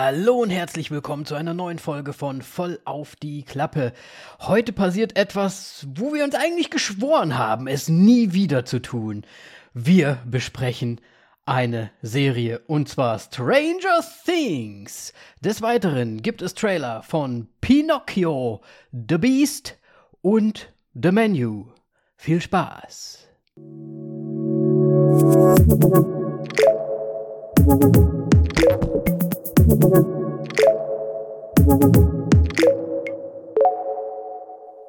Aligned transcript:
Hallo 0.00 0.42
und 0.42 0.50
herzlich 0.50 0.92
willkommen 0.92 1.26
zu 1.26 1.34
einer 1.34 1.54
neuen 1.54 1.80
Folge 1.80 2.12
von 2.12 2.40
Voll 2.40 2.78
auf 2.84 3.16
die 3.16 3.42
Klappe. 3.42 3.92
Heute 4.38 4.72
passiert 4.72 5.18
etwas, 5.18 5.88
wo 5.92 6.14
wir 6.14 6.22
uns 6.22 6.36
eigentlich 6.36 6.70
geschworen 6.70 7.36
haben, 7.36 7.66
es 7.66 7.88
nie 7.88 8.32
wieder 8.32 8.64
zu 8.64 8.78
tun. 8.78 9.24
Wir 9.74 10.18
besprechen 10.24 11.00
eine 11.46 11.90
Serie 12.00 12.60
und 12.68 12.88
zwar 12.88 13.18
Stranger 13.18 14.04
Things. 14.24 15.12
Des 15.40 15.62
Weiteren 15.62 16.22
gibt 16.22 16.42
es 16.42 16.54
Trailer 16.54 17.02
von 17.02 17.48
Pinocchio, 17.60 18.60
The 18.92 19.18
Beast 19.18 19.78
und 20.22 20.72
The 20.94 21.10
Menu. 21.10 21.72
Viel 22.14 22.40
Spaß. 22.40 23.26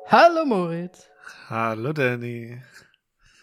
Hallo 0.06 0.46
Moritz. 0.46 1.10
Hallo 1.50 1.92
Danny. 1.92 2.62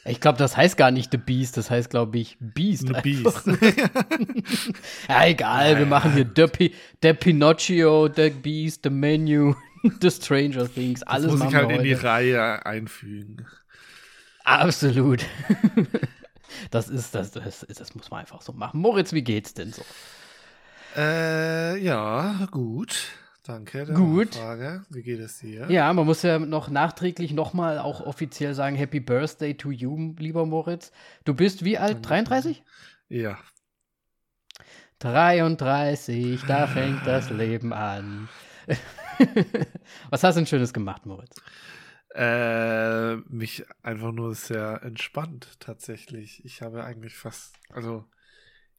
Ich 0.07 0.23
glaube, 0.23 0.39
das 0.39 0.57
heißt 0.57 0.79
gar 0.79 0.91
nicht 0.91 1.11
The 1.11 1.19
Beast, 1.19 1.59
das 1.59 1.71
heißt, 1.71 1.91
glaube 1.91 2.17
ich, 2.17 2.39
Beast. 2.41 2.89
The 2.89 2.95
Beast. 3.03 3.47
ja, 5.09 5.27
egal, 5.27 5.73
ja, 5.73 5.79
wir 5.79 5.85
machen 5.85 6.15
hier 6.15 6.31
The, 6.35 6.47
P 6.47 6.73
The 7.03 7.13
Pinocchio, 7.13 8.09
The 8.09 8.31
Beast, 8.31 8.81
The 8.85 8.91
Menu, 8.91 9.55
The 10.01 10.11
Stranger 10.11 10.73
Things, 10.73 11.03
alles 11.03 11.33
das 11.33 11.39
muss 11.39 11.49
ich 11.51 11.55
halt 11.55 11.71
in 11.71 11.83
die 11.83 11.93
Reihe 11.93 12.65
einfügen. 12.65 13.47
Absolut. 14.45 15.27
Das 16.71 16.89
ist, 16.89 17.15
das, 17.15 17.33
das, 17.33 17.67
das 17.69 17.95
muss 17.95 18.11
man 18.11 18.21
einfach 18.21 18.41
so 18.41 18.53
machen. 18.53 18.81
Moritz, 18.81 19.13
wie 19.13 19.23
geht's 19.23 19.53
denn 19.53 19.73
so? 19.73 19.83
Äh, 20.97 21.79
ja, 21.79 22.49
gut. 22.51 23.13
Danke. 23.45 23.85
Gut. 23.93 24.35
Frage. 24.35 24.85
Wie 24.91 25.03
geht 25.03 25.21
es 25.21 25.39
dir? 25.39 25.71
Ja, 25.71 25.93
man 25.93 26.07
muss 26.07 26.23
ja 26.23 26.39
noch 26.39 26.69
nachträglich 26.69 27.33
nochmal 27.33 27.79
auch 27.79 28.01
offiziell 28.01 28.55
sagen, 28.55 28.77
Happy 28.77 28.99
Birthday 28.99 29.55
to 29.55 29.71
you, 29.71 30.15
lieber 30.19 30.47
Moritz. 30.47 30.91
Du 31.25 31.35
bist 31.35 31.65
wie 31.65 31.79
alt? 31.79 31.99
33? 32.03 32.65
Ja. 33.09 33.39
33, 34.99 36.43
da 36.49 36.67
fängt 36.67 37.07
das 37.07 37.31
Leben 37.31 37.73
an. 37.73 38.29
Was 40.11 40.25
hast 40.25 40.37
du 40.37 40.41
denn 40.41 40.47
Schönes 40.47 40.73
gemacht, 40.73 41.05
Moritz? 41.05 41.37
Äh, 42.15 43.17
mich 43.29 43.65
einfach 43.83 44.13
nur 44.13 44.35
sehr 44.35 44.83
entspannt, 44.83 45.61
tatsächlich. 45.61 46.43
Ich 46.47 46.63
habe 46.63 46.83
eigentlich 46.85 47.15
fast, 47.15 47.55
also 47.69 48.07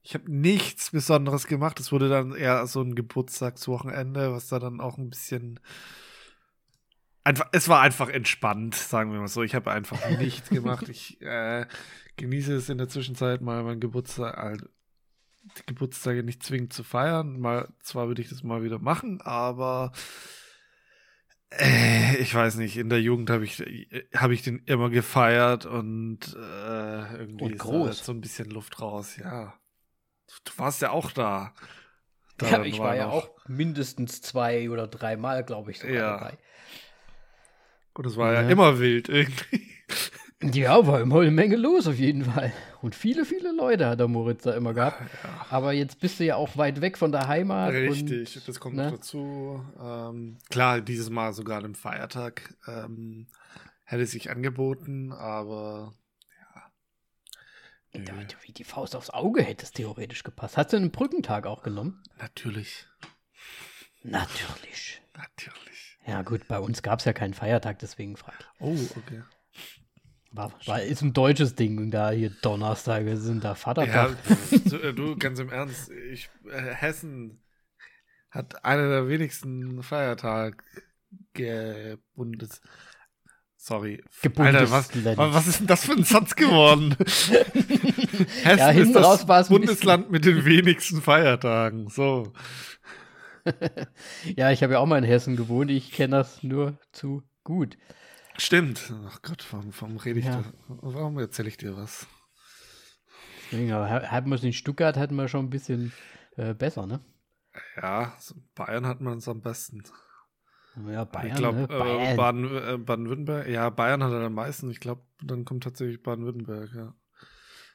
ich 0.07 0.13
habe 0.13 0.31
nichts 0.31 0.91
Besonderes 0.91 1.47
gemacht. 1.47 1.81
Es 1.81 1.91
wurde 1.91 2.07
dann 2.07 2.33
eher 2.33 2.65
so 2.65 2.81
ein 2.81 2.95
Geburtstagswochenende, 2.95 4.31
was 4.31 4.47
da 4.47 4.57
dann 4.57 4.79
auch 4.79 4.97
ein 4.97 5.09
bisschen. 5.09 5.59
Einfach, 7.25 7.49
es 7.51 7.67
war 7.67 7.81
einfach 7.81 8.07
entspannt, 8.07 8.73
sagen 8.73 9.11
wir 9.11 9.19
mal 9.19 9.27
so. 9.27 9.43
Ich 9.43 9.53
habe 9.53 9.69
einfach 9.69 9.99
nichts 10.17 10.49
gemacht. 10.49 10.87
Ich 10.87 11.21
äh, 11.21 11.65
genieße 12.15 12.55
es 12.55 12.69
in 12.69 12.77
der 12.77 12.87
Zwischenzeit 12.87 13.41
mal 13.41 13.63
meinen 13.63 13.81
Geburtstag, 13.81 14.37
halt, 14.37 14.69
die 15.57 15.65
Geburtstage 15.65 16.23
nicht 16.23 16.41
zwingend 16.41 16.71
zu 16.71 16.85
feiern. 16.85 17.41
Mal, 17.41 17.67
zwar 17.81 18.07
würde 18.07 18.21
ich 18.21 18.29
das 18.29 18.43
mal 18.43 18.63
wieder 18.63 18.79
machen, 18.79 19.19
aber 19.19 19.91
äh, 21.49 22.15
ich 22.15 22.33
weiß 22.33 22.55
nicht, 22.55 22.77
in 22.77 22.87
der 22.87 23.01
Jugend 23.01 23.29
habe 23.29 23.43
ich, 23.43 23.59
hab 24.15 24.31
ich 24.31 24.41
den 24.41 24.59
immer 24.67 24.89
gefeiert 24.89 25.65
und 25.65 26.33
äh, 26.33 27.17
irgendwie 27.17 27.43
und 27.43 27.57
groß. 27.57 27.89
ist 27.89 28.05
so 28.05 28.13
ein 28.13 28.21
bisschen 28.21 28.49
Luft 28.49 28.79
raus, 28.79 29.17
ja. 29.17 29.53
Du 30.43 30.51
warst 30.57 30.81
ja 30.81 30.91
auch 30.91 31.11
da. 31.11 31.53
da 32.37 32.49
ja, 32.49 32.63
ich 32.63 32.79
war, 32.79 32.87
war 32.87 32.95
ja 32.95 33.07
auch 33.07 33.29
mindestens 33.47 34.21
zwei 34.21 34.69
oder 34.69 34.87
dreimal, 34.87 35.43
glaube 35.43 35.71
ich, 35.71 35.79
sogar 35.79 35.95
ja. 35.95 36.17
dabei. 36.17 36.37
Und 37.93 38.05
es 38.05 38.15
war 38.15 38.33
ja. 38.33 38.41
ja 38.41 38.49
immer 38.49 38.79
wild 38.79 39.09
irgendwie. 39.09 39.67
Ja, 40.43 40.85
war 40.85 41.01
immer 41.01 41.21
eine 41.21 41.31
Menge 41.31 41.55
los 41.55 41.87
auf 41.87 41.97
jeden 41.97 42.25
Fall. 42.25 42.53
Und 42.83 42.93
viele, 42.93 43.25
viele 43.25 43.51
Leute 43.51 43.87
hat 43.87 43.99
der 43.99 44.07
Moritz 44.07 44.43
da 44.43 44.53
immer 44.53 44.75
gehabt. 44.75 45.01
Ja. 45.01 45.47
Aber 45.49 45.73
jetzt 45.73 45.99
bist 45.99 46.19
du 46.19 46.25
ja 46.25 46.35
auch 46.35 46.55
weit 46.57 46.79
weg 46.79 46.99
von 46.99 47.11
der 47.11 47.27
Heimat. 47.27 47.73
Richtig, 47.73 48.35
und, 48.35 48.47
das 48.47 48.59
kommt 48.59 48.75
ne? 48.75 48.83
noch 48.83 48.91
dazu. 48.91 49.65
Ähm, 49.81 50.37
klar, 50.51 50.81
dieses 50.81 51.09
Mal 51.09 51.33
sogar 51.33 51.63
am 51.63 51.73
Feiertag 51.73 52.53
ähm, 52.67 53.25
hätte 53.83 54.05
sich 54.05 54.29
angeboten, 54.29 55.11
aber 55.11 55.95
ja, 57.93 58.13
wie 58.43 58.51
die 58.51 58.63
Faust 58.63 58.95
aufs 58.95 59.09
Auge 59.09 59.41
hätte 59.43 59.65
es 59.65 59.71
theoretisch 59.71 60.23
gepasst. 60.23 60.57
Hast 60.57 60.73
du 60.73 60.77
einen 60.77 60.91
Brückentag 60.91 61.45
auch 61.45 61.63
genommen? 61.63 62.03
Natürlich. 62.19 62.85
Natürlich. 64.03 65.01
Natürlich. 65.15 65.97
Ja, 66.05 66.21
gut, 66.21 66.47
bei 66.47 66.59
uns 66.59 66.83
gab 66.83 66.99
es 66.99 67.05
ja 67.05 67.13
keinen 67.13 67.33
Feiertag, 67.33 67.79
deswegen 67.79 68.15
frage 68.15 68.37
ich. 68.39 68.61
Oh, 68.61 68.77
okay. 68.97 69.23
War, 70.31 70.53
war, 70.65 70.81
ist 70.81 71.01
ein 71.01 71.13
deutsches 71.13 71.55
Ding, 71.55 71.89
da 71.89 72.11
hier 72.11 72.29
Donnerstage 72.29 73.17
sind 73.17 73.43
da 73.43 73.55
Vatertag. 73.55 74.15
Ja, 74.51 74.77
äh, 74.77 74.93
du, 74.93 75.17
ganz 75.17 75.39
im 75.39 75.49
Ernst, 75.49 75.89
ich, 75.89 76.29
äh, 76.45 76.61
Hessen 76.75 77.41
hat 78.29 78.63
einer 78.63 78.87
der 78.89 79.07
wenigsten 79.07 79.81
Feiertage 79.83 80.57
gebundet. 81.33 82.61
Sorry. 83.57 84.03
Alter, 84.37 84.69
was, 84.71 84.89
was 85.17 85.47
ist 85.47 85.59
denn 85.61 85.67
das 85.67 85.83
für 85.83 85.93
ein 85.93 86.03
Satz 86.03 86.35
geworden? 86.35 86.95
Hessen 88.43 88.59
ja, 88.59 88.69
ist 88.69 88.93
das 88.93 89.49
Bundesland 89.49 90.11
mit 90.11 90.25
den 90.25 90.45
wenigsten 90.45 91.01
Feiertagen. 91.01 91.89
So. 91.89 92.33
ja, 94.35 94.51
ich 94.51 94.63
habe 94.63 94.73
ja 94.73 94.79
auch 94.79 94.85
mal 94.85 94.99
in 94.99 95.03
Hessen 95.03 95.35
gewohnt. 95.35 95.71
Ich 95.71 95.91
kenne 95.91 96.17
das 96.17 96.43
nur 96.43 96.77
zu 96.91 97.23
gut. 97.43 97.77
Stimmt. 98.37 98.93
Ach 99.07 99.21
Gott, 99.23 99.45
warum, 99.51 99.71
warum 99.79 99.97
rede 99.97 100.19
ich 100.19 100.25
ja. 100.25 100.43
da? 100.43 100.53
Warum 100.67 101.17
erzähle 101.17 101.49
ich 101.49 101.57
dir 101.57 101.75
was? 101.75 102.07
Deswegen, 103.51 103.71
aber 103.71 103.89
hatten 103.89 104.29
wir 104.29 104.35
es 104.35 104.43
in 104.43 104.53
Stuttgart 104.53 104.97
hatten 104.97 105.15
wir 105.15 105.27
schon 105.27 105.45
ein 105.45 105.49
bisschen 105.49 105.91
äh, 106.35 106.53
besser, 106.53 106.85
ne? 106.85 106.99
Ja, 107.81 108.15
Bayern 108.53 108.85
hat 108.85 109.01
man 109.01 109.17
es 109.17 109.27
am 109.27 109.41
besten. 109.41 109.83
Ja, 110.85 111.05
Bayern. 111.05 111.27
Ich 111.27 111.35
glaube, 111.35 111.57
ne? 111.57 112.11
Äh, 112.11 112.15
Baden, 112.15 112.45
äh, 112.55 112.77
Baden-Württemberg. 112.77 113.47
Ja, 113.47 113.69
Bayern 113.69 114.03
hat 114.03 114.11
er 114.11 114.21
am 114.21 114.33
meisten. 114.33 114.69
Ich 114.69 114.79
glaube, 114.79 115.01
dann 115.23 115.45
kommt 115.45 115.63
tatsächlich 115.63 116.03
Baden-Württemberg, 116.03 116.69
ja. 116.75 116.93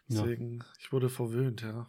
Deswegen, 0.09 0.59
ja. 0.59 0.65
ich 0.79 0.93
wurde 0.93 1.09
verwöhnt, 1.09 1.63
ja. 1.63 1.89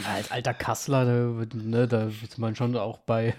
ja 0.00 0.14
als 0.14 0.30
alter 0.30 0.54
Kassler, 0.54 1.04
da, 1.04 1.56
ne, 1.56 1.88
da 1.88 2.08
ist 2.08 2.38
man 2.38 2.56
schon 2.56 2.76
auch 2.76 2.98
bei, 2.98 3.34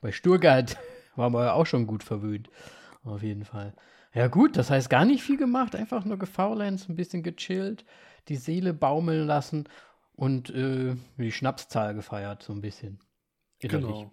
bei 0.00 0.12
Stuttgart, 0.12 0.76
war 1.16 1.30
man 1.30 1.44
ja 1.44 1.52
auch 1.52 1.66
schon 1.66 1.86
gut 1.86 2.04
verwöhnt. 2.04 2.48
Auf 3.02 3.22
jeden 3.22 3.44
Fall. 3.44 3.74
Ja, 4.12 4.28
gut, 4.28 4.56
das 4.56 4.70
heißt 4.70 4.90
gar 4.90 5.04
nicht 5.04 5.22
viel 5.22 5.36
gemacht, 5.36 5.74
einfach 5.74 6.04
nur 6.04 6.18
gefaulenzt, 6.18 6.88
ein 6.88 6.96
bisschen 6.96 7.22
gechillt, 7.22 7.84
die 8.28 8.36
Seele 8.36 8.74
baumeln 8.74 9.26
lassen 9.26 9.68
und 10.12 10.50
äh, 10.50 10.96
die 11.16 11.32
Schnapszahl 11.32 11.94
gefeiert, 11.94 12.42
so 12.42 12.52
ein 12.52 12.60
bisschen. 12.60 13.00
Innerlich. 13.58 13.86
Genau. 13.88 14.12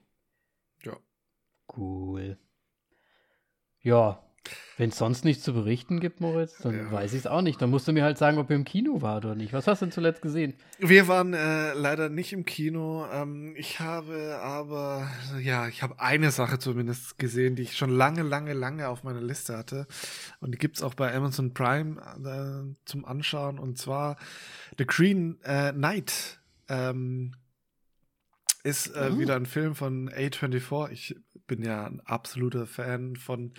Cool. 1.78 2.38
Ja, 3.82 4.22
wenn 4.78 4.90
es 4.90 4.98
sonst 4.98 5.26
nichts 5.26 5.44
zu 5.44 5.54
berichten 5.54 6.00
gibt, 6.00 6.22
Moritz, 6.22 6.58
dann 6.60 6.78
ja. 6.78 6.92
weiß 6.92 7.14
ich 7.14 7.20
es 7.20 7.28
auch 7.28 7.42
nicht. 7.42 7.62
Dann 7.62 7.70
musst 7.70 7.88
du 7.88 7.94
mir 7.94 8.04
halt 8.04 8.18
sagen, 8.18 8.38
ob 8.38 8.50
ihr 8.50 8.56
im 8.56 8.64
Kino 8.64 9.02
wart 9.02 9.26
oder 9.26 9.36
nicht. 9.36 9.54
Was 9.54 9.68
hast 9.68 9.82
du 9.82 9.86
denn 9.86 9.92
zuletzt 9.92 10.22
gesehen? 10.22 10.54
Wir 10.80 11.08
waren 11.08 11.34
äh, 11.34 11.74
leider 11.74 12.10
nicht 12.10 12.34
im 12.34 12.46
Kino. 12.46 13.06
Ähm, 13.12 13.56
ich 13.58 13.80
habe 13.80 14.40
aber, 14.42 15.10
ja, 15.42 15.68
ich 15.68 15.82
habe 15.82 16.00
eine 16.00 16.32
Sache 16.32 16.60
zumindest 16.60 17.18
gesehen, 17.18 17.56
die 17.56 17.64
ich 17.64 17.76
schon 17.76 17.90
lange, 17.90 18.22
lange, 18.22 18.54
lange 18.54 18.88
auf 18.88 19.04
meiner 19.04 19.22
Liste 19.22 19.58
hatte. 19.58 19.88
Und 20.40 20.52
die 20.52 20.58
gibt 20.58 20.78
es 20.78 20.84
auch 20.84 20.94
bei 20.94 21.14
Amazon 21.14 21.54
Prime 21.54 22.00
äh, 22.24 22.76
zum 22.86 23.06
Anschauen. 23.06 23.58
Und 23.60 23.78
zwar 23.78 24.18
The 24.78 24.86
Green 24.86 25.40
äh, 25.44 25.72
Knight. 25.74 26.40
Ähm, 26.70 27.34
ist 28.64 28.88
äh, 28.88 29.12
oh. 29.14 29.18
wieder 29.20 29.36
ein 29.36 29.46
Film 29.46 29.76
von 29.76 30.10
A24. 30.10 30.92
Ich 30.92 31.16
bin 31.48 31.64
ja 31.64 31.86
ein 31.86 32.02
absoluter 32.02 32.68
Fan 32.68 33.16
von 33.16 33.54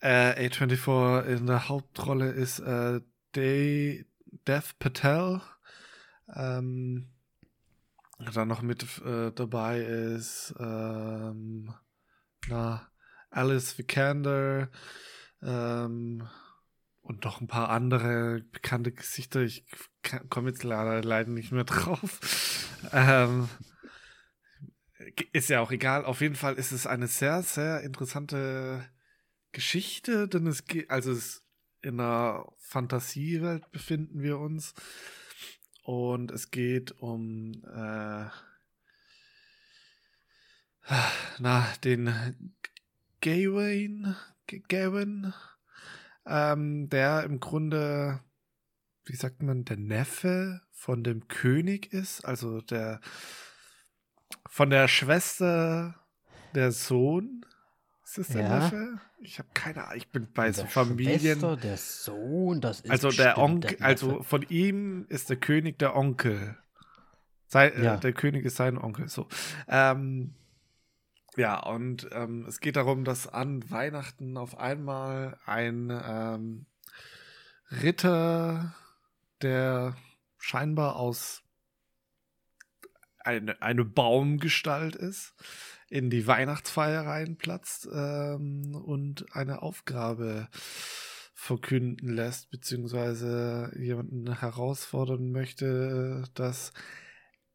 äh, 0.00 0.48
A24. 0.48 1.24
In 1.24 1.46
der 1.46 1.68
Hauptrolle 1.68 2.30
ist 2.30 2.60
äh, 2.60 3.00
Day, 3.34 4.06
Dev 4.46 4.74
Patel. 4.78 5.40
Ähm, 6.34 7.08
dann 8.34 8.48
noch 8.48 8.62
mit 8.62 8.82
äh, 9.04 9.32
dabei 9.32 9.80
ist 9.80 10.54
ähm, 10.58 11.74
na, 12.48 12.88
Alice 13.30 13.76
Vikander 13.76 14.70
ähm, 15.42 16.26
und 17.02 17.24
noch 17.24 17.40
ein 17.40 17.46
paar 17.46 17.68
andere 17.68 18.42
bekannte 18.52 18.92
Gesichter. 18.92 19.42
Ich 19.42 19.66
komme 20.30 20.50
jetzt 20.50 20.64
leider, 20.64 21.02
leider 21.02 21.30
nicht 21.30 21.52
mehr 21.52 21.64
drauf. 21.64 22.20
Ähm, 22.92 23.48
ist 25.32 25.48
ja 25.48 25.60
auch 25.60 25.70
egal. 25.70 26.04
Auf 26.04 26.20
jeden 26.20 26.34
Fall 26.34 26.54
ist 26.54 26.72
es 26.72 26.86
eine 26.86 27.06
sehr, 27.06 27.42
sehr 27.42 27.82
interessante 27.82 28.88
Geschichte, 29.52 30.28
denn 30.28 30.46
es 30.46 30.64
geht, 30.64 30.90
also 30.90 31.12
es 31.12 31.42
in 31.82 32.00
einer 32.00 32.46
Fantasiewelt 32.58 33.70
befinden 33.70 34.22
wir 34.22 34.38
uns 34.38 34.74
und 35.82 36.32
es 36.32 36.50
geht 36.50 36.92
um 37.00 37.62
äh, 37.64 38.26
na, 41.38 41.72
den 41.84 42.54
Gawain, 43.20 44.16
Gawain, 44.68 45.32
ähm, 46.26 46.88
der 46.88 47.24
im 47.24 47.40
Grunde, 47.40 48.20
wie 49.04 49.16
sagt 49.16 49.42
man, 49.42 49.64
der 49.64 49.76
Neffe 49.76 50.62
von 50.72 51.02
dem 51.02 51.28
König 51.28 51.92
ist, 51.92 52.24
also 52.24 52.60
der 52.60 53.00
von 54.48 54.70
der 54.70 54.88
Schwester 54.88 55.94
der 56.54 56.72
Sohn. 56.72 57.44
Ist 58.04 58.18
das 58.18 58.28
der 58.28 58.42
ja. 58.42 58.58
Neffe? 58.58 59.00
Ich 59.18 59.38
habe 59.38 59.48
keine 59.54 59.84
Ahnung. 59.84 59.96
Ich 59.96 60.08
bin 60.08 60.28
bei 60.32 60.52
so 60.52 60.64
Familien. 60.64 61.20
Schwester, 61.20 61.56
der 61.56 61.76
Sohn, 61.76 62.60
das 62.60 62.80
ist 62.80 62.90
Also 62.90 63.10
der 63.10 63.38
Onkel, 63.38 63.76
also 63.80 64.22
von 64.22 64.42
ihm 64.48 65.06
ist 65.08 65.30
der 65.30 65.36
König 65.36 65.78
der 65.78 65.96
Onkel. 65.96 66.56
Sei, 67.46 67.68
äh, 67.68 67.84
ja. 67.84 67.94
äh, 67.94 68.00
der 68.00 68.12
König 68.12 68.44
ist 68.44 68.56
sein 68.56 68.78
Onkel. 68.78 69.08
So. 69.08 69.28
Ähm, 69.68 70.34
ja, 71.36 71.58
und 71.60 72.08
ähm, 72.12 72.46
es 72.46 72.60
geht 72.60 72.76
darum, 72.76 73.04
dass 73.04 73.28
an 73.28 73.70
Weihnachten 73.70 74.36
auf 74.36 74.58
einmal 74.58 75.38
ein 75.44 75.90
ähm, 75.90 76.66
Ritter, 77.70 78.74
der 79.42 79.96
scheinbar 80.38 80.96
aus 80.96 81.42
eine, 83.26 83.60
eine 83.62 83.84
Baumgestalt 83.84 84.96
ist, 84.96 85.34
in 85.88 86.10
die 86.10 86.26
Weihnachtsfeier 86.26 87.06
reinplatzt 87.06 87.88
ähm, 87.92 88.74
und 88.74 89.26
eine 89.34 89.62
Aufgabe 89.62 90.48
verkünden 91.34 92.08
lässt, 92.08 92.50
beziehungsweise 92.50 93.70
jemanden 93.78 94.40
herausfordern 94.40 95.30
möchte, 95.30 96.24
dass 96.34 96.72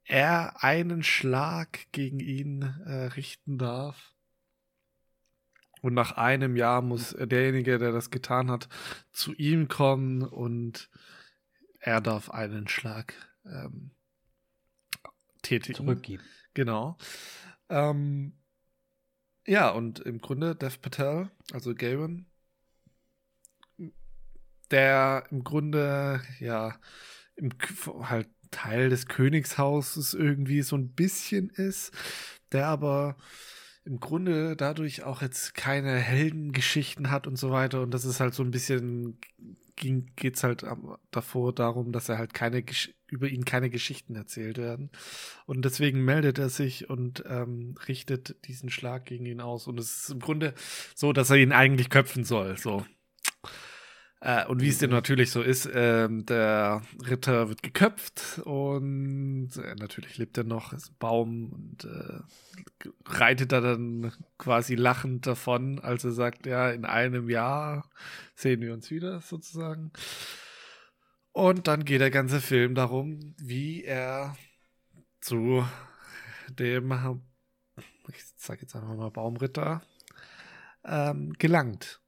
er 0.04 0.64
einen 0.64 1.04
Schlag 1.04 1.92
gegen 1.92 2.20
ihn 2.20 2.62
äh, 2.86 3.06
richten 3.08 3.58
darf. 3.58 4.14
Und 5.82 5.96
nach 5.96 6.12
einem 6.12 6.56
Jahr 6.56 6.82
muss 6.82 7.16
derjenige, 7.20 7.80
der 7.80 7.92
das 7.92 8.12
getan 8.12 8.52
hat, 8.52 8.70
zu 9.12 9.34
ihm 9.34 9.68
kommen 9.68 10.22
und 10.22 10.90
er 11.80 12.02
darf 12.02 12.30
einen 12.30 12.68
Schlag 12.68 13.16
ähm, 13.46 13.92
tätigen. 15.42 15.76
Zurückgeben. 15.76 16.24
Genau. 16.54 16.98
Ähm, 17.70 18.34
ja, 19.46 19.70
und 19.70 20.00
im 20.00 20.20
Grunde 20.20 20.56
Dev 20.56 20.78
Patel, 20.82 21.32
also 21.52 21.74
Gavin, 21.74 22.28
der 24.70 25.26
im 25.32 25.44
Grunde, 25.44 26.22
ja, 26.40 26.80
im, 27.36 27.52
halt 28.04 28.30
Teil 28.52 28.90
des 28.90 29.08
Königshauses 29.08 30.14
irgendwie 30.14 30.62
so 30.62 30.76
ein 30.76 30.94
bisschen 30.94 31.50
ist, 31.50 31.92
der 32.52 32.68
aber 32.68 33.18
im 33.84 34.00
Grunde 34.00 34.56
dadurch 34.56 35.04
auch 35.04 35.22
jetzt 35.22 35.56
keine 35.56 35.96
Heldengeschichten 35.96 37.10
hat 37.10 37.26
und 37.28 37.38
so 37.38 37.50
weiter. 37.52 37.82
Und 37.82 37.92
das 37.92 38.06
ist 38.06 38.20
halt 38.20 38.34
so 38.34 38.44
ein 38.44 38.52
bisschen, 38.52 39.20
geht 39.82 40.38
es 40.38 40.44
halt 40.44 40.66
davor 41.12 41.54
darum, 41.54 41.92
dass 41.92 42.10
er 42.10 42.18
halt 42.18 42.34
keine, 42.34 42.64
über 43.08 43.28
ihn 43.28 43.46
keine 43.46 43.70
Geschichten 43.70 44.16
erzählt 44.16 44.58
werden. 44.58 44.90
Und 45.46 45.66
deswegen 45.66 46.06
meldet 46.06 46.40
er 46.40 46.50
sich 46.50 46.90
und 46.90 47.24
ähm, 47.28 47.76
richtet 47.88 48.48
diesen 48.48 48.70
Schlag 48.70 49.06
gegen 49.06 49.26
ihn 49.26 49.42
aus. 49.42 49.68
Und 49.68 49.80
es 49.80 50.04
ist 50.04 50.10
im 50.12 50.20
Grunde 50.20 50.54
so, 50.96 51.14
dass 51.14 51.30
er 51.30 51.38
ihn 51.38 51.52
eigentlich 51.52 51.90
köpfen 51.90 52.24
soll. 52.24 52.58
So. 52.58 52.86
Äh, 54.24 54.46
und 54.46 54.62
wie 54.62 54.70
es 54.70 54.78
denn 54.78 54.92
mhm. 54.92 54.98
natürlich 54.98 55.32
so 55.32 55.42
ist, 55.42 55.66
äh, 55.66 56.08
der 56.08 56.84
Ritter 57.08 57.50
wird 57.50 57.64
geköpft 57.64 58.40
und 58.46 59.50
äh, 59.58 59.76
natürlich 59.76 60.20
lebt 60.20 60.38
er 60.38 60.44
noch, 60.44 60.74
ist 60.74 60.92
ein 60.92 60.96
Baum 61.00 61.52
und 61.52 61.86
äh, 61.86 62.20
reitet 63.06 63.52
da 63.52 63.62
dann 63.62 64.14
quasi 64.38 64.76
lachend 64.76 65.26
davon, 65.26 65.80
als 65.80 66.04
er 66.04 66.12
sagt, 66.12 66.46
ja, 66.46 66.70
in 66.70 66.86
einem 66.86 67.30
Jahr 67.32 67.90
sehen 68.36 68.62
wir 68.62 68.74
uns 68.74 68.92
wieder 68.92 69.22
sozusagen. 69.22 69.92
Und 71.32 71.68
dann 71.68 71.84
geht 71.84 72.02
der 72.02 72.12
ganze 72.12 72.42
Film 72.42 72.76
darum, 72.76 73.34
wie 73.40 73.84
er 73.84 74.36
zu 75.20 75.66
dem, 76.60 76.94
ich 78.10 78.24
sag 78.38 78.62
jetzt 78.62 78.76
einfach 78.76 78.96
mal 78.96 79.10
Baumritter, 79.10 79.82
ähm, 80.84 81.34
gelangt. 81.40 82.01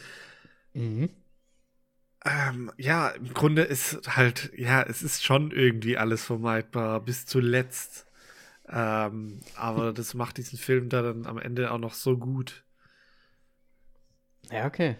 Mhm. 0.74 1.10
Ähm, 2.24 2.70
ja, 2.76 3.08
im 3.08 3.34
Grunde 3.34 3.62
ist 3.62 4.16
halt, 4.16 4.52
ja, 4.56 4.82
es 4.82 5.02
ist 5.02 5.24
schon 5.24 5.50
irgendwie 5.50 5.96
alles 5.96 6.24
vermeidbar 6.24 7.00
bis 7.00 7.26
zuletzt. 7.26 8.06
Ähm, 8.68 9.40
aber 9.56 9.92
das 9.92 10.14
macht 10.14 10.38
diesen 10.38 10.58
Film 10.58 10.88
da 10.88 11.02
dann 11.02 11.26
am 11.26 11.38
Ende 11.38 11.72
auch 11.72 11.78
noch 11.78 11.94
so 11.94 12.16
gut. 12.16 12.64
Ja, 14.50 14.66
okay. 14.66 14.96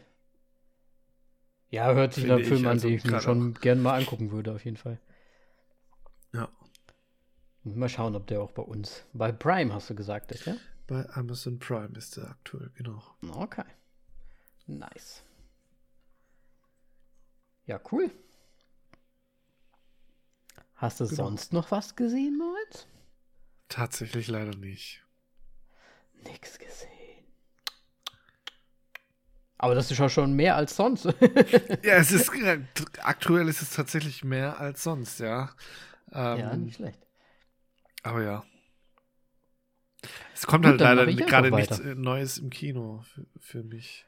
Ja, 1.71 1.93
hört 1.95 2.15
sich 2.15 2.25
der 2.25 2.39
Film 2.41 2.67
an, 2.67 2.73
also 2.73 2.89
den 2.89 2.99
ich 2.99 3.05
mir 3.05 3.21
schon 3.21 3.55
gerne 3.55 3.81
mal 3.81 3.97
angucken 3.99 4.31
würde, 4.31 4.53
auf 4.53 4.65
jeden 4.65 4.77
Fall. 4.77 4.99
Ja. 6.35 6.51
Mal 7.65 7.89
schauen, 7.89 8.17
ob 8.17 8.27
der 8.27 8.43
auch 8.43 8.51
bei 8.51 8.63
uns. 8.63 9.05
Bei 9.13 9.31
Prime 9.31 9.73
hast 9.73 9.89
du 9.91 9.95
gesagt, 9.95 10.33
ist, 10.33 10.47
ja? 10.47 10.57
Bei 10.87 11.09
Amazon 11.11 11.59
Prime 11.59 11.97
ist 11.97 12.17
der 12.17 12.31
aktuell, 12.31 12.71
genau. 12.75 13.03
Okay. 13.23 13.65
Nice. 14.67 15.23
Ja, 17.67 17.81
cool. 17.93 18.11
Hast 20.75 20.99
du 20.99 21.05
genau. 21.05 21.25
sonst 21.25 21.53
noch 21.53 21.71
was 21.71 21.95
gesehen, 21.95 22.37
Moritz? 22.37 22.87
Tatsächlich 23.69 24.27
leider 24.27 24.57
nicht. 24.57 25.05
Nix 26.25 26.59
gesehen. 26.59 26.89
Aber 29.59 29.77
das 29.77 29.93
ist 29.93 29.99
ja 29.99 30.09
schon 30.09 30.33
mehr 30.35 30.57
als 30.57 30.75
sonst. 30.75 31.05
ja, 31.85 31.95
es 31.95 32.11
ist 32.11 32.33
aktuell 32.99 33.49
ist 33.49 33.63
es 33.63 33.71
tatsächlich 33.71 34.25
mehr 34.25 34.59
als 34.59 34.83
sonst, 34.83 35.21
ja. 35.21 35.51
Ähm, 36.11 36.39
ja, 36.39 36.57
nicht 36.57 36.77
schlecht. 36.77 36.99
Aber 38.03 38.23
ja. 38.23 38.45
Es 40.35 40.47
kommt 40.47 40.65
Gut, 40.65 40.81
halt 40.81 40.81
leider 40.81 41.07
gerade 41.13 41.51
nichts 41.51 41.81
Neues 41.95 42.39
im 42.39 42.51
Kino 42.51 43.03
für, 43.03 43.27
für, 43.39 43.63
mich. 43.63 44.05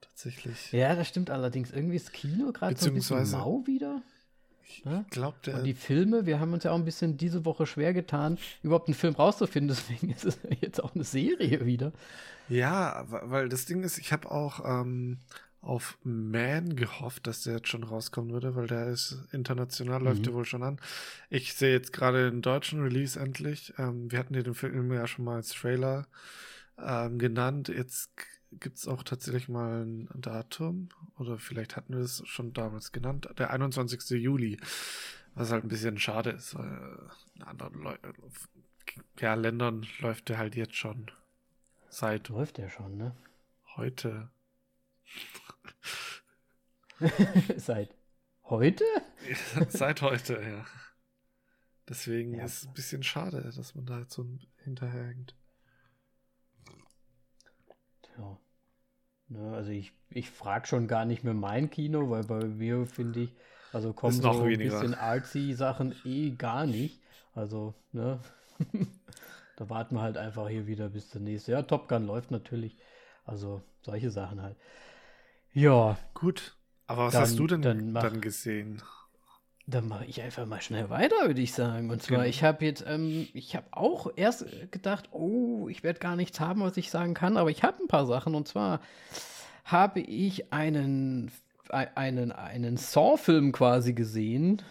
Tatsächlich. 0.00 0.72
Ja, 0.72 0.96
das 0.96 1.08
stimmt 1.08 1.30
allerdings. 1.30 1.70
Irgendwie 1.70 1.96
ist 1.96 2.12
Kino 2.12 2.52
gerade 2.52 2.76
so 2.76 2.88
ein 2.88 2.94
bisschen 2.94 3.30
mau 3.30 3.64
wieder. 3.66 4.02
Ich 4.68 4.84
ne? 4.84 5.06
glaube, 5.10 5.36
der. 5.46 5.58
Und 5.58 5.64
die 5.64 5.74
Filme, 5.74 6.26
wir 6.26 6.40
haben 6.40 6.52
uns 6.52 6.64
ja 6.64 6.72
auch 6.72 6.76
ein 6.76 6.84
bisschen 6.84 7.16
diese 7.16 7.44
Woche 7.44 7.66
schwer 7.66 7.94
getan, 7.94 8.38
überhaupt 8.62 8.88
einen 8.88 8.94
Film 8.94 9.14
rauszufinden. 9.14 9.68
Deswegen 9.88 10.10
ist 10.10 10.24
es 10.24 10.38
jetzt 10.60 10.82
auch 10.82 10.94
eine 10.94 11.04
Serie 11.04 11.64
wieder. 11.64 11.92
Ja, 12.48 13.04
weil 13.06 13.48
das 13.48 13.66
Ding 13.66 13.82
ist, 13.82 13.98
ich 13.98 14.12
habe 14.12 14.30
auch 14.30 14.64
ähm, 14.64 15.18
auf 15.68 15.98
Man 16.02 16.76
gehofft, 16.76 17.26
dass 17.26 17.42
der 17.42 17.56
jetzt 17.56 17.68
schon 17.68 17.84
rauskommen 17.84 18.32
würde, 18.32 18.56
weil 18.56 18.66
der 18.66 18.86
ist 18.86 19.18
international, 19.32 20.00
mhm. 20.00 20.06
läuft 20.06 20.26
der 20.26 20.32
wohl 20.32 20.46
schon 20.46 20.62
an. 20.62 20.80
Ich 21.28 21.52
sehe 21.52 21.72
jetzt 21.72 21.92
gerade 21.92 22.30
den 22.30 22.40
deutschen 22.40 22.82
Release 22.82 23.20
endlich. 23.20 23.74
Ähm, 23.76 24.10
wir 24.10 24.18
hatten 24.18 24.32
den 24.32 24.54
Film 24.54 24.90
ja 24.92 25.06
schon 25.06 25.26
mal 25.26 25.36
als 25.36 25.50
Trailer 25.50 26.06
ähm, 26.78 27.18
genannt. 27.18 27.68
Jetzt 27.68 28.10
gibt 28.50 28.78
es 28.78 28.88
auch 28.88 29.02
tatsächlich 29.02 29.50
mal 29.50 29.84
ein 29.84 30.08
Datum, 30.14 30.88
oder 31.18 31.38
vielleicht 31.38 31.76
hatten 31.76 31.92
wir 31.92 32.00
es 32.00 32.22
schon 32.24 32.54
damals 32.54 32.90
genannt, 32.90 33.28
der 33.36 33.50
21. 33.50 34.08
Juli. 34.10 34.58
Was 35.34 35.52
halt 35.52 35.64
ein 35.64 35.68
bisschen 35.68 35.98
schade 35.98 36.30
ist, 36.30 36.54
weil 36.54 37.10
in 37.34 37.42
anderen 37.42 37.74
Leu 37.74 37.94
ja, 39.20 39.34
Ländern 39.34 39.86
läuft 40.00 40.30
der 40.30 40.38
halt 40.38 40.56
jetzt 40.56 40.76
schon. 40.76 41.10
Seit. 41.90 42.30
Läuft 42.30 42.56
der 42.56 42.70
schon, 42.70 42.96
ne? 42.96 43.14
Heute. 43.76 44.30
Seit 47.56 47.94
heute? 48.44 48.84
Seit 49.68 50.02
heute, 50.02 50.34
ja. 50.42 50.66
Deswegen 51.88 52.34
ja. 52.34 52.44
ist 52.44 52.58
es 52.58 52.66
ein 52.66 52.74
bisschen 52.74 53.02
schade, 53.02 53.42
dass 53.42 53.74
man 53.74 53.86
da 53.86 54.00
jetzt 54.00 54.12
so 54.12 54.26
hinterherhängt. 54.64 55.34
Tja. 58.02 58.38
Ne, 59.28 59.54
also 59.54 59.70
ich, 59.70 59.92
ich 60.10 60.30
frage 60.30 60.66
schon 60.66 60.86
gar 60.86 61.04
nicht 61.04 61.24
mehr 61.24 61.34
mein 61.34 61.70
Kino, 61.70 62.10
weil 62.10 62.24
bei 62.24 62.44
mir 62.44 62.86
finde 62.86 63.20
ich, 63.20 63.34
also 63.72 63.92
kommen 63.92 64.20
so 64.20 64.30
ein 64.30 64.44
weniger. 64.44 64.80
bisschen 64.80 64.94
artsy 64.94 65.52
Sachen 65.52 65.94
eh 66.04 66.30
gar 66.30 66.66
nicht. 66.66 67.00
Also, 67.34 67.74
ne? 67.92 68.20
da 69.56 69.70
warten 69.70 69.96
wir 69.96 70.02
halt 70.02 70.16
einfach 70.16 70.48
hier 70.48 70.66
wieder 70.66 70.88
bis 70.88 71.10
der 71.10 71.20
nächste. 71.20 71.52
Ja, 71.52 71.62
Top 71.62 71.88
Gun 71.88 72.06
läuft 72.06 72.30
natürlich. 72.30 72.76
Also 73.24 73.62
solche 73.82 74.10
Sachen 74.10 74.42
halt. 74.42 74.56
Ja. 75.58 75.98
Gut. 76.14 76.56
Aber 76.86 77.06
was 77.06 77.12
dann, 77.12 77.22
hast 77.22 77.38
du 77.38 77.46
denn 77.46 77.62
dann, 77.62 77.92
mach, 77.92 78.02
dann 78.02 78.20
gesehen? 78.20 78.80
Dann 79.66 79.88
mache 79.88 80.06
ich 80.06 80.22
einfach 80.22 80.46
mal 80.46 80.62
schnell 80.62 80.88
weiter, 80.88 81.16
würde 81.26 81.40
ich 81.40 81.52
sagen. 81.52 81.90
Und 81.90 82.02
zwar, 82.02 82.18
genau. 82.18 82.28
ich 82.28 82.42
habe 82.42 82.64
jetzt, 82.64 82.84
ähm, 82.86 83.28
ich 83.34 83.56
habe 83.56 83.66
auch 83.72 84.10
erst 84.16 84.46
gedacht, 84.70 85.08
oh, 85.12 85.68
ich 85.68 85.82
werde 85.82 85.98
gar 85.98 86.16
nichts 86.16 86.40
haben, 86.40 86.62
was 86.62 86.76
ich 86.76 86.90
sagen 86.90 87.14
kann, 87.14 87.36
aber 87.36 87.50
ich 87.50 87.62
habe 87.62 87.82
ein 87.82 87.88
paar 87.88 88.06
Sachen. 88.06 88.34
Und 88.34 88.48
zwar 88.48 88.80
habe 89.64 90.00
ich 90.00 90.52
einen, 90.52 91.30
einen, 91.68 92.32
einen 92.32 92.76
Saw-Film 92.76 93.52
quasi 93.52 93.92
gesehen, 93.92 94.62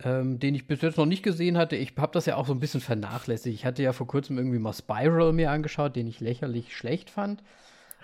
ähm, 0.00 0.38
den 0.38 0.54
ich 0.54 0.66
bis 0.66 0.82
jetzt 0.82 0.98
noch 0.98 1.06
nicht 1.06 1.22
gesehen 1.22 1.56
hatte. 1.56 1.76
Ich 1.76 1.94
habe 1.96 2.12
das 2.12 2.26
ja 2.26 2.36
auch 2.36 2.46
so 2.46 2.52
ein 2.52 2.60
bisschen 2.60 2.80
vernachlässigt. 2.80 3.54
Ich 3.54 3.64
hatte 3.64 3.82
ja 3.82 3.92
vor 3.92 4.06
kurzem 4.06 4.36
irgendwie 4.36 4.58
mal 4.58 4.74
Spiral 4.74 5.32
mir 5.32 5.50
angeschaut, 5.50 5.96
den 5.96 6.06
ich 6.06 6.20
lächerlich 6.20 6.76
schlecht 6.76 7.10
fand. 7.10 7.42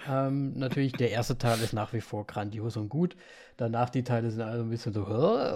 Ähm, 0.09 0.54
natürlich, 0.59 0.92
der 0.92 1.11
erste 1.11 1.37
Teil 1.37 1.61
ist 1.61 1.73
nach 1.73 1.92
wie 1.92 2.00
vor 2.00 2.26
grandios 2.26 2.76
und 2.76 2.88
gut. 2.88 3.16
Danach 3.57 3.90
die 3.90 4.04
Teile 4.04 4.30
sind 4.30 4.40
also 4.40 4.62
ein 4.64 4.71
bisschen 4.71 4.92
so, 4.92 5.07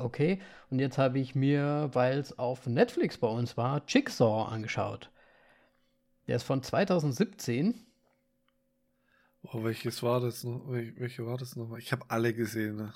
okay. 0.03 0.41
Und 0.71 0.79
jetzt 0.79 0.99
habe 0.99 1.19
ich 1.19 1.35
mir, 1.35 1.91
weil 1.93 2.19
es 2.19 2.39
auf 2.39 2.67
Netflix 2.67 3.17
bei 3.19 3.29
uns 3.29 3.57
war, 3.57 3.83
Jigsaw 3.89 4.51
angeschaut. 4.53 5.11
Der 6.27 6.37
ist 6.37 6.43
von 6.43 6.63
2017. 6.63 7.87
Oh, 9.43 9.63
welches 9.63 10.03
war 10.03 10.21
das 10.21 10.45
noch? 10.45 10.65
Welche 10.69 11.27
war 11.27 11.37
das 11.37 11.57
noch? 11.57 11.77
Ich 11.77 11.93
habe 11.93 12.05
alle 12.09 12.33
gesehen. 12.33 12.77
Ne? 12.77 12.93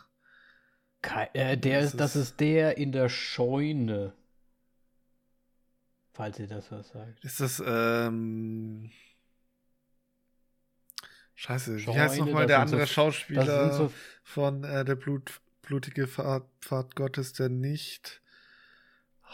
Ke 1.03 1.29
äh, 1.35 1.57
der, 1.57 1.83
das, 1.83 1.97
das 1.97 2.17
ist 2.17 2.41
der 2.41 2.79
in 2.79 2.93
der 2.93 3.09
Scheune. 3.09 4.15
Falls 6.13 6.39
ihr 6.39 6.49
das 6.49 6.73
was 6.73 6.89
sagt. 6.89 7.25
Ist 7.25 7.41
das, 7.41 7.63
ähm. 7.65 8.91
Scheiße, 11.41 11.87
wie 11.87 11.97
heißt 11.97 12.19
nochmal 12.19 12.47
der 12.47 12.59
andere 12.59 12.81
so, 12.81 12.87
Schauspieler 12.87 13.73
so 13.73 13.93
von 14.25 14.65
äh, 14.65 14.85
der 14.85 14.97
Blut, 14.97 15.41
blutige 15.63 16.09
Pfad, 16.09 16.43
Pfad 16.61 16.97
Gottes, 16.97 17.33
der 17.33 17.49
nicht 17.49 18.21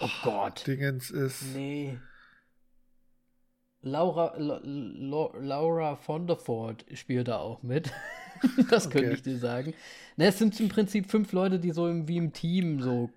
Oh 0.00 0.11
Gott. 0.23 0.66
Dingens 0.66 1.11
ist. 1.11 1.54
Nee. 1.54 1.99
Laura, 3.80 4.34
La, 4.37 4.61
La, 4.62 5.30
Laura 5.38 5.96
Fonderford 5.96 6.84
spielt 6.92 7.28
da 7.28 7.38
auch 7.38 7.62
mit. 7.62 7.90
das 8.70 8.90
könnte 8.90 9.08
okay. 9.08 9.16
ich 9.16 9.23
dir 9.23 9.38
sagen. 9.38 9.73
Ne, 10.16 10.26
es 10.26 10.38
sind 10.38 10.61
im 10.61 10.68
Prinzip 10.68 11.11
fünf 11.11 11.32
Leute, 11.32 11.58
die 11.58 11.70
so 11.70 11.88
im, 11.88 12.06
wie 12.06 12.18
im 12.18 12.34
Team 12.34 12.82
so. 12.82 13.08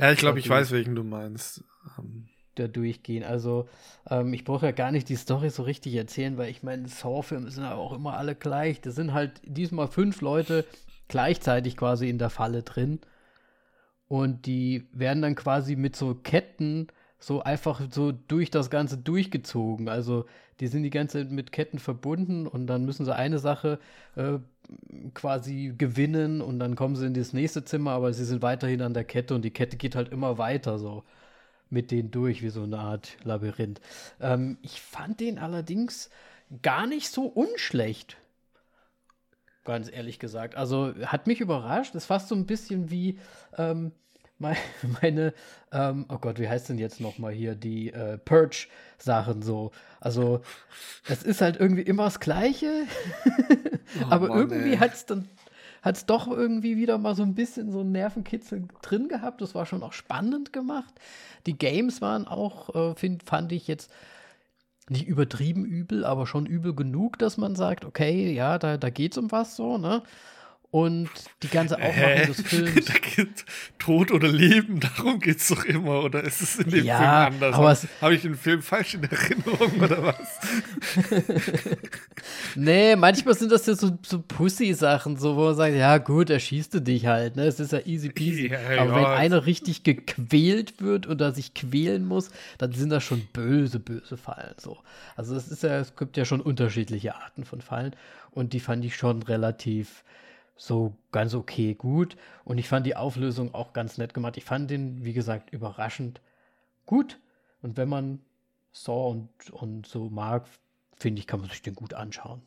Ja, 0.00 0.10
ich 0.10 0.18
glaube, 0.18 0.40
ich 0.40 0.48
weiß, 0.48 0.72
welchen 0.72 0.96
du 0.96 1.04
meinst. 1.04 1.62
Um. 1.96 2.28
Da 2.54 2.68
durchgehen. 2.68 3.24
Also 3.24 3.68
ähm, 4.08 4.32
ich 4.32 4.44
brauche 4.44 4.66
ja 4.66 4.72
gar 4.72 4.92
nicht 4.92 5.08
die 5.08 5.16
Story 5.16 5.50
so 5.50 5.62
richtig 5.62 5.94
erzählen, 5.94 6.36
weil 6.38 6.50
ich 6.50 6.62
meine, 6.62 6.88
Saw-Filme 6.88 7.50
sind 7.50 7.64
ja 7.64 7.74
auch 7.74 7.92
immer 7.92 8.16
alle 8.16 8.34
gleich. 8.34 8.80
Da 8.80 8.90
sind 8.90 9.12
halt 9.12 9.40
diesmal 9.44 9.88
fünf 9.88 10.20
Leute 10.20 10.64
gleichzeitig 11.08 11.76
quasi 11.76 12.08
in 12.08 12.18
der 12.18 12.30
Falle 12.30 12.62
drin. 12.62 13.00
Und 14.08 14.46
die 14.46 14.86
werden 14.92 15.22
dann 15.22 15.34
quasi 15.34 15.76
mit 15.76 15.96
so 15.96 16.14
Ketten 16.14 16.88
so 17.18 17.42
einfach 17.42 17.80
so 17.90 18.12
durch 18.12 18.50
das 18.50 18.70
Ganze 18.70 18.98
durchgezogen. 18.98 19.88
Also 19.88 20.26
die 20.60 20.66
sind 20.66 20.82
die 20.82 20.90
ganze 20.90 21.18
Zeit 21.18 21.30
mit 21.30 21.52
Ketten 21.52 21.78
verbunden 21.78 22.46
und 22.46 22.66
dann 22.66 22.84
müssen 22.84 23.04
sie 23.04 23.14
eine 23.14 23.38
Sache 23.38 23.78
äh, 24.14 24.38
quasi 25.14 25.74
gewinnen 25.76 26.40
und 26.40 26.58
dann 26.58 26.76
kommen 26.76 26.96
sie 26.96 27.06
in 27.06 27.14
das 27.14 27.32
nächste 27.32 27.64
Zimmer, 27.64 27.92
aber 27.92 28.12
sie 28.12 28.24
sind 28.24 28.42
weiterhin 28.42 28.82
an 28.82 28.94
der 28.94 29.04
Kette 29.04 29.34
und 29.34 29.42
die 29.42 29.50
Kette 29.50 29.76
geht 29.76 29.96
halt 29.96 30.10
immer 30.10 30.38
weiter 30.38 30.78
so 30.78 31.04
mit 31.70 31.90
denen 31.90 32.10
durch, 32.10 32.42
wie 32.42 32.50
so 32.50 32.62
eine 32.62 32.78
Art 32.78 33.16
Labyrinth. 33.24 33.80
Ähm, 34.20 34.58
ich 34.62 34.80
fand 34.80 35.20
den 35.20 35.38
allerdings 35.38 36.10
gar 36.62 36.86
nicht 36.86 37.10
so 37.10 37.24
unschlecht. 37.26 38.16
Ganz 39.64 39.90
ehrlich 39.90 40.18
gesagt. 40.18 40.56
Also 40.56 40.94
hat 41.04 41.26
mich 41.26 41.40
überrascht. 41.40 41.94
Es 41.94 42.02
ist 42.02 42.06
fast 42.06 42.28
so 42.28 42.34
ein 42.34 42.46
bisschen 42.46 42.90
wie 42.90 43.18
ähm, 43.56 43.92
meine, 44.38 44.56
meine 45.02 45.34
ähm, 45.72 46.06
oh 46.08 46.18
Gott, 46.18 46.38
wie 46.38 46.48
heißt 46.48 46.68
denn 46.68 46.78
jetzt 46.78 47.00
nochmal 47.00 47.32
hier, 47.32 47.54
die 47.54 47.92
äh, 47.92 48.18
Purge-Sachen 48.18 49.42
so. 49.42 49.72
Also, 50.00 50.42
es 51.08 51.22
ist 51.22 51.40
halt 51.40 51.58
irgendwie 51.58 51.82
immer 51.82 52.04
das 52.04 52.20
Gleiche, 52.20 52.86
oh, 54.02 54.06
aber 54.10 54.28
Mann, 54.28 54.38
irgendwie 54.38 54.78
hat 54.78 54.92
es 54.92 55.06
dann 55.06 55.28
hat 55.84 55.96
es 55.96 56.06
doch 56.06 56.28
irgendwie 56.28 56.78
wieder 56.78 56.96
mal 56.96 57.14
so 57.14 57.22
ein 57.22 57.34
bisschen 57.34 57.70
so 57.70 57.80
einen 57.80 57.92
Nervenkitzel 57.92 58.66
drin 58.80 59.08
gehabt. 59.08 59.42
Das 59.42 59.54
war 59.54 59.66
schon 59.66 59.82
auch 59.82 59.92
spannend 59.92 60.50
gemacht. 60.50 60.94
Die 61.44 61.58
Games 61.58 62.00
waren 62.00 62.26
auch, 62.26 62.74
äh, 62.74 62.94
find, 62.94 63.22
fand 63.22 63.52
ich 63.52 63.68
jetzt 63.68 63.92
nicht 64.88 65.06
übertrieben 65.06 65.66
übel, 65.66 66.06
aber 66.06 66.26
schon 66.26 66.46
übel 66.46 66.74
genug, 66.74 67.18
dass 67.18 67.36
man 67.36 67.54
sagt, 67.54 67.84
okay, 67.84 68.32
ja, 68.32 68.58
da, 68.58 68.78
da 68.78 68.88
es 68.88 69.18
um 69.18 69.30
was 69.30 69.56
so, 69.56 69.76
ne? 69.76 70.02
Und 70.74 71.08
die 71.44 71.48
ganze 71.50 71.80
Aufmachung 71.80 72.26
des 72.26 72.40
Films. 72.48 73.44
Tod 73.78 74.10
oder 74.10 74.26
Leben, 74.26 74.80
darum 74.80 75.20
geht 75.20 75.36
es 75.36 75.46
doch 75.46 75.64
immer, 75.64 76.02
oder 76.02 76.24
ist 76.24 76.40
es 76.40 76.56
in 76.56 76.68
dem 76.68 76.84
ja, 76.84 77.30
Film 77.30 77.44
anders? 77.44 77.86
Habe 78.00 78.14
ich 78.16 78.22
den 78.22 78.34
Film 78.34 78.60
falsch 78.60 78.94
in 78.94 79.04
Erinnerung 79.04 79.70
oder 79.80 80.02
was? 80.02 80.40
nee, 82.56 82.96
manchmal 82.96 83.36
sind 83.36 83.52
das 83.52 83.66
ja 83.66 83.76
so, 83.76 83.96
so 84.04 84.20
Pussy-Sachen, 84.20 85.16
so, 85.16 85.36
wo 85.36 85.44
man 85.44 85.54
sagt, 85.54 85.76
ja 85.76 85.98
gut, 85.98 86.28
erschießt 86.28 86.74
du 86.74 86.80
dich 86.80 87.06
halt, 87.06 87.36
ne? 87.36 87.44
Es 87.44 87.60
ist 87.60 87.70
ja 87.70 87.78
easy 87.86 88.08
peasy. 88.08 88.48
Ja, 88.48 88.82
Aber 88.82 88.90
ja, 88.90 88.96
wenn 88.96 89.04
einer 89.04 89.46
richtig 89.46 89.84
gequält 89.84 90.82
wird 90.82 91.06
oder 91.06 91.30
sich 91.30 91.54
quälen 91.54 92.04
muss, 92.04 92.30
dann 92.58 92.72
sind 92.72 92.90
das 92.90 93.04
schon 93.04 93.22
böse, 93.32 93.78
böse 93.78 94.16
Fallen. 94.16 94.56
So. 94.58 94.78
Also 95.14 95.36
es 95.36 95.46
ist 95.46 95.62
ja, 95.62 95.78
es 95.78 95.94
gibt 95.94 96.16
ja 96.16 96.24
schon 96.24 96.40
unterschiedliche 96.40 97.14
Arten 97.14 97.44
von 97.44 97.60
Fallen 97.60 97.94
und 98.32 98.52
die 98.52 98.60
fand 98.60 98.84
ich 98.84 98.96
schon 98.96 99.22
relativ 99.22 100.02
so 100.56 100.94
ganz 101.12 101.34
okay 101.34 101.74
gut. 101.74 102.16
Und 102.44 102.58
ich 102.58 102.68
fand 102.68 102.86
die 102.86 102.96
Auflösung 102.96 103.54
auch 103.54 103.72
ganz 103.72 103.98
nett 103.98 104.14
gemacht. 104.14 104.36
Ich 104.36 104.44
fand 104.44 104.70
den, 104.70 105.04
wie 105.04 105.12
gesagt, 105.12 105.50
überraschend 105.50 106.20
gut. 106.86 107.18
Und 107.62 107.76
wenn 107.76 107.88
man 107.88 108.20
Saw 108.72 109.10
und, 109.10 109.50
und 109.50 109.86
so 109.86 110.10
mag, 110.10 110.46
finde 110.96 111.20
ich, 111.20 111.26
kann 111.26 111.40
man 111.40 111.50
sich 111.50 111.62
den 111.62 111.74
gut 111.74 111.94
anschauen. 111.94 112.42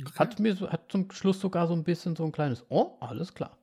Okay. 0.00 0.12
Hat 0.16 0.38
mir 0.38 0.58
hat 0.60 0.92
zum 0.92 1.10
Schluss 1.10 1.40
sogar 1.40 1.66
so 1.66 1.74
ein 1.74 1.84
bisschen 1.84 2.16
so 2.16 2.24
ein 2.24 2.32
kleines 2.32 2.66
Oh, 2.68 2.96
alles 3.00 3.34
klar, 3.34 3.56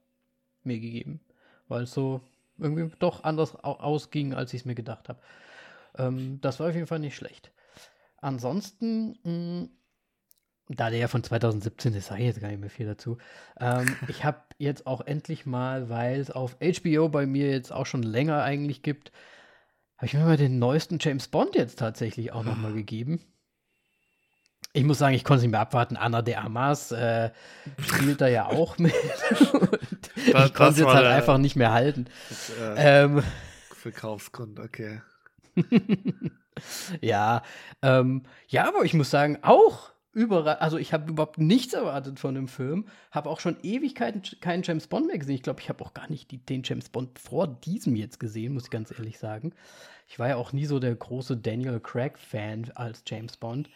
mir 0.64 0.80
gegeben. 0.80 1.20
Weil 1.68 1.84
es 1.84 1.94
so 1.94 2.22
irgendwie 2.58 2.92
doch 3.00 3.24
anders 3.24 3.56
ausging, 3.56 4.34
als 4.34 4.54
ich 4.54 4.62
es 4.62 4.66
mir 4.66 4.76
gedacht 4.76 5.10
habe. 5.10 5.20
Ähm, 5.98 6.40
das 6.42 6.60
war 6.60 6.70
auf 6.70 6.76
jeden 6.76 6.88
Fall 6.88 7.00
nicht 7.00 7.16
schlecht. 7.16 7.52
Ansonsten 8.18 9.12
mh, 9.24 9.30
hm, 9.30 9.70
da 10.70 10.90
der 10.90 11.00
ja 11.00 11.08
von 11.08 11.24
2017 11.24 11.94
ist, 11.94 12.08
sage 12.08 12.22
ich 12.22 12.28
jetzt 12.28 12.42
gar 12.42 12.50
nicht 12.50 12.62
mehr 12.62 12.70
viel 12.70 12.86
dazu. 12.86 13.18
Ähm, 13.60 13.96
ich 14.08 14.24
habe 14.24 14.42
jetzt 14.58 14.88
auch 14.88 15.02
endlich 15.02 15.46
mal, 15.46 15.90
weil 15.90 16.20
es 16.20 16.32
auf 16.32 16.58
HBO 16.60 17.10
bei 17.10 17.26
mir 17.26 17.50
jetzt 17.52 17.72
auch 17.72 17.86
schon 17.86 18.04
länger 18.04 18.44
eigentlich 18.44 18.82
gibt, 18.82 19.12
habe 19.98 20.06
ich 20.08 20.14
mir 20.14 20.26
mal 20.26 20.38
den 20.38 20.60
neuesten 20.60 20.98
James 21.00 21.28
Bond 21.28 21.56
jetzt 21.56 21.80
tatsächlich 21.80 22.32
auch 22.32 22.44
nochmal 22.44 22.74
gegeben. 22.74 23.22
Ich 24.76 24.84
muss 24.84 24.98
sagen, 24.98 25.14
ich 25.14 25.24
konnte 25.24 25.38
es 25.38 25.42
nicht 25.44 25.52
mehr 25.52 25.60
abwarten. 25.60 25.98
Anna 25.98 26.24
de 26.24 26.34
Amas 26.34 26.92
äh, 26.92 27.30
spielt 27.78 28.22
da 28.22 28.28
ja 28.28 28.48
auch 28.48 28.80
mit. 28.80 28.94
das, 29.30 30.48
ich 30.48 30.54
konnte 30.54 30.72
es 30.72 30.80
jetzt 30.80 30.88
halt 30.88 31.06
einfach 31.06 31.38
nicht 31.38 31.56
mehr 31.56 31.72
halten. 31.72 32.08
Das, 32.30 32.52
äh, 32.58 33.04
ähm, 33.04 33.24
Verkaufsgrund, 33.72 34.60
okay. 34.60 35.02
ja, 37.02 37.44
ähm, 37.84 38.24
ja, 38.48 38.68
aber 38.68 38.84
ich 38.84 38.96
muss 38.96 39.12
sagen, 39.12 39.38
auch 39.44 39.93
überall, 40.14 40.56
also 40.58 40.78
ich 40.78 40.94
habe 40.94 41.10
überhaupt 41.10 41.40
nichts 41.40 41.74
erwartet 41.74 42.20
von 42.20 42.36
dem 42.36 42.48
Film, 42.48 42.86
habe 43.12 43.30
auch 43.30 43.40
schon 43.40 43.58
Ewigkeiten 43.64 44.22
keinen 44.40 44.64
James 44.64 44.88
Bond 44.88 45.08
mehr 45.08 45.18
gesehen. 45.18 45.36
Ich 45.36 45.44
glaube, 45.44 45.62
ich 45.62 45.70
habe 45.70 45.84
auch 45.84 45.94
gar 45.94 46.10
nicht 46.10 46.32
die, 46.32 46.38
den 46.38 46.62
James 46.64 46.90
Bond 46.90 47.20
vor 47.20 47.48
diesem 47.48 47.96
jetzt 47.96 48.20
gesehen, 48.20 48.54
muss 48.54 48.66
ich 48.66 48.70
ganz 48.70 48.92
ehrlich 48.92 49.18
sagen. 49.20 49.54
Ich 50.08 50.20
war 50.20 50.30
ja 50.30 50.36
auch 50.36 50.54
nie 50.54 50.66
so 50.66 50.80
der 50.80 50.96
große 50.96 51.38
Daniel 51.38 51.80
Craig-Fan 51.80 52.72
als 52.76 53.04
James 53.08 53.38
Bond. 53.38 53.70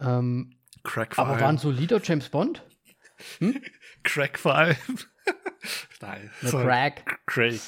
Ähm, 0.00 0.54
Craig 0.82 1.18
aber 1.18 1.40
war 1.40 1.48
ein 1.48 1.58
solider 1.58 2.00
James 2.02 2.28
Bond? 2.28 2.62
Hm? 3.38 3.60
Craig 4.02 4.38
vor 4.38 4.54
allem. 4.54 4.76
Nein. 6.00 6.30
Craig. 6.40 7.04
Craig. 7.26 7.60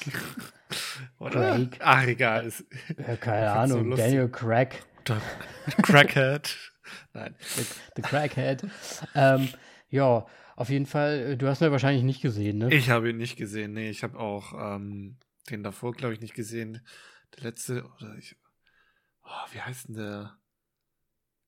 Oder? 1.19 1.55
Craig. 1.55 1.79
Ach, 1.81 2.05
egal. 2.05 2.51
Ja, 2.97 3.15
keine 3.15 3.51
Ahnung. 3.51 3.91
So 3.91 3.95
Daniel 3.95 4.29
Craig. 4.29 4.83
Crackhead. 5.81 6.57
Nein. 7.13 7.35
The, 7.39 7.65
the 7.95 8.01
Crackhead. 8.01 8.67
ähm, 9.15 9.49
ja, 9.89 10.25
auf 10.55 10.69
jeden 10.69 10.85
Fall, 10.85 11.31
äh, 11.31 11.37
du 11.37 11.47
hast 11.47 11.61
ihn 11.61 11.65
ja 11.65 11.71
wahrscheinlich 11.71 12.03
nicht 12.03 12.21
gesehen, 12.21 12.57
ne? 12.59 12.73
Ich 12.73 12.89
habe 12.89 13.09
ihn 13.09 13.17
nicht 13.17 13.37
gesehen, 13.37 13.73
nee, 13.73 13.89
ich 13.89 14.03
habe 14.03 14.19
auch 14.19 14.53
ähm, 14.53 15.17
den 15.49 15.63
davor, 15.63 15.93
glaube 15.93 16.13
ich, 16.13 16.21
nicht 16.21 16.33
gesehen. 16.33 16.85
Der 17.35 17.43
letzte, 17.43 17.85
oder 17.97 18.15
ich. 18.17 18.35
Oh, 19.23 19.51
wie 19.51 19.61
heißt 19.61 19.89
denn 19.89 19.95
der? 19.95 20.37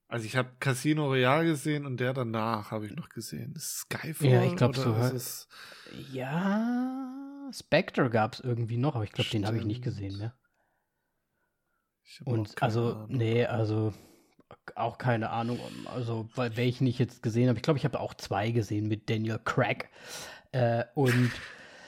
Also 0.10 0.26
ich 0.26 0.38
habe 0.38 0.56
Casino 0.60 1.08
Royale 1.08 1.46
gesehen 1.46 1.86
und 1.86 2.00
der 2.00 2.14
danach 2.14 2.72
habe 2.72 2.86
ich 2.86 2.96
noch 2.96 3.10
gesehen. 3.10 3.54
Ist 3.56 3.80
Skyfall? 3.80 4.30
Ja, 4.30 4.44
ich 4.44 4.56
glaube 4.56 4.78
so. 4.78 4.94
Es... 4.94 5.50
Ja, 6.12 7.50
Spectre 7.52 8.10
gab 8.10 8.34
es 8.34 8.40
irgendwie 8.40 8.78
noch, 8.78 8.96
aber 8.96 9.04
ich 9.04 9.12
glaube, 9.12 9.30
den 9.30 9.46
habe 9.46 9.58
ich 9.58 9.66
nicht 9.66 9.84
gesehen 9.84 10.18
mehr. 10.18 10.34
Und 12.24 12.62
also, 12.62 12.94
Ahnung. 12.94 13.08
nee, 13.10 13.46
also 13.46 13.94
auch 14.76 14.98
keine 14.98 15.30
Ahnung, 15.30 15.60
also 15.94 16.28
welchen 16.36 16.88
ich 16.88 17.00
jetzt 17.00 17.24
gesehen 17.24 17.50
habe. 17.50 17.58
Ich 17.58 17.64
glaube, 17.64 17.80
ich 17.80 17.86
habe 17.86 18.00
auch 18.00 18.14
zwei 18.14 18.52
gesehen 18.52 18.88
mit 18.88 19.10
Daniel 19.10 19.40
Craig. 19.44 19.90
Äh, 20.52 20.84
und 20.96 21.32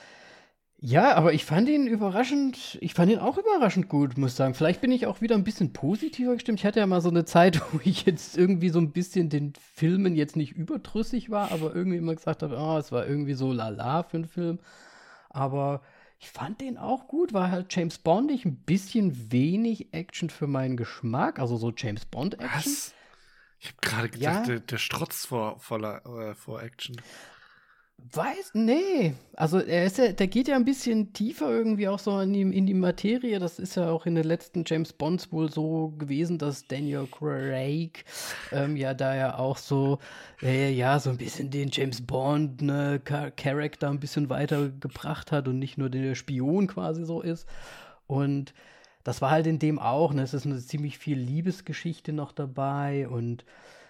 ja, 0.80 1.14
aber 1.14 1.32
ich 1.32 1.44
fand 1.44 1.68
ihn 1.68 1.86
überraschend, 1.86 2.78
ich 2.80 2.94
fand 2.94 3.12
ihn 3.12 3.18
auch 3.18 3.38
überraschend 3.38 3.88
gut, 3.88 4.18
muss 4.18 4.36
sagen. 4.36 4.54
Vielleicht 4.54 4.80
bin 4.80 4.92
ich 4.92 5.06
auch 5.06 5.20
wieder 5.20 5.34
ein 5.34 5.44
bisschen 5.44 5.72
positiver 5.72 6.34
gestimmt. 6.34 6.58
Ich 6.60 6.66
hatte 6.66 6.80
ja 6.80 6.86
mal 6.86 7.00
so 7.00 7.10
eine 7.10 7.24
Zeit, 7.24 7.60
wo 7.72 7.80
ich 7.84 8.04
jetzt 8.06 8.36
irgendwie 8.36 8.70
so 8.70 8.78
ein 8.78 8.92
bisschen 8.92 9.28
den 9.28 9.52
Filmen 9.74 10.14
jetzt 10.14 10.36
nicht 10.36 10.52
überdrüssig 10.52 11.30
war, 11.30 11.52
aber 11.52 11.74
irgendwie 11.74 11.98
immer 11.98 12.14
gesagt 12.14 12.42
habe, 12.42 12.56
oh, 12.58 12.78
es 12.78 12.92
war 12.92 13.06
irgendwie 13.06 13.34
so 13.34 13.52
lala 13.52 14.02
für 14.02 14.18
einen 14.18 14.28
Film. 14.28 14.58
Aber 15.28 15.82
ich 16.20 16.28
fand 16.28 16.60
den 16.60 16.76
auch 16.76 17.08
gut, 17.08 17.32
war 17.32 17.50
halt 17.50 17.74
James 17.74 17.96
Bondig, 17.96 18.44
ein 18.44 18.56
bisschen 18.56 19.32
wenig 19.32 19.94
Action 19.94 20.28
für 20.28 20.46
meinen 20.46 20.76
Geschmack, 20.76 21.38
also 21.38 21.56
so 21.56 21.72
James 21.74 22.04
Bond 22.04 22.34
Action. 22.34 22.72
Was? 22.72 22.94
Ich 23.58 23.68
habe 23.68 23.78
gerade 23.80 24.08
gedacht, 24.10 24.34
ja. 24.34 24.42
der, 24.42 24.60
der 24.60 24.78
strotzt 24.78 25.26
vor, 25.26 25.58
voller, 25.60 26.04
äh, 26.04 26.34
vor 26.34 26.62
Action. 26.62 26.96
Weiß, 28.12 28.52
nee. 28.54 29.14
Also 29.34 29.58
er 29.58 29.84
ist 29.84 29.98
ja, 29.98 30.12
der 30.12 30.26
geht 30.26 30.48
ja 30.48 30.56
ein 30.56 30.64
bisschen 30.64 31.12
tiefer 31.12 31.50
irgendwie 31.50 31.88
auch 31.88 31.98
so 31.98 32.18
in 32.20 32.32
die, 32.32 32.40
in 32.40 32.66
die 32.66 32.74
Materie. 32.74 33.38
Das 33.38 33.58
ist 33.58 33.76
ja 33.76 33.90
auch 33.90 34.06
in 34.06 34.14
den 34.14 34.24
letzten 34.24 34.64
James 34.66 34.92
Bonds 34.92 35.30
wohl 35.32 35.50
so 35.50 35.94
gewesen, 35.98 36.38
dass 36.38 36.66
Daniel 36.66 37.06
Craig 37.06 38.04
ähm, 38.52 38.76
ja 38.76 38.94
da 38.94 39.14
ja 39.14 39.38
auch 39.38 39.56
so, 39.56 39.98
äh, 40.42 40.72
ja, 40.72 40.98
so 40.98 41.10
ein 41.10 41.18
bisschen 41.18 41.50
den 41.50 41.70
James 41.70 42.04
Bond, 42.04 42.62
ne, 42.62 43.00
Charakter 43.00 43.88
ein 43.90 44.00
bisschen 44.00 44.28
weitergebracht 44.28 45.30
hat 45.30 45.46
und 45.46 45.58
nicht 45.58 45.78
nur 45.78 45.90
der 45.90 46.14
Spion 46.14 46.66
quasi 46.66 47.04
so 47.04 47.20
ist. 47.20 47.46
Und 48.06 48.54
das 49.04 49.22
war 49.22 49.30
halt 49.30 49.46
in 49.46 49.58
dem 49.58 49.78
auch, 49.78 50.12
ne? 50.12 50.22
Es 50.22 50.34
ist 50.34 50.46
eine 50.46 50.58
ziemlich 50.58 50.98
viel 50.98 51.18
Liebesgeschichte 51.18 52.12
noch 52.12 52.32
dabei 52.32 53.08
und 53.08 53.44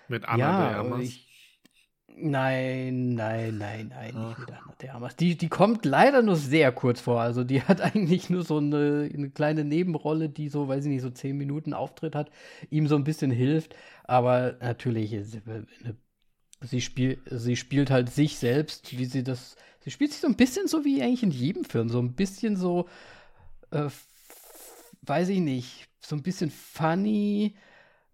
mit 0.08 0.24
Anna 0.28 0.38
ja, 0.38 0.68
de 0.68 0.76
Armas. 0.76 1.00
Ich, 1.00 1.29
Nein, 2.16 3.14
nein, 3.14 3.58
nein, 3.58 3.88
nein, 3.88 4.14
Ach. 4.16 4.28
nicht 4.28 4.38
mit 4.40 4.50
Anna 4.50 4.74
de 4.80 4.88
Armas. 4.90 5.16
Die, 5.16 5.36
die 5.36 5.48
kommt 5.48 5.84
leider 5.84 6.22
nur 6.22 6.36
sehr 6.36 6.72
kurz 6.72 7.00
vor. 7.00 7.20
Also 7.20 7.44
die 7.44 7.62
hat 7.68 7.80
eigentlich 7.80 8.30
nur 8.30 8.42
so 8.42 8.58
eine, 8.58 9.10
eine 9.12 9.30
kleine 9.30 9.64
Nebenrolle, 9.64 10.28
die 10.28 10.48
so, 10.48 10.68
weiß 10.68 10.84
ich 10.84 10.90
nicht, 10.90 11.02
so 11.02 11.10
zehn 11.10 11.36
Minuten 11.36 11.72
Auftritt 11.72 12.14
hat, 12.14 12.30
ihm 12.68 12.86
so 12.86 12.96
ein 12.96 13.04
bisschen 13.04 13.30
hilft. 13.30 13.74
Aber 14.04 14.56
natürlich, 14.60 15.16
sie, 16.60 16.80
spiel, 16.80 17.18
sie 17.26 17.56
spielt 17.56 17.90
halt 17.90 18.10
sich 18.10 18.36
selbst, 18.36 18.96
wie 18.96 19.04
sie 19.04 19.22
das. 19.22 19.56
Sie 19.82 19.90
spielt 19.90 20.12
sich 20.12 20.20
so 20.20 20.28
ein 20.28 20.36
bisschen 20.36 20.68
so 20.68 20.84
wie 20.84 21.02
eigentlich 21.02 21.22
in 21.22 21.30
jedem 21.30 21.64
Film. 21.64 21.88
So 21.88 22.00
ein 22.00 22.12
bisschen 22.14 22.56
so, 22.56 22.86
äh, 23.70 23.88
weiß 25.02 25.30
ich 25.30 25.40
nicht, 25.40 25.88
so 26.00 26.16
ein 26.16 26.22
bisschen 26.22 26.50
funny 26.50 27.54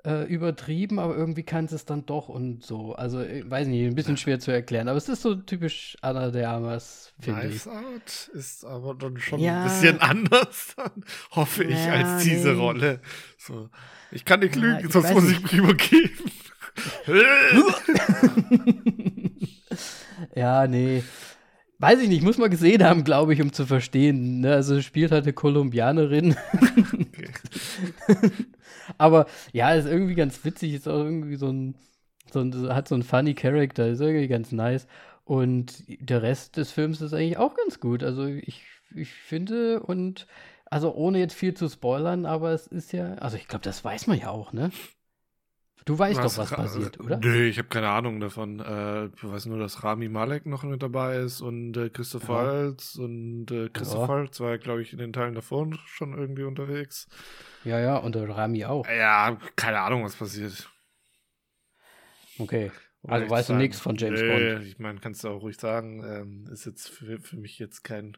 äh, 0.06 0.24
übertrieben, 0.24 1.00
aber 1.00 1.16
irgendwie 1.16 1.42
kann 1.42 1.64
es 1.64 1.84
dann 1.84 2.06
doch 2.06 2.28
und 2.28 2.64
so. 2.64 2.94
Also, 2.94 3.22
ich 3.22 3.44
äh, 3.44 3.50
weiß 3.50 3.66
nicht, 3.66 3.84
ein 3.84 3.96
bisschen 3.96 4.16
schwer 4.16 4.38
zu 4.38 4.52
erklären, 4.52 4.86
aber 4.86 4.96
es 4.96 5.08
ist 5.08 5.22
so 5.22 5.34
typisch 5.34 5.96
Anna 6.00 6.30
de 6.30 6.44
Armas, 6.44 7.12
finde 7.18 7.40
nice 7.40 7.66
ich. 7.66 7.72
Out 7.72 8.30
ist 8.32 8.64
aber 8.64 8.94
dann 8.94 9.18
schon 9.18 9.40
ja. 9.40 9.62
ein 9.62 9.68
bisschen 9.68 10.00
anders, 10.00 10.74
dann, 10.76 11.04
hoffe 11.32 11.64
ich, 11.64 11.76
ja, 11.76 11.94
als 11.94 12.22
diese 12.22 12.52
nee. 12.52 12.60
Rolle. 12.60 13.00
So. 13.36 13.68
Ich 14.12 14.24
kann 14.24 14.38
nicht 14.40 14.54
lügen, 14.54 14.84
ja, 14.84 14.90
sonst 14.90 15.12
muss 15.12 15.28
ich 15.28 15.42
mich 15.42 15.54
übergeben. 15.54 16.30
ja, 20.36 20.68
nee. 20.68 21.02
Weiß 21.78 21.98
ich 21.98 22.08
nicht, 22.08 22.22
muss 22.22 22.38
man 22.38 22.50
gesehen 22.50 22.84
haben, 22.84 23.02
glaube 23.02 23.34
ich, 23.34 23.42
um 23.42 23.52
zu 23.52 23.66
verstehen. 23.66 24.40
Ne? 24.40 24.54
Also 24.54 24.80
spielt 24.80 25.10
halt 25.10 25.24
eine 25.24 25.32
Kolumbianerin. 25.32 26.36
Okay. 26.54 27.30
Aber 28.98 29.26
ja, 29.52 29.72
ist 29.74 29.86
irgendwie 29.86 30.14
ganz 30.14 30.44
witzig, 30.44 30.74
ist 30.74 30.88
auch 30.88 30.98
irgendwie 30.98 31.36
so 31.36 31.48
ein, 31.50 31.76
so 32.32 32.40
ein 32.40 32.74
hat 32.74 32.88
so 32.88 32.94
einen 32.94 33.04
funny 33.04 33.34
Character, 33.34 33.88
ist 33.88 34.00
irgendwie 34.00 34.28
ganz 34.28 34.52
nice. 34.52 34.86
Und 35.24 35.84
der 35.88 36.22
Rest 36.22 36.56
des 36.56 36.70
Films 36.72 37.00
ist 37.00 37.12
eigentlich 37.12 37.38
auch 37.38 37.54
ganz 37.54 37.80
gut. 37.80 38.02
Also 38.04 38.26
ich, 38.26 38.64
ich 38.94 39.10
finde 39.12 39.80
und 39.80 40.26
also 40.66 40.94
ohne 40.94 41.18
jetzt 41.18 41.34
viel 41.34 41.54
zu 41.54 41.68
spoilern, 41.68 42.26
aber 42.26 42.50
es 42.52 42.66
ist 42.66 42.92
ja, 42.92 43.14
also 43.14 43.36
ich 43.36 43.48
glaube, 43.48 43.64
das 43.64 43.84
weiß 43.84 44.06
man 44.08 44.18
ja 44.18 44.30
auch, 44.30 44.52
ne? 44.52 44.70
Du 45.86 45.96
weißt 45.96 46.18
was, 46.18 46.34
doch, 46.34 46.42
was 46.42 46.50
passiert, 46.50 46.98
oder? 46.98 47.18
Nee, 47.18 47.44
ich 47.44 47.58
habe 47.58 47.68
keine 47.68 47.88
Ahnung 47.88 48.18
davon. 48.18 48.58
Äh, 48.58 49.06
ich 49.06 49.22
weiß 49.22 49.46
nur, 49.46 49.60
dass 49.60 49.84
Rami 49.84 50.08
Malek 50.08 50.44
noch 50.44 50.64
mit 50.64 50.82
dabei 50.82 51.18
ist 51.18 51.40
und 51.40 51.76
äh, 51.76 51.90
Christoph 51.90 52.24
ja. 52.24 52.28
Waltz 52.30 52.96
und 52.96 53.52
äh, 53.52 53.68
Christoph 53.68 54.00
ja. 54.00 54.08
Waltz 54.08 54.40
war, 54.40 54.58
glaube 54.58 54.82
ich, 54.82 54.92
in 54.92 54.98
den 54.98 55.12
Teilen 55.12 55.36
davor 55.36 55.68
schon 55.86 56.18
irgendwie 56.18 56.42
unterwegs. 56.42 57.06
Ja, 57.62 57.78
ja, 57.78 57.98
und 57.98 58.16
der 58.16 58.28
Rami 58.28 58.64
auch. 58.64 58.84
Ja, 58.88 59.38
keine 59.54 59.78
Ahnung, 59.78 60.02
was 60.02 60.16
passiert. 60.16 60.68
Okay. 62.40 62.72
Also 63.06 63.30
weißt 63.30 63.50
du 63.50 63.54
nichts 63.54 63.78
von 63.78 63.94
James 63.94 64.20
nee, 64.20 64.54
Bond? 64.54 64.66
Ich 64.66 64.80
meine, 64.80 64.98
kannst 64.98 65.22
du 65.22 65.28
auch 65.28 65.40
ruhig 65.40 65.56
sagen, 65.56 66.02
ähm, 66.04 66.52
ist 66.52 66.66
jetzt 66.66 66.88
für, 66.88 67.20
für 67.20 67.36
mich 67.36 67.60
jetzt 67.60 67.84
kein, 67.84 68.16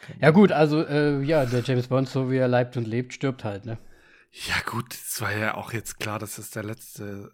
kein 0.00 0.18
Ja, 0.18 0.30
gut, 0.30 0.50
also 0.50 0.82
äh, 0.82 1.20
ja, 1.24 1.44
der 1.44 1.60
James 1.60 1.88
Bond, 1.88 2.08
so 2.08 2.30
wie 2.30 2.38
er 2.38 2.48
leibt 2.48 2.78
und 2.78 2.86
lebt, 2.86 3.12
stirbt 3.12 3.44
halt, 3.44 3.66
ne? 3.66 3.76
Ja, 4.32 4.54
gut, 4.64 4.94
es 4.94 5.20
war 5.20 5.36
ja 5.36 5.54
auch 5.54 5.72
jetzt 5.72 5.98
klar, 5.98 6.18
dass 6.18 6.36
das 6.36 6.50
der 6.50 6.62
letzte 6.62 7.32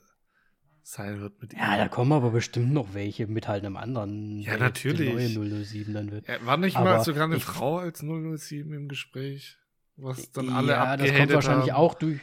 sein 0.83 1.21
wird 1.21 1.41
mit 1.43 1.53
ihm. 1.53 1.59
Ja, 1.59 1.77
da 1.77 1.89
kommen 1.89 2.13
aber 2.13 2.31
bestimmt 2.31 2.73
noch 2.73 2.95
welche 2.95 3.27
mit 3.27 3.49
halt 3.49 3.65
einem 3.65 3.77
anderen. 3.77 4.39
Ja, 4.39 4.57
natürlich. 4.57 5.33
Der 5.35 5.39
neue 5.39 5.65
007 5.65 5.93
dann 5.93 6.11
wird. 6.13 6.29
Ja, 6.29 6.45
war 6.47 6.57
nicht 6.57 6.77
aber 6.77 6.97
mal 6.97 7.05
sogar 7.05 7.25
eine 7.25 7.41
Frau 7.41 7.79
als 7.79 8.01
007 8.01 8.73
im 8.73 8.89
Gespräch? 8.89 9.57
Was 9.97 10.31
dann 10.31 10.49
alle 10.51 10.73
Ja, 10.73 10.97
das 10.97 11.13
kommt 11.13 11.33
wahrscheinlich 11.33 11.73
haben. 11.73 11.81
auch 11.81 11.95
durch. 11.95 12.21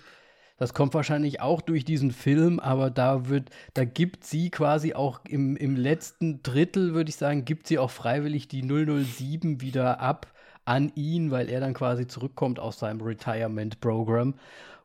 Das 0.58 0.74
kommt 0.74 0.94
wahrscheinlich 0.94 1.42
auch 1.42 1.62
durch 1.62 1.84
diesen 1.84 2.12
Film, 2.12 2.60
aber 2.60 2.90
da 2.90 3.28
wird, 3.28 3.50
da 3.74 3.84
gibt 3.84 4.24
sie 4.24 4.50
quasi 4.50 4.94
auch 4.94 5.26
im, 5.26 5.58
im 5.58 5.76
letzten 5.76 6.42
Drittel, 6.44 6.94
würde 6.94 7.10
ich 7.10 7.16
sagen, 7.16 7.44
gibt 7.44 7.68
sie 7.68 7.80
auch 7.80 7.90
freiwillig 7.92 8.48
die 8.48 8.62
007 8.62 9.62
wieder 9.62 10.00
ab 10.00 10.33
an 10.66 10.92
ihn, 10.96 11.32
weil 11.32 11.50
er 11.50 11.60
dann 11.60 11.74
quasi 11.74 12.08
zurückkommt 12.08 12.60
aus 12.60 12.80
seinem 12.80 13.02
Retirement-Programm. 13.02 14.36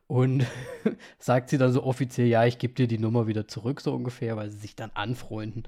Und 0.07 0.45
sagt 1.19 1.49
sie 1.49 1.59
dann 1.59 1.71
so 1.71 1.83
offiziell, 1.83 2.27
ja, 2.27 2.45
ich 2.45 2.57
gebe 2.57 2.73
dir 2.73 2.87
die 2.87 2.97
Nummer 2.97 3.27
wieder 3.27 3.47
zurück, 3.47 3.79
so 3.79 3.93
ungefähr, 3.93 4.35
weil 4.37 4.49
sie 4.49 4.57
sich 4.57 4.75
dann 4.75 4.89
anfreunden. 4.95 5.63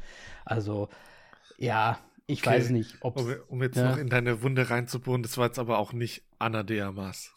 Also, 0.46 0.90
ja, 1.58 2.00
ich 2.26 2.42
okay. 2.42 2.52
weiß 2.52 2.70
nicht, 2.72 2.96
ob. 3.02 3.18
Um, 3.18 3.36
um 3.50 3.62
jetzt 3.62 3.78
ja. 3.78 3.92
noch 3.92 3.98
in 3.98 4.10
deine 4.10 4.42
Wunde 4.42 4.70
reinzubohren, 4.70 5.22
das 5.22 5.38
war 5.38 5.46
jetzt 5.46 5.60
aber 5.60 5.78
auch 5.78 5.94
nicht 5.94 6.24
Anna 6.40 6.64
de 6.64 6.82
Amas. 6.82 7.32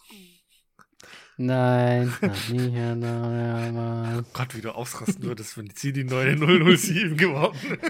Nein, 1.37 2.15
nie 2.49 2.71
Herr 2.71 2.95
Neumann. 2.95 4.21
Oh 4.21 4.31
Gott, 4.33 4.57
wie 4.57 4.61
du 4.61 4.71
ausrasten 4.71 5.25
würdest, 5.25 5.59
wenn 5.59 5.69
sie 5.75 5.93
die 5.93 6.05
neue 6.05 6.37
007 6.77 7.17
geworden. 7.17 7.59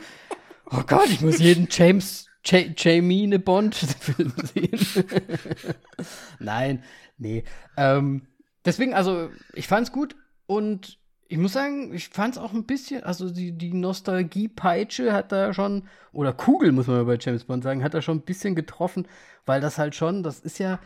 Oh 0.71 0.83
Gott, 0.87 1.11
ich 1.11 1.21
muss 1.21 1.39
jeden 1.39 1.69
James 1.71 2.27
Ja- 2.47 2.65
Jamie 2.77 3.39
Bond-Film 3.39 4.33
sehen. 4.55 5.05
Nein, 6.39 6.83
nee. 7.19 7.45
Ähm, 7.77 8.23
deswegen, 8.65 8.95
also, 8.95 9.31
ich 9.55 9.67
fand's 9.67 9.93
gut 9.93 10.17
und 10.47 10.99
ich 11.29 11.39
muss 11.39 11.53
sagen, 11.55 11.93
ich 11.95 12.09
fand's 12.11 12.39
auch 12.39 12.53
ein 12.53 12.65
bisschen, 12.65 13.03
also 13.03 13.31
die, 13.31 13.53
die 13.53 13.73
Nostalgie-Peitsche 13.73 15.13
hat 15.13 15.33
da 15.33 15.55
schon, 15.55 15.89
oder 16.13 16.33
Kugel, 16.33 16.71
muss 16.73 16.87
man 16.87 17.07
bei 17.07 17.17
James 17.19 17.45
Bond 17.45 17.65
sagen, 17.65 17.83
hat 17.83 17.95
da 17.95 18.03
schon 18.03 18.19
ein 18.19 18.25
bisschen 18.25 18.55
getroffen, 18.55 19.09
weil 19.47 19.61
das 19.61 19.79
halt 19.79 19.95
schon, 19.95 20.23
das 20.23 20.41
ist 20.41 20.59
ja, 20.59 20.79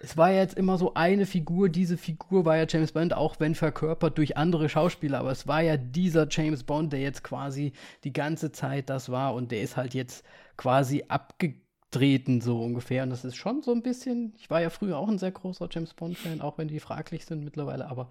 es 0.00 0.16
war 0.16 0.30
ja 0.30 0.38
jetzt 0.38 0.56
immer 0.56 0.78
so 0.78 0.94
eine 0.94 1.26
Figur, 1.26 1.68
diese 1.68 1.96
Figur 1.98 2.44
war 2.44 2.56
ja 2.56 2.66
James 2.68 2.92
Bond, 2.92 3.12
auch 3.14 3.40
wenn 3.40 3.54
verkörpert 3.54 4.16
durch 4.16 4.36
andere 4.36 4.68
Schauspieler, 4.68 5.18
aber 5.18 5.32
es 5.32 5.46
war 5.46 5.60
ja 5.60 5.76
dieser 5.76 6.26
James 6.30 6.64
Bond, 6.64 6.92
der 6.92 7.00
jetzt 7.00 7.22
quasi 7.22 7.72
die 8.04 8.12
ganze 8.12 8.52
Zeit 8.52 8.88
das 8.88 9.10
war 9.10 9.34
und 9.34 9.50
der 9.52 9.60
ist 9.62 9.76
halt 9.76 9.94
jetzt 9.94 10.24
quasi 10.58 11.04
abgetreten, 11.08 12.42
so 12.42 12.62
ungefähr. 12.62 13.04
Und 13.04 13.10
das 13.10 13.24
ist 13.24 13.36
schon 13.36 13.62
so 13.62 13.72
ein 13.72 13.82
bisschen, 13.82 14.34
ich 14.36 14.50
war 14.50 14.60
ja 14.60 14.68
früher 14.68 14.98
auch 14.98 15.08
ein 15.08 15.18
sehr 15.18 15.32
großer 15.32 15.68
James 15.70 15.94
Bond-Fan, 15.94 16.42
auch 16.42 16.58
wenn 16.58 16.68
die 16.68 16.80
fraglich 16.80 17.24
sind 17.24 17.44
mittlerweile, 17.44 17.88
aber 17.88 18.10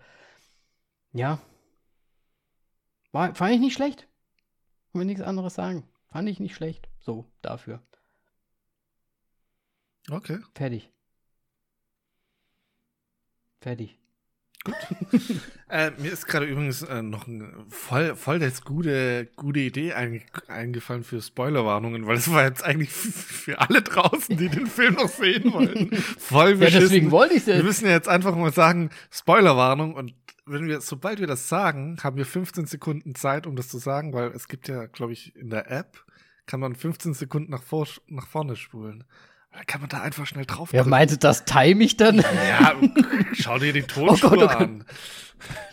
ja, 1.13 1.39
war, 3.11 3.35
fand 3.35 3.53
ich 3.53 3.59
nicht 3.59 3.73
schlecht. 3.73 4.01
Kann 4.91 4.99
man 4.99 5.07
nichts 5.07 5.21
anderes 5.21 5.55
sagen. 5.55 5.87
Fand 6.09 6.29
ich 6.29 6.39
nicht 6.39 6.55
schlecht. 6.55 6.87
So, 6.99 7.25
dafür. 7.41 7.81
Okay. 10.09 10.39
Fertig. 10.55 10.89
Fertig. 13.59 13.99
Äh, 15.69 15.91
mir 15.97 16.13
ist 16.13 16.25
gerade 16.27 16.45
übrigens 16.45 16.81
äh, 16.83 17.01
noch 17.01 17.27
ein, 17.27 17.53
voll, 17.67 18.15
voll 18.15 18.39
das 18.39 18.63
gute, 18.63 19.27
gute 19.35 19.59
Idee 19.59 19.91
einge 19.91 20.21
eingefallen 20.47 21.03
für 21.03 21.21
Spoilerwarnungen, 21.21 22.07
weil 22.07 22.15
es 22.15 22.31
war 22.31 22.45
jetzt 22.45 22.63
eigentlich 22.63 22.89
für 22.89 23.59
alle 23.59 23.81
draußen, 23.81 24.37
die 24.37 24.47
den 24.47 24.67
Film 24.67 24.93
noch 24.93 25.09
sehen 25.09 25.51
wollten. 25.51 25.93
Voll 25.97 26.51
Ja, 26.51 26.55
beschissen. 26.55 26.79
deswegen 26.79 27.11
wollte 27.11 27.33
ich 27.33 27.41
es 27.41 27.47
Wir 27.47 27.63
müssen 27.63 27.85
ja 27.85 27.91
jetzt 27.91 28.07
einfach 28.07 28.33
mal 28.33 28.53
sagen, 28.53 28.91
Spoilerwarnung 29.11 29.93
und 29.95 30.13
wenn 30.45 30.67
wir, 30.67 30.79
sobald 30.79 31.19
wir 31.19 31.27
das 31.27 31.49
sagen, 31.49 31.97
haben 32.01 32.15
wir 32.15 32.25
15 32.25 32.65
Sekunden 32.65 33.13
Zeit, 33.15 33.45
um 33.45 33.57
das 33.57 33.67
zu 33.67 33.77
sagen, 33.77 34.13
weil 34.13 34.31
es 34.31 34.47
gibt 34.47 34.69
ja, 34.69 34.85
glaube 34.85 35.11
ich, 35.11 35.35
in 35.35 35.49
der 35.49 35.69
App 35.69 36.05
kann 36.45 36.61
man 36.61 36.75
15 36.75 37.13
Sekunden 37.13 37.51
nach, 37.51 37.61
vor, 37.63 37.85
nach 38.07 38.27
vorne 38.27 38.55
spulen. 38.55 39.03
Da 39.51 39.63
kann 39.65 39.81
man 39.81 39.89
da 39.89 40.01
einfach 40.01 40.25
schnell 40.27 40.45
drauf 40.45 40.71
Wer 40.71 40.85
meinte, 40.85 41.17
das 41.17 41.45
time 41.45 41.83
ich 41.83 41.97
dann? 41.97 42.17
Ja, 42.17 42.75
schau 43.33 43.57
dir 43.57 43.73
die 43.73 43.81
Oh 43.97 44.05
Gott, 44.05 44.19
Tonspur 44.19 44.31
oh 44.33 44.35
Gott. 44.35 44.55
an. 44.55 44.85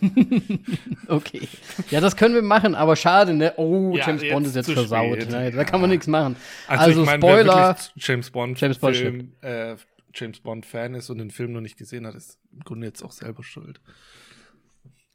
okay. 1.07 1.47
Ja, 1.89 1.99
das 1.99 2.15
können 2.15 2.35
wir 2.35 2.41
machen, 2.41 2.75
aber 2.75 2.95
schade, 2.95 3.33
ne? 3.33 3.53
Oh, 3.57 3.95
Ja, 3.95 4.07
James 4.07 4.23
Bond 4.29 4.47
ist 4.47 4.55
jetzt 4.55 4.71
versaut. 4.71 5.29
Ne? 5.29 5.51
Da 5.51 5.63
kann 5.63 5.81
man 5.81 5.89
nichts 5.89 6.07
machen. 6.07 6.35
Also, 6.67 6.83
Also, 6.83 7.01
ich 7.01 7.05
meine, 7.05 7.23
wer 7.23 7.29
Spoiler. 7.43 7.77
James 7.95 8.31
Bond, 8.31 8.59
James 8.59 8.77
Bond 8.79 8.95
Film, 8.95 9.33
äh, 9.41 9.75
James 10.13 10.39
Bond 10.39 10.65
Fan 10.65 10.93
ist 10.95 11.09
und 11.09 11.17
den 11.17 11.31
Film 11.31 11.51
noch 11.51 11.61
nicht 11.61 11.77
gesehen 11.77 12.07
hat, 12.07 12.15
ist 12.15 12.39
im 12.53 12.59
Grunde 12.59 12.87
jetzt 12.87 13.03
auch 13.03 13.11
selber 13.11 13.43
schuld. 13.43 13.81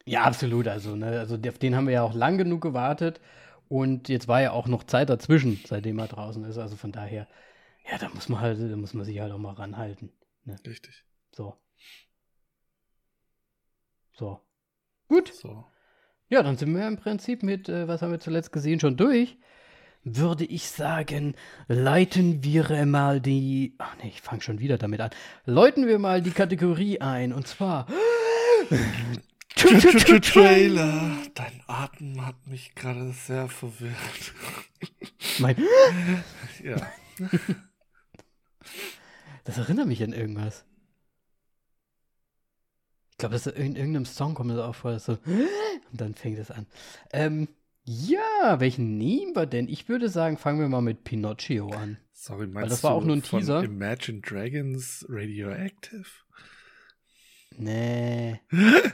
Ja, 0.05 0.23
absolut. 0.23 0.69
Also, 0.69 0.97
ne, 0.97 1.19
also 1.19 1.37
auf 1.37 1.59
den 1.59 1.77
haben 1.77 1.87
wir 1.87 1.95
ja 1.95 2.03
auch 2.03 2.15
lang 2.15 2.39
genug 2.39 2.61
gewartet. 2.61 3.21
Und 3.69 4.09
jetzt 4.09 4.27
war 4.27 4.43
ja 4.43 4.51
auch 4.51 4.67
noch 4.67 4.83
Zeit 4.83 5.11
dazwischen, 5.11 5.61
seitdem 5.65 5.99
er 6.01 6.09
draußen 6.09 6.43
ist. 6.45 6.59
Also 6.59 6.75
von 6.75 6.91
daher, 6.91 7.29
ja, 7.91 7.99
da 7.99 8.09
muss 8.11 8.29
man 8.29 8.41
halt, 8.41 8.61
da 8.61 8.77
muss 8.77 8.95
man 8.95 9.05
sich 9.05 9.19
halt 9.21 9.33
auch 9.33 9.39
mal 9.39 9.55
ranhalten. 9.55 10.13
Richtig. 10.67 11.05
So. 11.33 11.57
So. 14.13 14.41
Gut. 15.09 15.33
So. 15.35 15.65
Ja, 16.29 16.43
dann 16.43 16.57
sind 16.57 16.75
wir 16.75 16.87
im 16.87 16.97
Prinzip 16.97 17.43
mit, 17.43 17.69
äh, 17.69 17.89
was 17.89 18.03
haben 18.03 18.13
wir 18.13 18.21
zuletzt 18.21 18.53
gesehen, 18.53 18.79
schon 18.79 18.97
durch. 18.97 19.37
Würde 20.03 20.45
ich 20.45 20.69
sagen, 20.69 21.35
leiten 21.69 22.43
wir 22.43 22.87
mal 22.87 23.21
die. 23.21 23.75
Ach 23.79 23.97
nee, 24.03 24.09
ich 24.09 24.23
fange 24.23 24.41
schon 24.41 24.61
wieder 24.61 24.79
damit 24.79 25.01
an. 25.01 25.11
Läuten 25.45 25.87
wir 25.87 25.99
mal 25.99 26.23
die 26.23 26.31
Kategorie 26.31 27.01
ein. 27.01 27.33
Und 27.33 27.49
zwar. 27.49 27.87
Trailer. 29.57 31.19
Dein 31.35 31.63
Atem 31.67 32.25
hat 32.25 32.47
mich 32.47 32.75
gerade 32.75 33.13
sehr 33.13 33.49
verwirrt. 33.49 34.33
Mein, 35.39 35.57
Ja. 36.63 36.77
das 39.51 39.59
erinnert 39.59 39.89
mich 39.89 40.01
an 40.05 40.13
irgendwas. 40.13 40.65
Ich 43.11 43.17
glaube, 43.19 43.33
das 43.33 43.49
ist 43.49 43.57
in 43.57 43.75
irgendeinem 43.75 44.07
Song 44.07 44.35
kommt 44.35 44.51
das 44.53 44.61
auch 44.61 44.77
vor. 44.77 44.93
Das 44.93 45.07
so, 45.07 45.13
und 45.25 46.01
dann 46.01 46.15
fängt 46.15 46.39
es 46.39 46.53
an. 46.53 46.67
Ähm, 47.13 47.49
ja, 47.83 48.61
welchen 48.61 48.97
nehmen 48.97 49.35
wir 49.35 49.47
denn? 49.47 49.69
Ich 49.69 49.89
würde 49.89 50.09
sagen, 50.09 50.39
fangen 50.39 50.61
wir 50.61 50.69
mal 50.69 50.83
mit 50.83 51.03
Pinocchio 51.03 51.69
an. 51.71 51.99
Sorry, 52.13 52.47
meinst 52.47 52.71
das 52.71 52.85
war 52.85 52.93
du 52.93 52.97
auch 52.99 53.05
nur 53.05 53.17
ein 53.17 53.23
von 53.23 53.41
Teaser. 53.41 53.65
Imagine 53.65 54.21
Dragons 54.21 55.05
Radioactive? 55.09 56.07
Nee. 57.57 58.41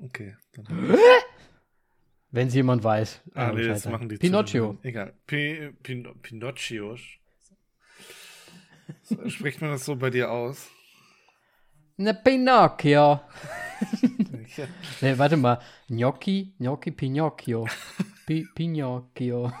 Okay. 0.00 0.36
Dann 0.52 0.98
Wenn 2.30 2.48
es 2.48 2.54
jemand 2.54 2.82
weiß. 2.84 3.22
ah, 3.32 3.50
äh, 3.50 3.54
nee, 3.54 3.68
das 3.68 3.86
machen 3.86 4.08
die 4.08 4.18
Pinocchio. 4.18 4.72
Zuhörer. 4.72 4.84
Egal. 4.84 5.14
Pi 5.26 5.70
Pin 5.82 6.06
Pinocchio. 6.20 6.96
Spricht 9.28 9.60
man 9.60 9.70
das 9.70 9.84
so 9.84 9.96
bei 9.96 10.10
dir 10.10 10.30
aus? 10.30 10.68
Ne, 11.96 12.14
Pinocchio. 12.14 13.20
Ja. 14.56 14.68
Ne, 15.00 15.18
warte 15.18 15.36
mal. 15.36 15.60
Gnocchi, 15.88 16.54
Gnocchi, 16.58 16.90
Pinocchio. 16.90 17.66
Pi 18.26 18.46
Pinocchio. 18.54 19.52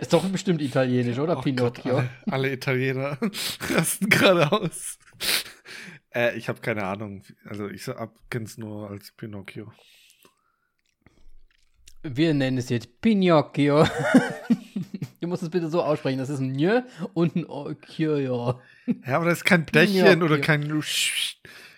Ist 0.00 0.12
doch 0.12 0.24
bestimmt 0.28 0.62
italienisch, 0.62 1.18
oder? 1.18 1.38
Oh 1.38 1.42
Pinocchio. 1.42 1.96
Gott, 1.96 2.08
alle, 2.26 2.32
alle 2.32 2.52
Italiener 2.52 3.18
rasten 3.74 4.08
gerade 4.08 4.50
aus. 4.50 4.98
Äh, 6.14 6.36
ich 6.36 6.48
habe 6.48 6.60
keine 6.60 6.84
Ahnung. 6.84 7.22
Also 7.44 7.68
ich 7.68 7.84
kenne 8.30 8.44
es 8.46 8.58
nur 8.58 8.90
als 8.90 9.12
Pinocchio. 9.12 9.72
Wir 12.02 12.34
nennen 12.34 12.58
es 12.58 12.68
jetzt 12.68 13.00
Pinocchio. 13.00 13.86
du 15.20 15.28
musst 15.28 15.42
es 15.42 15.50
bitte 15.50 15.68
so 15.68 15.82
aussprechen. 15.82 16.18
Das 16.18 16.28
ist 16.28 16.40
ein 16.40 16.52
Nj 16.54 16.82
und 17.14 17.36
ein 17.36 17.46
Okio. 17.46 18.60
Ja, 19.06 19.16
aber 19.16 19.26
das 19.26 19.38
ist 19.38 19.44
kein 19.44 19.66
Dächchen 19.66 20.22
oder 20.22 20.38
kein 20.38 20.82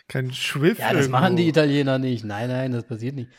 kein 0.09 0.33
Schwiff. 0.33 0.79
Ja, 0.79 0.93
das 0.93 1.09
machen 1.09 1.37
die 1.37 1.45
irgendwo. 1.45 1.61
Italiener 1.61 1.99
nicht. 1.99 2.25
Nein, 2.25 2.49
nein, 2.49 2.73
das 2.73 2.85
passiert 2.85 3.15
nicht. 3.15 3.31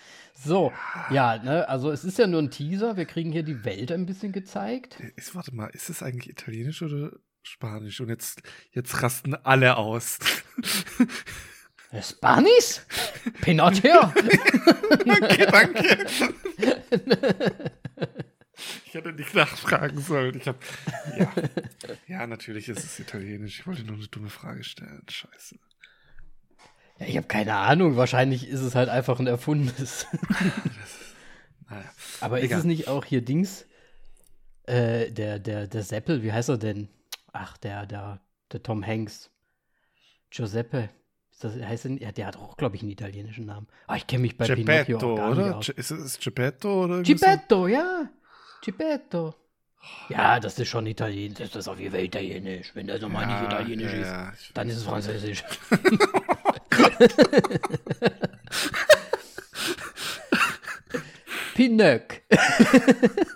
So, 0.42 0.72
ja, 1.10 1.38
ne, 1.38 1.68
also 1.68 1.92
es 1.92 2.06
ist 2.06 2.18
ja 2.18 2.26
nur 2.26 2.42
ein 2.42 2.52
Teaser. 2.52 2.96
Wir 2.96 3.06
kriegen 3.06 3.32
hier 3.32 3.44
die 3.44 3.66
Welt 3.66 3.92
ein 3.92 4.06
bisschen 4.06 4.32
gezeigt. 4.32 4.98
Ist, 5.18 5.36
warte 5.36 5.54
mal, 5.54 5.68
ist 5.68 5.90
es 5.90 6.02
eigentlich 6.02 6.30
italienisch 6.30 6.82
oder 6.82 7.12
spanisch? 7.44 8.00
Und 8.00 8.10
jetzt, 8.10 8.42
jetzt 8.72 9.02
rasten 9.04 9.36
alle 9.36 9.76
aus. 9.76 10.20
Spanis? 12.02 12.86
Pinocchio? 13.42 14.14
okay, 15.06 15.48
danke. 15.52 16.06
Ich 18.86 18.94
hätte 18.94 19.12
nicht 19.14 19.34
nachfragen 19.34 20.00
sollen. 20.00 20.36
Ich 20.38 20.48
habe 20.48 20.58
ja. 21.18 21.32
ja, 22.08 22.28
natürlich 22.28 22.70
ist 22.70 22.84
es 22.84 23.00
italienisch. 23.00 23.60
Ich 23.60 23.68
wollte 23.68 23.84
nur 23.84 23.96
eine 23.96 24.08
dumme 24.08 24.30
Frage 24.30 24.64
stellen. 24.64 25.04
Scheiße. 25.10 25.58
Ja, 27.00 27.06
ich 27.08 27.18
habe 27.18 27.28
keine 27.28 27.56
Ahnung. 27.56 27.96
Wahrscheinlich 27.96 28.48
ist 28.48 28.62
es 28.62 28.76
halt 28.76 28.90
einfach 28.90 29.20
ein 29.20 29.28
erfundenes. 29.28 30.06
Naja. 31.70 31.86
Aber 32.22 32.40
ist 32.40 32.46
Egal. 32.46 32.60
es 32.60 32.66
nicht 32.66 32.88
auch 32.88 33.06
hier 33.06 33.22
Dings? 33.22 33.66
Äh, 34.64 35.12
der, 35.12 35.40
der, 35.40 35.68
der 35.68 35.84
Seppel, 35.84 36.24
wie 36.24 36.32
heißt 36.34 36.50
er 36.50 36.58
denn? 36.58 36.90
Ach, 37.32 37.58
der, 37.58 37.86
der, 37.86 38.22
der 38.52 38.64
Tom 38.64 38.86
Hanks. 38.86 39.30
Giuseppe. 40.32 40.90
Ist 41.32 41.44
das, 41.44 41.56
heißt 41.56 41.86
ja, 41.86 42.12
der 42.12 42.28
hat 42.28 42.38
auch, 42.38 42.58
glaube 42.58 42.76
ich, 42.76 42.82
einen 42.82 42.92
italienischen 42.92 43.46
Namen. 43.46 43.68
Ah, 43.88 43.96
ich 43.96 44.06
kenne 44.08 44.24
mich 44.24 44.38
bei 44.38 44.46
Pinocchio 44.46 44.98
Geppetto, 44.98 45.14
auch 45.14 45.16
gar 45.18 45.30
nicht 45.30 45.38
oder? 45.40 45.56
aus. 45.58 45.66
Ge- 45.68 45.76
Ist 45.78 45.92
es 45.92 46.20
Geppetto 46.20 46.84
oder? 46.84 47.02
Geppetto, 47.04 47.68
ja. 47.68 48.10
Geppetto. 48.62 49.36
Ja, 50.10 50.40
das 50.40 50.60
ist 50.60 50.68
schon 50.68 50.86
italienisch. 50.88 51.38
Das 51.38 51.56
ist 51.56 51.68
auf 51.68 51.80
jeden 51.80 51.92
Fall 51.92 52.04
italienisch. 52.04 52.72
Wenn 52.76 52.88
das 52.88 53.02
nochmal 53.02 53.26
nicht 53.26 53.42
italienisch 53.44 53.94
ja, 53.94 54.30
ist, 54.32 54.48
ja. 54.48 54.52
Dann 54.54 54.70
ist 54.70 54.78
es 54.78 54.84
französisch. 54.84 55.44
Pinöck. 61.56 62.24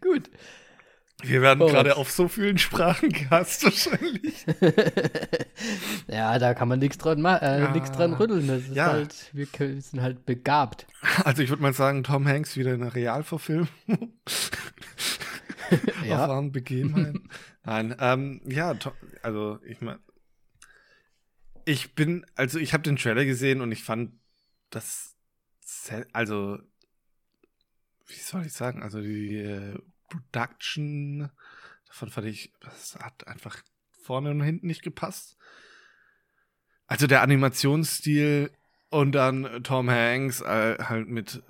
Gut. 0.00 0.30
Wir 1.22 1.42
werden 1.42 1.66
gerade 1.66 1.96
auf 1.96 2.10
so 2.10 2.28
vielen 2.28 2.58
Sprachen 2.58 3.10
gehasst 3.10 3.64
wahrscheinlich. 3.64 4.44
Ja, 6.08 6.38
da 6.38 6.54
kann 6.54 6.68
man 6.68 6.78
nichts 6.78 6.96
dran, 6.98 7.18
äh, 7.24 7.60
Ja. 7.60 7.70
nix 7.72 7.92
dran 7.92 8.14
rütteln. 8.14 8.46
Das 8.48 8.62
ist 8.62 8.74
Ja. 8.74 8.86
halt, 8.92 9.30
wir 9.32 9.46
sind 9.82 10.00
halt 10.00 10.24
begabt. 10.24 10.86
Also 11.24 11.42
ich 11.42 11.50
würde 11.50 11.62
mal 11.62 11.72
sagen, 11.74 12.02
Tom 12.02 12.26
Hanks 12.26 12.56
wieder 12.56 12.72
in 12.74 12.82
einer 12.82 12.94
Realverfilmung. 12.94 13.68
ja. 16.04 16.22
auf 16.24 16.28
wahren 16.28 16.52
Begebenheiten. 16.52 17.28
Nein, 17.64 17.94
ähm, 18.00 18.40
ja, 18.46 18.74
also 19.22 19.58
ich 19.64 19.80
meine, 19.80 20.00
ich 21.64 21.94
bin, 21.94 22.24
also 22.34 22.58
ich 22.58 22.72
habe 22.72 22.82
den 22.82 22.96
Trailer 22.96 23.24
gesehen 23.24 23.60
und 23.60 23.70
ich 23.70 23.84
fand 23.84 24.12
das, 24.70 25.14
also, 26.12 26.58
wie 28.06 28.14
soll 28.18 28.46
ich 28.46 28.52
sagen, 28.52 28.82
also 28.82 29.00
die 29.00 29.36
äh, 29.36 29.78
Production, 30.10 31.30
davon 31.86 32.10
fand 32.10 32.26
ich, 32.26 32.52
das 32.60 32.96
hat 32.96 33.26
einfach 33.26 33.62
vorne 34.02 34.30
und 34.30 34.42
hinten 34.42 34.66
nicht 34.66 34.82
gepasst. 34.82 35.38
Also 36.86 37.06
der 37.06 37.22
Animationsstil 37.22 38.50
und 38.90 39.12
dann 39.12 39.62
Tom 39.62 39.88
Hanks 39.88 40.42
äh, 40.42 40.76
halt 40.78 41.08
mit 41.08 41.42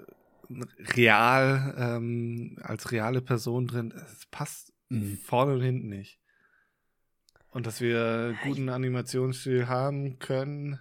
real, 0.97 1.75
ähm, 1.77 2.59
als 2.63 2.93
reale 2.93 3.23
Person 3.23 3.67
drin, 3.67 3.93
es 3.93 4.27
passt 4.27 4.73
mhm. 4.89 5.17
vorne 5.19 5.55
und 5.55 5.63
hinten 5.63 5.89
nicht. 5.89 6.21
Und 7.51 7.67
dass 7.67 7.81
wir 7.81 8.37
guten 8.45 8.69
Animationsstil 8.69 9.67
haben 9.67 10.19
können, 10.19 10.79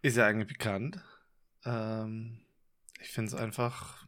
ist 0.00 0.16
ja 0.16 0.26
eigentlich 0.26 0.48
bekannt. 0.48 1.02
Ähm, 1.64 2.40
ich 3.00 3.08
finde 3.08 3.28
es 3.28 3.34
einfach. 3.34 4.07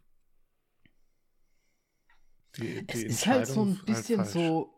Die, 2.57 2.87
die 2.87 2.93
es 2.93 3.03
ist 3.03 3.27
halt 3.27 3.47
so 3.47 3.65
ein 3.65 3.77
halt 3.77 3.87
bisschen 3.87 4.21
halt 4.21 4.31
so, 4.31 4.75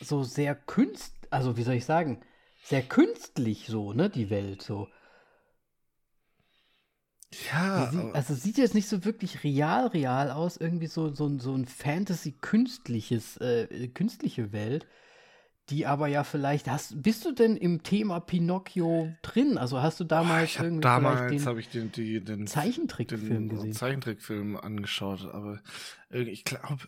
so 0.00 0.22
sehr 0.22 0.54
künst, 0.54 1.14
also 1.30 1.56
wie 1.56 1.62
soll 1.62 1.74
ich 1.74 1.84
sagen, 1.84 2.20
sehr 2.62 2.82
künstlich 2.82 3.66
so, 3.66 3.92
ne, 3.92 4.08
die 4.10 4.30
Welt 4.30 4.62
so. 4.62 4.88
Ja. 7.52 7.90
Sie, 7.90 7.98
also 8.12 8.34
sieht 8.34 8.58
jetzt 8.58 8.74
nicht 8.74 8.88
so 8.88 9.04
wirklich 9.04 9.42
real, 9.42 9.88
real 9.88 10.30
aus, 10.30 10.56
irgendwie 10.56 10.86
so, 10.86 11.12
so, 11.12 11.38
so 11.38 11.54
ein 11.54 11.66
Fantasy-künstliches, 11.66 13.38
äh, 13.38 13.88
künstliche 13.88 14.52
Welt 14.52 14.86
die 15.70 15.86
aber 15.86 16.08
ja 16.08 16.24
vielleicht 16.24 16.68
hast 16.68 17.02
bist 17.02 17.24
du 17.24 17.32
denn 17.32 17.56
im 17.56 17.82
Thema 17.82 18.20
Pinocchio 18.20 19.14
drin? 19.22 19.58
Also 19.58 19.80
hast 19.80 20.00
du 20.00 20.04
damals 20.04 20.58
oh, 20.58 20.64
irgendwie 20.64 20.80
damals 20.82 21.46
habe 21.46 21.60
ich 21.60 21.68
den, 21.68 21.90
die, 21.92 22.22
den 22.22 22.46
Zeichentrickfilm 22.46 23.48
gesehen? 23.48 23.72
Zeichentrickfilm 23.72 24.56
angeschaut, 24.56 25.28
aber 25.32 25.60
ich 26.10 26.44
glaube 26.44 26.84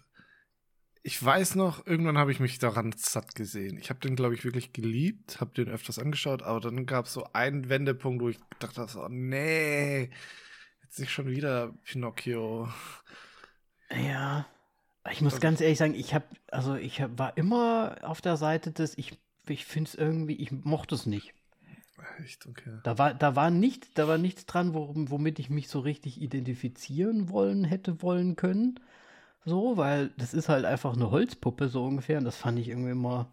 ich 1.07 1.25
weiß 1.25 1.55
noch, 1.55 1.87
irgendwann 1.87 2.19
habe 2.19 2.33
ich 2.33 2.41
mich 2.41 2.59
daran 2.59 2.93
satt 2.97 3.37
gesehen. 3.37 3.79
Ich 3.79 3.91
habe 3.91 4.01
den, 4.01 4.17
glaube 4.17 4.35
ich, 4.35 4.45
wirklich 4.45 4.73
geliebt, 4.73 5.41
habe 5.41 5.55
den 5.55 5.69
öfters 5.69 6.01
angeschaut, 6.01 6.43
aber 6.43 6.59
dann 6.59 6.85
gab 6.85 7.05
es 7.05 7.13
so 7.13 7.29
einen 7.33 7.69
Wendepunkt, 7.69 8.21
wo 8.21 8.29
ich 8.29 8.41
dachte, 8.59 8.85
so, 8.89 9.07
nee, 9.09 10.11
jetzt 10.83 10.99
nicht 10.99 11.13
schon 11.13 11.29
wieder 11.29 11.73
Pinocchio. 11.85 12.69
Ja, 13.89 14.47
ich 15.11 15.21
muss 15.21 15.41
ganz 15.41 15.61
ehrlich 15.61 15.79
sagen, 15.79 15.95
ich 15.95 16.15
habe, 16.15 16.25
also 16.51 16.75
ich 16.77 17.01
hab, 17.01 17.19
war 17.19 17.37
immer 17.37 17.97
auf 18.03 18.21
der 18.21 18.37
Seite 18.37 18.73
des, 18.73 18.97
ich, 18.99 19.19
ich 19.49 19.65
finde 19.65 19.89
es 19.89 19.95
irgendwie, 19.95 20.35
ich 20.37 20.53
mochte 20.53 20.95
es 20.95 21.07
nicht. 21.07 21.35
Echt, 22.23 22.47
okay. 22.47 22.79
Da 22.83 22.99
war, 22.99 23.15
da 23.15 23.37
war 23.37 23.51
nicht, 23.51 23.99
da 23.99 24.09
war 24.09 24.19
nichts 24.19 24.47
dran, 24.47 24.75
worum, 24.75 25.11
womit 25.11 25.39
ich 25.39 25.51
mich 25.51 25.69
so 25.69 25.81
richtig 25.81 26.21
identifizieren 26.21 27.31
wollen 27.31 27.65
hätte 27.65 28.03
wollen 28.03 28.37
können. 28.37 28.81
So, 29.45 29.77
weil 29.77 30.11
das 30.17 30.35
ist 30.35 30.49
halt 30.49 30.65
einfach 30.65 30.95
eine 30.95 31.11
Holzpuppe, 31.11 31.69
so 31.69 31.85
ungefähr. 31.85 32.19
Und 32.19 32.25
das 32.25 32.37
fand 32.37 32.59
ich 32.59 32.69
irgendwie 32.69 32.91
immer, 32.91 33.31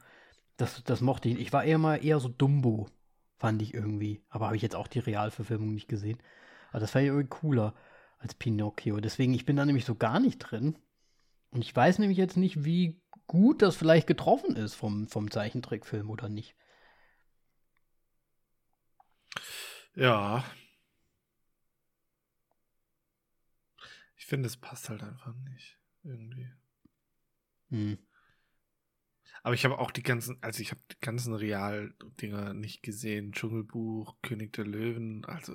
das, 0.57 0.83
das 0.83 1.01
mochte 1.01 1.29
ich. 1.29 1.39
Ich 1.39 1.53
war 1.53 1.63
eher 1.63 1.77
mal 1.77 2.03
eher 2.03 2.19
so 2.19 2.29
Dumbo, 2.29 2.87
fand 3.37 3.61
ich 3.61 3.73
irgendwie. 3.73 4.21
Aber 4.29 4.45
habe 4.47 4.55
ich 4.55 4.61
jetzt 4.61 4.75
auch 4.75 4.87
die 4.87 4.99
Realverfilmung 4.99 5.73
nicht 5.73 5.87
gesehen. 5.87 6.19
Aber 6.71 6.79
das 6.79 6.91
fand 6.91 7.03
ich 7.03 7.09
irgendwie 7.09 7.29
cooler 7.29 7.73
als 8.19 8.35
Pinocchio. 8.35 8.99
Deswegen, 8.99 9.33
ich 9.33 9.45
bin 9.45 9.55
da 9.55 9.65
nämlich 9.65 9.85
so 9.85 9.95
gar 9.95 10.19
nicht 10.19 10.39
drin. 10.39 10.77
Und 11.53 11.61
ich 11.61 11.75
weiß 11.75 11.99
nämlich 11.99 12.17
jetzt 12.17 12.35
nicht, 12.35 12.65
wie 12.65 12.99
gut 13.27 13.61
das 13.61 13.75
vielleicht 13.75 14.07
getroffen 14.07 14.55
ist 14.55 14.73
vom, 14.73 15.07
vom 15.07 15.29
Zeichentrickfilm 15.29 16.09
oder 16.09 16.27
nicht. 16.27 16.55
Ja. 19.93 20.43
Ich 24.17 24.25
finde, 24.25 24.47
es 24.47 24.57
passt 24.57 24.89
halt 24.89 25.03
einfach 25.03 25.35
nicht. 25.35 25.77
Irgendwie. 26.03 26.51
Hm. 27.69 27.99
Aber 29.45 29.55
ich 29.55 29.65
habe 29.65 29.77
auch 29.77 29.91
die 29.91 30.03
ganzen, 30.03 30.37
also 30.41 30.61
ich 30.61 30.71
habe 30.71 30.79
die 30.89 30.99
ganzen 31.01 31.33
Real-Dinger 31.33 32.53
nicht 32.53 32.81
gesehen. 32.81 33.33
Dschungelbuch, 33.33 34.15
König 34.21 34.53
der 34.53 34.65
Löwen, 34.65 35.25
also 35.25 35.53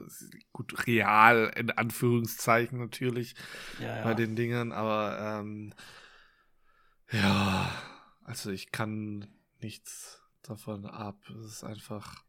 gut, 0.53 0.87
real 0.87 1.51
in 1.57 1.71
Anführungszeichen 1.71 2.79
natürlich 2.79 3.35
ja, 3.81 3.97
ja. 3.97 4.05
bei 4.05 4.13
den 4.13 4.37
Dingern, 4.37 4.73
aber 4.73 5.41
ähm, 5.41 5.73
ja, 7.11 7.73
also 8.25 8.51
ich 8.51 8.73
kann 8.73 9.27
nichts 9.61 10.23
davon 10.43 10.85
ab. 10.85 11.19
Es 11.31 11.47
ist 11.47 11.65
einfach. 11.65 12.25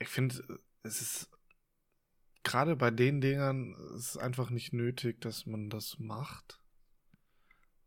Ich 0.00 0.08
finde, 0.08 0.60
es 0.82 1.00
ist 1.00 1.30
gerade 2.42 2.74
bei 2.74 2.90
den 2.90 3.20
Dingern 3.20 3.76
es 3.94 4.10
ist 4.10 4.16
einfach 4.16 4.50
nicht 4.50 4.72
nötig, 4.72 5.20
dass 5.20 5.46
man 5.46 5.70
das 5.70 5.98
macht. 5.98 6.59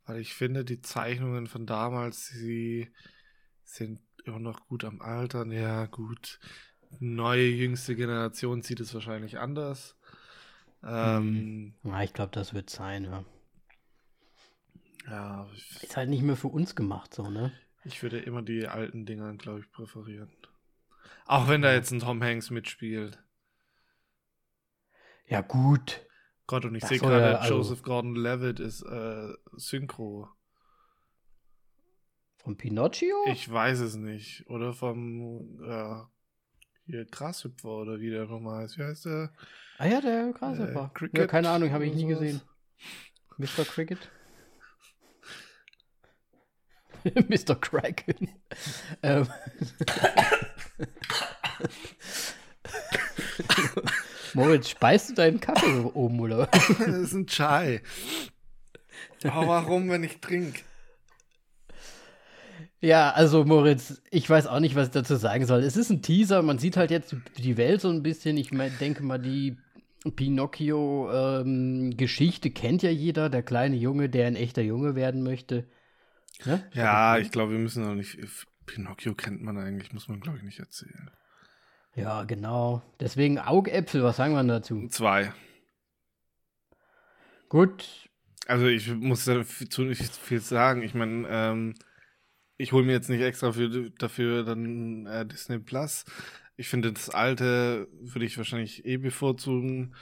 Weil 0.06 0.18
ich 0.18 0.34
finde, 0.34 0.64
die 0.64 0.82
Zeichnungen 0.82 1.46
von 1.46 1.66
damals, 1.66 2.26
sie 2.26 2.92
sind 3.62 4.00
immer 4.24 4.38
noch 4.38 4.66
gut 4.66 4.84
am 4.84 5.00
Altern. 5.00 5.50
Ja, 5.50 5.86
gut. 5.86 6.38
Neue, 7.00 7.48
jüngste 7.48 7.96
Generation 7.96 8.62
sieht 8.62 8.80
es 8.80 8.94
wahrscheinlich 8.94 9.38
anders. 9.38 9.96
Ähm, 10.82 11.74
ja, 11.82 12.02
ich 12.02 12.12
glaube, 12.12 12.32
das 12.32 12.52
wird 12.52 12.70
sein, 12.70 13.04
ja. 13.04 13.24
Ja. 15.06 15.48
Ist 15.82 15.96
halt 15.96 16.08
nicht 16.08 16.22
mehr 16.22 16.36
für 16.36 16.48
uns 16.48 16.74
gemacht, 16.74 17.14
so, 17.14 17.30
ne? 17.30 17.52
Ich 17.84 18.02
würde 18.02 18.18
immer 18.18 18.42
die 18.42 18.66
alten 18.66 19.04
Dinger, 19.04 19.34
glaube 19.34 19.60
ich, 19.60 19.70
präferieren. 19.70 20.30
Auch 21.26 21.48
wenn 21.48 21.62
da 21.62 21.72
jetzt 21.72 21.90
ein 21.90 22.00
Tom 22.00 22.22
Hanks 22.22 22.50
mitspielt. 22.50 23.18
Ja, 25.26 25.40
gut. 25.40 26.06
Gott, 26.46 26.64
und 26.64 26.74
ich 26.74 26.84
sehe 26.84 26.98
gerade, 26.98 27.32
ja, 27.32 27.38
also 27.38 27.54
Joseph 27.54 27.82
Gordon-Levitt 27.82 28.60
ist 28.60 28.82
äh, 28.82 29.32
Synchro. 29.52 30.28
Von 32.36 32.56
Pinocchio? 32.58 33.16
Ich 33.32 33.50
weiß 33.50 33.80
es 33.80 33.96
nicht. 33.96 34.46
Oder 34.50 34.74
vom 34.74 35.62
äh, 35.62 36.02
hier 36.84 37.06
Grashüpfer 37.06 37.68
oder 37.68 37.98
wie 38.00 38.10
der 38.10 38.26
nochmal 38.26 38.64
heißt. 38.64 38.78
Wie 38.78 38.82
heißt 38.82 39.06
der? 39.06 39.32
Ah 39.78 39.86
ja, 39.86 40.02
der 40.02 40.32
Grashüpfer. 40.32 40.92
Äh, 41.00 41.18
ja, 41.18 41.26
keine 41.26 41.48
Ahnung, 41.48 41.72
habe 41.72 41.86
ich 41.86 41.94
nie 41.94 42.06
gesehen. 42.06 42.42
Mr. 43.38 43.64
Cricket? 43.64 44.10
Mr. 47.28 47.54
Kraken. 47.56 48.28
ähm. 49.02 49.26
Moritz, 54.34 54.68
speist 54.68 55.10
du 55.10 55.14
deinen 55.14 55.40
Kaffee 55.40 55.90
oben, 55.94 56.20
oder? 56.20 56.46
das 56.52 56.80
ist 56.80 57.14
ein 57.14 57.26
Chai. 57.26 57.80
Aber 59.22 59.46
warum, 59.46 59.88
wenn 59.88 60.04
ich 60.04 60.20
trinke? 60.20 60.60
Ja, 62.80 63.12
also 63.12 63.44
Moritz, 63.44 64.02
ich 64.10 64.28
weiß 64.28 64.46
auch 64.46 64.60
nicht, 64.60 64.74
was 64.74 64.88
ich 64.88 64.92
dazu 64.92 65.16
sagen 65.16 65.46
soll. 65.46 65.62
Es 65.62 65.78
ist 65.78 65.88
ein 65.90 66.02
Teaser, 66.02 66.42
man 66.42 66.58
sieht 66.58 66.76
halt 66.76 66.90
jetzt 66.90 67.16
die 67.38 67.56
Welt 67.56 67.80
so 67.80 67.88
ein 67.88 68.02
bisschen. 68.02 68.36
Ich 68.36 68.52
mein, 68.52 68.76
denke 68.78 69.02
mal, 69.02 69.18
die 69.18 69.56
Pinocchio-Geschichte 70.14 72.48
ähm, 72.48 72.54
kennt 72.54 72.82
ja 72.82 72.90
jeder, 72.90 73.30
der 73.30 73.42
kleine 73.42 73.76
Junge, 73.76 74.10
der 74.10 74.26
ein 74.26 74.36
echter 74.36 74.60
Junge 74.60 74.94
werden 74.94 75.22
möchte. 75.22 75.66
Ja, 76.44 76.60
ja 76.74 77.16
ich 77.16 77.30
glaube, 77.30 77.52
wir 77.52 77.58
müssen 77.58 77.84
noch 77.84 77.94
nicht. 77.94 78.18
Pinocchio 78.66 79.14
kennt 79.14 79.40
man 79.42 79.56
eigentlich, 79.56 79.94
muss 79.94 80.08
man, 80.08 80.20
glaube 80.20 80.36
ich, 80.38 80.44
nicht 80.44 80.58
erzählen. 80.58 81.10
Ja, 81.96 82.24
genau. 82.24 82.82
Deswegen 83.00 83.38
Augäpfel, 83.38 84.02
was 84.02 84.16
sagen 84.16 84.34
wir 84.34 84.42
dazu? 84.44 84.88
Zwei. 84.88 85.32
Gut. 87.48 88.10
Also 88.46 88.66
ich 88.66 88.92
muss 88.92 89.24
dazu 89.24 89.82
nicht 89.82 90.14
viel 90.16 90.40
sagen. 90.40 90.82
Ich 90.82 90.94
meine, 90.94 91.26
ähm, 91.28 91.74
ich 92.56 92.72
hole 92.72 92.84
mir 92.84 92.92
jetzt 92.92 93.08
nicht 93.08 93.20
extra 93.20 93.52
für, 93.52 93.90
dafür 93.90 94.44
dann 94.44 95.06
äh, 95.06 95.24
Disney 95.24 95.58
Plus. 95.58 96.04
Ich 96.56 96.68
finde, 96.68 96.92
das 96.92 97.10
alte 97.10 97.88
würde 98.00 98.26
ich 98.26 98.38
wahrscheinlich 98.38 98.84
eh 98.84 98.96
bevorzugen, 98.96 99.94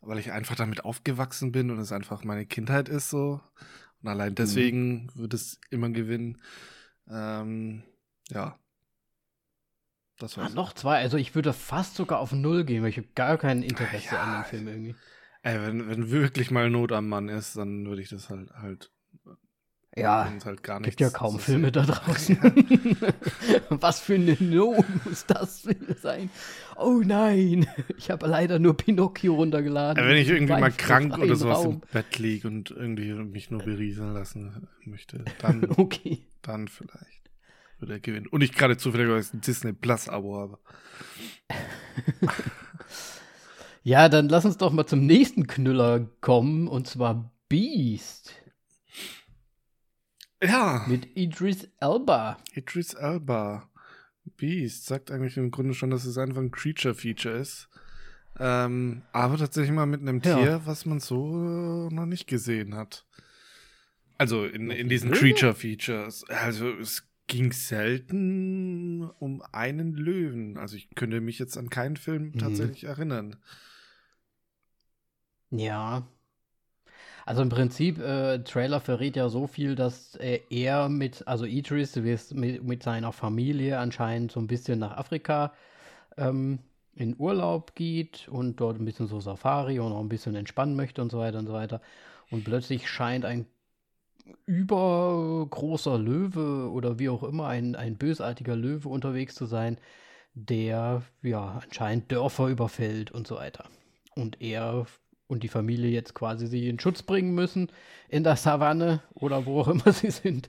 weil 0.00 0.18
ich 0.18 0.32
einfach 0.32 0.56
damit 0.56 0.84
aufgewachsen 0.84 1.52
bin 1.52 1.70
und 1.70 1.78
es 1.78 1.92
einfach 1.92 2.22
meine 2.22 2.46
Kindheit 2.46 2.88
ist 2.88 3.10
so. 3.10 3.40
Und 4.02 4.08
allein 4.08 4.34
deswegen 4.34 5.04
mhm. 5.04 5.10
wird 5.14 5.34
es 5.34 5.58
immer 5.70 5.90
gewinnen. 5.90 6.38
Ähm, 7.10 7.82
ja. 8.28 8.59
Das 10.20 10.36
war's. 10.36 10.52
Ah, 10.52 10.54
noch 10.54 10.74
zwei. 10.74 10.98
Also 10.98 11.16
ich 11.16 11.34
würde 11.34 11.52
fast 11.52 11.96
sogar 11.96 12.20
auf 12.20 12.32
Null 12.32 12.64
gehen, 12.64 12.82
weil 12.82 12.90
ich 12.90 12.98
habe 12.98 13.08
gar 13.14 13.38
kein 13.38 13.62
Interesse 13.62 14.14
ja, 14.14 14.22
an 14.22 14.42
dem 14.42 14.44
Film 14.44 14.68
irgendwie. 14.68 14.94
Ey, 15.42 15.60
wenn, 15.62 15.88
wenn 15.88 16.10
wirklich 16.10 16.50
mal 16.50 16.68
Not 16.68 16.92
am 16.92 17.08
Mann 17.08 17.28
ist, 17.28 17.56
dann 17.56 17.86
würde 17.86 18.02
ich 18.02 18.10
das 18.10 18.28
halt 18.28 18.50
halt 18.52 18.90
Ja, 19.96 20.30
halt 20.44 20.62
gar 20.62 20.82
gibt 20.82 21.00
ja 21.00 21.08
kaum 21.08 21.40
Filme 21.40 21.72
da 21.72 21.86
draußen. 21.86 22.38
Ja. 22.42 23.08
Was 23.70 24.00
für 24.00 24.16
eine 24.16 24.36
Not 24.38 24.84
muss 25.06 25.24
das 25.24 25.66
sein? 25.96 26.28
Oh 26.76 27.00
nein, 27.02 27.66
ich 27.96 28.10
habe 28.10 28.26
leider 28.26 28.58
nur 28.58 28.76
Pinocchio 28.76 29.34
runtergeladen. 29.36 30.06
Wenn 30.06 30.18
ich 30.18 30.28
irgendwie 30.28 30.52
mal 30.52 30.70
krank 30.70 31.16
oder 31.16 31.34
sowas 31.34 31.58
Raum. 31.60 31.74
im 31.74 31.80
Bett 31.92 32.18
liege 32.18 32.46
und 32.46 32.70
irgendwie 32.70 33.14
mich 33.14 33.50
nur 33.50 33.62
berieseln 33.62 34.12
lassen 34.12 34.68
möchte, 34.84 35.24
dann, 35.38 35.64
okay. 35.78 36.26
dann 36.42 36.68
vielleicht 36.68 37.19
würde 37.80 37.94
er 37.94 38.00
gewinnen. 38.00 38.26
Und 38.26 38.42
ich 38.42 38.52
gerade 38.52 38.76
zufälligerweise 38.76 39.36
ein 39.36 39.40
Disney 39.40 39.72
Plus 39.72 40.08
Abo 40.08 40.36
habe. 40.36 40.58
ja, 43.82 44.08
dann 44.08 44.28
lass 44.28 44.44
uns 44.44 44.56
doch 44.56 44.72
mal 44.72 44.86
zum 44.86 45.06
nächsten 45.06 45.46
Knüller 45.46 46.06
kommen 46.20 46.68
und 46.68 46.86
zwar 46.86 47.32
Beast. 47.48 48.34
Ja. 50.42 50.84
Mit 50.88 51.16
Idris 51.16 51.68
Elba. 51.80 52.38
Idris 52.54 52.94
Elba. 52.94 53.68
Beast 54.36 54.86
sagt 54.86 55.10
eigentlich 55.10 55.36
im 55.36 55.50
Grunde 55.50 55.74
schon, 55.74 55.90
dass 55.90 56.04
es 56.04 56.16
einfach 56.16 56.40
ein 56.40 56.50
Creature-Feature 56.50 57.36
ist. 57.36 57.68
Ähm, 58.38 59.02
aber 59.12 59.36
tatsächlich 59.36 59.72
mal 59.72 59.86
mit 59.86 60.00
einem 60.00 60.20
ja. 60.24 60.36
Tier, 60.36 60.62
was 60.64 60.86
man 60.86 61.00
so 61.00 61.88
noch 61.90 62.06
nicht 62.06 62.26
gesehen 62.26 62.74
hat. 62.74 63.04
Also 64.16 64.44
in, 64.44 64.70
in 64.70 64.88
diesen 64.88 65.10
Creature-Features. 65.12 66.24
Also 66.28 66.70
es 66.72 67.09
ging 67.30 67.52
selten 67.52 69.08
um 69.18 69.40
einen 69.52 69.94
Löwen. 69.94 70.58
Also 70.58 70.76
ich 70.76 70.90
könnte 70.96 71.20
mich 71.20 71.38
jetzt 71.38 71.56
an 71.56 71.70
keinen 71.70 71.96
Film 71.96 72.32
mhm. 72.32 72.38
tatsächlich 72.38 72.84
erinnern. 72.84 73.36
Ja, 75.50 76.06
also 77.24 77.42
im 77.42 77.48
Prinzip, 77.48 77.98
äh, 78.00 78.42
Trailer 78.42 78.80
verrät 78.80 79.14
ja 79.14 79.28
so 79.28 79.46
viel, 79.46 79.76
dass 79.76 80.16
äh, 80.16 80.40
er 80.50 80.88
mit, 80.88 81.28
also 81.28 81.44
Idris 81.44 81.94
mit, 81.94 82.64
mit, 82.64 82.82
seiner 82.82 83.12
Familie 83.12 83.78
anscheinend 83.78 84.32
so 84.32 84.40
ein 84.40 84.48
bisschen 84.48 84.80
nach 84.80 84.96
Afrika 84.96 85.52
ähm, 86.16 86.58
in 86.94 87.14
Urlaub 87.18 87.76
geht 87.76 88.26
und 88.28 88.56
dort 88.56 88.80
ein 88.80 88.84
bisschen 88.84 89.06
so 89.06 89.20
Safari 89.20 89.78
und 89.78 89.92
auch 89.92 90.00
ein 90.00 90.08
bisschen 90.08 90.34
entspannen 90.34 90.74
möchte 90.74 91.02
und 91.02 91.12
so 91.12 91.18
weiter 91.18 91.38
und 91.38 91.46
so 91.46 91.52
weiter. 91.52 91.80
Und 92.30 92.44
plötzlich 92.44 92.88
scheint 92.88 93.24
ein 93.24 93.46
übergroßer 94.46 95.98
Löwe 95.98 96.70
oder 96.70 96.98
wie 96.98 97.08
auch 97.08 97.22
immer, 97.22 97.48
ein, 97.48 97.76
ein 97.76 97.96
bösartiger 97.96 98.56
Löwe 98.56 98.88
unterwegs 98.88 99.34
zu 99.34 99.46
sein, 99.46 99.78
der 100.34 101.02
ja 101.22 101.60
anscheinend 101.62 102.10
Dörfer 102.10 102.48
überfällt 102.48 103.10
und 103.10 103.26
so 103.26 103.36
weiter. 103.36 103.68
Und 104.14 104.40
er 104.40 104.86
und 105.26 105.44
die 105.44 105.48
Familie 105.48 105.90
jetzt 105.90 106.14
quasi 106.14 106.46
sie 106.46 106.68
in 106.68 106.80
Schutz 106.80 107.02
bringen 107.02 107.34
müssen 107.34 107.70
in 108.08 108.24
der 108.24 108.36
Savanne 108.36 109.02
oder 109.14 109.46
wo 109.46 109.60
auch 109.60 109.68
immer 109.68 109.92
sie 109.92 110.10
sind 110.10 110.48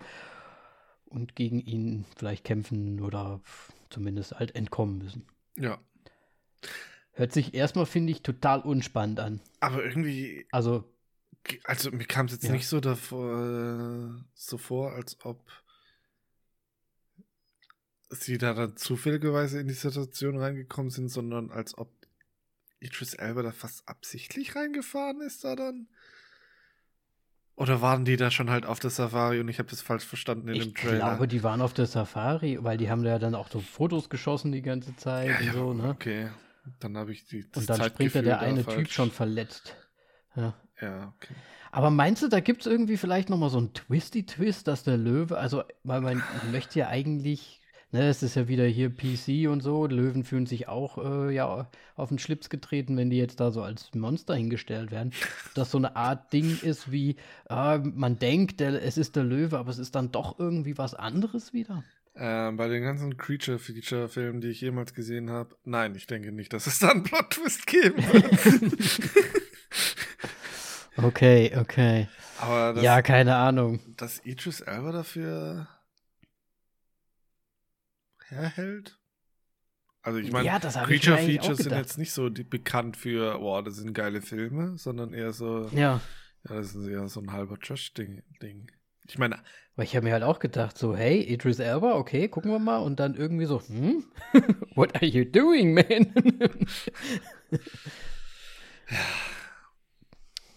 und 1.06 1.36
gegen 1.36 1.60
ihn 1.60 2.06
vielleicht 2.18 2.44
kämpfen 2.44 3.02
oder 3.02 3.42
zumindest 3.90 4.40
halt 4.40 4.56
entkommen 4.56 4.98
müssen. 4.98 5.28
Ja. 5.58 5.80
Hört 7.14 7.34
sich 7.34 7.54
erstmal, 7.54 7.86
finde 7.86 8.12
ich, 8.12 8.24
total 8.24 8.62
unspannend 8.62 9.20
an. 9.20 9.42
Aber 9.60 9.84
irgendwie. 9.84 10.46
Also. 10.52 10.86
Also, 11.64 11.92
mir 11.92 12.06
kam 12.06 12.28
es 12.28 12.34
jetzt 12.34 12.46
ja. 12.46 12.52
nicht 12.52 12.68
so 12.68 12.80
davor, 12.80 14.24
so 14.34 14.58
vor, 14.58 14.94
als 14.94 15.18
ob 15.24 15.52
sie 18.10 18.38
da 18.38 18.54
dann 18.54 18.78
zufälligerweise 18.78 19.60
in 19.60 19.68
die 19.68 19.74
Situation 19.74 20.38
reingekommen 20.38 20.92
sind, 20.92 21.10
sondern 21.10 21.52
als 21.52 21.78
ob 21.78 21.92
Idris 22.80 23.14
Elba 23.14 23.44
da 23.44 23.52
fast 23.52 23.88
absichtlich 23.88 24.56
reingefahren 24.56 25.22
ist 25.22 25.44
da 25.44 25.56
dann? 25.56 25.88
Oder 27.56 27.82
waren 27.82 28.06
die 28.06 28.18
da 28.18 28.32
schon 28.32 28.50
halt 28.50 28.66
auf 28.66 28.80
der 28.80 28.90
Safari 28.90 29.40
und 29.40 29.48
ich 29.48 29.60
habe 29.60 29.70
das 29.70 29.82
falsch 29.82 30.06
verstanden 30.06 30.48
in 30.48 30.56
ich 30.56 30.64
dem 30.64 30.74
Trailer? 30.74 30.94
Ich 30.96 31.00
glaube, 31.02 31.28
die 31.28 31.44
waren 31.44 31.62
auf 31.62 31.74
der 31.74 31.86
Safari, 31.86 32.58
weil 32.62 32.78
die 32.78 32.90
haben 32.90 33.04
da 33.04 33.12
ja 33.12 33.20
dann 33.20 33.36
auch 33.36 33.50
so 33.50 33.60
Fotos 33.60 34.10
geschossen 34.10 34.52
die 34.52 34.64
ganze 34.64 34.96
Zeit 34.96 35.30
ja, 35.30 35.38
und 35.38 35.46
ja, 35.46 35.54
so, 35.54 35.74
ne? 35.74 35.90
Okay, 35.90 36.30
dann 36.80 36.98
habe 36.98 37.12
ich 37.12 37.28
die 37.28 37.48
das 37.52 37.62
Und 37.62 37.70
dann 37.70 37.90
springt 37.90 38.16
da 38.16 38.22
der 38.22 38.40
eine 38.40 38.64
falsch. 38.64 38.78
Typ 38.78 38.92
schon 38.92 39.12
verletzt. 39.12 39.76
Ja. 40.36 40.56
Ja, 40.82 41.14
okay. 41.18 41.34
Aber 41.72 41.90
meinst 41.90 42.22
du, 42.22 42.28
da 42.28 42.42
gibt 42.42 42.62
es 42.62 42.68
irgendwie 42.68 42.98
vielleicht 42.98 43.30
nochmal 43.30 43.50
so 43.50 43.60
einen 43.60 43.74
Twisty-Twist, 43.74 44.68
dass 44.68 44.84
der 44.84 44.98
Löwe, 44.98 45.38
also, 45.38 45.64
weil 45.84 46.02
man 46.02 46.22
möchte 46.52 46.80
ja 46.80 46.90
eigentlich 46.90 47.62
ne, 47.92 48.10
es 48.10 48.24
ist 48.24 48.36
ja 48.36 48.48
wieder 48.48 48.66
hier 48.66 48.90
PC 48.90 49.50
und 49.50 49.62
so. 49.62 49.86
Löwen 49.86 50.24
fühlen 50.24 50.46
sich 50.46 50.68
auch 50.68 50.98
äh, 50.98 51.34
ja 51.34 51.70
auf 51.96 52.10
den 52.10 52.20
Schlips 52.20 52.50
getreten, 52.50 52.98
wenn 52.98 53.10
die 53.10 53.18
jetzt 53.18 53.40
da 53.40 53.52
so 53.52 53.62
als 53.62 53.94
Monster 53.94 54.36
hingestellt 54.36 54.92
werden. 54.92 55.14
Dass 55.56 55.72
so 55.72 55.78
eine 55.78 55.96
Art 55.96 56.32
Ding 56.34 56.60
ist 56.62 56.92
wie, 56.92 57.16
äh, 57.50 57.78
man 57.78 58.20
denkt, 58.20 58.60
der, 58.60 58.84
es 58.84 58.98
ist 58.98 59.16
der 59.16 59.24
Löwe, 59.24 59.58
aber 59.58 59.70
es 59.70 59.78
ist 59.78 59.96
dann 59.96 60.12
doch 60.12 60.40
irgendwie 60.40 60.78
was 60.78 60.94
anderes 60.94 61.54
wieder. 61.54 61.84
Äh, 62.14 62.52
bei 62.52 62.68
den 62.68 62.84
ganzen 62.84 63.18
Creature-Feature-Filmen, 63.18 64.42
die 64.42 64.50
ich 64.50 64.62
jemals 64.62 64.94
gesehen 64.94 65.30
habe, 65.30 65.56
nein, 65.64 65.96
ich 65.96 66.08
denke 66.08 66.32
nicht, 66.32 66.52
dass 66.52 66.68
es 66.68 66.80
da 66.80 66.90
einen 66.90 67.04
Plot-Twist 67.04 67.68
geben 67.68 67.98
wird. 67.98 69.41
okay, 70.98 71.56
okay. 71.58 72.08
Das, 72.40 72.82
ja, 72.82 73.02
keine 73.02 73.36
Ahnung. 73.36 73.80
Dass 73.98 74.26
Idris 74.26 74.62
Elba 74.62 74.92
dafür 74.92 75.68
herhält. 78.28 78.98
Also 80.04 80.18
ich 80.18 80.32
meine, 80.32 80.48
ja, 80.48 80.60
Creature 80.60 81.18
Features 81.18 81.60
sind 81.60 81.74
jetzt 81.74 81.98
nicht 82.00 82.12
so 82.12 82.30
die, 82.30 82.44
bekannt 82.44 82.98
für, 82.98 83.38
boah, 83.38 83.64
das 83.64 83.76
sind 83.76 83.94
geile 83.94 84.22
Filme, 84.22 84.78
sondern 84.78 85.14
eher 85.14 85.32
so, 85.32 85.68
ja, 85.68 86.02
ja 86.50 86.56
das 86.56 86.74
ist 86.74 86.88
eher 86.88 87.08
so 87.08 87.20
ein 87.20 87.32
halber 87.32 87.60
Trash-Ding. 87.60 88.24
Ding. 88.42 88.72
Ich 89.08 89.20
meine, 89.20 89.38
weil 89.76 89.86
ich 89.86 89.96
habe 89.96 90.06
mir 90.06 90.14
halt 90.14 90.24
auch 90.24 90.40
gedacht, 90.40 90.78
so, 90.78 90.96
hey, 90.96 91.22
Idris 91.22 91.60
Elba, 91.60 91.94
okay, 91.94 92.28
gucken 92.30 92.52
wir 92.52 92.60
mal, 92.60 92.78
und 92.78 93.00
dann 93.00 93.16
irgendwie 93.16 93.46
so, 93.46 93.62
hm, 93.62 94.06
what 94.76 94.96
are 94.96 95.06
you 95.06 95.24
doing, 95.24 95.76
man? 95.76 96.14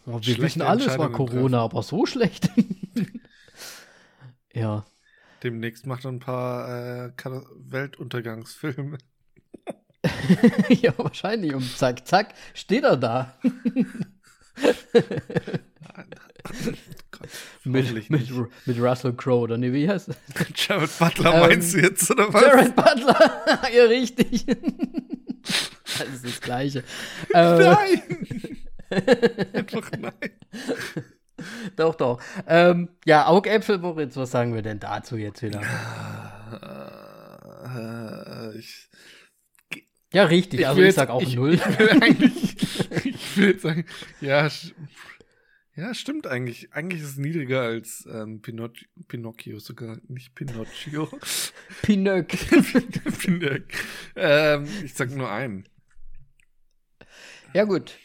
Oh, 0.06 0.18
wir 0.20 0.38
wissen 0.38 0.62
alles 0.62 0.98
war 0.98 1.10
Corona, 1.10 1.32
treffen. 1.32 1.54
aber 1.54 1.82
so 1.82 2.06
schlecht. 2.06 2.50
ja 4.54 4.84
demnächst 5.44 5.86
macht 5.86 6.04
er 6.04 6.10
ein 6.10 6.18
paar 6.18 7.06
äh, 7.06 7.12
Weltuntergangsfilme. 7.70 8.98
ja, 10.68 10.92
wahrscheinlich. 10.96 11.54
Und 11.54 11.64
zack, 11.76 12.06
zack, 12.08 12.34
steht 12.54 12.84
er 12.84 12.96
da. 12.96 13.38
Gott, 17.10 17.28
mit, 17.64 18.10
mit, 18.10 18.30
mit, 18.66 18.80
Russell 18.80 19.14
Crowe, 19.14 19.42
oder 19.42 19.56
nee, 19.58 19.72
wie 19.72 19.88
heißt 19.88 20.10
Jared 20.54 20.98
Butler 20.98 21.34
ähm, 21.34 21.40
meinst 21.40 21.74
du 21.74 21.78
jetzt, 21.80 22.10
oder 22.10 22.32
was? 22.32 22.42
Jared 22.42 22.76
Butler, 22.76 23.42
ja, 23.74 23.84
richtig. 23.84 24.46
das 24.46 26.08
ist 26.08 26.24
das 26.24 26.40
Gleiche. 26.40 26.84
Nein! 27.32 28.02
Einfach 29.52 29.90
nein. 29.98 30.12
doch, 31.76 31.94
doch. 31.94 32.22
Ähm, 32.46 32.90
ja, 33.04 33.26
Augäpfel, 33.26 33.78
Moritz, 33.78 34.16
was 34.16 34.30
sagen 34.30 34.54
wir 34.54 34.62
denn 34.62 34.80
dazu 34.80 35.16
jetzt 35.16 35.42
wieder? 35.42 35.60
Äh, 37.64 38.58
ich, 38.58 38.88
ja, 40.12 40.24
richtig. 40.24 40.60
Ich 40.60 40.68
also 40.68 40.82
ich 40.82 40.94
sag 40.94 41.10
auch 41.10 41.22
ich, 41.22 41.34
null. 41.34 41.54
Ich 41.54 41.78
will 41.78 41.90
eigentlich, 42.02 42.56
ich 43.04 43.36
will 43.36 43.50
jetzt 43.50 43.62
sagen, 43.62 43.84
ja, 44.20 44.48
ja, 45.76 45.92
stimmt 45.92 46.28
eigentlich. 46.28 46.72
Eigentlich 46.72 47.02
ist 47.02 47.08
es 47.08 47.16
niedriger 47.16 47.62
als 47.62 48.06
ähm, 48.08 48.40
Pinoc 48.40 48.74
Pinocchio 49.08 49.58
sogar, 49.58 49.98
nicht 50.06 50.34
Pinocchio. 50.36 51.08
Pinöck. 51.82 52.28
Pinöck. 53.18 53.64
Ähm, 54.14 54.68
ich 54.84 54.94
sag 54.94 55.10
nur 55.10 55.30
einen. 55.30 55.68
Ja, 57.52 57.64
gut. 57.64 57.98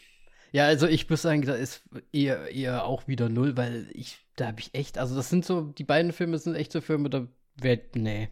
Ja, 0.52 0.66
also 0.66 0.86
ich 0.86 1.08
muss 1.08 1.22
sagen, 1.22 1.42
da 1.42 1.54
ist 1.54 1.82
eher, 2.12 2.50
eher 2.50 2.84
auch 2.84 3.06
wieder 3.06 3.28
null, 3.28 3.56
weil 3.56 3.88
ich, 3.92 4.18
da 4.36 4.48
habe 4.48 4.60
ich 4.60 4.74
echt, 4.74 4.98
also 4.98 5.14
das 5.14 5.30
sind 5.30 5.44
so, 5.44 5.62
die 5.62 5.84
beiden 5.84 6.12
Filme 6.12 6.38
sind 6.38 6.56
echt 6.56 6.72
so 6.72 6.80
Filme, 6.80 7.10
da 7.10 7.28
wird, 7.56 7.96
nee. 7.96 8.30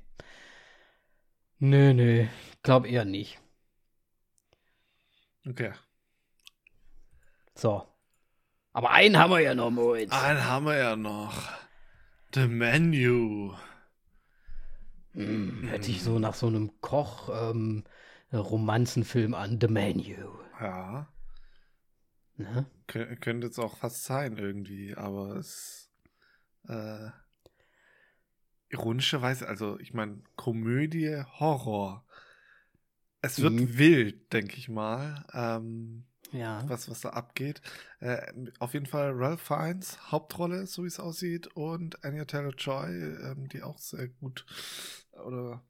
Nö, 1.60 1.92
nö, 1.94 2.26
glaub 2.62 2.86
eher 2.86 3.04
nicht. 3.04 3.38
Okay. 5.48 5.72
So. 7.54 7.84
Aber 8.72 8.90
einen 8.90 9.16
haben 9.18 9.30
wir 9.30 9.40
ja 9.40 9.54
noch, 9.54 9.70
Moritz. 9.70 10.12
Einen 10.12 10.44
haben 10.44 10.66
wir 10.66 10.76
ja 10.76 10.96
noch. 10.96 11.32
The 12.34 12.46
Menu. 12.46 13.54
Hm, 15.14 15.66
hört 15.68 15.84
sich 15.84 16.02
so 16.02 16.18
nach 16.18 16.34
so 16.34 16.46
einem 16.46 16.78
Koch-Romanzenfilm 16.80 19.32
ähm, 19.32 19.34
an. 19.34 19.58
The 19.60 19.68
Menu. 19.68 20.38
Ja. 20.60 21.08
Ne? 22.38 22.66
Kön 22.86 23.20
könnte 23.20 23.48
jetzt 23.48 23.58
auch 23.58 23.76
fast 23.76 24.04
sein 24.04 24.36
irgendwie, 24.36 24.94
aber 24.94 25.36
es 25.36 25.90
äh, 26.68 27.10
ironischerweise, 28.70 29.48
also 29.48 29.78
ich 29.80 29.94
meine, 29.94 30.22
Komödie, 30.36 31.22
Horror. 31.38 32.04
Es 33.20 33.40
wird 33.40 33.54
mhm. 33.54 33.78
wild, 33.78 34.32
denke 34.32 34.56
ich 34.56 34.68
mal. 34.68 35.24
Ähm, 35.32 36.04
Ja. 36.30 36.68
Was, 36.68 36.90
was 36.90 37.00
da 37.00 37.10
abgeht. 37.10 37.62
Äh, 38.00 38.32
auf 38.58 38.74
jeden 38.74 38.86
Fall 38.86 39.12
Ralph 39.12 39.40
Fiennes, 39.40 40.12
Hauptrolle, 40.12 40.66
so 40.66 40.84
wie 40.84 40.88
es 40.88 41.00
aussieht, 41.00 41.48
und 41.48 42.04
Anya 42.04 42.26
Taylor-Joy, 42.26 42.90
ähm, 42.90 43.48
die 43.48 43.62
auch 43.62 43.78
sehr 43.78 44.08
gut 44.08 44.44
oder 45.24 45.64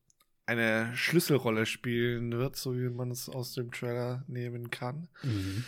eine 0.47 0.97
Schlüsselrolle 0.97 1.67
spielen 1.67 2.33
wird, 2.33 2.57
so 2.57 2.75
wie 2.75 2.89
man 2.89 3.11
es 3.11 3.29
aus 3.29 3.53
dem 3.53 3.71
Trailer 3.71 4.25
nehmen 4.27 4.71
kann. 4.71 5.09
Mhm. 5.23 5.65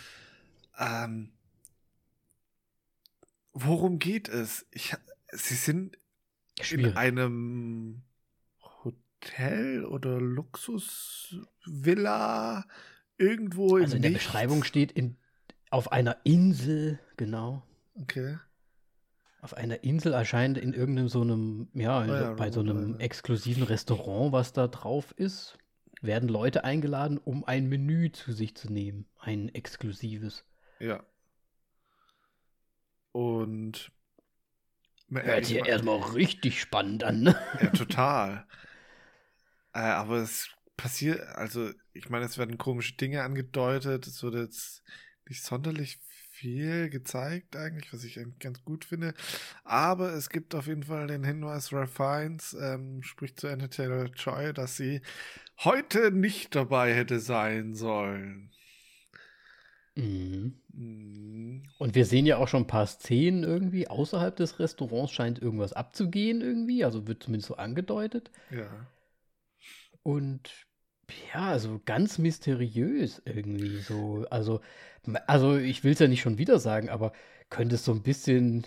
Ähm, 0.77 1.31
worum 3.53 3.99
geht 3.99 4.29
es? 4.29 4.65
Ich, 4.71 4.95
sie 5.31 5.55
sind 5.55 5.97
Schwierig. 6.61 6.87
in 6.87 6.97
einem 6.97 8.01
Hotel 8.83 9.85
oder 9.85 10.19
Luxusvilla 10.19 12.65
irgendwo 13.17 13.77
also 13.77 13.95
in 13.95 14.01
der 14.01 14.11
Nichts. 14.11 14.25
Beschreibung 14.25 14.63
steht 14.63 14.91
in, 14.91 15.17
auf 15.69 15.91
einer 15.91 16.17
Insel, 16.23 16.99
genau. 17.17 17.63
Okay. 17.95 18.37
Auf 19.41 19.55
einer 19.55 19.83
Insel 19.83 20.13
erscheint 20.13 20.57
in 20.57 20.73
irgendeinem 20.73 21.07
so 21.07 21.21
einem, 21.21 21.67
ja, 21.73 22.01
Oh 22.01 22.05
ja, 22.05 22.33
bei 22.33 22.51
so 22.51 22.59
einem 22.59 22.93
ja. 22.93 22.97
exklusiven 22.99 23.63
Restaurant, 23.63 24.31
was 24.31 24.53
da 24.53 24.67
drauf 24.67 25.13
ist, 25.17 25.57
werden 26.01 26.29
Leute 26.29 26.63
eingeladen, 26.63 27.17
um 27.17 27.43
ein 27.43 27.67
Menü 27.67 28.11
zu 28.11 28.33
sich 28.33 28.55
zu 28.55 28.71
nehmen. 28.71 29.07
Ein 29.19 29.49
exklusives. 29.49 30.45
Ja. 30.81 31.05
Und 33.13 33.91
Hört 35.23 35.45
sich 35.45 35.57
ich 35.57 35.61
mein- 35.61 35.69
erstmal 35.69 35.99
richtig 36.13 36.59
spannend 36.59 37.03
an, 37.03 37.21
ne? 37.21 37.35
Ja, 37.59 37.69
total. 37.69 38.45
äh, 39.73 39.79
aber 39.79 40.17
es 40.17 40.49
passiert, 40.77 41.21
also 41.35 41.71
ich 41.93 42.09
meine, 42.09 42.25
es 42.25 42.37
werden 42.37 42.57
komische 42.57 42.95
Dinge 42.95 43.23
angedeutet. 43.23 44.07
Es 44.07 44.23
wird 44.23 44.35
jetzt 44.35 44.83
nicht 45.27 45.43
sonderlich 45.43 45.99
viel 46.31 46.89
gezeigt, 46.89 47.55
eigentlich, 47.55 47.93
was 47.93 48.03
ich 48.03 48.19
eigentlich 48.19 48.39
ganz 48.39 48.63
gut 48.63 48.85
finde. 48.85 49.13
Aber 49.63 50.13
es 50.13 50.29
gibt 50.29 50.55
auf 50.55 50.67
jeden 50.67 50.83
Fall 50.83 51.07
den 51.07 51.23
Hinweis, 51.23 51.71
Ralph 51.71 51.93
Fiennes 51.93 52.53
ähm, 52.59 53.03
spricht 53.03 53.39
zu 53.39 53.47
Anna 53.47 53.67
Taylor 53.67 54.05
Joy, 54.07 54.53
dass 54.53 54.75
sie 54.77 55.01
heute 55.59 56.11
nicht 56.11 56.55
dabei 56.55 56.93
hätte 56.95 57.19
sein 57.19 57.75
sollen. 57.75 58.51
Mhm. 59.95 60.55
Mhm. 60.73 61.63
Und 61.77 61.95
wir 61.95 62.05
sehen 62.05 62.25
ja 62.25 62.37
auch 62.37 62.47
schon 62.47 62.63
ein 62.63 62.67
paar 62.67 62.87
Szenen 62.87 63.43
irgendwie. 63.43 63.87
Außerhalb 63.87 64.35
des 64.35 64.59
Restaurants 64.59 65.11
scheint 65.11 65.41
irgendwas 65.41 65.73
abzugehen 65.73 66.41
irgendwie. 66.41 66.85
Also 66.85 67.07
wird 67.07 67.23
zumindest 67.23 67.49
so 67.49 67.55
angedeutet. 67.57 68.31
Ja. 68.49 68.87
Und 70.03 70.49
ja, 71.33 71.49
also 71.49 71.81
ganz 71.85 72.17
mysteriös 72.17 73.21
irgendwie 73.25 73.77
so. 73.79 74.25
Also, 74.29 74.61
also 75.27 75.57
ich 75.57 75.83
will 75.83 75.93
es 75.93 75.99
ja 75.99 76.07
nicht 76.07 76.21
schon 76.21 76.37
wieder 76.37 76.59
sagen, 76.59 76.89
aber 76.89 77.11
könnte 77.49 77.75
es 77.75 77.85
so 77.85 77.91
ein 77.91 78.03
bisschen 78.03 78.65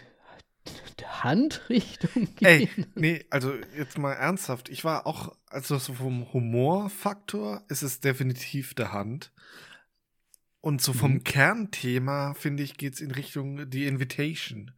Handrichtung 1.04 2.28
Ey, 2.42 2.66
gehen? 2.66 2.86
nee, 2.94 3.24
also 3.30 3.54
jetzt 3.76 3.98
mal 3.98 4.12
ernsthaft. 4.12 4.68
Ich 4.68 4.84
war 4.84 5.06
auch, 5.06 5.34
also 5.46 5.78
so 5.78 5.94
vom 5.94 6.32
Humorfaktor 6.32 7.64
ist 7.68 7.82
es 7.82 8.00
definitiv 8.00 8.74
der 8.74 8.92
Hand. 8.92 9.32
Und 10.64 10.80
so 10.80 10.94
vom 10.94 11.12
Mhm. 11.14 11.24
Kernthema, 11.24 12.32
finde 12.32 12.62
ich, 12.62 12.78
geht 12.78 12.94
es 12.94 13.00
in 13.02 13.10
Richtung 13.10 13.70
The 13.70 13.86
Invitation. 13.86 14.70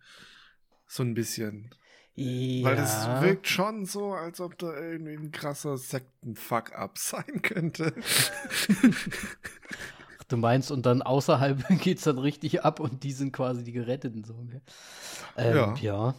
So 0.88 1.04
ein 1.04 1.14
bisschen. 1.14 1.70
Weil 2.16 2.74
das 2.74 3.04
Ja. 3.04 3.20
wirkt 3.22 3.46
schon 3.46 3.86
so, 3.86 4.12
als 4.14 4.40
ob 4.40 4.58
da 4.58 4.74
irgendwie 4.76 5.12
ein 5.14 5.30
krasser 5.30 5.76
Sekten-Fuck-up 5.78 6.98
sein 6.98 7.40
könnte. 7.42 7.94
Ach, 10.18 10.24
Du 10.28 10.36
meinst, 10.36 10.72
und 10.72 10.86
dann 10.86 11.02
außerhalb 11.02 11.68
geht 11.82 11.98
es 11.98 12.04
dann 12.04 12.18
richtig 12.18 12.64
ab 12.64 12.80
und 12.80 13.04
die 13.04 13.12
sind 13.12 13.32
quasi 13.32 13.62
die 13.62 13.70
Geretteten. 13.72 14.24
So. 14.24 14.34
gell? 14.50 14.60
Ähm, 15.36 15.56
Ja. 15.56 15.74
ja. 15.76 16.14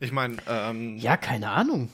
Ich 0.00 0.12
meine, 0.12 0.36
ähm, 0.48 0.96
Ja, 0.96 1.18
keine 1.18 1.50
Ahnung. 1.50 1.90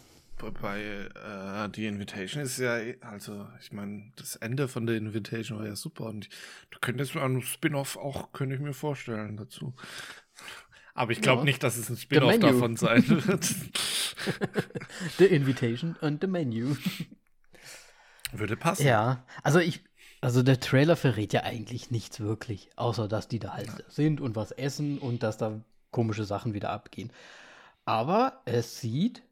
Bei 0.61 0.81
äh, 0.83 1.69
The 1.75 1.87
Invitation 1.87 2.43
ist 2.43 2.59
ja, 2.59 2.79
also 3.01 3.47
ich 3.61 3.73
meine, 3.73 4.13
das 4.17 4.37
Ende 4.37 4.69
von 4.69 4.87
The 4.87 4.97
Invitation 4.97 5.59
war 5.59 5.67
ja 5.67 5.77
super 5.77 6.05
und 6.07 6.29
du 6.71 6.79
könntest 6.81 7.15
mir 7.15 7.23
einen 7.23 7.43
Spin-off 7.43 7.97
auch, 7.97 8.33
könnte 8.33 8.55
ich 8.55 8.61
mir 8.61 8.75
vorstellen 8.75 9.37
dazu. 9.37 9.75
Aber 10.95 11.13
ich 11.13 11.21
glaube 11.21 11.41
Ja. 11.41 11.45
nicht, 11.45 11.63
dass 11.63 11.77
es 11.77 11.89
ein 11.89 11.97
Spin-off 11.97 12.39
davon 12.39 12.77
sein 12.77 13.09
wird. 13.09 13.45
The 15.19 15.25
Invitation 15.27 15.97
and 16.01 16.21
the 16.21 16.27
Menu. 16.29 16.77
Würde 18.33 18.57
passen. 18.57 18.87
Ja, 18.87 19.25
also 19.43 19.59
ich, 19.61 19.85
also 20.21 20.43
der 20.43 20.61
Trailer 20.61 20.97
verrät 20.97 21.33
ja 21.33 21.43
eigentlich 21.43 21.91
nichts 21.91 22.21
wirklich, 22.21 22.71
außer 22.77 23.09
dass 23.09 23.29
die 23.29 23.39
da 23.39 23.55
halt 23.55 23.71
sind 23.89 24.21
und 24.21 24.37
was 24.37 24.51
essen 24.53 24.99
und 24.99 25.23
dass 25.23 25.37
da 25.39 25.61
komische 25.91 26.25
Sachen 26.25 26.55
wieder 26.55 26.71
abgehen. 26.71 27.13
Aber 27.85 28.41
es 28.45 28.81
sieht 28.81 29.23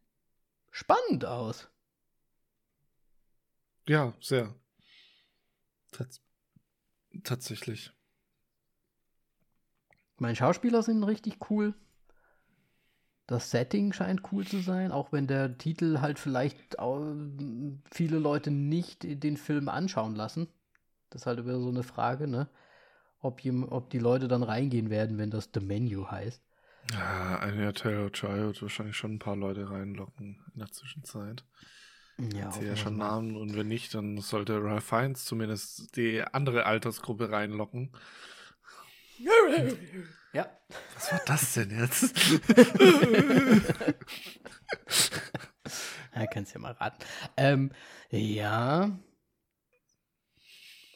spannend 0.72 1.24
aus. 1.24 1.68
Ja, 3.86 4.12
sehr. 4.20 4.52
Tats 5.92 6.20
tatsächlich. 7.22 7.92
Meine 10.16 10.34
Schauspieler 10.34 10.82
sind 10.82 11.04
richtig 11.04 11.50
cool. 11.50 11.74
Das 13.26 13.50
Setting 13.50 13.92
scheint 13.92 14.32
cool 14.32 14.46
zu 14.46 14.60
sein, 14.60 14.92
auch 14.92 15.12
wenn 15.12 15.26
der 15.26 15.56
Titel 15.58 16.00
halt 16.00 16.18
vielleicht 16.18 16.76
viele 17.90 18.18
Leute 18.18 18.50
nicht 18.50 19.04
den 19.04 19.36
Film 19.36 19.68
anschauen 19.68 20.14
lassen. 20.14 20.48
Das 21.10 21.22
ist 21.22 21.26
halt 21.26 21.40
immer 21.40 21.60
so 21.60 21.68
eine 21.68 21.82
Frage, 21.82 22.26
ne? 22.26 22.48
Ob, 23.20 23.40
ob 23.70 23.90
die 23.90 23.98
Leute 23.98 24.26
dann 24.26 24.42
reingehen 24.42 24.90
werden, 24.90 25.18
wenn 25.18 25.30
das 25.30 25.50
The 25.54 25.60
Menu 25.60 26.10
heißt. 26.10 26.42
Ja, 26.90 27.38
Anya 27.38 27.72
Taylor-Joy 27.72 28.40
wird 28.40 28.62
wahrscheinlich 28.62 28.96
schon 28.96 29.14
ein 29.14 29.18
paar 29.18 29.36
Leute 29.36 29.70
reinlocken 29.70 30.44
in 30.52 30.58
der 30.58 30.70
Zwischenzeit. 30.70 31.44
Ja, 32.18 32.46
Hat 32.46 32.54
sie 32.54 32.66
ja 32.66 32.76
schon. 32.76 32.96
Namen 32.96 33.36
und 33.36 33.56
wenn 33.56 33.68
nicht, 33.68 33.94
dann 33.94 34.18
sollte 34.18 34.62
Ralph 34.62 34.84
Fiennes 34.84 35.24
zumindest 35.24 35.96
die 35.96 36.22
andere 36.22 36.66
Altersgruppe 36.66 37.30
reinlocken. 37.30 37.92
Ja. 40.34 40.46
Was 40.94 41.12
war 41.12 41.20
das 41.26 41.52
denn 41.52 41.78
jetzt? 41.78 42.14
Ja, 46.14 46.26
kannst 46.26 46.52
ja 46.54 46.60
mal 46.60 46.72
raten. 46.72 47.04
Ähm, 47.36 47.72
ja. 48.10 48.98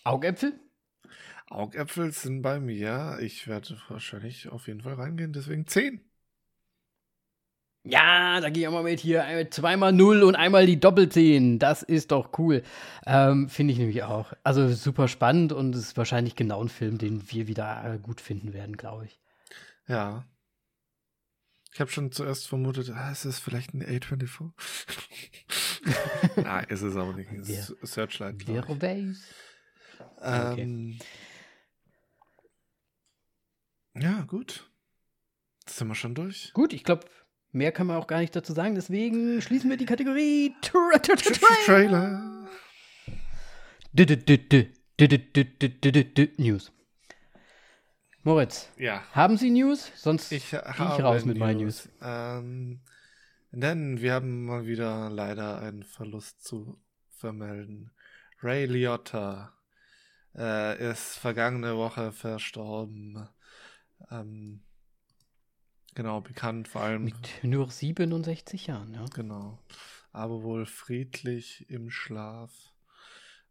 Augäpfel? 0.04 0.58
Augäpfel 1.48 2.12
sind 2.12 2.42
bei 2.42 2.60
mir. 2.60 3.18
Ich 3.20 3.46
werde 3.46 3.78
wahrscheinlich 3.88 4.48
auf 4.48 4.66
jeden 4.66 4.82
Fall 4.82 4.94
reingehen, 4.94 5.32
deswegen 5.32 5.66
10. 5.66 6.00
Ja, 7.88 8.40
da 8.40 8.50
gehe 8.50 8.62
ich 8.64 8.68
auch 8.68 8.72
mal 8.72 8.82
mit 8.82 8.98
hier. 8.98 9.24
Einmal 9.24 9.48
Zweimal 9.50 9.92
Null 9.92 10.24
und 10.24 10.34
einmal 10.34 10.66
die 10.66 10.80
Doppelzehn. 10.80 11.60
Das 11.60 11.84
ist 11.84 12.10
doch 12.10 12.36
cool. 12.38 12.64
Ähm, 13.06 13.48
Finde 13.48 13.72
ich 13.72 13.78
nämlich 13.78 14.02
auch. 14.02 14.32
Also 14.42 14.68
super 14.72 15.06
spannend 15.06 15.52
und 15.52 15.72
es 15.76 15.82
ist 15.82 15.96
wahrscheinlich 15.96 16.34
genau 16.34 16.60
ein 16.60 16.68
Film, 16.68 16.98
den 16.98 17.30
wir 17.30 17.46
wieder 17.46 17.94
äh, 17.94 17.98
gut 17.98 18.20
finden 18.20 18.52
werden, 18.52 18.76
glaube 18.76 19.06
ich. 19.06 19.20
Ja. 19.86 20.26
Ich 21.72 21.80
habe 21.80 21.90
schon 21.90 22.10
zuerst 22.10 22.48
vermutet, 22.48 22.90
ah, 22.90 23.12
ist 23.12 23.24
das 23.24 23.38
vielleicht 23.38 23.72
ein 23.72 23.84
A24? 23.84 24.50
Nein, 26.42 26.66
ist 26.68 26.82
es 26.82 26.96
aber 26.96 27.12
nicht. 27.12 27.30
Es 27.30 27.70
ist 27.70 27.92
Searchlight. 27.94 28.48
Wer 28.48 28.66
weiß. 28.68 29.22
Okay. 30.16 30.98
Ja, 33.98 34.22
gut. 34.22 34.70
Jetzt 35.66 35.78
sind 35.78 35.88
wir 35.88 35.94
schon 35.94 36.14
durch. 36.14 36.52
Gut, 36.52 36.72
ich 36.72 36.84
glaube, 36.84 37.06
mehr 37.52 37.72
kann 37.72 37.86
man 37.86 37.96
auch 37.96 38.06
gar 38.06 38.20
nicht 38.20 38.36
dazu 38.36 38.52
sagen. 38.52 38.74
Deswegen 38.74 39.40
schließen 39.40 39.70
wir 39.70 39.76
die 39.76 39.86
Kategorie 39.86 40.54
Tra 40.62 40.98
Tra 40.98 41.14
Tra 41.16 41.48
Trailer. 41.64 42.48
News. 46.38 46.72
Moritz, 48.22 48.70
ja. 48.76 49.02
haben 49.12 49.36
Sie 49.36 49.50
News? 49.50 49.92
Sonst 49.94 50.32
ich 50.32 50.50
gehe 50.50 50.62
ich 50.68 50.80
raus 50.80 51.24
mit 51.24 51.38
meinen 51.38 51.60
News. 51.60 51.88
Ähm, 52.02 52.80
denn 53.52 54.00
wir 54.00 54.14
haben 54.14 54.44
mal 54.44 54.66
wieder 54.66 55.10
leider 55.10 55.60
einen 55.60 55.84
Verlust 55.84 56.42
zu 56.42 56.78
vermelden. 57.08 57.92
Ray 58.42 58.66
Liotta 58.66 59.54
äh, 60.36 60.90
ist 60.90 61.16
vergangene 61.16 61.76
Woche 61.76 62.12
verstorben. 62.12 63.28
Ähm, 64.10 64.60
genau, 65.94 66.20
bekannt 66.20 66.68
vor 66.68 66.82
allem. 66.82 67.04
Mit 67.04 67.16
nur 67.42 67.70
67 67.70 68.66
Jahren, 68.66 68.94
ja. 68.94 69.04
Genau. 69.14 69.58
Aber 70.12 70.42
wohl 70.42 70.66
friedlich 70.66 71.68
im 71.68 71.90
Schlaf. 71.90 72.50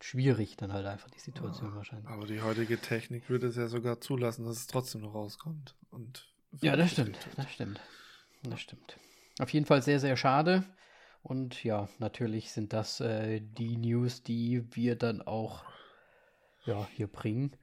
schwierig, 0.00 0.56
dann 0.56 0.72
halt 0.72 0.86
einfach 0.86 1.08
die 1.10 1.20
Situation 1.20 1.74
wahrscheinlich. 1.76 2.08
Aber 2.08 2.26
die 2.26 2.40
heutige 2.42 2.80
Technik 2.80 3.28
würde 3.30 3.46
es 3.46 3.56
ja 3.56 3.68
sogar 3.68 4.00
zulassen, 4.00 4.44
dass 4.44 4.56
es 4.56 4.66
trotzdem 4.66 5.02
noch 5.02 5.14
rauskommt. 5.14 5.76
Und 5.90 6.32
Ja, 6.60 6.74
das 6.74 6.90
stimmt, 6.90 7.18
das 7.36 7.52
stimmt. 7.52 7.80
Das 8.42 8.60
stimmt. 8.60 8.98
Auf 9.38 9.52
jeden 9.52 9.66
Fall 9.66 9.82
sehr, 9.82 10.00
sehr 10.00 10.16
schade. 10.16 10.64
Und 11.22 11.62
ja, 11.62 11.88
natürlich 11.98 12.50
sind 12.50 12.72
das 12.72 13.00
äh, 13.00 13.40
die 13.40 13.76
News, 13.76 14.22
die 14.22 14.64
wir 14.74 14.96
dann 14.96 15.22
auch 15.22 15.64
ja, 16.64 16.86
hier 16.94 17.06
bringen. 17.06 17.56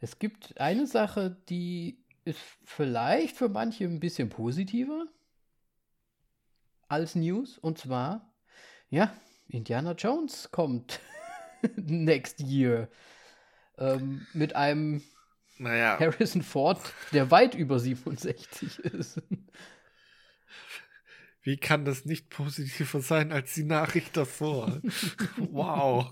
Es 0.00 0.18
gibt 0.18 0.60
eine 0.60 0.86
Sache, 0.86 1.36
die 1.48 2.04
ist 2.24 2.40
vielleicht 2.64 3.36
für 3.36 3.48
manche 3.48 3.84
ein 3.84 4.00
bisschen 4.00 4.28
positiver 4.28 5.06
als 6.88 7.14
News. 7.14 7.58
Und 7.58 7.78
zwar, 7.78 8.32
ja, 8.90 9.12
Indiana 9.48 9.92
Jones 9.92 10.50
kommt 10.50 11.00
next 11.76 12.40
year. 12.40 12.88
Ähm, 13.78 14.26
mit 14.32 14.56
einem 14.56 15.02
Naja, 15.58 15.98
Harrison 16.00 16.42
Ford, 16.42 16.80
der 17.12 17.30
weit 17.30 17.54
über 17.54 17.78
67 17.78 18.80
ist. 18.80 19.22
wie 21.46 21.56
kann 21.56 21.84
das 21.84 22.04
nicht 22.04 22.28
positiver 22.28 23.00
sein 23.00 23.30
als 23.30 23.54
die 23.54 23.62
Nachricht 23.62 24.16
davor? 24.16 24.80
wow. 25.52 26.10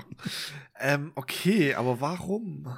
ähm, 0.80 1.12
okay, 1.16 1.74
aber 1.74 2.00
warum? 2.00 2.74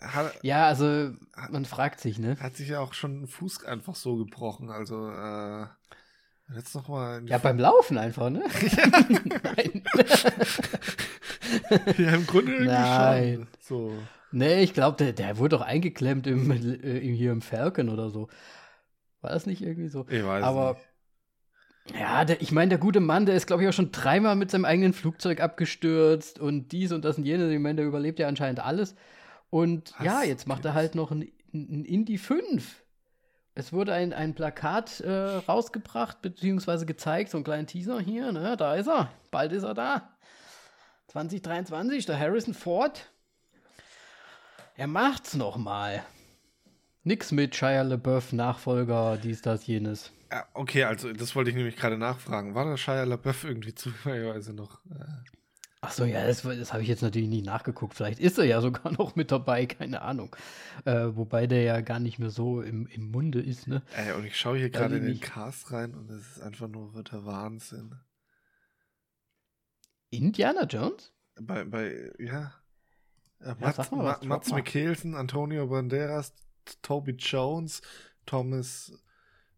Hat, 0.00 0.32
Ja, 0.42 0.66
also 0.66 1.12
man 1.50 1.66
fragt 1.66 2.00
sich, 2.00 2.18
ne? 2.18 2.38
Hat 2.40 2.56
sich 2.56 2.70
ja 2.70 2.80
auch 2.80 2.94
schon 2.94 3.20
den 3.20 3.28
Fuß 3.28 3.64
einfach 3.64 3.94
so 3.96 4.16
gebrochen. 4.16 4.70
Also, 4.70 5.10
äh, 5.10 5.66
jetzt 6.54 6.74
noch 6.74 6.88
mal. 6.88 7.22
Ja, 7.26 7.36
beim 7.36 7.58
Laufen 7.58 7.98
einfach, 7.98 8.30
ne? 8.30 8.44
Nein. 9.42 9.84
ja, 11.98 12.14
im 12.14 12.26
Grunde 12.26 12.52
irgendwie 12.52 12.72
Nein. 12.72 13.34
schon. 13.34 13.48
So. 13.60 13.92
nee, 14.32 14.62
ich 14.62 14.72
glaube, 14.72 14.96
der, 14.96 15.12
der 15.12 15.36
wurde 15.36 15.58
doch 15.58 15.62
eingeklemmt 15.66 16.26
im, 16.26 16.50
äh, 16.50 17.00
hier 17.00 17.32
im 17.32 17.42
Falcon 17.42 17.90
oder 17.90 18.08
so. 18.08 18.30
War 19.20 19.30
das 19.30 19.46
nicht 19.46 19.62
irgendwie 19.62 19.88
so? 19.88 20.06
Ich 20.08 20.24
weiß 20.24 20.44
Aber 20.44 20.76
nicht. 21.86 21.98
ja, 22.00 22.24
der, 22.24 22.40
ich 22.40 22.52
meine, 22.52 22.68
der 22.70 22.78
gute 22.78 23.00
Mann, 23.00 23.26
der 23.26 23.34
ist, 23.34 23.46
glaube 23.46 23.62
ich, 23.62 23.68
auch 23.68 23.72
schon 23.72 23.92
dreimal 23.92 24.36
mit 24.36 24.50
seinem 24.50 24.64
eigenen 24.64 24.92
Flugzeug 24.92 25.40
abgestürzt 25.40 26.38
und 26.38 26.70
dies 26.72 26.92
und 26.92 27.04
das 27.04 27.18
und 27.18 27.24
jenes. 27.24 27.50
Ich 27.52 27.58
meine, 27.58 27.76
der 27.76 27.86
überlebt 27.86 28.18
ja 28.18 28.28
anscheinend 28.28 28.60
alles. 28.60 28.94
Und 29.50 29.92
Was? 29.98 30.04
ja, 30.06 30.22
jetzt 30.22 30.46
macht 30.46 30.64
er 30.64 30.74
halt 30.74 30.94
noch 30.94 31.10
ein, 31.10 31.30
ein 31.52 31.84
Indie 31.84 32.18
5. 32.18 32.84
Es 33.54 33.72
wurde 33.72 33.92
ein, 33.92 34.12
ein 34.12 34.34
Plakat 34.34 35.00
äh, 35.00 35.10
rausgebracht, 35.10 36.22
beziehungsweise 36.22 36.86
gezeigt, 36.86 37.30
so 37.30 37.38
ein 37.38 37.44
kleiner 37.44 37.66
Teaser 37.66 37.98
hier, 37.98 38.30
ne? 38.30 38.56
Da 38.56 38.76
ist 38.76 38.86
er. 38.86 39.10
Bald 39.32 39.50
ist 39.52 39.64
er 39.64 39.74
da. 39.74 40.16
2023, 41.08 42.06
der 42.06 42.20
Harrison 42.20 42.54
Ford. 42.54 43.10
Er 44.76 44.86
macht's 44.86 45.34
noch 45.34 45.56
mal. 45.56 46.04
Nix 47.08 47.32
mit 47.32 47.56
Shia 47.56 47.80
LaBeouf, 47.80 48.34
Nachfolger, 48.34 49.16
dies, 49.16 49.40
das, 49.40 49.66
jenes. 49.66 50.12
Ja, 50.30 50.46
okay, 50.52 50.84
also 50.84 51.10
das 51.10 51.34
wollte 51.34 51.48
ich 51.48 51.56
nämlich 51.56 51.76
gerade 51.76 51.96
nachfragen. 51.96 52.54
War 52.54 52.66
der 52.66 52.76
Shia 52.76 53.04
LaBeouf 53.04 53.44
irgendwie 53.44 53.74
zufälligerweise 53.74 54.52
noch? 54.52 54.84
Äh, 54.90 55.04
Ach 55.80 55.90
so, 55.90 56.04
ja, 56.04 56.26
das, 56.26 56.42
das 56.42 56.74
habe 56.74 56.82
ich 56.82 56.88
jetzt 56.88 57.00
natürlich 57.00 57.30
nicht 57.30 57.46
nachgeguckt. 57.46 57.94
Vielleicht 57.94 58.20
ist 58.20 58.36
er 58.36 58.44
ja 58.44 58.60
sogar 58.68 58.92
noch 58.92 59.16
mit 59.16 59.32
dabei, 59.32 59.64
keine 59.64 60.02
Ahnung. 60.02 60.36
Äh, 60.84 61.06
wobei 61.16 61.46
der 61.46 61.62
ja 61.62 61.80
gar 61.80 61.98
nicht 61.98 62.18
mehr 62.18 62.28
so 62.28 62.60
im, 62.60 62.86
im 62.88 63.10
Munde 63.10 63.40
ist, 63.40 63.68
ne? 63.68 63.80
ey, 63.96 64.12
und 64.12 64.26
ich 64.26 64.36
schaue 64.36 64.58
hier 64.58 64.68
gerade 64.68 64.98
in 64.98 65.06
den. 65.06 65.18
Cast 65.18 65.72
rein 65.72 65.94
und 65.94 66.10
es 66.10 66.36
ist 66.36 66.42
einfach 66.42 66.68
nur 66.68 67.02
der 67.04 67.24
Wahnsinn. 67.24 67.94
Indiana 70.10 70.64
Jones? 70.64 71.10
Bei, 71.40 71.64
bei, 71.64 72.12
ja. 72.18 72.52
Äh, 73.40 73.46
sag 73.46 73.60
Mats, 73.60 73.90
mal 73.92 74.18
Mats. 74.24 74.52
Mikkelsen, 74.52 75.14
Antonio 75.14 75.68
Banderas, 75.68 76.34
Toby 76.82 77.12
Jones, 77.12 77.82
Thomas 78.26 78.92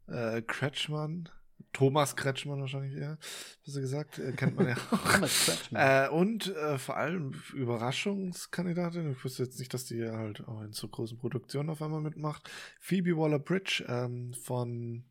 äh, 0.07 0.43
Kretschmann, 0.43 1.29
Thomas 1.73 2.17
Kretschmann 2.17 2.61
wahrscheinlich 2.61 2.97
eher, 2.97 3.19
besser 3.65 3.81
gesagt, 3.81 4.19
äh, 4.19 4.33
kennt 4.33 4.57
man 4.57 4.69
ja 4.69 4.75
auch. 4.91 5.13
Thomas 5.13 5.45
Kretschmann. 5.45 6.07
Äh, 6.07 6.09
und 6.09 6.49
äh, 6.57 6.79
vor 6.79 6.97
allem 6.97 7.33
Überraschungskandidatin. 7.55 9.13
Ich 9.13 9.25
wusste 9.25 9.45
jetzt 9.45 9.59
nicht, 9.59 9.73
dass 9.73 9.85
die 9.85 10.05
halt 10.09 10.47
auch 10.49 10.63
in 10.63 10.73
so 10.73 10.89
großen 10.89 11.19
Produktionen 11.19 11.71
auf 11.71 11.81
einmal 11.83 12.01
mitmacht. 12.01 12.51
Phoebe 12.81 13.17
Waller-Bridge 13.17 13.85
ähm, 13.89 14.35
von 14.35 15.05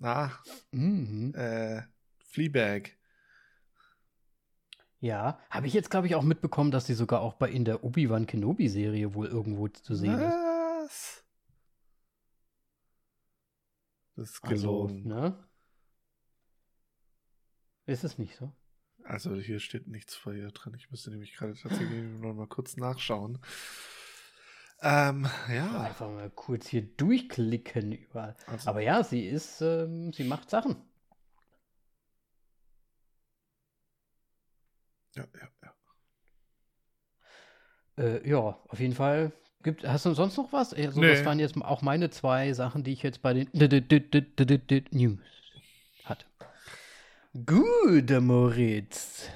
na, 0.00 0.38
Mhm. 0.70 1.34
äh, 1.34 1.82
Fleabag. 2.18 2.90
Ja, 5.00 5.38
habe 5.50 5.66
ich 5.66 5.72
jetzt, 5.74 5.90
glaube 5.90 6.06
ich, 6.06 6.14
auch 6.14 6.22
mitbekommen, 6.22 6.70
dass 6.70 6.86
sie 6.86 6.94
sogar 6.94 7.20
auch 7.20 7.34
bei 7.34 7.48
in 7.50 7.64
der 7.64 7.82
Obi-Wan 7.84 8.26
Kenobi-Serie 8.26 9.14
wohl 9.14 9.26
irgendwo 9.26 9.66
zu 9.68 9.94
sehen 9.94 10.18
ist. 10.20 10.34
Was? 10.34 11.24
Das 14.18 14.30
ist 14.30 14.44
Also, 14.44 14.86
gelogen. 14.86 15.06
ne? 15.06 15.48
Ist 17.86 18.02
es 18.02 18.18
nicht 18.18 18.34
so? 18.36 18.52
Also 19.04 19.36
hier 19.36 19.60
steht 19.60 19.86
nichts 19.86 20.16
vor 20.16 20.32
ihr 20.34 20.50
drin. 20.50 20.74
Ich 20.74 20.90
müsste 20.90 21.10
nämlich 21.10 21.34
gerade 21.34 21.54
tatsächlich 21.54 22.02
noch 22.20 22.34
mal 22.34 22.48
kurz 22.48 22.76
nachschauen. 22.76 23.38
Ähm, 24.80 25.28
ja. 25.48 25.82
Einfach 25.82 26.08
mal 26.08 26.30
kurz 26.30 26.66
hier 26.66 26.82
durchklicken 26.82 27.92
überall. 27.92 28.36
Also, 28.48 28.70
Aber 28.70 28.80
ja, 28.80 29.04
sie 29.04 29.24
ist, 29.24 29.60
ähm, 29.60 30.12
sie 30.12 30.24
macht 30.24 30.50
Sachen. 30.50 30.76
ja, 35.14 35.26
ja, 35.40 35.48
ja. 35.62 35.74
Äh, 38.04 38.28
ja, 38.28 38.38
auf 38.38 38.80
jeden 38.80 38.94
Fall. 38.94 39.32
Gibt, 39.62 39.86
hast 39.86 40.06
du 40.06 40.14
sonst 40.14 40.36
noch 40.36 40.52
was? 40.52 40.72
Also, 40.72 41.00
Nee. 41.00 41.08
Das 41.08 41.24
waren 41.24 41.40
jetzt 41.40 41.56
auch 41.60 41.82
meine 41.82 42.10
zwei 42.10 42.52
Sachen, 42.52 42.84
die 42.84 42.92
ich 42.92 43.02
jetzt 43.02 43.22
bei 43.22 43.34
den 43.34 43.48
News 43.52 45.18
hatte. 46.04 46.24
Gut, 47.44 48.10
Moritz. 48.20 49.28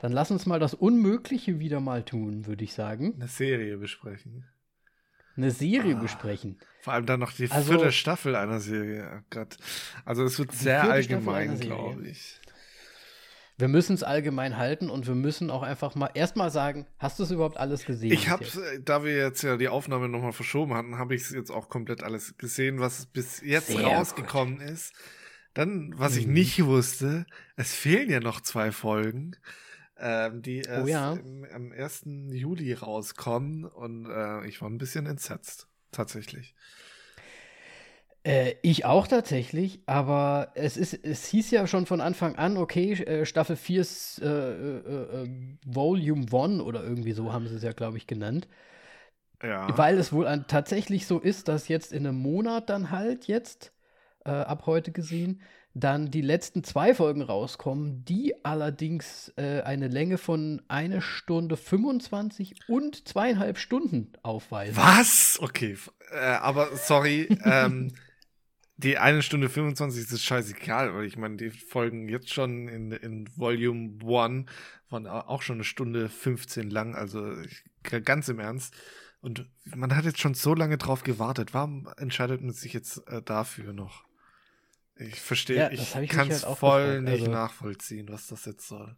Dann 0.00 0.12
lass 0.12 0.30
uns 0.30 0.46
mal 0.46 0.60
das 0.60 0.74
Unmögliche 0.74 1.58
wieder 1.58 1.80
mal 1.80 2.02
tun, 2.02 2.46
würde 2.46 2.64
ich 2.64 2.74
sagen. 2.74 3.14
Eine 3.16 3.28
Serie 3.28 3.76
besprechen. 3.78 4.44
Eine 5.36 5.50
Serie 5.52 5.94
ah, 5.96 6.00
besprechen. 6.00 6.58
Vor 6.80 6.92
allem 6.92 7.06
dann 7.06 7.20
noch 7.20 7.32
die 7.32 7.48
also, 7.50 7.72
vierte 7.72 7.92
Staffel 7.92 8.34
einer 8.34 8.58
Serie. 8.58 9.08
Oh 9.16 9.22
Gott. 9.30 9.56
Also 10.04 10.24
es 10.24 10.38
wird 10.38 10.52
sehr 10.52 10.82
allgemein, 10.82 11.58
glaube 11.60 12.08
ich. 12.08 12.40
Wir 13.58 13.66
müssen 13.66 13.94
es 13.94 14.04
allgemein 14.04 14.56
halten 14.56 14.88
und 14.88 15.08
wir 15.08 15.16
müssen 15.16 15.50
auch 15.50 15.62
einfach 15.64 15.96
mal 15.96 16.10
erstmal 16.14 16.52
sagen, 16.52 16.86
hast 17.00 17.18
du 17.18 17.24
es 17.24 17.32
überhaupt 17.32 17.56
alles 17.56 17.84
gesehen? 17.84 18.12
Ich 18.12 18.28
habe, 18.28 18.46
da 18.84 19.02
wir 19.02 19.16
jetzt 19.16 19.42
ja 19.42 19.56
die 19.56 19.68
Aufnahme 19.68 20.08
nochmal 20.08 20.32
verschoben 20.32 20.74
hatten, 20.74 20.96
habe 20.96 21.16
ich 21.16 21.22
es 21.22 21.30
jetzt 21.30 21.50
auch 21.50 21.68
komplett 21.68 22.04
alles 22.04 22.38
gesehen, 22.38 22.78
was 22.78 23.06
bis 23.06 23.40
jetzt 23.40 23.66
Sehr 23.66 23.84
rausgekommen 23.84 24.58
gut. 24.58 24.68
ist. 24.68 24.94
Dann, 25.54 25.92
was 25.96 26.12
mhm. 26.12 26.18
ich 26.18 26.26
nicht 26.28 26.64
wusste, 26.66 27.26
es 27.56 27.74
fehlen 27.74 28.08
ja 28.08 28.20
noch 28.20 28.40
zwei 28.42 28.70
Folgen, 28.70 29.34
ähm, 29.98 30.40
die 30.40 30.58
erst 30.60 30.84
oh 30.84 30.86
ja. 30.86 31.14
im, 31.14 31.44
am 31.52 31.72
1. 31.72 32.02
Juli 32.30 32.74
rauskommen 32.74 33.64
und 33.64 34.06
äh, 34.06 34.46
ich 34.46 34.62
war 34.62 34.70
ein 34.70 34.78
bisschen 34.78 35.06
entsetzt, 35.06 35.66
tatsächlich. 35.90 36.54
Äh, 38.24 38.54
ich 38.62 38.84
auch 38.84 39.06
tatsächlich, 39.06 39.80
aber 39.86 40.52
es 40.54 40.76
ist, 40.76 40.92
es 40.92 41.26
hieß 41.26 41.50
ja 41.50 41.66
schon 41.66 41.86
von 41.86 42.00
Anfang 42.00 42.36
an, 42.36 42.56
okay, 42.56 42.92
äh, 42.92 43.24
Staffel 43.24 43.56
4 43.56 43.80
ist 43.80 44.20
äh, 44.20 44.26
äh, 44.26 45.22
äh, 45.22 45.28
Volume 45.64 46.26
1 46.30 46.60
oder 46.60 46.82
irgendwie 46.82 47.12
so 47.12 47.32
haben 47.32 47.46
sie 47.46 47.54
es 47.54 47.62
ja, 47.62 47.72
glaube 47.72 47.96
ich, 47.96 48.06
genannt. 48.06 48.48
Ja. 49.42 49.68
Weil 49.78 49.98
es 49.98 50.12
wohl 50.12 50.26
an, 50.26 50.46
tatsächlich 50.48 51.06
so 51.06 51.20
ist, 51.20 51.46
dass 51.46 51.68
jetzt 51.68 51.92
in 51.92 52.06
einem 52.06 52.18
Monat 52.18 52.70
dann 52.70 52.90
halt 52.90 53.28
jetzt, 53.28 53.72
äh, 54.24 54.30
ab 54.30 54.64
heute 54.66 54.90
gesehen, 54.90 55.40
dann 55.74 56.10
die 56.10 56.22
letzten 56.22 56.64
zwei 56.64 56.92
Folgen 56.94 57.22
rauskommen, 57.22 58.04
die 58.04 58.34
allerdings 58.44 59.32
eine 59.36 59.86
Länge 59.86 60.18
von 60.18 60.60
eine 60.66 61.00
Stunde 61.00 61.56
25 61.56 62.56
und 62.66 63.06
zweieinhalb 63.06 63.58
Stunden 63.58 64.12
aufweisen. 64.24 64.76
Was? 64.76 65.38
Okay, 65.40 65.76
aber 66.10 66.74
sorry, 66.74 67.28
ähm, 67.44 67.92
die 68.78 68.96
eine 68.96 69.22
Stunde 69.22 69.48
25 69.48 70.10
ist 70.10 70.24
scheißegal, 70.24 70.94
weil 70.94 71.04
ich 71.04 71.16
meine, 71.16 71.36
die 71.36 71.50
Folgen 71.50 72.08
jetzt 72.08 72.32
schon 72.32 72.68
in, 72.68 72.92
in 72.92 73.28
Volume 73.36 73.98
1 74.00 74.48
waren 74.88 75.06
auch 75.06 75.42
schon 75.42 75.56
eine 75.56 75.64
Stunde 75.64 76.08
15 76.08 76.70
lang, 76.70 76.94
also 76.94 77.34
ganz 77.82 78.28
im 78.28 78.38
Ernst. 78.38 78.74
Und 79.20 79.50
man 79.64 79.96
hat 79.96 80.04
jetzt 80.04 80.20
schon 80.20 80.34
so 80.34 80.54
lange 80.54 80.78
drauf 80.78 81.02
gewartet. 81.02 81.54
Warum 81.54 81.88
entscheidet 81.96 82.40
man 82.40 82.52
sich 82.52 82.72
jetzt 82.72 83.06
äh, 83.08 83.20
dafür 83.20 83.72
noch? 83.72 84.04
Ich 84.94 85.20
verstehe, 85.20 85.56
ja, 85.56 85.70
ich, 85.70 85.96
ich 85.96 86.08
kann 86.08 86.30
es 86.30 86.46
halt 86.46 86.58
voll 86.58 86.82
gefragt. 86.82 87.02
nicht 87.02 87.20
also, 87.20 87.32
nachvollziehen, 87.32 88.08
was 88.08 88.28
das 88.28 88.44
jetzt 88.44 88.68
soll. 88.68 88.96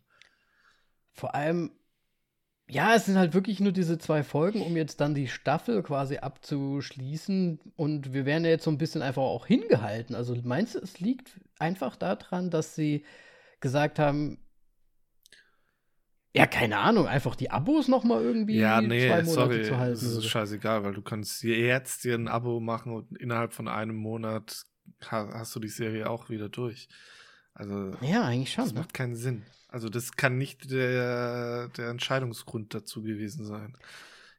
Vor 1.12 1.34
allem, 1.34 1.72
ja, 2.70 2.94
es 2.94 3.06
sind 3.06 3.18
halt 3.18 3.34
wirklich 3.34 3.60
nur 3.60 3.72
diese 3.72 3.98
zwei 3.98 4.22
Folgen, 4.22 4.62
um 4.62 4.76
jetzt 4.76 5.00
dann 5.00 5.14
die 5.14 5.26
Staffel 5.26 5.82
quasi 5.82 6.18
abzuschließen. 6.18 7.58
Und 7.76 8.12
wir 8.12 8.26
werden 8.26 8.44
ja 8.44 8.50
jetzt 8.50 8.64
so 8.64 8.70
ein 8.70 8.78
bisschen 8.78 9.02
einfach 9.02 9.22
auch 9.22 9.46
hingehalten. 9.46 10.14
Also 10.14 10.36
meinst 10.44 10.76
du, 10.76 10.78
es 10.78 11.00
liegt 11.00 11.40
einfach 11.58 11.96
daran, 11.96 12.50
dass 12.50 12.74
sie 12.74 13.04
gesagt 13.60 13.98
haben, 13.98 14.38
ja, 16.32 16.46
keine 16.46 16.78
Ahnung, 16.78 17.08
einfach 17.08 17.34
die 17.34 17.50
Abos 17.50 17.88
noch 17.88 18.04
mal 18.04 18.22
irgendwie 18.22 18.58
ja, 18.58 18.80
nee, 18.80 19.08
zwei 19.08 19.22
Monate 19.22 19.30
sorry, 19.30 19.62
zu 19.64 19.76
halten. 19.76 19.94
Das 19.94 20.02
ist 20.02 20.26
scheißegal, 20.26 20.84
weil 20.84 20.94
du 20.94 21.02
kannst 21.02 21.42
jetzt 21.42 22.04
dir 22.04 22.14
ein 22.14 22.28
Abo 22.28 22.60
machen 22.60 22.92
und 22.92 23.18
innerhalb 23.18 23.52
von 23.52 23.66
einem 23.66 23.96
Monat 23.96 24.62
hast 25.06 25.56
du 25.56 25.60
die 25.60 25.68
Serie 25.68 26.08
auch 26.08 26.30
wieder 26.30 26.48
durch. 26.48 26.88
Also 27.54 27.92
ja, 28.00 28.24
eigentlich 28.24 28.52
schon. 28.52 28.64
Das 28.64 28.72
ne? 28.72 28.80
macht 28.80 28.94
keinen 28.94 29.16
Sinn. 29.16 29.44
Also 29.68 29.88
das 29.88 30.12
kann 30.12 30.38
nicht 30.38 30.70
der, 30.70 31.68
der 31.68 31.90
Entscheidungsgrund 31.90 32.74
dazu 32.74 33.02
gewesen 33.02 33.44
sein. 33.44 33.76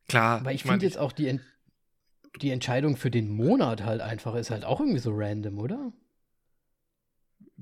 Klar. 0.07 0.41
Aber 0.41 0.51
ich, 0.51 0.63
ich 0.63 0.69
finde 0.69 0.85
jetzt 0.85 0.97
auch 0.97 1.11
die, 1.11 1.27
Ent 1.27 1.41
die 2.41 2.51
Entscheidung 2.51 2.95
für 2.95 3.11
den 3.11 3.29
Monat 3.29 3.83
halt 3.83 4.01
einfach 4.01 4.35
ist 4.35 4.51
halt 4.51 4.63
auch 4.63 4.79
irgendwie 4.79 4.99
so 4.99 5.11
random, 5.13 5.59
oder? 5.59 5.91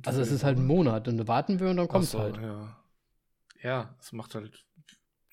Also 0.05 0.21
es 0.21 0.31
ist 0.31 0.43
halt 0.43 0.57
ein 0.57 0.65
Monat 0.65 1.07
und 1.07 1.27
warten 1.27 1.59
wir 1.59 1.69
und 1.69 1.77
dann 1.77 1.87
kommt 1.87 2.05
es 2.05 2.11
so, 2.11 2.19
halt. 2.19 2.37
Ja. 2.37 2.77
ja, 3.61 3.95
es 3.99 4.11
macht 4.11 4.35
halt 4.35 4.65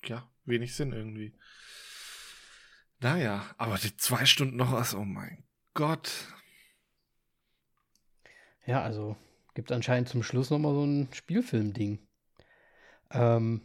ja 0.03 0.27
wenig 0.45 0.75
Sinn 0.75 0.91
irgendwie. 0.91 1.33
Naja, 2.99 3.45
aber 3.57 3.77
die 3.77 3.95
zwei 3.95 4.25
Stunden 4.25 4.57
noch 4.57 4.71
was, 4.71 4.95
oh 4.95 5.05
mein 5.05 5.43
Gott. 5.73 6.11
Ja, 8.65 8.81
also 8.81 9.15
gibt 9.57 9.71
anscheinend 9.71 10.07
zum 10.07 10.21
Schluss 10.21 10.51
noch 10.51 10.59
mal 10.59 10.71
so 10.71 10.85
ein 10.85 11.07
Spielfilm-Ding. 11.11 11.97
Ähm, 13.09 13.61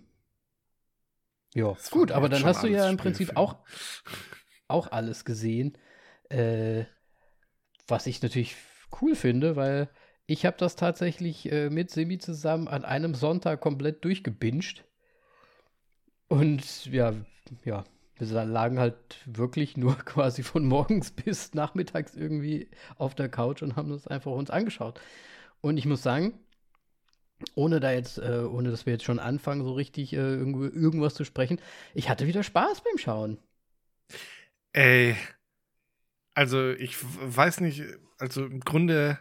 ja, 1.52 1.76
gut, 1.90 2.12
aber 2.12 2.30
dann 2.30 2.42
hast 2.44 2.62
du 2.62 2.66
ja 2.66 2.88
im 2.88 2.96
Prinzip 2.96 3.36
auch, 3.36 3.56
auch 4.68 4.90
alles 4.90 5.26
gesehen, 5.26 5.76
äh, 6.30 6.84
was 7.86 8.06
ich 8.06 8.22
natürlich 8.22 8.56
cool 9.02 9.14
finde, 9.14 9.54
weil 9.54 9.90
ich 10.24 10.46
habe 10.46 10.56
das 10.56 10.76
tatsächlich 10.76 11.52
äh, 11.52 11.68
mit 11.68 11.90
Semi 11.90 12.16
zusammen 12.16 12.68
an 12.68 12.86
einem 12.86 13.14
Sonntag 13.14 13.60
komplett 13.60 14.02
durchgebinged. 14.02 14.86
Und 16.28 16.86
ja, 16.86 17.12
ja, 17.66 17.84
wir 18.16 18.44
lagen 18.46 18.78
halt 18.78 18.96
wirklich 19.26 19.76
nur 19.76 19.94
quasi 20.06 20.42
von 20.42 20.64
morgens 20.64 21.10
bis 21.10 21.52
nachmittags 21.52 22.14
irgendwie 22.14 22.70
auf 22.96 23.14
der 23.14 23.28
Couch 23.28 23.60
und 23.60 23.76
haben 23.76 23.90
uns 23.90 24.06
einfach 24.06 24.32
uns 24.32 24.48
angeschaut. 24.48 24.98
Und 25.62 25.78
ich 25.78 25.86
muss 25.86 26.02
sagen, 26.02 26.38
ohne 27.54 27.80
da 27.80 27.92
jetzt, 27.92 28.18
äh, 28.18 28.44
ohne 28.48 28.70
dass 28.70 28.84
wir 28.84 28.92
jetzt 28.92 29.04
schon 29.04 29.18
anfangen, 29.18 29.64
so 29.64 29.72
richtig 29.72 30.12
äh, 30.12 30.16
irgendwas 30.16 31.14
zu 31.14 31.24
sprechen, 31.24 31.60
ich 31.94 32.08
hatte 32.10 32.26
wieder 32.26 32.42
Spaß 32.42 32.82
beim 32.82 32.98
Schauen. 32.98 33.38
Ey, 34.72 35.16
also 36.34 36.70
ich 36.70 36.96
weiß 37.00 37.60
nicht, 37.60 37.84
also 38.18 38.44
im 38.44 38.60
Grunde 38.60 39.18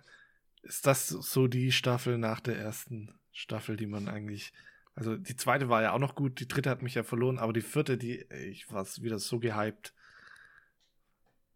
ist 0.63 0.87
das 0.87 1.07
so 1.07 1.47
die 1.47 1.71
Staffel 1.71 2.17
nach 2.17 2.39
der 2.39 2.57
ersten 2.57 3.19
Staffel, 3.31 3.77
die 3.77 3.87
man 3.87 4.07
eigentlich, 4.07 4.53
also 4.95 5.17
die 5.17 5.35
zweite 5.35 5.69
war 5.69 5.81
ja 5.81 5.93
auch 5.93 5.99
noch 5.99 6.15
gut, 6.15 6.39
die 6.39 6.47
dritte 6.47 6.69
hat 6.69 6.81
mich 6.81 6.95
ja 6.95 7.03
verloren, 7.03 7.39
aber 7.39 7.53
die 7.53 7.61
vierte, 7.61 7.97
die, 7.97 8.25
ich 8.31 8.71
war 8.71 8.85
wieder 9.01 9.19
so 9.19 9.39
gehypt. 9.39 9.93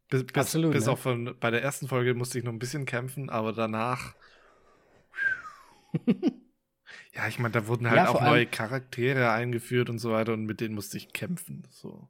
Bis, 0.09 0.23
bis, 0.25 0.35
Absolut, 0.35 0.73
bis 0.73 0.85
ne? 0.85 0.91
auch 0.91 0.99
von, 0.99 1.35
bei 1.39 1.49
der 1.49 1.63
ersten 1.63 1.87
Folge 1.87 2.13
musste 2.13 2.37
ich 2.37 2.43
noch 2.43 2.53
ein 2.53 2.59
bisschen 2.59 2.85
kämpfen, 2.85 3.29
aber 3.29 3.53
danach 3.53 4.13
Ja, 7.13 7.27
ich 7.27 7.39
meine, 7.39 7.53
da 7.53 7.67
wurden 7.67 7.89
halt 7.89 7.97
ja, 7.97 8.09
auch 8.09 8.21
neue 8.21 8.45
Charaktere 8.45 9.31
eingeführt 9.31 9.89
und 9.89 9.99
so 9.99 10.11
weiter 10.11 10.33
und 10.33 10.45
mit 10.45 10.59
denen 10.59 10.75
musste 10.75 10.97
ich 10.97 11.13
kämpfen. 11.13 11.65
So 11.69 12.09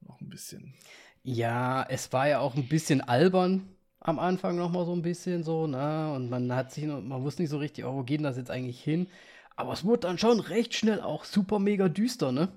noch 0.00 0.20
ein 0.20 0.28
bisschen. 0.28 0.74
Ja, 1.22 1.84
es 1.88 2.12
war 2.12 2.28
ja 2.28 2.38
auch 2.40 2.54
ein 2.54 2.68
bisschen 2.68 3.00
albern 3.00 3.68
am 4.00 4.18
Anfang 4.18 4.56
noch 4.56 4.70
mal 4.70 4.86
so 4.86 4.92
ein 4.92 5.02
bisschen 5.02 5.42
so, 5.42 5.66
ne? 5.66 6.12
Und 6.12 6.30
man 6.30 6.54
hat 6.54 6.72
sich, 6.72 6.84
man 6.86 7.22
wusste 7.22 7.42
nicht 7.42 7.50
so 7.50 7.58
richtig, 7.58 7.84
oh, 7.84 7.94
wo 7.96 8.02
geht 8.04 8.24
das 8.24 8.36
jetzt 8.36 8.50
eigentlich 8.50 8.82
hin? 8.82 9.08
Aber 9.56 9.72
es 9.72 9.84
wurde 9.84 10.00
dann 10.00 10.18
schon 10.18 10.40
recht 10.40 10.74
schnell 10.74 11.00
auch 11.00 11.24
super 11.24 11.58
mega 11.58 11.88
düster, 11.88 12.30
ne? 12.32 12.48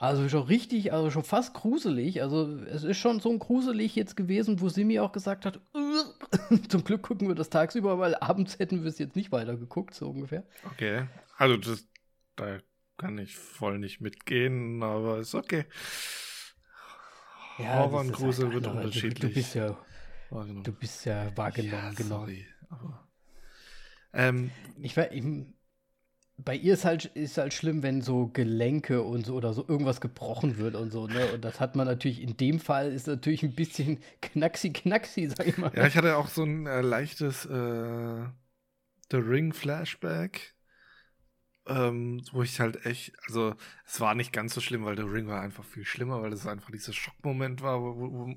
Also 0.00 0.30
schon 0.30 0.44
richtig, 0.44 0.94
also 0.94 1.10
schon 1.10 1.24
fast 1.24 1.52
gruselig. 1.52 2.22
Also 2.22 2.56
es 2.64 2.84
ist 2.84 2.96
schon 2.96 3.20
so 3.20 3.28
ein 3.30 3.38
gruselig 3.38 3.94
jetzt 3.94 4.16
gewesen, 4.16 4.58
wo 4.62 4.70
Simi 4.70 4.98
auch 4.98 5.12
gesagt 5.12 5.44
hat, 5.44 5.60
zum 6.70 6.84
Glück 6.84 7.02
gucken 7.02 7.28
wir 7.28 7.34
das 7.34 7.50
tagsüber, 7.50 7.98
weil 7.98 8.14
abends 8.14 8.58
hätten 8.58 8.82
wir 8.82 8.88
es 8.88 8.98
jetzt 8.98 9.14
nicht 9.14 9.30
weiter 9.30 9.58
geguckt, 9.58 9.92
so 9.92 10.08
ungefähr. 10.08 10.44
Okay, 10.64 11.06
also 11.36 11.58
das, 11.58 11.86
da 12.34 12.60
kann 12.96 13.18
ich 13.18 13.36
voll 13.36 13.78
nicht 13.78 14.00
mitgehen, 14.00 14.82
aber 14.82 15.18
ist 15.18 15.34
okay. 15.34 15.66
Ja, 17.58 17.80
Horror 17.80 18.00
und 18.00 18.12
Grusel 18.12 18.54
wird 18.54 18.68
unterschiedlich. 18.68 19.20
Du, 19.20 19.34
bist 19.34 19.54
ja, 19.54 19.76
du 20.30 20.72
bist 20.72 21.04
ja 21.04 21.36
wahrgenommen, 21.36 21.74
ja, 21.74 21.90
genau. 21.90 22.20
Sorry, 22.20 22.46
aber, 22.70 23.06
ähm, 24.14 24.50
ich, 24.80 24.96
ich, 24.96 25.24
bei 26.44 26.56
ihr 26.56 26.74
ist 26.74 26.84
halt, 26.84 27.06
ist 27.06 27.38
halt 27.38 27.54
schlimm, 27.54 27.82
wenn 27.82 28.02
so 28.02 28.28
Gelenke 28.28 29.02
und 29.02 29.26
so 29.26 29.34
oder 29.34 29.52
so 29.52 29.64
irgendwas 29.66 30.00
gebrochen 30.00 30.58
wird 30.58 30.74
und 30.74 30.90
so, 30.90 31.06
ne? 31.06 31.32
Und 31.32 31.44
das 31.44 31.60
hat 31.60 31.76
man 31.76 31.86
natürlich, 31.86 32.20
in 32.20 32.36
dem 32.36 32.60
Fall 32.60 32.92
ist 32.92 33.06
natürlich 33.06 33.42
ein 33.42 33.54
bisschen 33.54 33.98
knacksi, 34.22 34.72
knacksi, 34.72 35.28
sag 35.28 35.46
ich 35.46 35.58
mal. 35.58 35.72
Ja, 35.74 35.86
ich 35.86 35.96
hatte 35.96 36.16
auch 36.16 36.28
so 36.28 36.44
ein 36.44 36.66
äh, 36.66 36.80
leichtes 36.80 37.46
äh, 37.46 38.24
The 39.10 39.16
Ring 39.16 39.52
Flashback, 39.52 40.54
ähm, 41.66 42.22
wo 42.32 42.42
ich 42.42 42.58
halt 42.60 42.84
echt, 42.86 43.12
also 43.26 43.54
es 43.86 44.00
war 44.00 44.14
nicht 44.14 44.32
ganz 44.32 44.54
so 44.54 44.60
schlimm, 44.60 44.84
weil 44.84 44.96
The 44.96 45.02
Ring 45.02 45.26
war 45.26 45.40
einfach 45.40 45.64
viel 45.64 45.84
schlimmer, 45.84 46.22
weil 46.22 46.32
es 46.32 46.46
einfach 46.46 46.70
dieser 46.70 46.92
Schockmoment 46.92 47.62
war, 47.62 47.80
wo, 47.80 47.96
wo, 47.96 48.34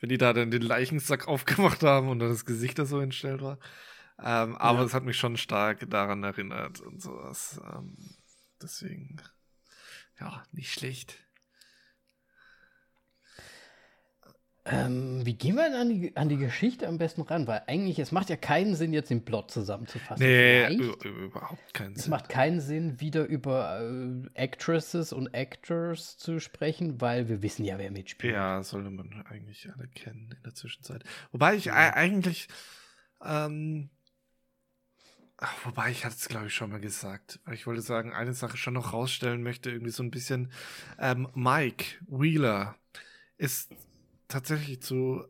wenn 0.00 0.08
die 0.08 0.18
da 0.18 0.32
dann 0.32 0.50
den 0.50 0.62
Leichensack 0.62 1.28
aufgemacht 1.28 1.82
haben 1.82 2.08
und 2.08 2.18
dann 2.18 2.30
das 2.30 2.44
Gesicht 2.44 2.78
da 2.78 2.84
so 2.84 3.00
entstellt 3.00 3.42
war. 3.42 3.58
Ähm, 4.20 4.56
aber 4.56 4.80
ja. 4.80 4.84
es 4.84 4.94
hat 4.94 5.04
mich 5.04 5.16
schon 5.16 5.36
stark 5.36 5.88
daran 5.90 6.24
erinnert 6.24 6.80
und 6.80 7.00
sowas. 7.00 7.60
Ähm, 7.72 7.96
deswegen, 8.60 9.16
ja, 10.18 10.42
nicht 10.52 10.72
schlecht. 10.72 11.18
Ähm, 14.70 15.24
wie 15.24 15.34
gehen 15.34 15.54
wir 15.54 15.64
denn 15.64 15.74
an 15.74 15.88
die, 15.88 16.16
an 16.16 16.28
die 16.28 16.36
Geschichte 16.36 16.86
am 16.86 16.98
besten 16.98 17.22
ran? 17.22 17.46
Weil 17.46 17.62
eigentlich, 17.66 17.98
es 17.98 18.12
macht 18.12 18.28
ja 18.28 18.36
keinen 18.36 18.74
Sinn, 18.74 18.92
jetzt 18.92 19.08
den 19.08 19.24
Plot 19.24 19.50
zusammenzufassen. 19.50 20.24
Nee, 20.24 20.66
überhaupt 20.74 21.72
keinen 21.72 21.94
Sinn. 21.94 22.00
Es 22.02 22.08
macht 22.08 22.28
keinen 22.28 22.60
Sinn, 22.60 23.00
wieder 23.00 23.24
über 23.24 23.80
äh, 23.80 24.28
Actresses 24.34 25.12
und 25.12 25.32
Actors 25.32 26.18
zu 26.18 26.38
sprechen, 26.38 27.00
weil 27.00 27.28
wir 27.28 27.42
wissen 27.42 27.64
ja, 27.64 27.78
wer 27.78 27.90
mitspielt. 27.90 28.34
Ja, 28.34 28.62
sollte 28.62 28.90
man 28.90 29.24
eigentlich 29.28 29.70
alle 29.74 29.88
kennen 29.88 30.34
in 30.36 30.42
der 30.42 30.54
Zwischenzeit. 30.54 31.02
Wobei 31.32 31.54
ich 31.54 31.66
ja. 31.66 31.74
eigentlich, 31.74 32.48
ähm, 33.24 33.88
ach, 35.38 35.54
wobei 35.64 35.90
ich 35.90 36.04
hatte 36.04 36.16
es, 36.16 36.28
glaube 36.28 36.46
ich, 36.46 36.54
schon 36.54 36.70
mal 36.70 36.80
gesagt, 36.80 37.40
ich 37.52 37.66
wollte 37.66 37.80
sagen, 37.80 38.12
eine 38.12 38.34
Sache 38.34 38.56
schon 38.56 38.74
noch 38.74 38.92
rausstellen 38.92 39.42
möchte, 39.42 39.70
irgendwie 39.70 39.92
so 39.92 40.02
ein 40.02 40.10
bisschen, 40.10 40.52
ähm, 40.98 41.28
Mike 41.34 41.96
Wheeler 42.06 42.76
ist 43.36 43.70
tatsächlich 44.28 44.82
zu 44.82 45.24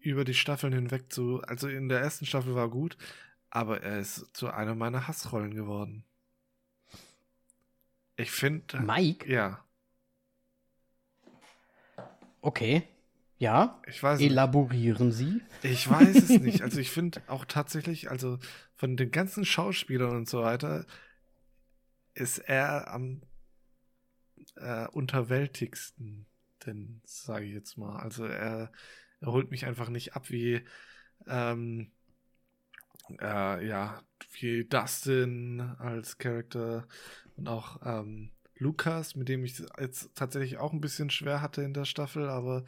über 0.00 0.24
die 0.24 0.34
Staffeln 0.34 0.72
hinweg 0.72 1.12
zu, 1.12 1.42
also 1.42 1.68
in 1.68 1.88
der 1.88 2.00
ersten 2.00 2.26
Staffel 2.26 2.54
war 2.54 2.68
gut, 2.68 2.96
aber 3.50 3.82
er 3.82 4.00
ist 4.00 4.26
zu 4.32 4.50
einer 4.50 4.74
meiner 4.74 5.06
Hassrollen 5.06 5.54
geworden. 5.54 6.04
Ich 8.16 8.30
finde. 8.30 8.80
Mike? 8.80 9.30
Ja. 9.30 9.64
Okay. 12.40 12.88
Ja. 13.38 13.80
Ich 13.86 14.02
weiß 14.02 14.20
Elaborieren 14.20 15.08
nicht. 15.08 15.16
Sie? 15.16 15.42
Ich 15.62 15.88
weiß 15.88 16.16
es 16.16 16.28
nicht. 16.40 16.62
Also 16.62 16.78
ich 16.78 16.90
finde 16.90 17.22
auch 17.26 17.44
tatsächlich, 17.44 18.10
also 18.10 18.38
von 18.82 18.96
den 18.96 19.12
ganzen 19.12 19.44
Schauspielern 19.44 20.16
und 20.16 20.28
so 20.28 20.42
weiter, 20.42 20.84
ist 22.14 22.38
er 22.38 22.92
am 22.92 23.22
äh, 24.56 24.88
unterwältigsten 24.88 26.26
denn, 26.66 27.00
sage 27.04 27.44
ich 27.44 27.52
jetzt 27.52 27.78
mal. 27.78 28.00
Also 28.00 28.24
er, 28.24 28.72
er, 29.20 29.32
holt 29.32 29.52
mich 29.52 29.66
einfach 29.66 29.88
nicht 29.88 30.16
ab 30.16 30.30
wie 30.30 30.64
ähm, 31.28 31.92
äh, 33.20 33.64
ja, 33.64 34.02
wie 34.40 34.64
Dustin 34.64 35.60
als 35.60 36.18
Charakter 36.18 36.88
und 37.36 37.46
auch 37.46 37.78
ähm, 37.84 38.32
Lukas, 38.56 39.14
mit 39.14 39.28
dem 39.28 39.44
ich 39.44 39.62
jetzt 39.78 40.12
tatsächlich 40.16 40.58
auch 40.58 40.72
ein 40.72 40.80
bisschen 40.80 41.10
schwer 41.10 41.40
hatte 41.40 41.62
in 41.62 41.72
der 41.72 41.84
Staffel, 41.84 42.28
aber 42.28 42.64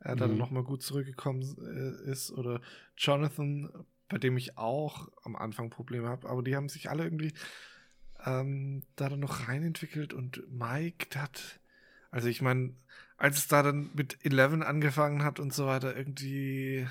er 0.00 0.14
mhm. 0.14 0.18
dann 0.18 0.38
nochmal 0.38 0.64
gut 0.64 0.80
zurückgekommen 0.80 1.42
äh, 1.60 2.10
ist. 2.10 2.30
Oder 2.30 2.62
Jonathan, 2.96 3.68
bei 4.08 4.18
dem 4.18 4.36
ich 4.36 4.56
auch 4.56 5.08
am 5.22 5.36
Anfang 5.36 5.70
Probleme 5.70 6.08
habe, 6.08 6.28
aber 6.28 6.42
die 6.42 6.56
haben 6.56 6.68
sich 6.68 6.90
alle 6.90 7.04
irgendwie 7.04 7.34
ähm, 8.24 8.82
da 8.96 9.08
dann 9.08 9.20
noch 9.20 9.48
reinentwickelt 9.48 10.12
und 10.12 10.42
Mike, 10.50 11.08
der 11.12 11.22
hat, 11.22 11.60
also 12.10 12.28
ich 12.28 12.42
meine, 12.42 12.74
als 13.16 13.38
es 13.38 13.48
da 13.48 13.62
dann 13.62 13.90
mit 13.94 14.18
Eleven 14.24 14.62
angefangen 14.62 15.22
hat 15.24 15.40
und 15.40 15.52
so 15.52 15.66
weiter, 15.66 15.96
irgendwie 15.96 16.86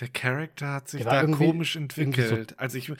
der 0.00 0.08
Charakter 0.08 0.72
hat 0.72 0.88
sich 0.88 1.04
da 1.04 1.26
komisch 1.26 1.76
entwickelt. 1.76 2.50
So 2.50 2.56
also 2.56 2.78
ich, 2.78 2.92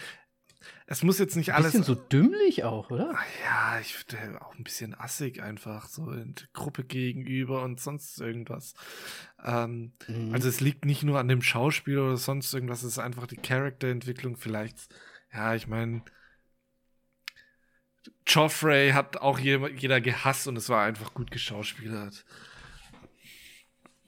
es 0.86 1.02
muss 1.02 1.18
jetzt 1.18 1.36
nicht 1.36 1.54
alles. 1.54 1.74
Ein 1.74 1.80
bisschen 1.80 1.96
so 1.96 2.00
dümmlich 2.00 2.64
auch, 2.64 2.90
oder? 2.90 3.14
Ja, 3.44 3.78
ich 3.80 3.94
finde 3.94 4.42
auch 4.42 4.54
ein 4.54 4.64
bisschen 4.64 4.94
assig 4.98 5.42
einfach, 5.42 5.88
so 5.88 6.10
in 6.10 6.34
der 6.34 6.46
Gruppe 6.52 6.84
gegenüber 6.84 7.62
und 7.62 7.80
sonst 7.80 8.20
irgendwas. 8.20 8.74
Ähm, 9.42 9.92
mhm. 10.08 10.32
Also 10.32 10.48
es 10.48 10.60
liegt 10.60 10.84
nicht 10.84 11.02
nur 11.02 11.18
an 11.18 11.28
dem 11.28 11.42
Schauspiel 11.42 11.98
oder 11.98 12.16
sonst 12.16 12.52
irgendwas, 12.52 12.82
es 12.82 12.92
ist 12.92 12.98
einfach 12.98 13.26
die 13.26 13.36
Charakterentwicklung 13.36 14.36
vielleicht. 14.36 14.76
Ja, 15.32 15.54
ich 15.54 15.66
meine, 15.66 16.02
Joffrey 18.26 18.92
hat 18.92 19.18
auch 19.18 19.38
jeder 19.38 20.00
gehasst 20.00 20.46
und 20.46 20.56
es 20.56 20.68
war 20.68 20.84
einfach 20.84 21.14
gut 21.14 21.30
geschauspielert. 21.30 22.24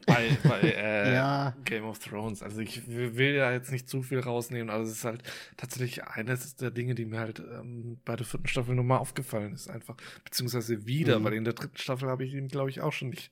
Bei, 0.07 0.37
bei 0.43 0.61
äh, 0.61 1.15
ja. 1.15 1.57
Game 1.65 1.85
of 1.85 1.99
Thrones. 1.99 2.43
Also 2.43 2.61
ich 2.61 2.87
will 2.87 3.35
ja 3.35 3.53
jetzt 3.53 3.73
nicht 3.73 3.89
zu 3.89 4.03
viel 4.03 4.21
rausnehmen, 4.21 4.71
aber 4.71 4.83
es 4.83 4.91
ist 4.91 5.05
halt 5.05 5.23
tatsächlich 5.57 6.05
eines 6.05 6.57
der 6.57 6.71
Dinge, 6.71 6.95
die 6.95 7.05
mir 7.05 7.21
halt 7.21 7.41
ähm, 7.41 7.99
bei 8.05 8.17
der 8.17 8.27
vierten 8.27 8.49
Staffel 8.49 8.75
nochmal 8.75 8.99
aufgefallen 8.99 9.55
ist, 9.55 9.69
einfach. 9.69 9.97
Beziehungsweise 10.25 10.87
wieder, 10.87 11.19
mhm. 11.19 11.25
weil 11.25 11.35
in 11.35 11.45
der 11.45 11.55
dritten 11.55 11.79
Staffel 11.79 12.09
habe 12.09 12.25
ich 12.25 12.35
ihn, 12.35 12.49
glaube 12.49 12.71
ich, 12.71 12.81
auch 12.81 12.93
schon 12.93 13.11
nicht, 13.11 13.31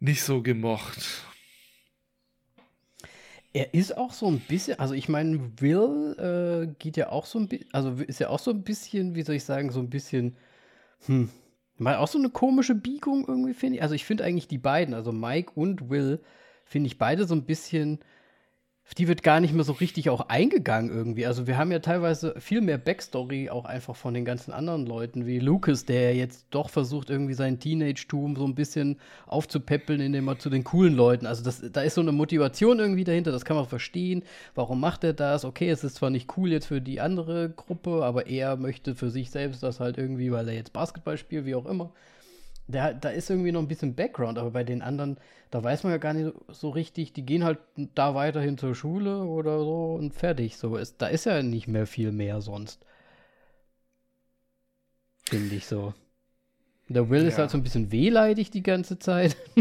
nicht 0.00 0.22
so 0.22 0.42
gemocht. 0.42 1.24
Er 3.54 3.72
ist 3.74 3.96
auch 3.96 4.12
so 4.12 4.28
ein 4.28 4.40
bisschen, 4.40 4.78
also 4.78 4.94
ich 4.94 5.08
meine, 5.08 5.50
Will 5.60 6.16
äh, 6.18 6.74
geht 6.78 6.96
ja 6.96 7.08
auch 7.08 7.26
so 7.26 7.38
ein 7.38 7.48
bisschen, 7.48 7.72
also 7.72 7.90
ist 7.92 8.20
ja 8.20 8.28
auch 8.28 8.38
so 8.38 8.50
ein 8.50 8.62
bisschen, 8.62 9.14
wie 9.14 9.22
soll 9.22 9.36
ich 9.36 9.44
sagen, 9.44 9.72
so 9.72 9.80
ein 9.80 9.88
bisschen, 9.88 10.36
hm, 11.06 11.30
mal 11.78 11.96
auch 11.96 12.08
so 12.08 12.18
eine 12.18 12.30
komische 12.30 12.74
Biegung 12.74 13.24
irgendwie, 13.26 13.54
finde 13.54 13.76
ich. 13.76 13.82
Also 13.82 13.94
ich 13.94 14.04
finde 14.04 14.24
eigentlich 14.24 14.48
die 14.48 14.58
beiden, 14.58 14.94
also 14.94 15.12
Mike 15.12 15.52
und 15.54 15.90
Will, 15.90 16.20
finde 16.64 16.88
ich 16.88 16.98
beide 16.98 17.26
so 17.26 17.34
ein 17.34 17.44
bisschen 17.44 18.00
auf 18.88 18.94
die 18.94 19.06
wird 19.06 19.22
gar 19.22 19.38
nicht 19.40 19.52
mehr 19.52 19.64
so 19.64 19.72
richtig 19.72 20.08
auch 20.08 20.30
eingegangen 20.30 20.90
irgendwie. 20.90 21.26
Also 21.26 21.46
wir 21.46 21.58
haben 21.58 21.70
ja 21.70 21.80
teilweise 21.80 22.34
viel 22.40 22.62
mehr 22.62 22.78
Backstory 22.78 23.50
auch 23.50 23.66
einfach 23.66 23.94
von 23.94 24.14
den 24.14 24.24
ganzen 24.24 24.50
anderen 24.50 24.86
Leuten, 24.86 25.26
wie 25.26 25.40
Lucas, 25.40 25.84
der 25.84 26.16
jetzt 26.16 26.46
doch 26.52 26.70
versucht, 26.70 27.10
irgendwie 27.10 27.34
sein 27.34 27.60
Teenage-Tum 27.60 28.36
so 28.36 28.46
ein 28.46 28.54
bisschen 28.54 28.96
aufzupäppeln, 29.26 30.00
indem 30.00 30.26
er 30.26 30.38
zu 30.38 30.48
den 30.48 30.64
coolen 30.64 30.94
Leuten, 30.94 31.26
also 31.26 31.44
das, 31.44 31.62
da 31.70 31.82
ist 31.82 31.96
so 31.96 32.00
eine 32.00 32.12
Motivation 32.12 32.78
irgendwie 32.78 33.04
dahinter, 33.04 33.30
das 33.30 33.44
kann 33.44 33.58
man 33.58 33.66
verstehen. 33.66 34.22
Warum 34.54 34.80
macht 34.80 35.04
er 35.04 35.12
das? 35.12 35.44
Okay, 35.44 35.68
es 35.68 35.84
ist 35.84 35.96
zwar 35.96 36.08
nicht 36.08 36.38
cool 36.38 36.50
jetzt 36.50 36.68
für 36.68 36.80
die 36.80 37.02
andere 37.02 37.50
Gruppe, 37.50 38.02
aber 38.06 38.26
er 38.26 38.56
möchte 38.56 38.94
für 38.94 39.10
sich 39.10 39.30
selbst 39.30 39.62
das 39.62 39.80
halt 39.80 39.98
irgendwie, 39.98 40.32
weil 40.32 40.48
er 40.48 40.54
jetzt 40.54 40.72
Basketball 40.72 41.18
spielt, 41.18 41.44
wie 41.44 41.54
auch 41.54 41.66
immer 41.66 41.92
der, 42.68 42.94
da 42.94 43.08
ist 43.08 43.30
irgendwie 43.30 43.50
noch 43.50 43.60
ein 43.60 43.68
bisschen 43.68 43.94
Background, 43.94 44.38
aber 44.38 44.50
bei 44.50 44.62
den 44.62 44.82
anderen, 44.82 45.16
da 45.50 45.62
weiß 45.62 45.82
man 45.82 45.92
ja 45.92 45.98
gar 45.98 46.12
nicht 46.12 46.32
so 46.48 46.68
richtig, 46.68 47.14
die 47.14 47.24
gehen 47.24 47.42
halt 47.42 47.58
da 47.94 48.14
weiterhin 48.14 48.58
zur 48.58 48.74
Schule 48.74 49.24
oder 49.24 49.58
so 49.58 49.94
und 49.94 50.14
fertig. 50.14 50.58
So 50.58 50.76
ist, 50.76 51.00
da 51.00 51.08
ist 51.08 51.24
ja 51.24 51.42
nicht 51.42 51.66
mehr 51.66 51.86
viel 51.86 52.12
mehr 52.12 52.40
sonst. 52.42 52.84
Finde 55.24 55.54
ich 55.54 55.66
so. 55.66 55.94
Der 56.88 57.08
Will 57.10 57.22
ja. 57.22 57.28
ist 57.28 57.38
halt 57.38 57.50
so 57.50 57.58
ein 57.58 57.62
bisschen 57.62 57.90
wehleidig 57.90 58.50
die 58.50 58.62
ganze 58.62 58.98
Zeit. 58.98 59.36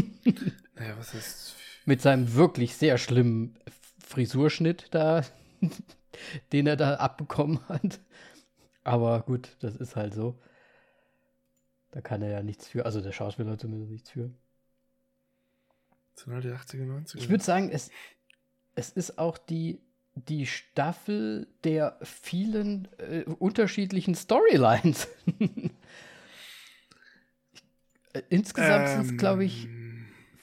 naja, 0.75 0.95
was 0.97 1.13
ist. 1.13 1.55
Mit 1.85 2.01
seinem 2.01 2.35
wirklich 2.35 2.75
sehr 2.75 2.97
schlimmen 2.97 3.55
Frisurschnitt 3.99 4.87
da, 4.91 5.23
den 6.51 6.67
er 6.67 6.75
da 6.75 6.95
abbekommen 6.95 7.59
hat. 7.69 7.99
Aber 8.83 9.21
gut, 9.21 9.55
das 9.61 9.77
ist 9.77 9.95
halt 9.95 10.13
so. 10.13 10.37
Da 11.97 12.01
kann 12.01 12.21
er 12.21 12.29
ja 12.29 12.43
nichts 12.43 12.67
für, 12.67 12.85
also 12.85 13.01
der 13.01 13.11
Schauspieler 13.11 13.57
zumindest 13.57 13.91
nichts 13.91 14.11
für. 14.11 14.29
Halt 16.27 16.43
die 16.43 16.49
80er, 16.49 16.85
90er. 16.85 17.17
Ich 17.17 17.27
würde 17.27 17.43
sagen, 17.43 17.71
es, 17.71 17.89
es 18.75 18.91
ist 18.91 19.17
auch 19.17 19.39
die, 19.39 19.81
die 20.13 20.45
Staffel 20.45 21.47
der 21.63 21.97
vielen 22.03 22.87
äh, 22.99 23.23
unterschiedlichen 23.23 24.13
Storylines. 24.13 25.07
Insgesamt 28.29 28.89
ähm, 28.89 29.01
sind 29.01 29.13
es, 29.13 29.17
glaube 29.17 29.45
ich, 29.45 29.67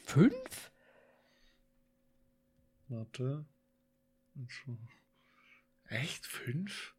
fünf? 0.02 0.72
Warte. 2.88 3.44
Echt? 5.86 6.26
Fünf? 6.26 6.96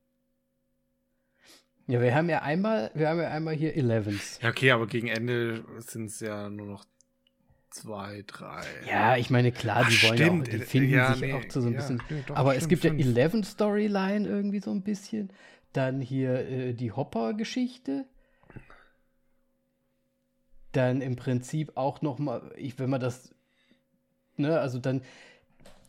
Ja, 1.87 2.01
wir 2.01 2.15
haben 2.15 2.29
ja 2.29 2.41
einmal, 2.41 2.89
wir 2.95 3.09
haben 3.09 3.19
ja 3.19 3.29
einmal 3.29 3.53
hier 3.53 3.75
Elevens. 3.75 4.39
Ja, 4.41 4.49
okay, 4.49 4.71
aber 4.71 4.87
gegen 4.87 5.07
Ende 5.07 5.63
sind 5.77 6.05
es 6.05 6.19
ja 6.19 6.49
nur 6.49 6.65
noch 6.65 6.85
zwei, 7.69 8.23
drei. 8.25 8.63
Ja, 8.87 9.17
ich 9.17 9.29
meine, 9.29 9.51
klar, 9.51 9.83
Ach, 9.85 9.89
die 9.89 10.01
wollen 10.07 10.17
stimmt. 10.17 10.47
ja 10.47 10.53
auch, 10.53 10.59
die 10.59 10.65
finden 10.65 10.93
ja, 10.93 11.13
sich 11.13 11.21
nee, 11.21 11.33
auch 11.33 11.47
zu 11.47 11.61
so 11.61 11.67
ein 11.67 11.73
ja, 11.73 11.79
bisschen. 11.79 12.01
Nee, 12.09 12.23
doch, 12.25 12.35
aber 12.35 12.51
stimmt, 12.51 12.63
es 12.63 12.69
gibt 12.69 12.79
stimmt. 12.79 12.99
ja 13.01 13.05
Eleven 13.05 13.43
Storyline 13.43 14.27
irgendwie 14.27 14.59
so 14.59 14.71
ein 14.71 14.81
bisschen. 14.81 15.31
Dann 15.73 16.01
hier 16.01 16.49
äh, 16.49 16.73
die 16.73 16.91
Hopper-Geschichte. 16.91 18.05
Dann 20.71 21.01
im 21.01 21.15
Prinzip 21.15 21.73
auch 21.75 22.01
noch 22.01 22.17
mal, 22.17 22.51
ich, 22.57 22.79
wenn 22.79 22.89
man 22.89 22.99
das, 22.99 23.33
ne, 24.37 24.59
also 24.59 24.79
dann 24.79 25.01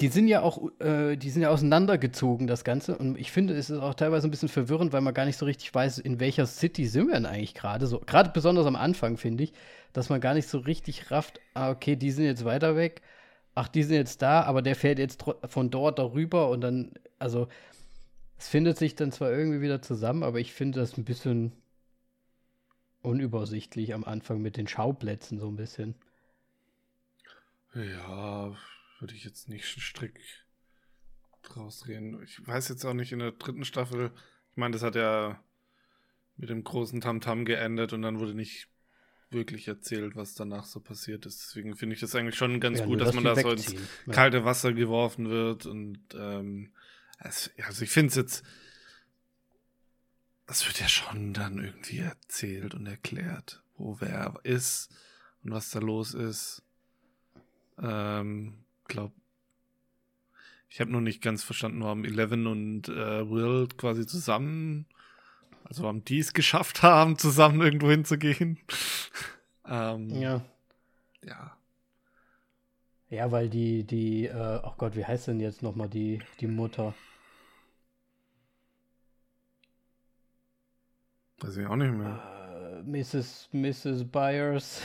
die 0.01 0.09
sind 0.09 0.28
ja 0.28 0.42
auch, 0.42 0.70
äh, 0.80 1.16
die 1.16 1.30
sind 1.30 1.42
ja 1.42 1.51
auseinandergezogen, 1.51 2.47
das 2.47 2.64
Ganze. 2.64 2.99
Und 2.99 3.18
ich 3.18 3.32
finde, 3.32 3.55
es 3.55 3.70
ist 3.70 3.78
auch 3.78 3.94
teilweise 3.94 4.28
ein 4.28 4.30
bisschen 4.30 4.49
verwirrend, 4.49 4.92
weil 4.92 5.01
man 5.01 5.14
gar 5.14 5.24
nicht 5.24 5.38
so 5.38 5.47
richtig 5.47 5.74
weiß, 5.74 5.99
in 5.99 6.20
welcher 6.20 6.47
City 6.47 6.86
sind 6.86 7.07
wir 7.07 7.14
denn 7.14 7.26
eigentlich 7.26 7.55
gerade. 7.55 7.86
So, 7.86 8.01
gerade 8.01 8.30
besonders 8.30 8.66
am 8.66 8.76
Anfang, 8.76 9.16
finde 9.16 9.44
ich, 9.44 9.53
dass 9.92 10.11
man 10.11 10.20
gar 10.20 10.34
nicht 10.34 10.49
so 10.49 10.59
richtig 10.59 11.11
rafft, 11.11 11.40
ah, 11.55 11.70
okay, 11.70 11.97
die 11.97 12.11
sind 12.11 12.26
jetzt 12.26 12.44
weiter 12.44 12.76
weg, 12.76 13.01
ach, 13.55 13.68
die 13.68 13.82
sind 13.82 13.97
jetzt 13.97 14.20
da, 14.20 14.42
aber 14.42 14.61
der 14.61 14.76
fährt 14.76 14.99
jetzt 14.99 15.24
von 15.49 15.70
dort 15.70 15.99
darüber 15.99 16.51
und 16.51 16.61
dann, 16.61 16.92
also, 17.18 17.49
es 18.38 18.49
findet 18.49 18.76
sich 18.76 18.97
dann 18.97 19.12
zwar 19.12 19.30
irgendwie 19.32 19.62
wieder 19.62 19.80
zusammen, 19.80 20.22
aber 20.22 20.40
ich 20.40 20.53
finde 20.53 20.80
das 20.80 20.99
ein 20.99 21.05
bisschen 21.05 21.53
unübersichtlich 23.01 23.94
am 23.94 24.05
Anfang 24.05 24.42
mit 24.42 24.59
den 24.59 24.68
Schauplätzen 24.68 25.38
so 25.38 25.49
ein 25.49 25.57
bisschen. 25.57 25.94
Ja, 27.74 28.55
würde 29.01 29.14
ich 29.14 29.24
jetzt 29.24 29.49
nicht 29.49 29.64
strikt 29.64 30.44
draus 31.42 31.86
reden. 31.86 32.22
Ich 32.22 32.44
weiß 32.47 32.68
jetzt 32.68 32.84
auch 32.84 32.94
nicht 32.94 33.12
in 33.12 33.20
der 33.20 33.32
dritten 33.32 33.64
Staffel. 33.64 34.11
Ich 34.51 34.57
meine, 34.57 34.72
das 34.72 34.82
hat 34.82 34.94
ja 34.94 35.42
mit 36.36 36.51
dem 36.51 36.64
großen 36.64 37.01
Tamtam 37.01 37.40
-Tam 37.40 37.44
geendet 37.44 37.92
und 37.92 38.03
dann 38.03 38.18
wurde 38.18 38.34
nicht 38.34 38.68
wirklich 39.30 39.68
erzählt, 39.68 40.16
was 40.16 40.34
danach 40.34 40.64
so 40.64 40.80
passiert 40.80 41.26
ist. 41.26 41.40
Deswegen 41.40 41.76
finde 41.76 41.94
ich 41.94 42.01
das 42.01 42.14
eigentlich 42.14 42.36
schon 42.36 42.61
ganz 42.61 42.80
Ja, 42.80 42.86
gut, 42.86 43.01
dass 43.01 43.14
man 43.14 43.24
da 43.24 43.34
so 43.36 43.51
ins. 43.51 43.72
Ja. 43.72 44.12
kalte 44.12 44.44
Wasser 44.44 44.72
geworfen 44.72 45.28
wird. 45.28 45.66
Und 45.66 46.01
ähm, 46.14 46.72
es, 47.18 47.51
also 47.64 47.82
ich 47.82 47.90
finde 47.90 48.11
es 48.11 48.16
jetzt, 48.16 48.44
es 50.47 50.66
wird 50.66 50.80
ja 50.80 50.88
schon 50.88 51.32
dann 51.32 51.59
irgendwie 51.59 51.99
erzählt 51.99 52.74
und 52.74 52.86
erklärt, 52.86 53.62
wo 53.76 54.01
wer 54.01 54.38
ist 54.44 54.94
und 55.42 55.53
was 55.53 55.70
da 55.70 55.80
los 55.80 56.14
ist. 56.14 56.62
Ähm, 57.82 58.64
glaub, 58.89 59.12
ich 60.68 60.80
habe 60.80 60.91
noch 60.91 61.01
nicht 61.01 61.22
ganz 61.22 61.43
verstanden, 61.45 61.82
warum 61.82 62.05
Eleven 62.05 62.47
und 62.47 62.89
äh, 62.89 63.30
Will 63.30 63.68
quasi 63.76 64.07
zusammen, 64.07 64.87
also 65.64 65.82
warum 65.84 66.05
die 66.05 66.18
es 66.18 66.32
geschafft 66.34 66.82
haben, 66.82 67.18
zusammen 67.18 67.61
irgendwo 67.61 67.91
hinzugehen. 67.91 68.59
ähm, 69.66 70.11
Ja. 70.11 70.45
ja. 71.24 71.57
Ja, 73.09 73.30
weil 73.30 73.49
die, 73.49 73.84
die, 73.84 74.26
äh, 74.26 74.61
oh 74.64 74.74
Gott, 74.78 74.97
wie 74.97 75.05
heißt 75.05 75.28
denn 75.28 75.39
jetzt 75.39 75.62
nochmal 75.62 75.89
die, 75.89 76.20
die 76.41 76.49
Mutter? 76.49 76.93
Weiß 81.41 81.57
ich 81.57 81.66
auch 81.66 81.76
nicht 81.76 81.93
mehr. 81.93 82.20
Äh, 82.78 82.82
Mrs. 82.82 83.49
Mrs. 83.53 84.05
Byers. 84.11 84.80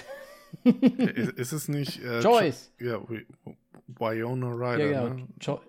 ist, 0.64 1.32
ist 1.38 1.52
es 1.54 1.68
nicht 1.68 2.00
äh, 2.04 2.20
Joyce. 2.20 2.72
Jo- 2.78 2.86
Ja, 3.00 3.10
Wi- 3.10 3.26
Wyona 3.88 4.52
Ryder, 4.52 4.92
ja, 4.92 5.10
ne? 5.10 5.28
jo 5.40 5.62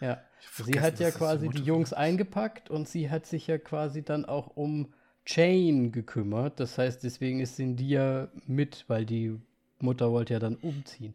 ja. 0.00 0.20
Sie 0.64 0.80
hat 0.80 1.00
ja 1.00 1.10
quasi 1.10 1.48
die. 1.48 1.62
Jungs 1.62 1.92
eingepackt 1.92 2.70
und 2.70 2.88
sie 2.88 3.10
hat 3.10 3.26
sich 3.26 3.46
ja 3.46 3.58
quasi 3.58 4.02
dann 4.02 4.24
auch 4.24 4.56
um 4.56 4.92
Jane 5.26 5.90
gekümmert. 5.90 6.60
Das 6.60 6.78
heißt, 6.78 7.02
deswegen 7.02 7.40
ist 7.40 7.56
sind 7.56 7.76
die 7.76 7.90
ja 7.90 8.28
mit, 8.46 8.84
weil 8.88 9.04
die 9.06 9.38
Mutter 9.80 10.12
wollte 10.12 10.34
ja 10.34 10.38
dann 10.38 10.56
umziehen. 10.56 11.14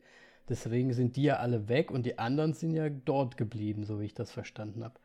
Deswegen 0.50 0.94
sind 0.94 1.16
die 1.16 1.24
ja 1.24 1.38
alle 1.38 1.70
weg 1.70 1.92
und 1.92 2.06
die 2.06 2.20
anderen 2.20 2.54
sind 2.54 2.74
ja 2.74 2.90
dort 2.90 3.38
geblieben, 3.38 3.86
so 3.86 4.00
wie 4.00 4.06
ich 4.06 4.14
das 4.14 4.32
verstanden 4.32 4.84
habe. 4.84 5.00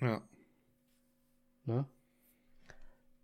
Ja. 0.00 0.22
Ne? 1.64 1.86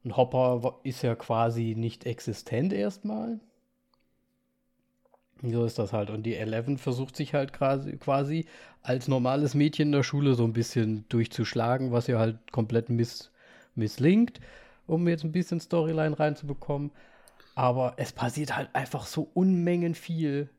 Und 0.02 0.16
Hopper 0.16 0.80
ist 0.82 1.02
ja 1.02 1.14
quasi 1.14 1.74
nicht 1.76 2.06
existent 2.06 2.72
erstmal. 2.72 3.38
So 5.42 5.64
ist 5.64 5.78
das 5.78 5.92
halt. 5.92 6.10
Und 6.10 6.24
die 6.24 6.36
Eleven 6.36 6.76
versucht 6.76 7.16
sich 7.16 7.34
halt 7.34 7.52
quasi, 7.52 8.46
als 8.82 9.08
normales 9.08 9.54
Mädchen 9.54 9.88
in 9.88 9.92
der 9.92 10.02
Schule 10.02 10.34
so 10.34 10.44
ein 10.44 10.52
bisschen 10.52 11.06
durchzuschlagen, 11.08 11.92
was 11.92 12.08
ihr 12.08 12.18
halt 12.18 12.52
komplett 12.52 12.90
miss, 12.90 13.30
misslingt, 13.74 14.40
um 14.86 15.08
jetzt 15.08 15.24
ein 15.24 15.32
bisschen 15.32 15.60
Storyline 15.60 16.18
reinzubekommen. 16.18 16.90
Aber 17.54 17.94
es 17.96 18.12
passiert 18.12 18.56
halt 18.56 18.68
einfach 18.74 19.06
so 19.06 19.30
Unmengen 19.34 19.94
viel 19.94 20.50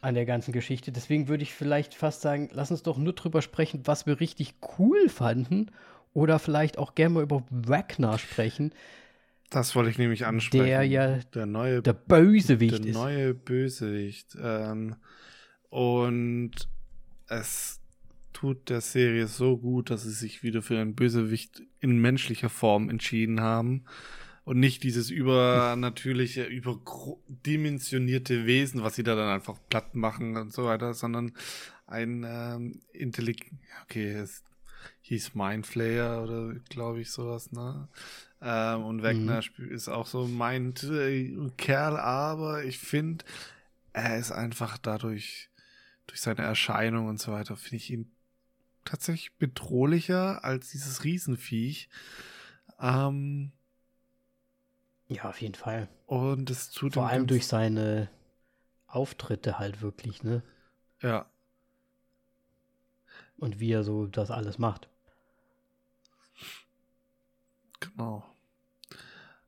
an 0.00 0.14
der 0.14 0.24
ganzen 0.26 0.52
Geschichte. 0.52 0.90
Deswegen 0.90 1.28
würde 1.28 1.42
ich 1.42 1.52
vielleicht 1.54 1.94
fast 1.94 2.22
sagen, 2.22 2.48
lass 2.52 2.70
uns 2.70 2.82
doch 2.82 2.98
nur 2.98 3.12
drüber 3.12 3.42
sprechen, 3.42 3.82
was 3.84 4.06
wir 4.06 4.18
richtig 4.18 4.54
cool 4.78 5.08
fanden. 5.08 5.70
Oder 6.14 6.38
vielleicht 6.38 6.76
auch 6.76 6.94
gerne 6.94 7.14
mal 7.14 7.22
über 7.22 7.44
Wagner 7.50 8.18
sprechen, 8.18 8.72
Das 9.52 9.76
wollte 9.76 9.90
ich 9.90 9.98
nämlich 9.98 10.24
ansprechen. 10.24 10.64
der 10.64 10.82
ja 10.82 11.18
der 11.34 11.44
neue 11.44 11.82
der 11.82 11.92
Bösewicht 11.92 12.78
der 12.78 12.86
ist. 12.86 12.94
neue 12.94 13.34
Bösewicht. 13.34 14.34
Ähm, 14.40 14.96
und 15.68 16.52
es 17.28 17.78
tut 18.32 18.70
der 18.70 18.80
Serie 18.80 19.26
so 19.26 19.58
gut, 19.58 19.90
dass 19.90 20.04
sie 20.04 20.10
sich 20.10 20.42
wieder 20.42 20.62
für 20.62 20.78
einen 20.78 20.94
Bösewicht 20.94 21.62
in 21.80 22.00
menschlicher 22.00 22.48
Form 22.48 22.88
entschieden 22.88 23.42
haben. 23.42 23.84
Und 24.44 24.58
nicht 24.58 24.82
dieses 24.84 25.10
übernatürliche, 25.10 26.44
überdimensionierte 26.44 28.46
Wesen, 28.46 28.82
was 28.82 28.96
sie 28.96 29.04
da 29.04 29.14
dann 29.14 29.28
einfach 29.28 29.58
platt 29.68 29.94
machen 29.94 30.38
und 30.38 30.52
so 30.52 30.64
weiter, 30.64 30.94
sondern 30.94 31.32
ein 31.86 32.24
ähm, 32.26 32.80
intelligent, 32.94 33.60
okay, 33.84 34.12
es 34.12 34.42
hieß 35.02 35.34
Mindflayer 35.34 36.22
oder 36.22 36.54
glaube 36.68 37.00
ich 37.00 37.10
sowas, 37.10 37.52
ne? 37.52 37.88
Ähm, 38.40 38.84
und 38.84 39.02
Wegner 39.02 39.42
Mhm. 39.58 39.70
ist 39.70 39.88
auch 39.88 40.06
so 40.06 40.26
mein 40.26 40.74
äh, 40.82 41.50
Kerl, 41.56 41.96
aber 41.96 42.64
ich 42.64 42.78
finde, 42.78 43.24
er 43.92 44.18
ist 44.18 44.32
einfach 44.32 44.78
dadurch, 44.78 45.50
durch 46.06 46.20
seine 46.20 46.42
Erscheinung 46.42 47.08
und 47.08 47.20
so 47.20 47.32
weiter, 47.32 47.56
finde 47.56 47.76
ich 47.76 47.90
ihn 47.90 48.10
tatsächlich 48.84 49.32
bedrohlicher 49.36 50.44
als 50.44 50.70
dieses 50.70 51.04
Riesenviech. 51.04 51.88
Ähm, 52.80 53.52
Ja, 55.08 55.24
auf 55.28 55.40
jeden 55.40 55.54
Fall. 55.54 55.88
und 56.06 56.50
es 56.50 56.70
tut 56.70 56.94
Vor 56.94 57.08
allem 57.08 57.26
durch 57.26 57.46
seine 57.46 58.08
Auftritte 58.86 59.58
halt 59.58 59.82
wirklich, 59.82 60.22
ne? 60.22 60.42
Ja, 61.00 61.26
Und 63.42 63.58
wie 63.58 63.72
er 63.72 63.82
so 63.82 64.06
das 64.06 64.30
alles 64.30 64.58
macht. 64.58 64.88
genau. 67.80 68.24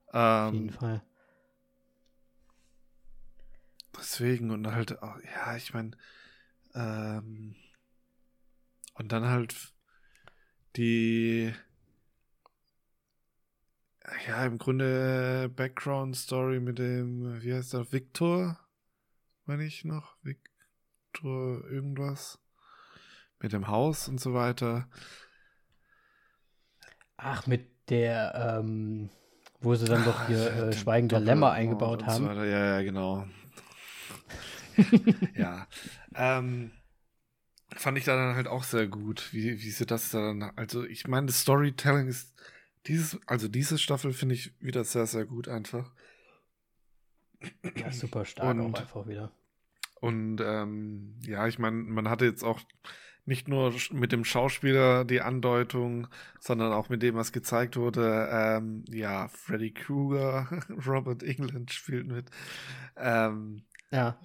Auf 0.09 0.53
jeden 0.53 0.69
Ähm, 0.69 0.71
Fall. 0.71 1.01
deswegen 3.97 4.51
und 4.51 4.67
halt, 4.67 5.01
auch, 5.01 5.17
ja, 5.23 5.57
ich 5.57 5.73
meine, 5.73 5.93
ähm, 6.75 7.55
und 8.95 9.13
dann 9.13 9.27
halt 9.29 9.73
die, 10.77 11.55
ja, 14.27 14.45
im 14.45 14.59
Grunde 14.59 15.49
Background-Story 15.55 16.59
mit 16.61 16.79
dem, 16.79 17.41
wie 17.43 17.55
heißt 17.55 17.73
der, 17.75 17.93
Victor, 17.93 18.59
meine 19.47 19.65
ich 19.65 19.85
noch, 19.85 20.17
Victor 20.23 21.65
irgendwas, 21.71 22.41
mit 23.45 23.53
dem 23.53 23.69
Haus 23.69 24.09
und 24.09 24.19
so 24.19 24.33
weiter. 24.33 24.89
Ach, 27.19 27.47
mit 27.47 27.69
der, 27.91 28.59
ähm, 28.61 29.11
wo 29.61 29.75
sie 29.75 29.85
dann 29.85 30.03
doch 30.05 30.27
hier 30.27 30.51
Ah, 30.51 30.69
äh, 30.69 30.73
Schweigen 30.73 31.09
der 31.09 31.21
Lämmer 31.21 31.53
eingebaut 31.53 32.01
so 32.01 32.07
haben. 32.07 32.27
weiter. 32.27 32.47
Ja, 32.47 32.77
ja, 32.79 32.83
genau. 32.83 33.27
ja. 35.37 35.67
Ähm, 36.15 36.71
fand 37.77 37.99
ich 37.99 38.05
da 38.05 38.17
dann 38.17 38.35
halt 38.35 38.49
auch 38.49 38.65
sehr 38.65 38.87
gut, 38.89 39.31
wie, 39.35 39.61
wie 39.61 39.71
sie 39.71 39.85
das 39.85 40.11
dann, 40.11 40.43
also 40.57 40.83
ich 40.85 41.07
meine, 41.07 41.27
das 41.27 41.41
Storytelling 41.43 42.09
ist, 42.09 42.33
dieses, 42.87 43.21
also 43.27 43.47
diese 43.47 43.77
Staffel 43.77 44.15
finde 44.15 44.37
ich 44.37 44.53
wieder 44.59 44.85
sehr, 44.85 45.07
sehr 45.07 45.27
gut 45.27 45.49
einfach. 45.49 45.93
Ja, 47.77 47.93
super 47.93 48.25
stark 48.25 48.57
Und- 48.57 48.75
auch 48.75 48.81
einfach 48.81 49.07
wieder. 49.07 49.31
Und 50.01 50.41
ähm, 50.43 51.19
ja, 51.23 51.47
ich 51.47 51.59
meine, 51.59 51.77
man 51.77 52.09
hatte 52.11 52.27
jetzt 52.27 52.43
auch 52.43 52.61
nicht 53.27 53.49
nur 53.49 53.73
mit 53.93 54.13
dem 54.13 54.25
Schauspieler 54.25 55.05
die 55.05 55.21
Andeutung, 55.23 56.09
sondern 56.41 56.73
auch 56.73 56.89
mit 56.89 57.03
dem, 57.03 57.15
was 57.15 57.33
gezeigt 57.33 57.77
wurde. 57.77 58.29
Ähm, 58.31 58.85
ja, 58.91 59.29
Freddy 59.29 59.73
Krueger, 59.73 60.49
Robert 60.87 61.23
England 61.23 61.73
spielt 61.73 62.07
mit. 62.07 62.31
Ähm, 62.97 63.65
Ja. 63.91 64.19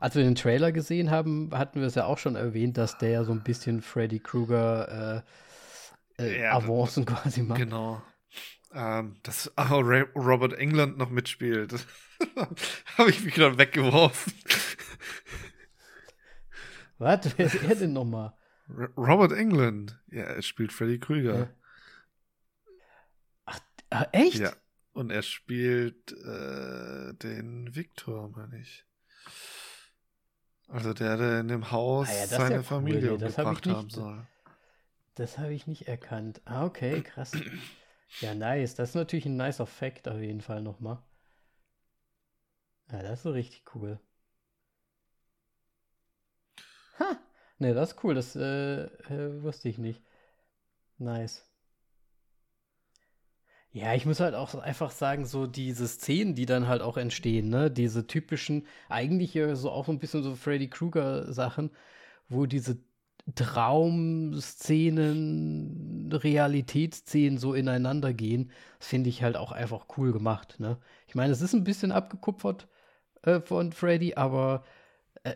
Als 0.00 0.14
wir 0.14 0.22
den 0.22 0.34
Trailer 0.34 0.70
gesehen 0.72 1.10
haben, 1.10 1.50
hatten 1.52 1.80
wir 1.80 1.86
es 1.86 1.94
ja 1.94 2.04
auch 2.06 2.18
schon 2.18 2.36
erwähnt, 2.36 2.76
dass 2.78 2.98
der 2.98 3.10
ja 3.10 3.24
so 3.24 3.32
ein 3.32 3.42
bisschen 3.42 3.82
Freddy 3.82 4.20
Krueger 4.20 5.24
äh, 6.18 6.22
äh, 6.22 6.42
Ja, 6.42 6.52
Avancen 6.52 7.04
quasi 7.06 7.42
macht. 7.42 7.58
Genau. 7.60 8.02
Ähm, 8.72 9.16
dass 9.22 9.52
auch 9.56 9.70
Robert 9.70 10.52
England 10.54 10.98
noch 10.98 11.10
mitspielt. 11.10 11.86
Habe 12.98 13.10
ich 13.10 13.24
mich 13.24 13.34
dann 13.34 13.58
weggeworfen. 13.58 14.32
Was? 16.98 17.20
Wer 17.36 17.46
ist 17.46 17.62
er 17.62 17.74
denn 17.74 17.92
nochmal? 17.92 18.32
Robert 18.68 19.32
England. 19.32 20.00
Ja, 20.10 20.24
er 20.24 20.42
spielt 20.42 20.72
Freddy 20.72 20.98
Krüger. 20.98 21.50
Ach, 23.44 23.60
ah, 23.90 24.06
echt? 24.12 24.38
Ja. 24.38 24.52
Und 24.92 25.10
er 25.10 25.22
spielt 25.22 26.12
äh, 26.12 27.14
den 27.14 27.74
Victor, 27.74 28.28
meine 28.28 28.60
ich. 28.60 28.84
Also 30.68 30.94
der, 30.94 31.16
der 31.16 31.40
in 31.40 31.48
dem 31.48 31.70
Haus 31.70 32.08
Ah 32.08 32.12
ja, 32.12 32.26
seine 32.26 32.54
ja 32.54 32.56
cool. 32.58 32.64
Familie 32.64 33.06
ich 33.06 33.10
umgebracht 33.10 33.66
haben 33.66 33.90
soll. 33.90 34.26
Das 35.16 35.38
habe 35.38 35.52
ich 35.52 35.66
nicht 35.66 35.88
erkannt. 35.88 36.40
Ah, 36.44 36.64
okay, 36.64 37.02
krass. 37.02 37.32
Ja, 38.20 38.34
nice. 38.34 38.74
Das 38.74 38.90
ist 38.90 38.94
natürlich 38.94 39.26
ein 39.26 39.36
nicer 39.36 39.66
Fact 39.66 40.08
auf 40.08 40.20
jeden 40.20 40.40
Fall 40.40 40.62
nochmal. 40.62 41.02
Ja, 42.90 43.02
das 43.02 43.18
ist 43.18 43.22
so 43.24 43.30
richtig 43.32 43.64
cool. 43.74 43.98
Ha! 46.98 47.18
Ne, 47.58 47.74
das 47.74 47.92
ist 47.92 48.04
cool. 48.04 48.14
Das 48.14 48.36
äh, 48.36 48.84
äh, 48.84 49.42
wusste 49.42 49.68
ich 49.68 49.78
nicht. 49.78 50.02
Nice. 50.98 51.46
Ja, 53.72 53.92
ich 53.94 54.06
muss 54.06 54.20
halt 54.20 54.34
auch 54.36 54.54
einfach 54.54 54.92
sagen, 54.92 55.26
so 55.26 55.46
diese 55.48 55.88
Szenen, 55.88 56.34
die 56.36 56.46
dann 56.46 56.68
halt 56.68 56.80
auch 56.80 56.96
entstehen, 56.96 57.48
ne, 57.48 57.70
diese 57.72 58.06
typischen, 58.06 58.66
eigentlich 58.88 59.36
so 59.54 59.70
auch 59.70 59.86
so 59.86 59.92
ein 59.92 59.98
bisschen 59.98 60.22
so 60.22 60.36
Freddy 60.36 60.68
Krueger 60.70 61.32
Sachen, 61.32 61.70
wo 62.28 62.46
diese 62.46 62.78
Traumszenen 63.36 66.10
Realitätsszenen 66.12 67.38
so 67.38 67.54
ineinander 67.54 68.12
gehen, 68.14 68.50
finde 68.80 69.10
ich 69.10 69.22
halt 69.24 69.36
auch 69.36 69.50
einfach 69.52 69.86
cool 69.98 70.12
gemacht. 70.12 70.56
Ne? 70.60 70.78
Ich 71.08 71.14
meine, 71.16 71.32
es 71.32 71.40
ist 71.42 71.54
ein 71.54 71.64
bisschen 71.64 71.90
abgekupfert 71.92 72.68
äh, 73.22 73.40
von 73.40 73.72
Freddy, 73.72 74.14
aber 74.16 74.64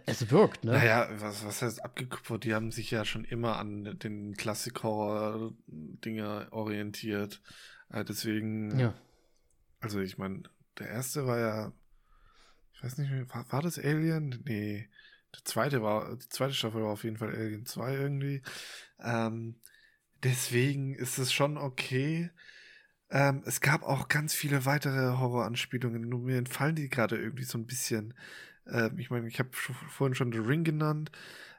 es 0.06 0.30
wirkt, 0.30 0.64
ne? 0.64 0.72
Naja, 0.72 1.08
was, 1.20 1.44
was 1.44 1.60
heißt 1.62 1.84
abgekupfert? 1.84 2.44
Die 2.44 2.54
haben 2.54 2.70
sich 2.70 2.90
ja 2.90 3.04
schon 3.06 3.24
immer 3.24 3.56
an 3.58 3.98
den 3.98 4.34
Klassik-Horror-Dinger 4.36 6.48
orientiert. 6.50 7.40
Äh, 7.90 8.04
deswegen, 8.04 8.78
Ja. 8.78 8.94
also 9.80 10.00
ich 10.00 10.18
meine, 10.18 10.42
der 10.78 10.88
erste 10.88 11.26
war 11.26 11.38
ja, 11.38 11.72
ich 12.74 12.84
weiß 12.84 12.98
nicht 12.98 13.10
mehr, 13.10 13.26
war, 13.30 13.50
war 13.50 13.62
das 13.62 13.78
Alien? 13.78 14.42
Nee. 14.44 14.88
Der 15.34 15.44
zweite 15.44 15.82
war, 15.82 16.16
die 16.16 16.28
zweite 16.28 16.52
Staffel 16.54 16.82
war 16.82 16.90
auf 16.90 17.04
jeden 17.04 17.16
Fall 17.16 17.34
Alien 17.34 17.64
2 17.66 17.94
irgendwie. 17.94 18.42
Ähm, 19.00 19.56
deswegen 20.22 20.94
ist 20.94 21.16
es 21.18 21.32
schon 21.32 21.56
okay. 21.56 22.30
Ähm, 23.10 23.42
es 23.46 23.62
gab 23.62 23.84
auch 23.84 24.08
ganz 24.08 24.34
viele 24.34 24.66
weitere 24.66 25.16
Horroranspielungen, 25.18 26.06
nur 26.08 26.20
mir 26.20 26.36
entfallen 26.36 26.76
die 26.76 26.90
gerade 26.90 27.16
irgendwie 27.16 27.44
so 27.44 27.56
ein 27.56 27.64
bisschen. 27.66 28.12
Ähm, 28.70 28.98
ich 28.98 29.10
meine, 29.10 29.28
ich 29.28 29.38
habe 29.38 29.50
vorhin 29.52 30.14
schon 30.14 30.32
The 30.32 30.38
Ring 30.38 30.64
genannt. 30.64 31.10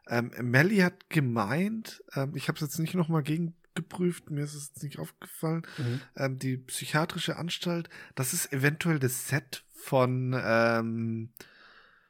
Ähm, 0.08 0.32
Melly 0.42 0.78
hat 0.78 1.10
gemeint, 1.10 2.04
ähm, 2.16 2.36
ich 2.36 2.48
habe 2.48 2.56
es 2.56 2.62
jetzt 2.62 2.80
nicht 2.80 2.96
nochmal 2.96 3.22
gegengeprüft, 3.24 4.32
mir 4.32 4.44
ist 4.44 4.56
es 4.56 4.70
jetzt 4.70 4.84
nicht 4.84 4.98
aufgefallen, 5.00 5.62
Mhm. 5.78 6.02
ähm, 6.16 6.40
die 6.40 6.58
psychiatrische 6.58 7.36
Anstalt, 7.38 7.90
das 8.16 8.34
ist 8.34 8.52
eventuell 8.52 8.98
das 9.00 9.28
Set 9.28 9.64
von 9.76 10.36
ähm, 10.44 11.32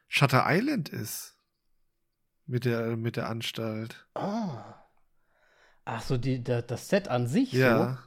Shutter 0.07 0.45
Island 0.47 0.89
ist. 0.89 1.35
Mit 2.45 2.65
der, 2.65 2.97
mit 2.97 3.15
der 3.15 3.29
Anstalt. 3.29 4.07
Oh. 4.15 4.49
Ach 5.85 6.01
so, 6.01 6.17
die, 6.17 6.43
da, 6.43 6.61
das 6.63 6.89
Set 6.89 7.07
an 7.07 7.27
sich, 7.27 7.51
so, 7.51 7.57
Ja. 7.57 7.99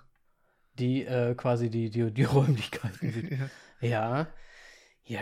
die 0.81 1.05
äh, 1.05 1.35
quasi 1.37 1.71
die, 1.71 1.91
die, 1.91 2.11
die 2.13 2.25
Räumlichkeiten 2.25 3.39
ja. 3.81 3.89
Ja. 3.89 4.27
Ja, 5.05 5.21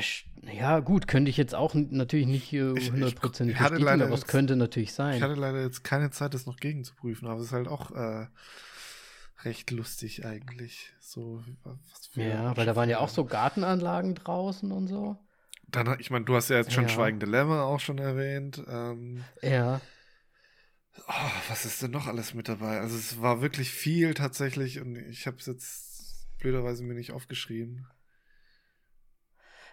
ja, 0.52 0.80
gut, 0.80 1.08
könnte 1.08 1.30
ich 1.30 1.36
jetzt 1.38 1.54
auch 1.54 1.74
natürlich 1.74 2.26
nicht 2.26 2.52
äh, 2.52 2.72
Ich- 2.72 2.86
ich- 2.86 2.92
hundertprozentig 2.92 3.56
ich 3.56 3.60
hatte 3.60 3.76
bestätigen, 3.76 4.02
aber 4.02 4.14
es 4.14 4.26
könnte 4.26 4.56
natürlich 4.56 4.90
Ich 4.90 4.94
sein. 4.94 5.22
hatte 5.22 5.34
leider 5.34 5.62
jetzt 5.62 5.84
keine 5.84 6.10
Zeit, 6.10 6.34
das 6.34 6.46
noch 6.46 6.56
gegen 6.56 6.84
zu 6.84 6.94
prüfen, 6.94 7.26
aber 7.26 7.40
es 7.40 7.46
ist 7.46 7.52
halt 7.52 7.66
auch 7.66 7.90
äh, 7.92 8.26
recht 9.44 9.70
lustig 9.70 10.26
eigentlich. 10.26 10.92
So, 11.00 11.42
was 11.64 11.78
für 12.12 12.22
Ja, 12.22 12.56
weil 12.56 12.66
da 12.66 12.76
waren 12.76 12.90
ja 12.90 12.98
auch 12.98 13.08
so 13.08 13.24
Gartenanlagen 13.24 14.14
draußen 14.14 14.70
und 14.70 14.86
so. 14.88 15.16
Dann, 15.68 15.98
ich 15.98 16.10
meine, 16.10 16.24
du 16.24 16.34
hast 16.34 16.50
ja 16.50 16.56
jetzt 16.56 16.72
schon 16.72 16.84
Ja. 16.84 16.90
Schweigende 16.90 17.26
Lämmer 17.26 17.62
auch 17.62 17.80
schon 17.80 17.98
erwähnt. 17.98 18.62
Ähm, 18.68 19.24
Ja. 19.42 19.80
oh, 21.08 21.30
was 21.48 21.64
ist 21.64 21.80
denn 21.82 21.90
noch 21.92 22.06
alles 22.06 22.34
mit 22.34 22.48
dabei? 22.48 22.80
Also 22.80 22.96
es 22.96 23.22
war 23.22 23.40
wirklich 23.40 23.70
viel 23.70 24.12
tatsächlich 24.14 24.80
und 24.80 24.96
ich 24.96 25.26
habe 25.26 25.38
es 25.38 25.46
jetzt 25.46 26.28
blöderweise 26.38 26.82
mir 26.84 26.94
nicht 26.94 27.12
aufgeschrieben. 27.12 27.86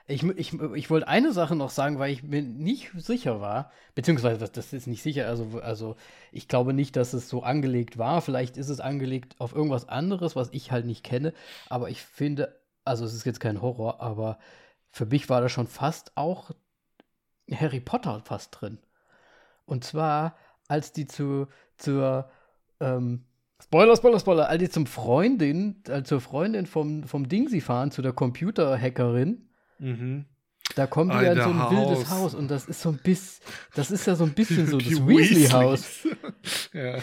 Ich, 0.09 0.23
ich, 0.23 0.53
ich 0.53 0.89
wollte 0.89 1.07
eine 1.09 1.33
Sache 1.33 1.55
noch 1.55 1.69
sagen, 1.69 1.99
weil 1.99 2.13
ich 2.13 2.23
mir 2.23 2.41
nicht 2.41 2.91
sicher 2.95 3.41
war, 3.41 3.71
beziehungsweise 3.93 4.39
das, 4.39 4.53
das 4.53 4.71
ist 4.71 4.87
nicht 4.87 5.03
sicher, 5.03 5.27
also, 5.27 5.59
also 5.61 5.97
ich 6.31 6.47
glaube 6.47 6.73
nicht, 6.73 6.95
dass 6.95 7.11
es 7.11 7.27
so 7.27 7.43
angelegt 7.43 7.97
war. 7.97 8.21
Vielleicht 8.21 8.55
ist 8.55 8.69
es 8.69 8.79
angelegt 8.79 9.35
auf 9.39 9.53
irgendwas 9.53 9.89
anderes, 9.89 10.37
was 10.37 10.49
ich 10.53 10.71
halt 10.71 10.85
nicht 10.85 11.03
kenne. 11.03 11.33
Aber 11.69 11.89
ich 11.89 12.01
finde, 12.01 12.57
also 12.85 13.03
es 13.03 13.13
ist 13.13 13.25
jetzt 13.25 13.41
kein 13.41 13.61
Horror, 13.61 13.99
aber 13.99 14.39
für 14.91 15.05
mich 15.05 15.29
war 15.29 15.41
da 15.41 15.49
schon 15.49 15.67
fast 15.67 16.13
auch 16.15 16.51
Harry 17.51 17.81
Potter 17.81 18.21
fast 18.23 18.57
drin. 18.59 18.79
Und 19.65 19.83
zwar, 19.83 20.37
als 20.69 20.93
die 20.93 21.07
zu, 21.07 21.47
zur, 21.77 22.29
ähm, 22.79 23.25
Spoiler, 23.61 23.97
Spoiler, 23.97 24.19
Spoiler, 24.19 24.49
als 24.49 24.59
die 24.61 24.69
zum 24.69 24.85
Freundin, 24.85 25.83
äh, 25.89 26.03
zur 26.03 26.21
Freundin 26.21 26.65
vom, 26.65 27.03
vom 27.03 27.27
Dingsy 27.27 27.59
fahren, 27.59 27.91
zu 27.91 28.01
der 28.01 28.13
Computerhackerin, 28.13 29.46
Mhm. 29.80 30.25
da 30.75 30.88
kommen 30.88 31.09
die 31.11 31.23
ja 31.25 31.32
in 31.34 31.41
so 31.41 31.49
ein 31.49 31.59
Alter, 31.59 31.71
wildes 31.89 32.09
Haus. 32.09 32.19
Haus 32.19 32.36
und 32.36 32.49
das 32.49 32.65
ist 32.65 32.82
so 32.82 32.89
ein 32.89 32.99
bisschen, 33.03 33.43
das 33.75 33.91
ist 33.91 34.05
ja 34.07 34.15
so 34.15 34.23
ein 34.23 34.34
bisschen 34.34 34.67
so 34.71 34.78
das 34.78 35.07
Weasley-Haus. 35.07 36.07
Ja. 36.73 36.97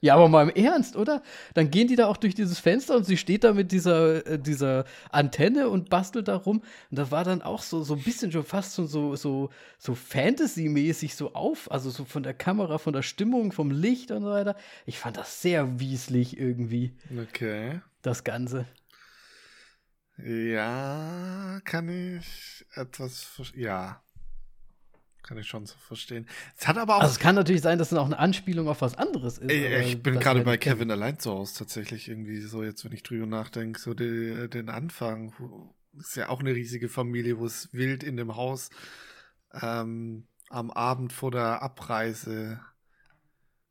Ja, 0.00 0.16
aber 0.16 0.28
mal 0.28 0.46
im 0.50 0.54
Ernst, 0.54 0.96
oder? 0.96 1.22
Dann 1.54 1.70
gehen 1.70 1.88
die 1.88 1.96
da 1.96 2.08
auch 2.08 2.18
durch 2.18 2.34
dieses 2.34 2.58
Fenster 2.58 2.94
und 2.94 3.04
sie 3.04 3.16
steht 3.16 3.42
da 3.42 3.54
mit 3.54 3.72
dieser, 3.72 4.26
äh, 4.26 4.38
dieser 4.38 4.84
Antenne 5.10 5.70
und 5.70 5.88
bastelt 5.88 6.28
da 6.28 6.36
rum. 6.36 6.58
Und 6.90 6.98
das 6.98 7.10
war 7.10 7.24
dann 7.24 7.40
auch 7.40 7.62
so, 7.62 7.82
so 7.82 7.94
ein 7.94 8.02
bisschen 8.02 8.30
schon 8.30 8.44
fast 8.44 8.74
so, 8.74 8.84
so, 8.84 9.16
so, 9.16 9.48
so 9.78 9.94
Fantasy-mäßig 9.94 11.14
so 11.16 11.32
auf, 11.32 11.70
also 11.70 11.88
so 11.88 12.04
von 12.04 12.22
der 12.22 12.34
Kamera, 12.34 12.76
von 12.76 12.92
der 12.92 13.00
Stimmung, 13.00 13.50
vom 13.52 13.70
Licht 13.70 14.10
und 14.10 14.24
so 14.24 14.28
weiter. 14.28 14.56
Ich 14.84 14.98
fand 14.98 15.16
das 15.16 15.40
sehr 15.40 15.80
wieselig 15.80 16.38
irgendwie, 16.38 16.92
Okay. 17.22 17.80
das 18.02 18.24
Ganze. 18.24 18.66
Ja, 20.18 21.60
kann 21.64 21.88
ich 21.88 22.64
etwas 22.74 23.52
Ja. 23.54 24.00
Kann 25.22 25.38
ich 25.38 25.46
schon 25.48 25.64
so 25.64 25.74
verstehen. 25.78 26.28
Es 26.58 26.68
hat 26.68 26.76
aber 26.76 26.96
auch. 26.96 27.00
Also 27.00 27.12
es 27.12 27.18
kann 27.18 27.34
natürlich 27.34 27.62
sein, 27.62 27.78
dass 27.78 27.90
es 27.90 27.96
auch 27.98 28.04
eine 28.04 28.18
Anspielung 28.18 28.68
auf 28.68 28.82
was 28.82 28.94
anderes 28.94 29.38
ist. 29.38 29.50
Ey, 29.50 29.80
ich 29.82 30.02
bin 30.02 30.14
das 30.14 30.22
gerade 30.22 30.42
bei. 30.42 30.58
Kevin 30.58 30.90
allein 30.90 31.18
zu 31.18 31.30
Hause 31.30 31.60
tatsächlich 31.60 32.08
irgendwie 32.10 32.42
so, 32.42 32.62
jetzt 32.62 32.84
wenn 32.84 32.92
ich 32.92 33.02
drüber 33.02 33.24
nachdenke, 33.24 33.80
so 33.80 33.94
die, 33.94 34.50
den 34.50 34.68
Anfang. 34.68 35.32
Ist 35.98 36.16
ja 36.16 36.28
auch 36.28 36.40
eine 36.40 36.54
riesige 36.54 36.88
Familie, 36.90 37.38
wo 37.38 37.46
es 37.46 37.72
wild 37.72 38.02
in 38.02 38.18
dem 38.18 38.36
Haus 38.36 38.68
ähm, 39.62 40.26
am 40.50 40.70
Abend 40.70 41.12
vor 41.12 41.30
der 41.30 41.62
Abreise. 41.62 42.60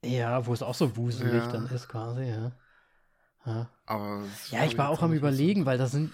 Ja, 0.03 0.45
wo 0.47 0.53
es 0.53 0.63
auch 0.63 0.75
so 0.75 0.97
wuselig 0.97 1.43
Ja. 1.43 1.51
dann 1.51 1.67
ist 1.67 1.87
quasi, 1.87 2.23
ja. 2.23 2.51
Ja, 3.45 3.69
Aber 3.85 4.23
das 4.23 4.51
ja 4.51 4.65
ich 4.65 4.77
war 4.77 4.89
auch 4.89 5.01
am 5.01 5.13
überlegen, 5.13 5.65
weil 5.65 5.77
da 5.77 5.85
sind 5.87 6.11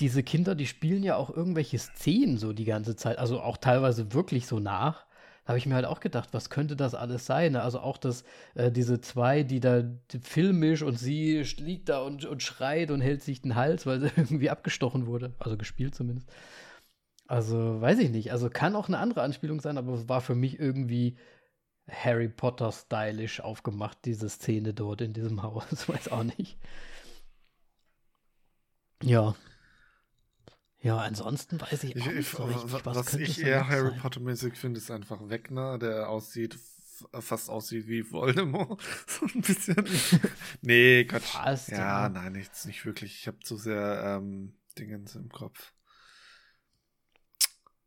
diese 0.00 0.22
Kinder, 0.22 0.54
die 0.54 0.66
spielen 0.66 1.02
ja 1.02 1.16
auch 1.16 1.30
irgendwelche 1.30 1.78
Szenen 1.78 2.38
so 2.38 2.52
die 2.52 2.64
ganze 2.64 2.96
Zeit, 2.96 3.18
also 3.18 3.40
auch 3.40 3.56
teilweise 3.56 4.12
wirklich 4.12 4.46
so 4.46 4.58
nach. 4.58 5.06
Da 5.44 5.48
habe 5.48 5.58
ich 5.58 5.66
mir 5.66 5.74
halt 5.74 5.86
auch 5.86 6.00
gedacht, 6.00 6.28
was 6.32 6.50
könnte 6.50 6.76
das 6.76 6.94
alles 6.94 7.26
sein? 7.26 7.52
ne? 7.52 7.62
Also 7.62 7.80
auch 7.80 7.98
das, 7.98 8.24
äh, 8.54 8.70
diese 8.70 9.00
zwei, 9.00 9.42
die 9.42 9.58
da 9.58 9.82
filmisch 10.22 10.82
und 10.82 10.98
sie 10.98 11.42
liegt 11.56 11.88
da 11.88 12.00
und, 12.02 12.24
und 12.24 12.42
schreit 12.42 12.92
und 12.92 13.00
hält 13.00 13.22
sich 13.22 13.42
den 13.42 13.56
Hals, 13.56 13.84
weil 13.86 14.00
sie 14.00 14.06
irgendwie 14.16 14.50
abgestochen 14.50 15.06
wurde. 15.06 15.34
Also 15.40 15.56
gespielt 15.56 15.94
zumindest. 15.94 16.28
Also 17.26 17.80
weiß 17.80 17.98
ich 18.00 18.10
nicht. 18.10 18.30
Also 18.30 18.50
kann 18.50 18.76
auch 18.76 18.88
eine 18.88 18.98
andere 18.98 19.22
Anspielung 19.22 19.60
sein, 19.60 19.78
aber 19.78 19.94
es 19.94 20.08
war 20.08 20.20
für 20.20 20.34
mich 20.34 20.60
irgendwie 20.60 21.16
Harry 21.90 22.28
Potter 22.28 22.70
stylisch 22.72 23.40
aufgemacht, 23.40 23.98
diese 24.04 24.28
Szene 24.28 24.74
dort 24.74 25.00
in 25.00 25.12
diesem 25.12 25.42
Haus. 25.44 25.88
Weiß 25.88 26.08
auch 26.08 26.24
nicht. 26.24 26.58
Ja. 29.02 29.34
Ja, 30.82 30.98
ansonsten 30.98 31.60
weiß 31.60 31.84
ich 31.84 31.94
Ich, 31.94 32.02
auch 32.02 32.06
nicht 32.08 32.18
ich, 32.18 32.28
so 32.28 32.44
richtig, 32.44 32.72
was, 32.72 32.96
was, 32.96 33.14
ich 33.14 33.40
eher 33.40 33.68
Harry 33.68 33.90
sein? 33.90 34.00
Potter-mäßig 34.00 34.54
finde, 34.54 34.78
ist 34.78 34.90
einfach 34.90 35.28
Wegner, 35.28 35.78
der 35.78 36.08
aussieht, 36.08 36.58
fast 37.20 37.50
aussieht 37.50 37.86
wie 37.86 38.10
Voldemort. 38.10 38.82
so 39.06 39.26
ein 39.26 39.42
bisschen. 39.42 39.76
nee, 40.60 41.04
Gott. 41.04 41.22
Fast, 41.22 41.68
ja, 41.68 42.02
ja. 42.02 42.08
nein, 42.08 42.32
nichts, 42.32 42.64
nicht 42.64 42.84
wirklich. 42.84 43.20
Ich 43.20 43.28
habe 43.28 43.38
zu 43.40 43.56
sehr 43.56 44.18
ähm, 44.18 44.54
Dingens 44.76 45.14
im 45.14 45.28
Kopf. 45.28 45.72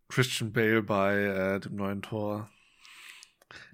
Christian 0.08 0.54
Bale 0.54 0.82
bei 0.82 1.18
äh, 1.18 1.60
dem 1.60 1.76
neuen 1.76 2.02
Tor. 2.02 2.50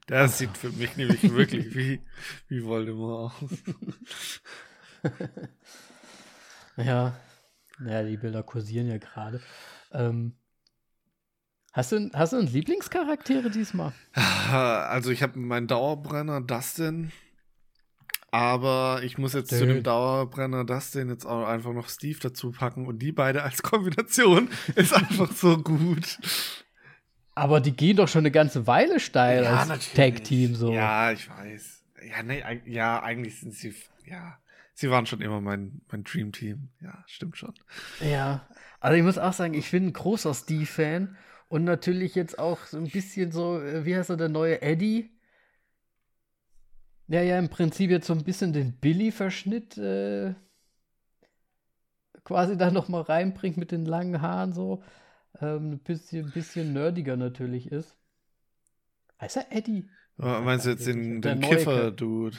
Der 0.10 0.28
sieht 0.30 0.58
für 0.58 0.72
mich 0.72 0.98
nämlich 0.98 1.22
wirklich 1.32 1.76
wie, 1.76 2.02
wie 2.48 2.64
Voldemort 2.64 3.34
aus. 3.40 3.52
Ja. 6.78 7.20
Ja, 7.86 8.04
die 8.04 8.18
Bilder 8.18 8.44
kursieren 8.44 8.88
ja 8.88 8.98
gerade. 8.98 9.42
Ähm, 9.92 10.34
hast, 11.74 11.92
du, 11.92 12.10
hast 12.14 12.34
du 12.34 12.38
einen 12.38 12.48
Lieblingscharaktere 12.48 13.50
diesmal? 13.50 13.94
Also 14.52 15.12
ich 15.12 15.24
habe 15.24 15.40
meinen 15.40 15.68
Dauerbrenner 15.68 16.42
Dustin, 16.42 17.14
aber 18.32 19.00
ich 19.04 19.18
muss 19.18 19.32
jetzt 19.34 19.50
zu 19.50 19.66
Dö. 19.66 19.76
dem 19.76 19.84
Dauerbrenner 19.84 20.66
Dustin 20.66 21.10
jetzt 21.10 21.26
auch 21.26 21.46
einfach 21.46 21.72
noch 21.72 21.88
Steve 21.88 22.20
dazu 22.22 22.52
packen 22.52 22.86
und 22.86 23.00
die 23.00 23.14
beide 23.14 23.44
als 23.44 23.64
Kombination 23.64 24.50
ist 24.76 24.94
einfach 24.94 25.32
so 25.32 25.58
gut. 25.58 26.20
Aber 27.34 27.62
die 27.62 27.72
gehen 27.72 27.96
doch 27.96 28.10
schon 28.10 28.20
eine 28.20 28.32
ganze 28.32 28.68
Weile 28.68 29.00
steil 29.00 29.46
als 29.46 29.70
natürlich. 29.70 30.16
Tag-Team 30.16 30.56
so. 30.56 30.74
Ja, 30.74 31.12
ich 31.12 31.30
weiß. 31.30 31.84
Ja, 32.10 32.24
nee, 32.24 32.44
ja, 32.66 33.02
eigentlich 33.02 33.40
sind 33.40 33.54
sie, 33.54 33.74
ja, 34.06 34.38
sie 34.74 34.90
waren 34.90 35.06
schon 35.06 35.22
immer 35.22 35.42
mein, 35.42 35.82
mein 35.92 36.04
Dream 36.04 36.32
Team. 36.32 36.70
Ja, 36.82 37.04
stimmt 37.08 37.38
schon. 37.38 37.54
Ja, 38.00 38.48
also 38.80 38.98
ich 38.98 39.04
muss 39.04 39.18
auch 39.18 39.34
sagen, 39.34 39.54
ich 39.54 39.70
bin 39.72 39.88
ein 39.88 39.94
großer 39.94 40.34
Steve-Fan 40.34 41.16
und 41.50 41.64
natürlich 41.64 42.16
jetzt 42.16 42.40
auch 42.40 42.66
so 42.66 42.78
ein 42.78 42.90
bisschen 42.90 43.32
so, 43.32 43.60
äh, 43.60 43.86
wie 43.86 43.96
heißt 43.96 44.10
er, 44.10 44.18
der 44.18 44.30
neue 44.30 44.62
Eddie? 44.62 45.12
Der 47.08 47.24
ja 47.24 47.38
im 47.38 47.50
Prinzip 47.50 47.92
jetzt 47.92 48.08
so 48.08 48.14
ein 48.14 48.24
bisschen 48.24 48.54
den 48.54 48.80
Billy-Verschnitt 48.80 49.78
äh, 49.78 50.34
quasi 52.24 52.58
da 52.58 52.72
nochmal 52.72 53.02
reinbringt 53.02 53.58
mit 53.58 53.72
den 53.72 53.86
langen 53.86 54.22
Haaren 54.22 54.54
so. 54.54 54.84
Ähm, 55.40 55.74
ein 55.74 55.80
bisschen, 55.80 56.32
bisschen 56.32 56.74
nerdiger 56.74 57.18
natürlich 57.18 57.72
ist. 57.72 57.98
Heißt 59.20 59.38
er 59.38 59.52
Eddie? 59.52 59.90
Aber 60.18 60.42
Meinst 60.42 60.66
du 60.66 60.72
jetzt 60.72 60.88
den, 60.88 61.22
den 61.22 61.42
Kiffer-Dude? 61.42 62.38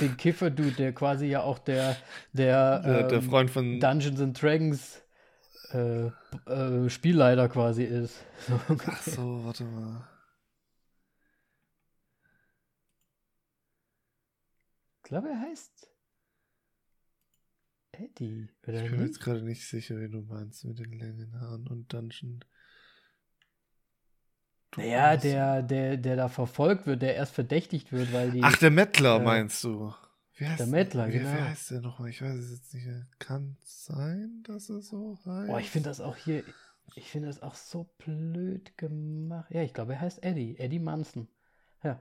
Den 0.00 0.16
Kiffer-Dude, 0.16 0.72
der 0.72 0.92
quasi 0.94 1.26
ja 1.26 1.42
auch 1.42 1.58
der, 1.58 1.96
der, 2.32 2.82
ähm, 2.84 3.08
der 3.08 3.22
Freund 3.22 3.50
von. 3.50 3.80
Dungeons 3.80 4.20
and 4.20 4.40
Dragons 4.40 5.02
äh, 5.72 6.06
äh, 6.46 6.90
Spielleiter 6.90 7.48
quasi 7.48 7.84
ist. 7.84 8.24
So 8.48 8.60
Ach 8.86 9.02
so, 9.02 9.44
warte 9.44 9.64
mal. 9.64 10.08
Ich 14.98 15.02
glaube, 15.04 15.28
er 15.28 15.40
heißt 15.40 15.88
Eddie, 17.92 18.48
oder 18.66 18.82
Ich 18.82 18.90
bin 18.90 18.98
mir 18.98 19.04
nicht? 19.04 19.06
jetzt 19.06 19.20
gerade 19.20 19.42
nicht 19.42 19.66
sicher, 19.66 19.98
wen 19.98 20.12
du 20.12 20.20
meinst 20.22 20.64
mit 20.64 20.78
den 20.78 20.92
langen 20.98 21.40
Haaren 21.40 21.66
und 21.68 21.92
Dungeon. 21.92 22.44
Naja, 24.76 25.16
der, 25.16 25.62
der, 25.62 25.96
der 25.96 26.16
da 26.16 26.28
verfolgt 26.28 26.86
wird, 26.86 27.02
der 27.02 27.14
erst 27.14 27.34
verdächtigt 27.34 27.92
wird, 27.92 28.12
weil 28.12 28.30
die. 28.30 28.42
Ach, 28.42 28.56
der 28.56 28.70
Mettler 28.70 29.16
äh, 29.16 29.24
meinst 29.24 29.62
du? 29.64 29.92
Wie 30.34 30.46
heißt 30.46 30.60
der 30.60 30.66
Mettler, 30.66 31.08
genau. 31.08 31.30
Wie 31.30 31.42
heißt 31.42 31.70
der 31.72 31.80
nochmal? 31.82 32.08
Ich 32.08 32.22
weiß 32.22 32.34
es 32.34 32.50
jetzt 32.50 32.74
nicht. 32.74 32.86
mehr. 32.86 33.06
Kann 33.18 33.56
sein, 33.62 34.42
dass 34.46 34.70
er 34.70 34.80
so 34.80 35.18
heißt. 35.26 35.46
Boah, 35.48 35.60
ich 35.60 35.70
finde 35.70 35.90
das 35.90 36.00
auch 36.00 36.16
hier, 36.16 36.42
ich 36.94 37.10
finde 37.10 37.28
das 37.28 37.42
auch 37.42 37.54
so 37.54 37.90
blöd 37.98 38.76
gemacht. 38.78 39.50
Ja, 39.50 39.62
ich 39.62 39.74
glaube, 39.74 39.94
er 39.94 40.00
heißt 40.00 40.22
Eddie, 40.24 40.58
Eddie 40.58 40.78
Munson. 40.78 41.28
Ja. 41.84 42.00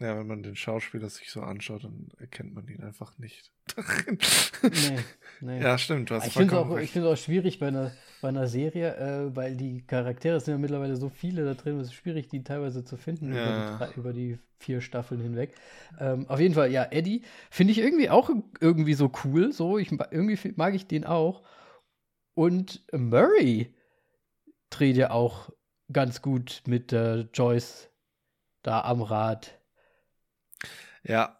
Ja, 0.00 0.18
wenn 0.18 0.26
man 0.26 0.42
den 0.42 0.56
Schauspieler 0.56 1.10
sich 1.10 1.30
so 1.30 1.42
anschaut, 1.42 1.84
dann 1.84 2.08
erkennt 2.18 2.54
man 2.54 2.66
ihn 2.68 2.82
einfach 2.82 3.18
nicht. 3.18 3.52
darin. 3.76 4.18
Nee, 4.62 4.98
nee. 5.42 5.60
Ja, 5.62 5.76
stimmt. 5.76 6.08
Du 6.08 6.14
hast 6.14 6.26
ich 6.26 6.32
finde 6.32 6.54
es 6.54 6.96
auch, 6.96 7.12
auch 7.12 7.16
schwierig 7.16 7.58
bei 7.58 7.68
einer, 7.68 7.92
bei 8.22 8.28
einer 8.28 8.48
Serie, 8.48 8.96
äh, 8.96 9.36
weil 9.36 9.56
die 9.56 9.82
Charaktere 9.86 10.40
sind 10.40 10.52
ja 10.54 10.58
mittlerweile 10.58 10.96
so 10.96 11.10
viele 11.10 11.44
da 11.44 11.52
drin, 11.52 11.78
es 11.80 11.88
ist 11.88 11.94
schwierig, 11.94 12.28
die 12.28 12.42
teilweise 12.42 12.82
zu 12.82 12.96
finden 12.96 13.28
über, 13.28 13.38
Ja. 13.40 13.70
die, 13.72 13.78
drei- 13.78 13.92
über 13.96 14.12
die 14.14 14.38
vier 14.58 14.80
Staffeln 14.80 15.20
hinweg. 15.20 15.54
Ähm, 15.98 16.26
auf 16.30 16.40
jeden 16.40 16.54
Fall, 16.54 16.72
ja, 16.72 16.84
Eddie 16.90 17.22
finde 17.50 17.72
ich 17.72 17.78
irgendwie 17.78 18.08
auch 18.08 18.30
irgendwie 18.60 18.94
so 18.94 19.12
cool. 19.24 19.52
So, 19.52 19.76
ich, 19.76 19.92
irgendwie 20.10 20.52
mag 20.56 20.74
ich 20.74 20.86
den 20.86 21.04
auch. 21.04 21.42
Und 22.34 22.82
Murray 22.92 23.74
dreht 24.70 24.96
ja 24.96 25.10
auch 25.10 25.50
ganz 25.92 26.22
gut 26.22 26.62
mit 26.66 26.92
äh, 26.94 27.26
Joyce 27.34 27.90
da 28.62 28.80
am 28.82 29.02
Rad. 29.02 29.59
Ja. 31.02 31.36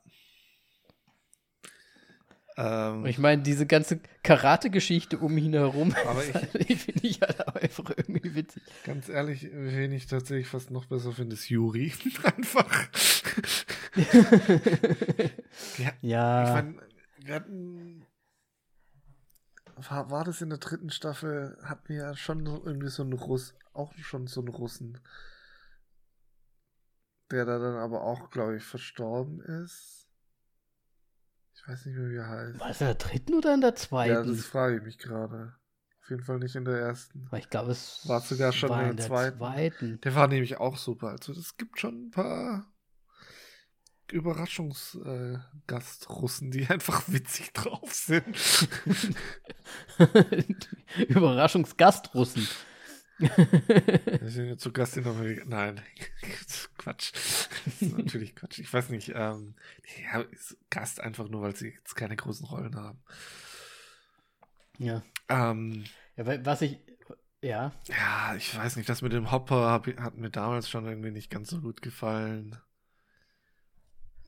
Ähm, 2.56 3.06
ich 3.06 3.18
meine, 3.18 3.42
diese 3.42 3.66
ganze 3.66 4.00
Karate-Geschichte 4.22 5.18
um 5.18 5.36
ihn 5.38 5.52
herum, 5.52 5.94
Aber 6.06 6.22
ich- 6.24 6.78
finde 6.82 7.06
ich 7.06 7.20
halt 7.20 7.46
einfach 7.56 7.90
irgendwie 7.96 8.34
witzig. 8.34 8.62
ganz 8.84 9.08
ehrlich, 9.08 9.48
wen 9.52 9.92
ich 9.92 10.06
tatsächlich 10.06 10.48
fast 10.48 10.70
noch 10.70 10.86
besser 10.86 11.12
finde, 11.12 11.34
ist 11.34 11.48
Yuri. 11.48 11.92
Einfach. 12.24 12.88
Ja, 15.78 15.92
ja. 16.00 16.44
Ich 16.44 16.50
meine, 16.54 16.74
wir 17.24 17.34
hatten. 17.34 18.06
War, 19.76 20.11
war 20.11 20.24
das 20.24 20.42
in 20.42 20.50
der 20.50 20.58
dritten 20.58 20.90
Staffel? 20.90 21.56
Hatten 21.64 21.88
wir 21.88 21.96
ja 21.96 22.16
schon 22.16 22.44
irgendwie 22.46 22.88
so 22.88 23.02
einen 23.02 23.14
Russ, 23.14 23.54
auch 23.72 23.94
schon 23.98 24.26
so 24.26 24.40
einen 24.40 24.48
Russen. 24.48 24.98
Der 27.31 27.45
da 27.45 27.59
dann 27.59 27.76
aber 27.76 28.03
auch, 28.03 28.31
glaube 28.31 28.57
ich, 28.57 28.64
verstorben 28.64 29.41
ist. 29.41 30.09
Ich 31.55 31.68
weiß 31.68 31.87
nicht 31.87 31.97
mehr, 31.97 32.11
wie 32.11 32.16
er 32.16 32.28
heißt. 32.28 32.59
War 32.59 32.70
es 32.70 32.81
in 32.81 32.87
der 32.87 32.95
dritten 32.97 33.35
oder 33.35 33.55
in 33.55 33.61
der 33.61 33.76
zweiten? 33.76 34.14
Ja, 34.14 34.22
das 34.22 34.45
frage 34.47 34.78
ich 34.78 34.83
mich 34.83 34.99
gerade. 34.99 35.55
Auf 36.03 36.11
jeden 36.11 36.22
Fall 36.24 36.39
nicht 36.39 36.57
in 36.57 36.64
der 36.64 36.78
ersten. 36.78 37.28
Weil 37.31 37.41
ich 37.41 37.51
glaube, 37.51 37.70
es 37.72 38.09
War 38.09 38.20
sogar 38.20 38.53
schon 38.53 38.70
war 38.70 38.83
in 38.83 38.91
in 38.91 38.97
der 38.97 39.07
der 39.07 39.16
zweiten. 39.16 39.39
zweiten. 39.39 40.01
Der 40.01 40.14
war 40.14 40.26
nämlich 40.26 40.57
auch 40.57 40.76
super. 40.76 41.09
Also, 41.09 41.33
es 41.33 41.57
gibt 41.57 41.78
schon 41.78 42.07
ein 42.07 42.11
paar 42.11 42.66
Überraschungsgast-Russen, 44.11 46.51
die 46.51 46.66
einfach 46.68 47.05
witzig 47.09 47.53
drauf 47.53 47.95
sind. 47.95 48.26
Überraschungsgastrussen. 51.09 52.49
Wir 53.21 54.31
sind 54.31 54.47
jetzt 54.47 54.62
zu 54.62 54.73
Gast 54.73 54.97
in 54.97 55.07
Amerika. 55.07 55.45
Nein, 55.47 55.81
Quatsch. 56.79 57.12
Das 57.12 57.83
ist 57.83 57.97
natürlich 57.97 58.35
Quatsch. 58.35 58.59
Ich 58.59 58.73
weiß 58.73 58.89
nicht. 58.91 59.12
Ähm, 59.14 59.55
ja, 60.12 60.25
Gast 60.71 61.01
einfach 61.01 61.29
nur, 61.29 61.43
weil 61.43 61.55
sie 61.55 61.68
jetzt 61.71 61.95
keine 61.95 62.16
großen 62.16 62.47
Rollen 62.47 62.77
haben. 62.77 63.03
ja. 64.79 65.03
Ähm, 65.29 65.85
ja. 66.16 66.45
Was 66.45 66.62
ich. 66.62 66.79
Ja. 67.43 67.73
ja, 67.89 68.35
ich 68.37 68.57
weiß 68.57 68.77
nicht. 68.77 68.89
Das 68.89 69.03
mit 69.03 69.12
dem 69.12 69.31
Hopper 69.31 69.71
hab, 69.71 69.87
hat 69.87 70.16
mir 70.16 70.31
damals 70.31 70.68
schon 70.68 70.87
irgendwie 70.87 71.11
nicht 71.11 71.31
ganz 71.31 71.51
so 71.51 71.61
gut 71.61 71.81
gefallen. 71.83 72.57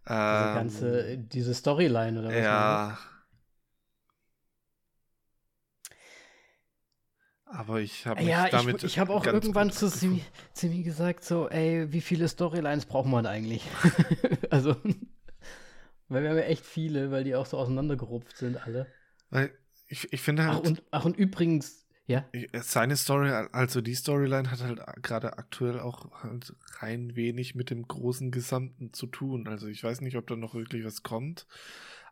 Diese 0.09 0.15
Ähm, 0.15 0.55
ganze. 0.55 1.19
Diese 1.19 1.55
Storyline 1.55 2.19
oder 2.19 2.29
was? 2.29 2.37
Ja. 2.37 2.99
Aber 7.53 7.81
ich 7.81 8.07
habe 8.07 8.23
Ja, 8.23 8.49
damit. 8.49 8.79
ich, 8.79 8.85
ich 8.85 8.99
habe 8.99 9.13
auch 9.13 9.27
irgendwann 9.27 9.71
zu. 9.71 9.89
Simi, 9.89 10.25
Simi 10.55 10.83
gesagt, 10.83 11.23
so, 11.23 11.51
ey, 11.51 11.93
wie 11.93 12.01
viele 12.01 12.27
Storylines 12.27 12.87
braucht 12.87 13.09
man 13.09 13.27
eigentlich? 13.27 13.63
also, 14.51 14.75
weil 16.09 16.23
wir 16.23 16.31
haben 16.31 16.39
ja 16.39 16.45
echt 16.45 16.65
viele, 16.65 17.11
weil 17.11 17.25
die 17.25 17.35
auch 17.35 17.45
so 17.45 17.59
auseinandergerupft 17.59 18.39
sind, 18.39 18.57
alle. 18.67 18.87
Weil 19.29 19.51
ich, 19.87 20.11
ich 20.13 20.23
finde 20.23 20.45
Ach 20.45 20.55
halt, 20.55 20.67
und, 20.67 20.83
ach, 20.91 21.05
und 21.05 21.17
übrigens, 21.19 21.87
ja, 22.07 22.25
seine 22.63 22.97
Story, 22.97 23.31
also 23.53 23.83
die 23.83 23.95
Storyline 23.95 24.51
hat 24.51 24.63
halt 24.63 24.81
gerade 25.03 25.37
aktuell 25.37 25.79
auch 25.79 26.11
halt 26.23 26.55
rein 26.81 27.17
wenig 27.17 27.55
mit 27.55 27.69
dem 27.69 27.87
großen 27.87 28.31
Gesamten 28.31 28.95
zu 28.95 29.07
tun. 29.07 29.47
Also 29.47 29.67
ich 29.67 29.85
weiß 29.85 30.01
nicht, 30.01 30.17
ob 30.17 30.27
da 30.27 30.37
noch 30.37 30.55
wirklich 30.55 30.85
was 30.87 31.03
kommt. 31.03 31.47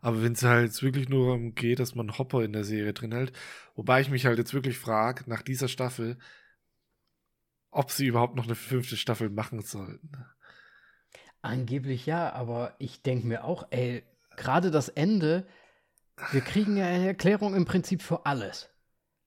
Aber 0.01 0.23
wenn 0.23 0.33
es 0.33 0.43
halt 0.43 0.65
jetzt 0.65 0.83
wirklich 0.83 1.09
nur 1.09 1.27
darum 1.27 1.53
geht, 1.53 1.79
dass 1.79 1.95
man 1.95 2.17
Hopper 2.17 2.43
in 2.43 2.53
der 2.53 2.63
Serie 2.63 2.93
drin 2.93 3.11
hält, 3.11 3.33
wobei 3.75 4.01
ich 4.01 4.09
mich 4.09 4.25
halt 4.25 4.39
jetzt 4.39 4.53
wirklich 4.53 4.77
frage, 4.77 5.23
nach 5.27 5.43
dieser 5.43 5.67
Staffel, 5.67 6.17
ob 7.69 7.91
sie 7.91 8.07
überhaupt 8.07 8.35
noch 8.35 8.45
eine 8.45 8.55
fünfte 8.55 8.97
Staffel 8.97 9.29
machen 9.29 9.61
sollten. 9.61 10.11
Angeblich 11.41 12.05
ja, 12.05 12.33
aber 12.33 12.75
ich 12.79 13.01
denke 13.01 13.27
mir 13.27 13.43
auch, 13.43 13.67
ey, 13.69 14.03
gerade 14.35 14.71
das 14.71 14.89
Ende, 14.89 15.47
wir 16.31 16.41
kriegen 16.41 16.77
ja 16.77 16.85
eine 16.85 17.07
Erklärung 17.07 17.55
im 17.55 17.65
Prinzip 17.65 18.01
für 18.01 18.25
alles. 18.25 18.69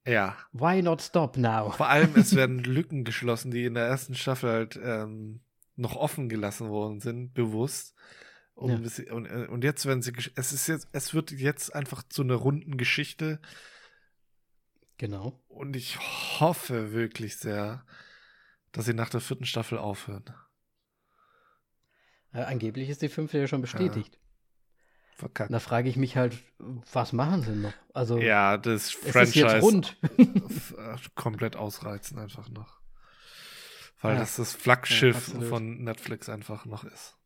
Ja. 0.07 0.37
Why 0.53 0.83
not 0.83 1.03
stop 1.03 1.37
now? 1.37 1.71
Vor 1.71 1.89
allem, 1.89 2.15
es 2.17 2.35
werden 2.37 2.59
Lücken 2.59 3.05
geschlossen, 3.05 3.51
die 3.51 3.65
in 3.65 3.75
der 3.75 3.87
ersten 3.87 4.15
Staffel 4.15 4.51
halt 4.51 4.79
ähm, 4.83 5.41
noch 5.77 5.97
offen 5.97 6.29
gelassen 6.29 6.69
worden 6.69 7.01
sind, 7.01 7.33
bewusst. 7.33 7.95
Um 8.55 8.71
Ja. 8.71 8.77
bis- 8.77 9.01
und, 9.01 9.27
äh, 9.27 9.47
und 9.49 9.65
jetzt 9.65 9.85
werden 9.87 10.03
sie, 10.03 10.13
es 10.37 10.53
ist 10.53 10.67
jetzt, 10.69 10.89
es 10.93 11.13
wird 11.15 11.33
jetzt 11.33 11.75
einfach 11.75 12.03
zu 12.09 12.23
einer 12.23 12.35
runden 12.37 12.77
Geschichte 12.77 13.41
Genau. 14.99 15.41
und 15.49 15.75
ich 15.75 15.99
hoffe 16.41 16.93
wirklich 16.93 17.37
sehr, 17.37 17.85
dass 18.73 18.85
sie 18.85 18.95
nach 18.95 19.11
der 19.11 19.21
vierten 19.21 19.45
Staffel 19.47 19.77
aufhören. 19.79 20.25
Äh, 22.33 22.43
angeblich 22.43 22.89
ist 22.89 23.03
die 23.03 23.09
fünfte 23.09 23.39
ja 23.39 23.47
schon 23.47 23.61
bestätigt. 23.61 24.19
Verkackt. 25.17 25.53
Da 25.53 25.61
frage 25.61 25.89
ich 25.89 25.97
mich 25.97 26.17
halt, 26.17 26.37
was 26.59 27.13
machen 27.13 27.43
sie 27.43 27.55
noch? 27.55 27.73
Also, 27.93 28.19
ja, 28.19 28.57
das 28.59 28.87
ist 28.87 28.95
Franchise 28.95 29.47
jetzt 29.47 29.63
rund. 29.63 29.97
äh, 30.19 30.97
komplett 31.15 31.55
ausreizen 31.55 32.19
einfach 32.19 32.49
noch. 32.49 32.81
Weil 34.01 34.15
Ja. 34.15 34.21
das 34.21 34.37
das 34.37 34.53
Flaggschiff 34.55 35.17
absolut. 35.17 35.49
von 35.49 35.85
Netflix 35.85 36.29
einfach 36.29 36.65
noch 36.65 36.83
ist. 36.85 37.17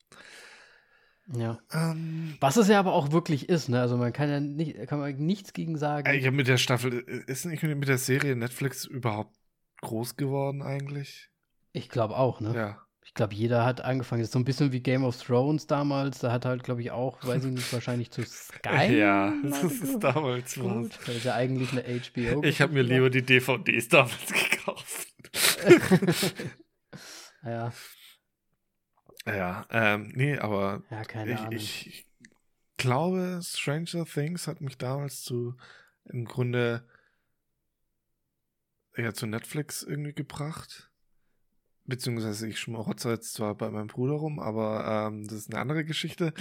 Ja. 1.34 1.58
Ähm, 1.72 2.36
Was 2.40 2.56
es 2.56 2.68
ja 2.68 2.78
aber 2.78 2.92
auch 2.92 3.12
wirklich 3.12 3.48
ist, 3.48 3.68
ne? 3.68 3.80
Also 3.80 3.96
man 3.96 4.12
kann 4.12 4.28
ja 4.28 4.40
nicht, 4.40 4.76
kann 4.86 4.98
man 4.98 5.14
nichts 5.16 5.52
gegen 5.52 5.76
sagen. 5.76 6.18
Ja, 6.18 6.30
mit 6.30 6.48
der 6.48 6.58
Staffel, 6.58 7.00
ist 7.26 7.44
nicht 7.44 7.62
mit 7.62 7.88
der 7.88 7.98
Serie 7.98 8.36
Netflix 8.36 8.84
überhaupt 8.84 9.36
groß 9.80 10.16
geworden 10.16 10.62
eigentlich? 10.62 11.30
Ich 11.72 11.88
glaube 11.88 12.16
auch, 12.16 12.40
ne? 12.40 12.54
Ja. 12.54 12.82
Ich 13.04 13.14
glaube, 13.14 13.34
jeder 13.34 13.64
hat 13.64 13.80
angefangen. 13.80 14.20
Das 14.20 14.28
ist 14.28 14.32
so 14.34 14.38
ein 14.38 14.44
bisschen 14.44 14.70
wie 14.72 14.80
Game 14.80 15.02
of 15.02 15.16
Thrones 15.22 15.66
damals. 15.66 16.18
Da 16.18 16.30
hat 16.30 16.44
halt, 16.44 16.62
glaube 16.62 16.82
ich, 16.82 16.90
auch, 16.90 17.24
weiß 17.24 17.46
ich 17.46 17.52
nicht, 17.52 17.72
wahrscheinlich 17.72 18.10
zu 18.10 18.22
Sky. 18.22 18.98
ja, 18.98 19.32
das 19.42 19.62
ist 19.62 19.98
damals 20.00 20.58
was. 20.58 20.64
Gut, 20.64 20.98
das 21.06 21.16
ist 21.16 21.24
ja 21.24 21.34
eigentlich 21.34 21.72
eine 21.72 21.82
HBO. 21.82 22.42
Ich 22.44 22.60
habe 22.60 22.74
mir 22.74 22.82
lieber 22.82 23.08
die 23.08 23.22
DVDs 23.22 23.88
damals 23.88 24.26
gekauft. 24.50 25.08
Ja, 27.44 27.72
ja, 29.36 29.66
ähm, 29.70 30.12
nee, 30.14 30.38
aber 30.38 30.82
ja, 30.90 31.50
ich, 31.50 31.86
ich, 31.86 32.08
glaube, 32.78 33.40
Stranger 33.42 34.06
Things 34.06 34.46
hat 34.46 34.60
mich 34.60 34.78
damals 34.78 35.22
zu, 35.22 35.56
im 36.04 36.24
Grunde, 36.24 36.88
ja, 38.96 39.12
zu 39.12 39.26
Netflix 39.26 39.82
irgendwie 39.82 40.14
gebracht. 40.14 40.90
Beziehungsweise 41.84 42.48
ich 42.48 42.58
schmarotze 42.58 43.10
jetzt 43.10 43.32
zwar 43.34 43.54
bei 43.54 43.70
meinem 43.70 43.88
Bruder 43.88 44.14
rum, 44.14 44.38
aber 44.38 45.08
ähm, 45.08 45.26
das 45.26 45.38
ist 45.38 45.50
eine 45.52 45.60
andere 45.60 45.84
Geschichte. 45.84 46.34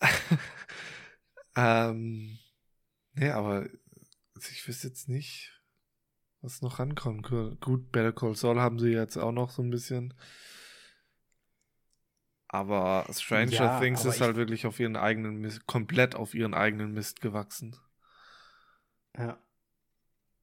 ähm, 1.56 2.38
nee, 3.14 3.30
aber 3.30 3.66
ich 4.38 4.68
wüsste 4.68 4.88
jetzt 4.88 5.08
nicht, 5.08 5.62
was 6.42 6.60
noch 6.60 6.78
rankommen 6.78 7.22
könnte. 7.22 7.56
Gut, 7.56 7.90
Better 7.90 8.12
Call 8.12 8.36
Saul 8.36 8.60
haben 8.60 8.78
sie 8.78 8.90
jetzt 8.90 9.16
auch 9.16 9.32
noch 9.32 9.50
so 9.50 9.62
ein 9.62 9.70
bisschen. 9.70 10.14
Aber 12.48 13.06
Stranger 13.12 13.52
Ja, 13.52 13.80
Things 13.80 14.00
aber 14.02 14.10
ist 14.10 14.20
halt 14.20 14.36
wirklich 14.36 14.66
auf 14.66 14.78
ihren 14.78 14.96
eigenen 14.96 15.36
Mist, 15.36 15.66
komplett 15.66 16.14
auf 16.14 16.34
ihren 16.34 16.54
eigenen 16.54 16.92
Mist 16.92 17.20
gewachsen. 17.20 17.76
Ja. 19.18 19.38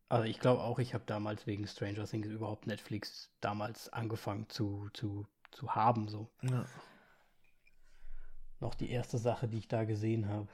Also 0.10 0.26
ich 0.26 0.40
glaube 0.40 0.62
auch, 0.62 0.80
ich 0.80 0.94
habe 0.94 1.06
damals 1.08 1.48
wegen 1.48 1.66
Stranger 1.66 2.06
Things 2.06 2.28
überhaupt 2.28 2.68
Netflix 2.68 3.32
damals 3.42 3.92
angefangen 3.92 4.48
zu, 4.50 4.90
zu, 4.94 5.26
zu 5.52 5.76
haben. 5.76 6.08
So. 6.08 6.30
Ja. 6.42 6.66
Noch 8.60 8.76
die 8.76 8.92
erste 8.92 9.18
Sache, 9.18 9.48
die 9.48 9.58
ich 9.58 9.68
da 9.68 9.86
gesehen 9.86 10.28
habe. 10.30 10.50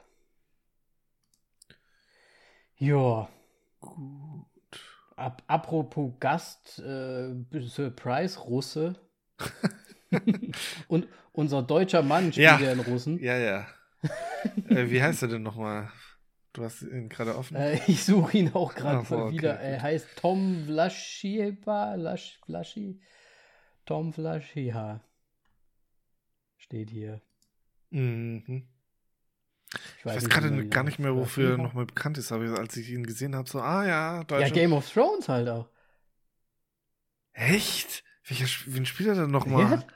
Ja. 2.76 3.28
Gut. 3.80 4.46
Ab, 5.16 5.42
apropos 5.46 6.12
Gast, 6.20 6.78
äh, 6.78 7.34
Surprise-Russe. 7.52 8.98
Und 10.88 11.08
unser 11.32 11.62
deutscher 11.62 12.02
Mann 12.02 12.32
spielt 12.32 12.44
Ja. 12.44 12.58
ja 12.60 12.72
in 12.72 12.80
Russen. 12.80 13.18
Ja, 13.18 13.36
ja. 13.36 13.66
äh, 14.68 14.90
wie 14.90 15.02
heißt 15.02 15.22
er 15.22 15.28
denn 15.28 15.42
nochmal? 15.42 15.90
Du 16.52 16.64
hast 16.64 16.82
ihn 16.82 17.08
gerade 17.08 17.36
offen. 17.36 17.56
Äh, 17.56 17.80
ich 17.86 18.04
suche 18.04 18.36
ihn 18.38 18.52
auch 18.54 18.74
gerade 18.74 18.98
Ach 18.98 19.06
so, 19.06 19.16
mal 19.16 19.22
okay, 19.26 19.34
wieder. 19.34 19.60
Er 19.60 19.82
heißt 19.82 20.08
Tom 20.16 20.64
Vlaschieva. 20.66 21.94
Vlasch, 21.94 22.40
Vlaschi? 22.44 23.00
Tom 23.86 24.12
Vlaschiha. 24.12 25.00
Steht 26.56 26.90
hier. 26.90 27.20
mhm. 27.90 28.66
Ich 29.72 29.80
Ich 29.98 30.06
weiß 30.06 30.24
wie 30.24 30.28
gerade 30.28 30.68
gar 30.68 30.82
nicht 30.82 30.98
mehr, 30.98 31.14
wofür 31.14 31.52
er 31.52 31.56
nochmal 31.58 31.86
bekannt 31.86 32.18
ist, 32.18 32.32
aber 32.32 32.58
als 32.58 32.76
ich 32.76 32.90
ihn 32.90 33.06
gesehen 33.06 33.36
habe, 33.36 33.48
so, 33.48 33.60
ah 33.60 33.84
ja, 33.86 34.16
Ja, 34.18 34.24
Deutscher. 34.24 34.50
Game 34.50 34.72
of 34.72 34.90
Thrones 34.90 35.28
halt 35.28 35.48
auch. 35.48 35.68
Echt? 37.32 38.02
Welcher, 38.26 38.46
wen 38.66 38.86
spielt 38.86 39.10
er 39.10 39.14
denn 39.14 39.30
nochmal? 39.30 39.70
J- 39.76 39.86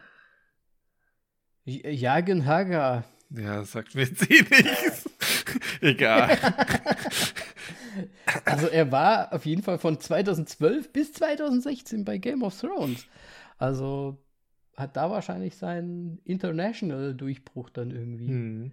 Jagen 1.65 2.45
Haga. 2.47 3.05
Ja, 3.31 3.65
sagt 3.65 3.95
mir 3.95 4.03
jetzt 4.03 4.31
eh 4.31 4.43
nichts. 4.43 5.09
Egal. 5.81 6.39
Also 8.45 8.66
er 8.69 8.91
war 8.93 9.32
auf 9.32 9.47
jeden 9.47 9.62
Fall 9.62 9.78
von 9.78 9.99
2012 9.99 10.93
bis 10.93 11.12
2016 11.15 12.05
bei 12.05 12.19
Game 12.19 12.43
of 12.43 12.59
Thrones. 12.59 13.07
Also 13.59 14.19
hat 14.77 14.97
da 14.97 15.11
wahrscheinlich 15.11 15.57
seinen 15.57 16.19
International-Durchbruch 16.24 17.70
dann 17.70 17.91
irgendwie. 17.91 18.28
Hm. 18.28 18.73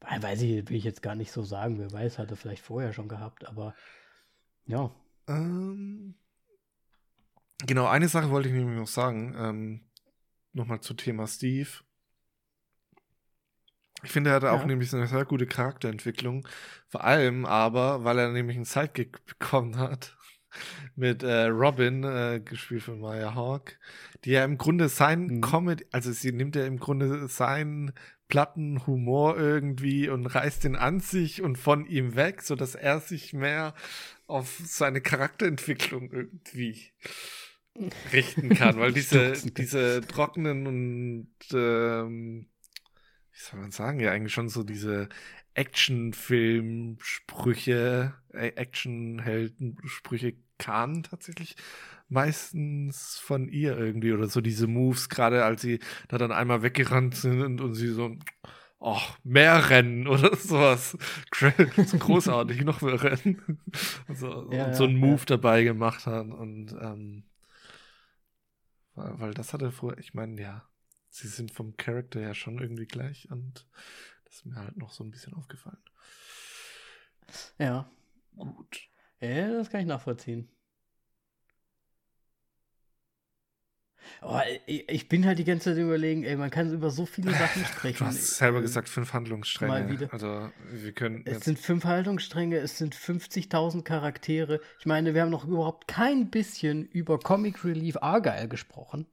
Weil- 0.00 0.22
Weiß 0.22 0.42
ich, 0.42 0.68
will 0.68 0.76
ich 0.76 0.84
jetzt 0.84 1.02
gar 1.02 1.14
nicht 1.14 1.32
so 1.32 1.42
sagen. 1.42 1.78
Wer 1.78 1.92
weiß, 1.92 2.18
hat 2.18 2.30
er 2.30 2.36
vielleicht 2.36 2.62
vorher 2.62 2.92
schon 2.92 3.08
gehabt, 3.08 3.46
aber 3.46 3.74
ja. 4.66 4.90
Ähm, 5.28 6.14
genau, 7.66 7.86
eine 7.86 8.08
Sache 8.08 8.30
wollte 8.30 8.48
ich 8.48 8.54
nämlich 8.54 8.78
noch 8.78 8.86
sagen. 8.86 9.34
Ähm, 9.38 9.80
Nochmal 10.58 10.80
zu 10.80 10.94
Thema 10.94 11.26
Steve. 11.26 11.68
Ich 14.04 14.10
finde, 14.12 14.30
er 14.30 14.36
hatte 14.36 14.52
auch 14.52 14.60
Ja. 14.60 14.66
nämlich 14.66 14.90
so 14.90 14.96
eine 14.96 15.06
sehr 15.08 15.24
gute 15.24 15.46
Charakterentwicklung. 15.46 16.46
Vor 16.88 17.04
allem 17.04 17.44
aber, 17.46 18.04
weil 18.04 18.18
er 18.18 18.30
nämlich 18.30 18.56
einen 18.56 18.64
Sidekick 18.64 19.24
bekommen 19.26 19.78
hat 19.78 20.16
mit 20.96 21.22
äh, 21.22 21.44
Robin, 21.46 22.04
äh, 22.04 22.40
gespielt 22.44 22.82
von 22.82 23.00
Maya 23.00 23.34
Hawk, 23.34 23.78
die 24.24 24.30
ja 24.30 24.44
im 24.44 24.56
Grunde 24.58 24.88
sein 24.88 25.26
Mhm. 25.26 25.40
Comedy, 25.40 25.86
also 25.92 26.12
sie 26.12 26.32
nimmt 26.32 26.56
ja 26.56 26.64
im 26.66 26.78
Grunde 26.78 27.28
seinen 27.28 27.92
platten 28.28 28.86
Humor 28.86 29.36
irgendwie 29.38 30.08
und 30.08 30.26
reißt 30.26 30.64
ihn 30.64 30.76
an 30.76 31.00
sich 31.00 31.42
und 31.42 31.56
von 31.56 31.86
ihm 31.86 32.14
weg, 32.16 32.42
sodass 32.42 32.74
er 32.74 33.00
sich 33.00 33.32
mehr 33.32 33.74
auf 34.26 34.60
seine 34.64 35.00
Charakterentwicklung 35.00 36.10
irgendwie 36.12 36.92
richten 38.12 38.50
kann, 38.50 38.78
weil 38.78 38.92
diese, 38.92 39.32
diese 39.32 40.06
trockenen 40.06 40.66
und 40.66 41.28
ähm, 41.52 42.46
wie 43.32 43.38
soll 43.38 43.60
man 43.60 43.70
sagen, 43.70 44.00
ja 44.00 44.10
eigentlich 44.10 44.32
schon 44.32 44.48
so 44.48 44.64
diese 44.64 45.08
Actionfilm-Sprüche, 45.54 48.14
äh, 48.32 48.48
Actionhelden-Sprüche 48.48 50.34
kamen 50.58 51.02
tatsächlich 51.04 51.56
meistens 52.08 53.18
von 53.18 53.48
ihr 53.48 53.76
irgendwie 53.78 54.12
oder 54.12 54.28
so 54.28 54.40
diese 54.40 54.66
Moves, 54.66 55.08
gerade 55.08 55.44
als 55.44 55.62
sie 55.62 55.78
da 56.08 56.18
dann 56.18 56.32
einmal 56.32 56.62
weggerannt 56.62 57.14
sind 57.16 57.42
und, 57.42 57.60
und 57.60 57.74
sie 57.74 57.88
so 57.88 58.16
Oh, 58.80 59.00
mehr 59.24 59.70
Rennen 59.70 60.06
oder 60.06 60.36
sowas. 60.36 60.96
So 61.86 61.98
großartig, 61.98 62.62
noch 62.62 62.80
mehr 62.80 63.02
Rennen. 63.02 63.58
So, 64.14 64.48
Ja, 64.52 64.66
und 64.66 64.76
so 64.76 64.84
einen 64.84 64.96
Move 64.96 65.18
ja. 65.20 65.24
dabei 65.26 65.64
gemacht 65.64 66.06
hat. 66.06 66.28
Und 66.28 66.76
ähm, 66.80 67.24
weil, 68.98 69.34
das 69.34 69.52
hatte 69.52 69.72
vorher, 69.72 69.98
ich 69.98 70.14
meine, 70.14 70.40
ja, 70.40 70.68
sie 71.10 71.28
sind 71.28 71.52
vom 71.52 71.76
Charakter 71.76 72.20
ja 72.20 72.34
schon 72.34 72.58
irgendwie 72.58 72.86
gleich 72.86 73.30
und 73.30 73.66
das 74.24 74.36
ist 74.36 74.46
mir 74.46 74.56
halt 74.56 74.76
noch 74.76 74.92
so 74.92 75.04
ein 75.04 75.10
bisschen 75.10 75.34
aufgefallen. 75.34 75.82
Ja. 77.58 77.90
Gut. 78.36 78.88
Ja, 79.20 79.48
das 79.52 79.70
kann 79.70 79.80
ich 79.80 79.86
nachvollziehen. 79.86 80.48
Oh, 84.22 84.38
ich, 84.66 85.08
bin 85.08 85.24
halt 85.26 85.38
die 85.38 85.44
ganze 85.44 85.70
Zeit 85.70 85.78
überlegen, 85.78 86.24
ey, 86.24 86.36
man 86.36 86.50
kann 86.50 86.72
über 86.72 86.90
so 86.90 87.06
viele 87.06 87.32
Sachen 87.32 87.64
sprechen. 87.66 87.98
Du 87.98 88.04
hast 88.06 88.36
selber 88.36 88.60
gesagt, 88.60 88.88
fünf 88.88 89.12
Handlungsstränge. 89.12 89.72
mal 89.72 89.90
wieder. 89.90 90.12
Also 90.12 90.50
wir 90.70 90.92
können 90.92 91.22
Es 91.24 91.44
sind 91.44 91.58
fünf 91.58 91.84
Haltungsstränge, 91.84 92.56
es 92.58 92.78
sind 92.78 92.94
50.000 92.94 93.82
Charaktere. 93.82 94.60
Ich 94.78 94.86
meine, 94.86 95.14
wir 95.14 95.22
haben 95.22 95.30
noch 95.30 95.46
überhaupt 95.46 95.88
kein 95.88 96.30
bisschen 96.30 96.84
über 96.86 97.18
Comic 97.18 97.64
Relief 97.64 97.96
Argyle 98.00 98.48
gesprochen. 98.48 99.06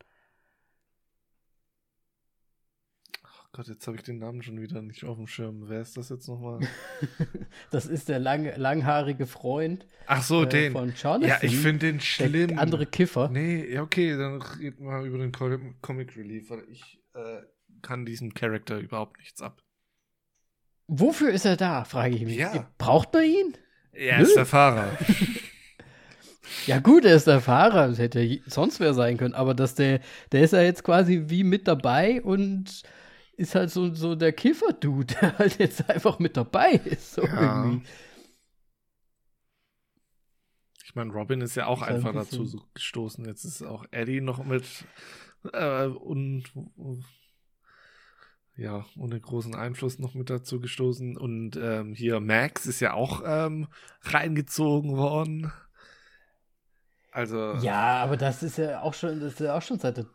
oh 3.23 3.44
Gott, 3.55 3.67
jetzt 3.67 3.87
habe 3.87 3.95
ich 3.95 4.03
den 4.03 4.19
Namen 4.19 4.41
schon 4.43 4.59
wieder 4.61 4.81
nicht 4.81 5.05
auf 5.05 5.15
dem 5.15 5.27
Schirm. 5.27 5.69
Wer 5.69 5.79
ist 5.79 5.95
das 5.95 6.09
jetzt 6.09 6.27
nochmal? 6.27 6.59
Das 7.71 7.85
ist 7.85 8.09
der 8.09 8.19
lang, 8.19 8.51
langhaarige 8.57 9.25
Freund 9.27 9.87
Ach 10.07 10.21
so, 10.21 10.43
äh, 10.43 10.47
den. 10.49 10.73
von 10.73 10.89
Jonathan. 10.93 11.21
Ja, 11.29 11.37
ich 11.41 11.55
finde 11.57 11.87
den 11.87 11.97
der 11.97 12.03
schlimm. 12.03 12.59
andere 12.59 12.85
Kiffer. 12.85 13.29
Nee, 13.29 13.65
ja, 13.73 13.81
okay, 13.81 14.17
dann 14.17 14.41
red 14.41 14.79
mal 14.81 15.05
über 15.07 15.19
den 15.19 15.31
Co- 15.31 15.57
Comic 15.81 16.17
Relief, 16.17 16.49
weil 16.49 16.63
ich 16.69 16.99
äh, 17.13 17.43
kann 17.81 18.05
diesem 18.05 18.33
Charakter 18.33 18.77
überhaupt 18.77 19.19
nichts 19.19 19.41
ab. 19.41 19.61
Wofür 20.87 21.31
ist 21.31 21.45
er 21.45 21.55
da, 21.55 21.85
frage 21.85 22.15
ich 22.15 22.25
mich. 22.25 22.35
Ja. 22.35 22.69
Braucht 22.77 23.13
man 23.13 23.23
ihn? 23.23 23.53
Er 23.93 24.17
Nö. 24.17 24.23
ist 24.23 24.35
der 24.35 24.45
Fahrer. 24.45 24.97
Ja 26.67 26.79
gut, 26.79 27.05
er 27.05 27.15
ist 27.15 27.25
der 27.27 27.41
Fahrer, 27.41 27.87
das 27.87 27.97
hätte 27.99 28.39
sonst 28.45 28.79
wer 28.79 28.93
sein 28.93 29.17
können, 29.17 29.33
aber 29.33 29.53
dass 29.55 29.73
der, 29.75 29.99
der 30.31 30.43
ist 30.43 30.53
ja 30.53 30.61
jetzt 30.61 30.83
quasi 30.83 31.23
wie 31.27 31.43
mit 31.43 31.67
dabei 31.67 32.21
und 32.21 32.83
ist 33.37 33.55
halt 33.55 33.69
so, 33.69 33.93
so 33.93 34.15
der 34.15 34.33
Kiffer-Dude, 34.33 35.13
der 35.21 35.37
halt 35.37 35.59
jetzt 35.59 35.89
einfach 35.89 36.19
mit 36.19 36.37
dabei 36.37 36.71
ist. 36.71 37.13
So 37.13 37.23
Ja. 37.23 37.63
irgendwie. 37.65 37.87
Ich 40.83 40.95
meine, 40.95 41.11
Robin 41.11 41.41
ist 41.41 41.55
ja 41.55 41.65
auch 41.67 41.81
Ist 41.81 41.87
halt 41.87 41.97
einfach 41.97 42.11
ein 42.11 42.15
dazu 42.15 42.45
so 42.45 42.61
gestoßen. 42.73 43.25
Jetzt 43.25 43.43
ist 43.43 43.61
auch 43.63 43.85
Eddie 43.91 44.21
noch 44.21 44.43
mit 44.45 44.63
äh, 45.51 45.87
und 45.87 46.43
ja, 48.57 48.85
ohne 48.97 49.19
großen 49.19 49.53
Einfluss 49.55 49.99
noch 49.99 50.13
mit 50.13 50.29
dazu 50.29 50.61
gestoßen. 50.61 51.17
Und 51.17 51.57
ähm, 51.57 51.93
hier 51.93 52.19
Max 52.21 52.65
ist 52.65 52.79
ja 52.79 52.93
auch 52.93 53.21
ähm, 53.25 53.67
reingezogen 54.03 54.95
worden. 54.95 55.51
Also, 57.11 57.55
Ja, 57.55 58.03
aber 58.03 58.17
das 58.17 58.43
ist 58.43 58.57
ja 58.57 58.81
auch 58.81 58.93
schon, 58.93 59.19
das 59.19 59.33
ist 59.33 59.39
ja 59.39 59.57
auch 59.57 59.61
schon 59.61 59.79
seit 59.79 59.97
der 59.97 60.05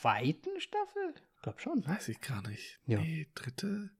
zweiten 0.00 0.60
Staffel? 0.60 1.14
Ich 1.36 1.42
glaube 1.42 1.60
schon. 1.60 1.86
weiß 1.86 2.08
ich 2.08 2.20
gar 2.20 2.46
nicht. 2.48 2.78
Ja. 2.86 2.98
Nee, 3.00 3.28
dritte? 3.34 3.90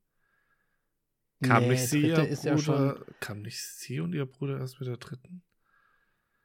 Kam 1.42 1.62
Nee, 1.64 1.68
nicht 1.70 1.88
sie, 1.88 2.02
ihr 2.08 2.14
Bruder, 2.16 2.44
ja 2.44 2.58
schon. 2.58 3.04
kam 3.20 3.42
nicht 3.42 3.62
sie 3.62 4.00
und 4.00 4.12
ihr 4.12 4.26
Bruder 4.26 4.58
erst 4.58 4.80
mit 4.80 4.88
der 4.88 4.96
dritten? 4.96 5.42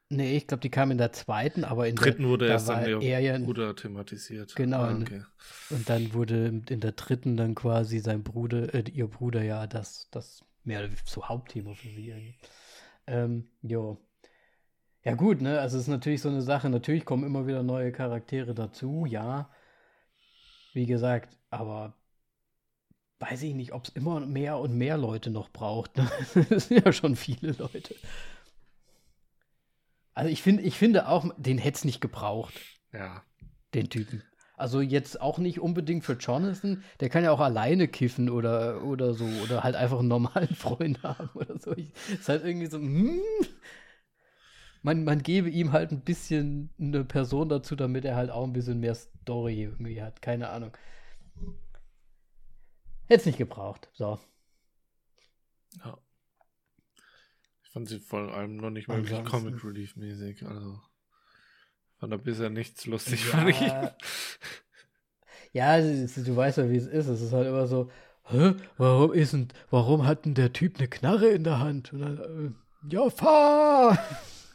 Nee, 0.09 0.38
ich 0.38 0.45
glaube, 0.45 0.61
die 0.61 0.69
kam 0.69 0.91
in 0.91 0.99
der 0.99 1.11
zweiten, 1.11 1.63
aber 1.63 1.88
in 1.88 1.95
dritten 1.95 2.27
wurde 2.27 2.45
da 2.45 2.51
erst 2.53 2.69
dann 2.69 2.85
ihr 2.85 3.01
er 3.01 3.19
ja- 3.19 3.39
Bruder 3.39 3.75
thematisiert. 3.75 4.55
Genau, 4.55 4.81
Ah, 4.81 4.95
okay. 5.01 5.23
Und 5.71 5.89
dann 5.89 6.13
wurde 6.13 6.61
in 6.69 6.80
der 6.80 6.91
dritten 6.91 7.35
dann 7.38 7.55
quasi 7.55 7.97
sein 7.99 8.21
Bruder, 8.23 8.71
äh, 8.75 8.84
ihr 8.91 9.07
Bruder 9.07 9.41
ja 9.41 9.65
das, 9.65 10.09
das 10.11 10.45
mehr 10.63 10.88
so 11.05 11.27
Hauptthema 11.27 11.73
für 11.73 11.88
sie. 11.88 12.35
Ähm, 13.07 13.49
jo. 13.63 13.99
Ja 15.05 15.15
gut, 15.15 15.41
ne, 15.41 15.59
also 15.59 15.77
es 15.77 15.84
ist 15.84 15.89
natürlich 15.89 16.21
so 16.21 16.30
eine 16.30 16.41
Sache, 16.41 16.69
natürlich 16.69 17.05
kommen 17.05 17.23
immer 17.25 17.45
wieder 17.45 17.61
neue 17.63 17.91
Charaktere 17.91 18.53
dazu, 18.53 19.05
ja. 19.05 19.49
Wie 20.73 20.85
gesagt, 20.85 21.38
aber 21.49 21.93
weiß 23.19 23.43
ich 23.43 23.53
nicht, 23.53 23.73
ob 23.73 23.85
es 23.85 23.89
immer 23.91 24.19
mehr 24.19 24.57
und 24.59 24.75
mehr 24.77 24.97
Leute 24.97 25.30
noch 25.30 25.49
braucht. 25.49 25.97
Ne? 25.97 26.09
Das 26.49 26.67
sind 26.67 26.85
ja 26.85 26.91
schon 26.91 27.15
viele 27.15 27.51
Leute. 27.53 27.95
Also 30.13 30.30
ich 30.30 30.41
finde, 30.41 30.63
ich 30.63 30.77
finde 30.77 31.07
auch, 31.07 31.25
den 31.38 31.57
hätte 31.57 31.77
es 31.77 31.85
nicht 31.85 32.01
gebraucht 32.01 32.53
Ja. 32.91 33.23
den 33.73 33.89
Typen. 33.89 34.23
Also 34.55 34.81
jetzt 34.81 35.19
auch 35.19 35.39
nicht 35.39 35.59
unbedingt 35.59 36.03
für 36.05 36.13
Jonathan, 36.13 36.84
der 36.99 37.09
kann 37.09 37.23
ja 37.23 37.31
auch 37.31 37.39
alleine 37.39 37.88
kiffen 37.88 38.30
oder, 38.30 38.84
oder 38.84 39.13
so, 39.13 39.25
oder 39.43 39.63
halt 39.63 39.75
einfach 39.75 39.99
einen 39.99 40.07
normalen 40.09 40.47
Freund 40.55 41.01
haben 41.01 41.30
oder 41.34 41.57
so. 41.59 41.75
Ich, 41.75 41.91
ist 42.13 42.30
halt 42.30 42.45
irgendwie 42.45 42.67
so, 42.67 42.77
hm, 42.77 43.19
man, 44.84 45.03
man 45.03 45.23
gebe 45.23 45.49
ihm 45.49 45.72
halt 45.72 45.91
ein 45.91 46.01
bisschen 46.01 46.69
eine 46.80 47.03
Person 47.03 47.49
dazu, 47.49 47.76
damit 47.76 48.05
er 48.05 48.15
halt 48.15 48.30
auch 48.30 48.43
ein 48.43 48.53
bisschen 48.53 48.80
mehr 48.80 48.95
Story 48.95 49.64
irgendwie 49.64 50.01
hat. 50.01 50.22
Keine 50.22 50.49
Ahnung. 50.49 50.76
Hätte 53.07 53.22
es 53.22 53.26
nicht 53.26 53.38
gebraucht. 53.38 53.89
So. 53.93 54.19
Ja. 55.84 55.97
Ich 57.64 57.69
fand 57.72 57.89
sie 57.89 57.99
vor 57.99 58.34
allem 58.34 58.57
noch 58.57 58.69
nicht 58.69 58.88
mal 58.88 58.97
wirklich 58.97 59.26
Comic 59.26 59.64
Relief 59.64 59.95
mäßig. 59.95 60.45
Also 60.45 60.80
fand 61.97 62.14
da 62.14 62.18
bisher 62.18 62.49
nichts 62.49 62.85
lustig 62.85 63.26
ja. 63.26 63.38
von 63.38 63.47
ihm. 63.47 63.89
Ja, 65.55 65.80
du 65.80 66.35
weißt 66.35 66.57
ja, 66.57 66.72
wie 66.72 66.77
es 66.77 66.88
ist. 66.88 67.05
Es 67.05 67.22
ist 67.22 67.31
halt 67.31 67.47
immer 67.47 67.68
so, 67.68 67.91
Hä? 68.26 68.55
Warum 68.77 69.14
ist 69.14 69.34
denn, 69.34 69.49
warum 69.69 70.07
hat 70.07 70.26
denn 70.26 70.34
der 70.34 70.51
Typ 70.51 70.80
eine 70.80 70.88
Knarre 70.88 71.27
in 71.27 71.43
der 71.43 71.60
Hand? 71.60 71.93
Und 71.93 71.99
dann, 71.99 72.18
äh, 72.18 72.93
ja, 72.93 73.07
fahr! 73.10 73.99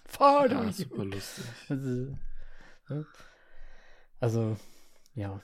Fahr 0.08 0.50
ja, 0.50 0.72
super 0.72 1.04
lustig. 1.04 1.44
Also, 2.88 3.06
also, 4.20 4.56
ja. 5.14 5.42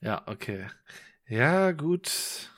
Ja, 0.00 0.22
okay. 0.26 0.66
Ja, 1.28 1.70
gut. 1.70 2.50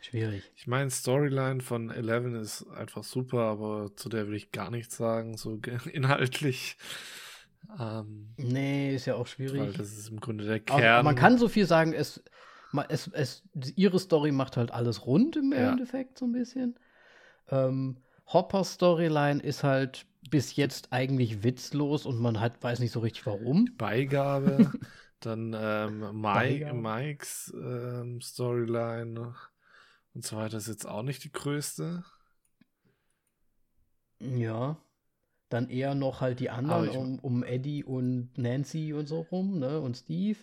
Schwierig. 0.00 0.52
Ich 0.54 0.66
meine, 0.66 0.90
Storyline 0.90 1.60
von 1.60 1.90
Eleven 1.90 2.34
ist 2.34 2.66
einfach 2.68 3.04
super, 3.04 3.40
aber 3.40 3.96
zu 3.96 4.08
der 4.08 4.28
will 4.28 4.34
ich 4.34 4.52
gar 4.52 4.70
nichts 4.70 4.96
sagen, 4.96 5.36
so 5.36 5.58
inhaltlich. 5.92 6.76
Ähm, 7.78 8.34
nee, 8.36 8.94
ist 8.94 9.06
ja 9.06 9.16
auch 9.16 9.26
schwierig. 9.26 9.60
Weil 9.60 9.72
das 9.72 9.92
ist 9.92 10.08
im 10.10 10.20
Grunde 10.20 10.44
der 10.44 10.60
Kern. 10.60 10.82
Aber 10.82 11.02
man 11.02 11.16
kann 11.16 11.38
so 11.38 11.48
viel 11.48 11.66
sagen, 11.66 11.92
es, 11.92 12.22
es, 12.88 13.08
es, 13.08 13.42
ihre 13.76 13.98
Story 13.98 14.30
macht 14.30 14.56
halt 14.56 14.70
alles 14.70 15.06
rund 15.06 15.36
im 15.36 15.52
ja. 15.52 15.70
Endeffekt 15.70 16.18
so 16.18 16.26
ein 16.26 16.32
bisschen. 16.32 16.78
Ähm, 17.50 18.02
Hoppers 18.32 18.74
Storyline 18.74 19.40
ist 19.40 19.64
halt 19.64 20.06
bis 20.30 20.56
jetzt 20.56 20.92
eigentlich 20.92 21.42
witzlos 21.42 22.06
und 22.06 22.18
man 22.18 22.40
hat, 22.40 22.62
weiß 22.62 22.80
nicht 22.80 22.92
so 22.92 23.00
richtig 23.00 23.26
warum. 23.26 23.70
Beigabe. 23.76 24.72
Dann 25.20 25.56
ähm, 25.58 26.20
Mike, 26.20 26.72
Mikes 26.74 27.52
ähm, 27.56 28.20
Storyline 28.20 29.34
und 30.14 30.24
so 30.24 30.36
weiter 30.36 30.58
ist 30.58 30.68
jetzt 30.68 30.86
auch 30.86 31.02
nicht 31.02 31.24
die 31.24 31.32
größte. 31.32 32.04
Ja. 34.20 34.76
Dann 35.48 35.70
eher 35.70 35.94
noch 35.94 36.20
halt 36.20 36.40
die 36.40 36.50
anderen 36.50 36.90
um, 36.90 37.18
um 37.20 37.42
Eddie 37.42 37.82
und 37.82 38.36
Nancy 38.36 38.92
und 38.92 39.06
so 39.06 39.20
rum, 39.20 39.58
ne? 39.58 39.80
Und 39.80 39.96
Steve. 39.96 40.38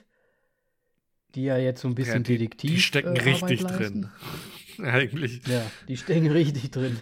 Die 1.36 1.44
ja 1.44 1.58
jetzt 1.58 1.82
so 1.82 1.88
ein 1.88 1.96
bisschen 1.96 2.16
ja, 2.16 2.20
die, 2.20 2.38
Detektiv. 2.38 2.72
Die 2.72 2.82
stecken 2.82 3.16
äh, 3.16 3.22
richtig 3.22 3.64
drin. 3.66 4.10
Eigentlich. 4.80 5.46
Ja, 5.48 5.70
die 5.88 5.98
stecken 5.98 6.32
richtig 6.32 6.72
drin. 6.72 7.00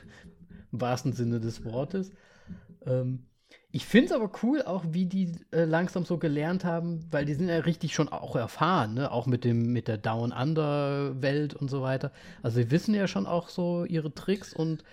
Im 0.74 0.82
wahrsten 0.82 1.14
Sinne 1.14 1.40
des 1.40 1.64
Wortes. 1.64 2.12
Ähm, 2.86 3.28
ich 3.72 3.86
finde 3.86 4.08
es 4.08 4.12
aber 4.12 4.32
cool, 4.44 4.62
auch 4.62 4.84
wie 4.90 5.06
die 5.06 5.32
äh, 5.52 5.66
langsam 5.66 6.06
so 6.06 6.18
gelernt 6.18 6.66
haben, 6.66 7.06
weil 7.12 7.26
die 7.26 7.34
sind 7.34 7.50
ja 7.50 7.58
richtig 7.60 7.94
schon 7.94 8.10
auch 8.10 8.36
erfahren, 8.36 8.96
ne? 8.96 9.12
auch 9.12 9.26
mit 9.26 9.44
dem 9.44 9.72
mit 9.72 9.88
der 9.88 9.98
Down 9.98 10.32
Under 10.32 11.22
Welt 11.22 11.54
und 11.54 11.70
so 11.70 11.82
weiter. 11.82 12.12
Also 12.42 12.62
sie 12.62 12.72
wissen 12.72 12.94
ja 12.94 13.08
schon 13.08 13.26
auch 13.26 13.50
so 13.50 13.86
ihre 13.86 14.14
Tricks 14.14 14.54
und 14.54 14.84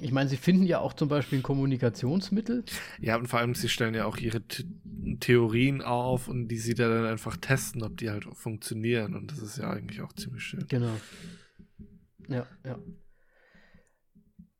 ich 0.00 0.12
meine, 0.12 0.28
sie 0.28 0.36
finden 0.36 0.64
ja 0.64 0.78
auch 0.78 0.92
zum 0.92 1.08
Beispiel 1.08 1.40
ein 1.40 1.42
Kommunikationsmittel. 1.42 2.64
Ja, 3.00 3.16
und 3.16 3.26
vor 3.26 3.40
allem, 3.40 3.54
sie 3.54 3.68
stellen 3.68 3.94
ja 3.94 4.04
auch 4.04 4.16
ihre 4.16 4.42
T 4.42 4.64
Theorien 5.20 5.80
auf 5.80 6.28
und 6.28 6.48
die 6.48 6.58
sie 6.58 6.74
dann 6.74 7.06
einfach 7.06 7.36
testen, 7.36 7.82
ob 7.82 7.96
die 7.96 8.10
halt 8.10 8.24
funktionieren. 8.34 9.14
Und 9.14 9.32
das 9.32 9.38
ist 9.38 9.58
ja 9.58 9.70
eigentlich 9.70 10.02
auch 10.02 10.12
ziemlich 10.12 10.42
schön. 10.42 10.66
Genau. 10.68 10.92
Ja, 12.28 12.46
ja. 12.64 12.78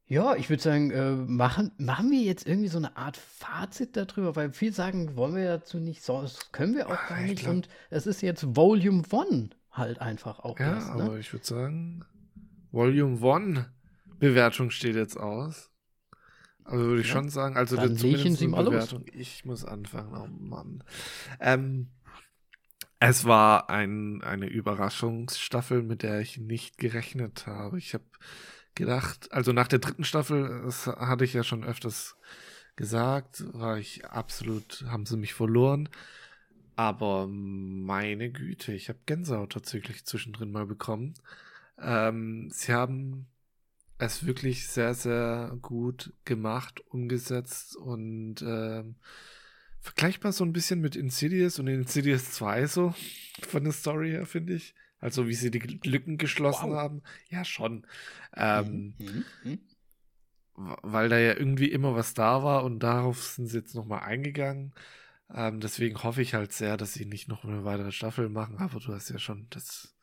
Ja, 0.09 0.35
ich 0.37 0.49
würde 0.49 0.63
sagen, 0.63 0.91
äh, 0.91 1.13
machen, 1.13 1.71
machen 1.77 2.11
wir 2.11 2.21
jetzt 2.21 2.47
irgendwie 2.47 2.69
so 2.69 2.79
eine 2.79 2.97
Art 2.97 3.19
Fazit 3.19 3.95
darüber, 3.95 4.37
weil 4.37 4.53
viel 4.53 4.73
sagen 4.73 5.17
wollen 5.17 5.37
wir 5.37 5.45
dazu 5.45 5.79
nicht, 5.79 6.03
so, 6.03 6.23
das 6.23 6.51
können 6.51 6.75
wir 6.75 6.89
auch 6.89 7.09
gar 7.09 7.21
nicht. 7.21 7.43
Glaub, 7.43 7.57
und 7.57 7.69
es 7.91 8.07
ist 8.07 8.23
jetzt 8.23 8.57
Volume 8.57 9.03
1 9.11 9.51
halt 9.71 10.01
einfach 10.01 10.41
auch. 10.41 10.59
Ja, 10.59 10.77
das, 10.77 10.87
ne? 10.95 11.03
aber 11.05 11.19
ich 11.19 11.31
würde 11.33 11.45
sagen, 11.45 12.05
Volume 12.73 13.19
1 13.23 13.67
Bewertung 14.19 14.71
steht 14.71 14.97
jetzt 14.97 15.19
aus. 15.19 15.71
Also 16.65 16.85
würde 16.85 17.03
ich 17.03 17.09
ja. 17.09 17.15
schon 17.15 17.29
sagen, 17.29 17.57
also 17.57 17.77
Dann 17.77 17.97
zumindest 17.97 18.43
eine 18.43 18.51
Bewertung. 18.51 19.05
Los. 19.07 19.15
Ich 19.15 19.45
muss 19.45 19.65
anfangen, 19.65 20.15
oh 20.15 20.27
Mann. 20.27 20.85
Ähm, 21.39 21.89
es 23.01 23.25
war 23.25 23.71
ein, 23.71 24.23
eine 24.23 24.47
Überraschungsstaffel, 24.47 25.83
mit 25.83 26.03
der 26.03 26.21
ich 26.21 26.39
nicht 26.39 26.79
gerechnet 26.79 27.47
habe. 27.47 27.79
Ich 27.79 27.95
habe 27.95 28.05
gedacht, 28.79 29.31
also 29.33 29.53
nach 29.53 29.69
der 29.69 29.81
dritten 29.81 30.05
Staffel, 30.05 30.63
das 30.65 30.87
hatte 30.87 31.25
ich 31.25 31.35
ja 31.35 31.43
schon 31.43 31.65
öfters 31.65 32.17
gesagt, 32.77 33.45
war 33.53 33.77
ich 33.77 34.07
absolut, 34.07 34.85
haben 34.89 35.05
sie 35.05 35.17
mich 35.17 35.35
verloren. 35.35 35.89
Aber 36.77 37.27
meine 37.27 38.31
Güte, 38.31 38.73
ich 38.73 38.89
habe 38.89 39.01
Gänsehaut 39.05 39.53
tatsächlich 39.53 40.05
zwischendrin 40.05 40.53
mal 40.53 40.65
bekommen. 40.65 41.15
Ähm, 41.77 42.51
sie 42.53 42.73
haben 42.73 43.27
es 43.99 44.25
wirklich 44.25 44.69
sehr, 44.69 44.95
sehr 44.95 45.59
gut 45.61 46.13
gemacht, 46.25 46.81
umgesetzt 46.89 47.75
und 47.75 48.43
ähm, 48.43 48.95
vergleichbar 49.81 50.31
so 50.31 50.45
ein 50.45 50.53
bisschen 50.53 50.81
mit 50.81 50.95
Insidious 50.95 51.59
und 51.59 51.67
Insidious 51.67 52.31
2 52.31 52.67
so 52.67 52.95
von 53.43 53.65
der 53.65 53.73
Story 53.73 54.11
her, 54.11 54.25
finde 54.25 54.55
ich. 54.55 54.77
Also 55.01 55.29
wie 55.29 55.35
sie 55.35 55.51
die 55.51 55.81
Lücken 55.85 56.19
geschlossen 56.19 56.71
wow. 56.71 56.77
haben. 56.77 57.03
Ja, 57.29 57.45
schon. 57.45 57.87
Ähm, 58.37 58.95
mhm. 58.99 59.25
Mhm. 59.45 59.59
Weil 60.55 61.09
da 61.09 61.19
ja 61.19 61.37
irgendwie 61.37 61.71
immer 61.71 61.95
was 61.95 62.15
da 62.15 62.43
war 62.43 62.65
und 62.65 62.81
darauf 62.81 63.23
sind 63.23 63.47
sie 63.47 63.59
jetzt 63.59 63.75
nochmal 63.75 64.01
eingegangen. 64.01 64.73
Ähm, 65.33 65.61
deswegen 65.61 66.03
hoffe 66.03 66.23
ich 66.23 66.35
halt 66.35 66.53
sehr, 66.53 66.77
dass 66.77 66.95
sie 66.95 67.05
nicht 67.05 67.29
noch 67.29 67.45
eine 67.45 67.65
weitere 67.65 67.93
Staffel 67.93 68.29
machen. 68.29 68.59
Aber 68.59 68.81
du 68.81 68.93
hast 68.93 69.11
ja 69.11 69.19
schon 69.19 69.47
das 69.51 69.95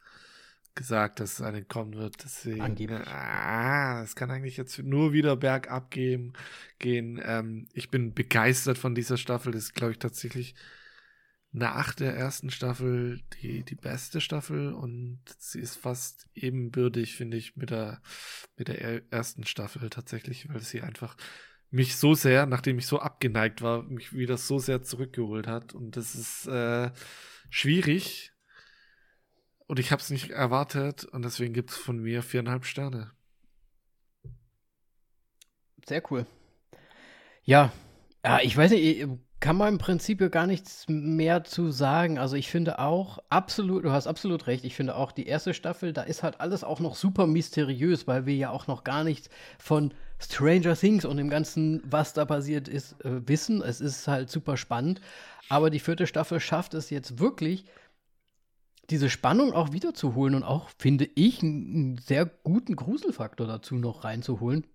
gesagt, 0.76 1.20
dass 1.20 1.34
es 1.34 1.42
eine 1.42 1.64
kommen 1.64 1.96
wird. 1.96 2.24
Deswegen, 2.24 2.62
Angeblich. 2.62 3.08
Ah, 3.08 4.02
es 4.04 4.16
kann 4.16 4.30
eigentlich 4.30 4.58
jetzt 4.58 4.78
nur 4.80 5.14
wieder 5.14 5.36
bergab 5.36 5.90
gehen. 5.90 6.34
gehen. 6.80 7.20
Ähm, 7.24 7.68
ich 7.74 7.90
bin 7.90 8.14
begeistert 8.14 8.78
von 8.78 8.94
dieser 8.94 9.18
Staffel. 9.18 9.54
Das 9.54 9.64
ist, 9.64 9.74
glaube 9.74 9.94
ich, 9.94 10.00
tatsächlich 10.00 10.56
nach 11.56 11.94
der 11.94 12.16
ersten 12.16 12.50
Staffel 12.50 13.22
die, 13.42 13.64
die 13.64 13.76
beste 13.76 14.20
Staffel 14.20 14.74
und 14.74 15.22
sie 15.38 15.62
ist 15.62 15.78
fast 15.78 16.28
ebenbürtig, 16.34 17.16
finde 17.16 17.38
ich, 17.38 17.56
mit 17.56 17.70
der, 17.70 18.02
mit 18.58 18.68
der 18.68 19.12
ersten 19.12 19.46
Staffel 19.46 19.90
tatsächlich, 19.90 20.50
weil 20.50 20.60
sie 20.60 20.82
einfach 20.82 21.16
mich 21.70 21.96
so 21.96 22.14
sehr, 22.14 22.46
nachdem 22.46 22.78
ich 22.78 22.88
so 22.88 23.00
abgeneigt 23.00 23.62
war, 23.62 23.84
mich 23.84 24.14
wieder 24.14 24.38
so 24.38 24.60
sehr 24.60 24.84
zurückgeholt 24.84 25.48
hat. 25.48 25.74
Und 25.74 25.96
das 25.96 26.14
ist 26.16 26.46
äh, 26.48 26.92
schwierig. 27.50 28.34
Und 29.66 29.80
ich 29.80 29.92
habe 29.92 30.02
es 30.02 30.10
nicht 30.10 30.32
erwartet 30.32 31.06
und 31.06 31.24
deswegen 31.24 31.54
gibt 31.54 31.72
es 31.72 31.78
von 31.78 32.00
mir 32.00 32.22
viereinhalb 32.22 32.66
Sterne. 32.66 33.12
Sehr 35.88 36.04
cool. 36.12 36.26
Ja, 37.44 37.72
ja, 38.26 38.42
ich 38.42 38.58
weiß 38.58 38.72
nicht, 38.72 39.08
kann 39.40 39.58
man 39.58 39.74
im 39.74 39.78
Prinzip 39.78 40.32
gar 40.32 40.48
nichts 40.48 40.86
mehr 40.88 41.44
zu 41.44 41.70
sagen. 41.70 42.18
Also 42.18 42.36
ich 42.36 42.50
finde 42.50 42.80
auch 42.80 43.20
absolut, 43.30 43.84
du 43.84 43.92
hast 43.92 44.08
absolut 44.08 44.48
recht, 44.48 44.66
ich 44.66 44.76
finde 44.76 44.96
auch 44.96 45.12
die 45.12 45.28
erste 45.28 45.54
Staffel, 45.54 45.94
da 45.94 46.04
ist 46.04 46.24
halt 46.24 46.40
alles 46.40 46.64
auch 46.64 46.80
noch 46.80 46.96
super 46.96 47.28
mysteriös, 47.28 48.08
weil 48.08 48.26
wir 48.26 48.36
ja 48.36 48.50
auch 48.50 48.68
noch 48.68 48.84
gar 48.84 49.04
nichts 49.04 49.30
von 49.60 49.94
Stranger 50.20 50.76
Things 50.76 51.06
und 51.06 51.18
dem 51.18 51.30
Ganzen, 51.30 51.82
was 51.86 52.14
da 52.14 52.26
passiert 52.26 52.68
ist, 52.68 52.94
äh, 53.04 53.28
wissen. 53.28 53.62
Es 53.62 53.82
ist 53.82 54.08
halt 54.08 54.30
super 54.30 54.58
spannend. 54.58 55.02
Aber 55.50 55.70
die 55.70 55.80
vierte 55.80 56.08
Staffel 56.08 56.40
schafft 56.40 56.74
es 56.74 56.90
jetzt 56.90 57.20
wirklich, 57.20 57.66
diese 58.90 59.10
Spannung 59.10 59.54
auch 59.54 59.74
wiederzuholen 59.74 60.36
und 60.36 60.44
auch, 60.44 60.70
finde 60.78 61.10
ich, 61.16 61.42
einen 61.42 61.98
sehr 61.98 62.26
guten 62.26 62.76
Gruselfaktor 62.76 63.48
dazu 63.48 63.76
noch 63.76 64.04
reinzuholen 64.04 64.66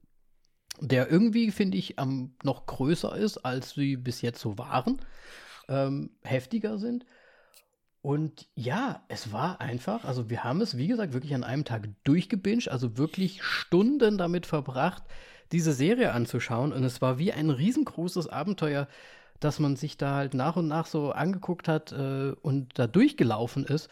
der 0.80 1.10
irgendwie, 1.10 1.50
finde 1.50 1.78
ich, 1.78 1.98
am, 1.98 2.34
noch 2.42 2.66
größer 2.66 3.14
ist, 3.16 3.38
als 3.38 3.74
sie 3.74 3.96
bis 3.96 4.22
jetzt 4.22 4.40
so 4.40 4.58
waren, 4.58 5.00
ähm, 5.68 6.10
heftiger 6.22 6.78
sind. 6.78 7.04
Und 8.02 8.48
ja, 8.54 9.02
es 9.08 9.30
war 9.30 9.60
einfach, 9.60 10.04
also 10.04 10.30
wir 10.30 10.42
haben 10.42 10.62
es, 10.62 10.78
wie 10.78 10.86
gesagt, 10.86 11.12
wirklich 11.12 11.34
an 11.34 11.44
einem 11.44 11.66
Tag 11.66 11.88
durchgebinged, 12.04 12.70
also 12.70 12.96
wirklich 12.96 13.42
Stunden 13.42 14.16
damit 14.16 14.46
verbracht, 14.46 15.02
diese 15.52 15.72
Serie 15.72 16.12
anzuschauen. 16.12 16.72
Und 16.72 16.82
es 16.84 17.02
war 17.02 17.18
wie 17.18 17.32
ein 17.32 17.50
riesengroßes 17.50 18.28
Abenteuer, 18.28 18.88
dass 19.38 19.58
man 19.58 19.76
sich 19.76 19.98
da 19.98 20.14
halt 20.16 20.34
nach 20.34 20.56
und 20.56 20.68
nach 20.68 20.86
so 20.86 21.12
angeguckt 21.12 21.68
hat 21.68 21.92
äh, 21.92 22.32
und 22.40 22.78
da 22.78 22.86
durchgelaufen 22.86 23.64
ist. 23.64 23.90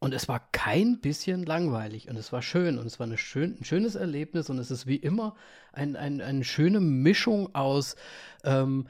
Und 0.00 0.14
es 0.14 0.28
war 0.28 0.48
kein 0.52 1.00
bisschen 1.00 1.44
langweilig 1.44 2.08
und 2.08 2.16
es 2.16 2.32
war 2.32 2.40
schön 2.40 2.78
und 2.78 2.86
es 2.86 2.98
war 2.98 3.16
schön, 3.18 3.58
ein 3.60 3.64
schönes 3.64 3.96
Erlebnis 3.96 4.48
und 4.48 4.58
es 4.58 4.70
ist 4.70 4.86
wie 4.86 4.96
immer 4.96 5.36
ein, 5.72 5.94
ein, 5.94 6.22
eine 6.22 6.42
schöne 6.42 6.80
Mischung 6.80 7.54
aus 7.54 7.96
ähm, 8.42 8.88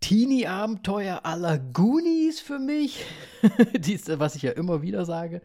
Teenie-Abenteuer 0.00 1.22
la 1.24 1.56
Goonies 1.56 2.40
für 2.40 2.58
mich, 2.58 3.04
Dies, 3.78 4.08
was 4.08 4.34
ich 4.34 4.42
ja 4.42 4.50
immer 4.50 4.82
wieder 4.82 5.04
sage. 5.04 5.40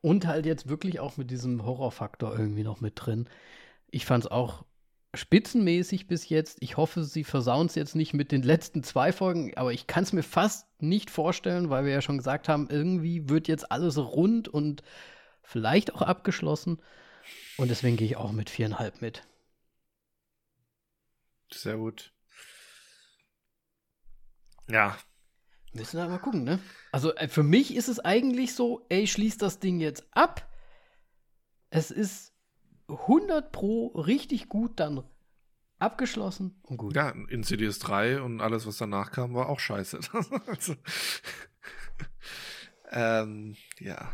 Und 0.00 0.26
halt 0.26 0.46
jetzt 0.46 0.70
wirklich 0.70 0.98
auch 0.98 1.18
mit 1.18 1.30
diesem 1.30 1.64
Horrorfaktor 1.64 2.38
irgendwie 2.38 2.62
noch 2.64 2.80
mit 2.80 2.94
drin. 2.96 3.28
Ich 3.90 4.06
fand 4.06 4.24
es 4.24 4.30
auch 4.30 4.64
spitzenmäßig 5.14 6.06
bis 6.06 6.28
jetzt. 6.28 6.58
Ich 6.60 6.76
hoffe, 6.76 7.04
sie 7.04 7.24
versauen 7.24 7.66
es 7.66 7.74
jetzt 7.74 7.96
nicht 7.96 8.14
mit 8.14 8.32
den 8.32 8.42
letzten 8.42 8.82
zwei 8.82 9.12
Folgen, 9.12 9.56
aber 9.56 9.72
ich 9.72 9.86
kann 9.86 10.04
es 10.04 10.12
mir 10.12 10.22
fast 10.22 10.68
nicht 10.80 11.10
vorstellen, 11.10 11.70
weil 11.70 11.84
wir 11.84 11.92
ja 11.92 12.02
schon 12.02 12.18
gesagt 12.18 12.48
haben, 12.48 12.68
irgendwie 12.70 13.28
wird 13.28 13.48
jetzt 13.48 13.70
alles 13.72 13.98
rund 13.98 14.48
und 14.48 14.82
vielleicht 15.42 15.94
auch 15.94 16.02
abgeschlossen. 16.02 16.80
Und 17.56 17.70
deswegen 17.70 17.96
gehe 17.96 18.06
ich 18.06 18.16
auch 18.16 18.32
mit 18.32 18.50
viereinhalb 18.50 19.02
mit. 19.02 19.22
Sehr 21.52 21.76
gut. 21.76 22.12
Ja. 24.68 24.96
Müssen 25.72 25.98
wir 25.98 26.08
mal 26.08 26.18
gucken, 26.18 26.44
ne? 26.44 26.58
Also 26.92 27.14
äh, 27.14 27.28
für 27.28 27.42
mich 27.42 27.74
ist 27.74 27.88
es 27.88 28.00
eigentlich 28.00 28.54
so, 28.54 28.86
ey, 28.88 29.06
schließ 29.06 29.38
das 29.38 29.58
Ding 29.58 29.80
jetzt 29.80 30.04
ab. 30.12 30.48
Es 31.70 31.90
ist 31.90 32.29
100 32.90 33.52
pro 33.52 33.88
richtig 33.88 34.48
gut 34.48 34.80
dann 34.80 35.04
abgeschlossen 35.78 36.60
und 36.62 36.76
gut. 36.76 36.94
Ja, 36.94 37.10
Insidious 37.28 37.78
3 37.78 38.20
und 38.20 38.40
alles, 38.40 38.66
was 38.66 38.76
danach 38.76 39.10
kam, 39.10 39.34
war 39.34 39.48
auch 39.48 39.60
scheiße. 39.60 40.00
also, 40.46 40.74
ähm, 42.90 43.56
ja. 43.78 44.10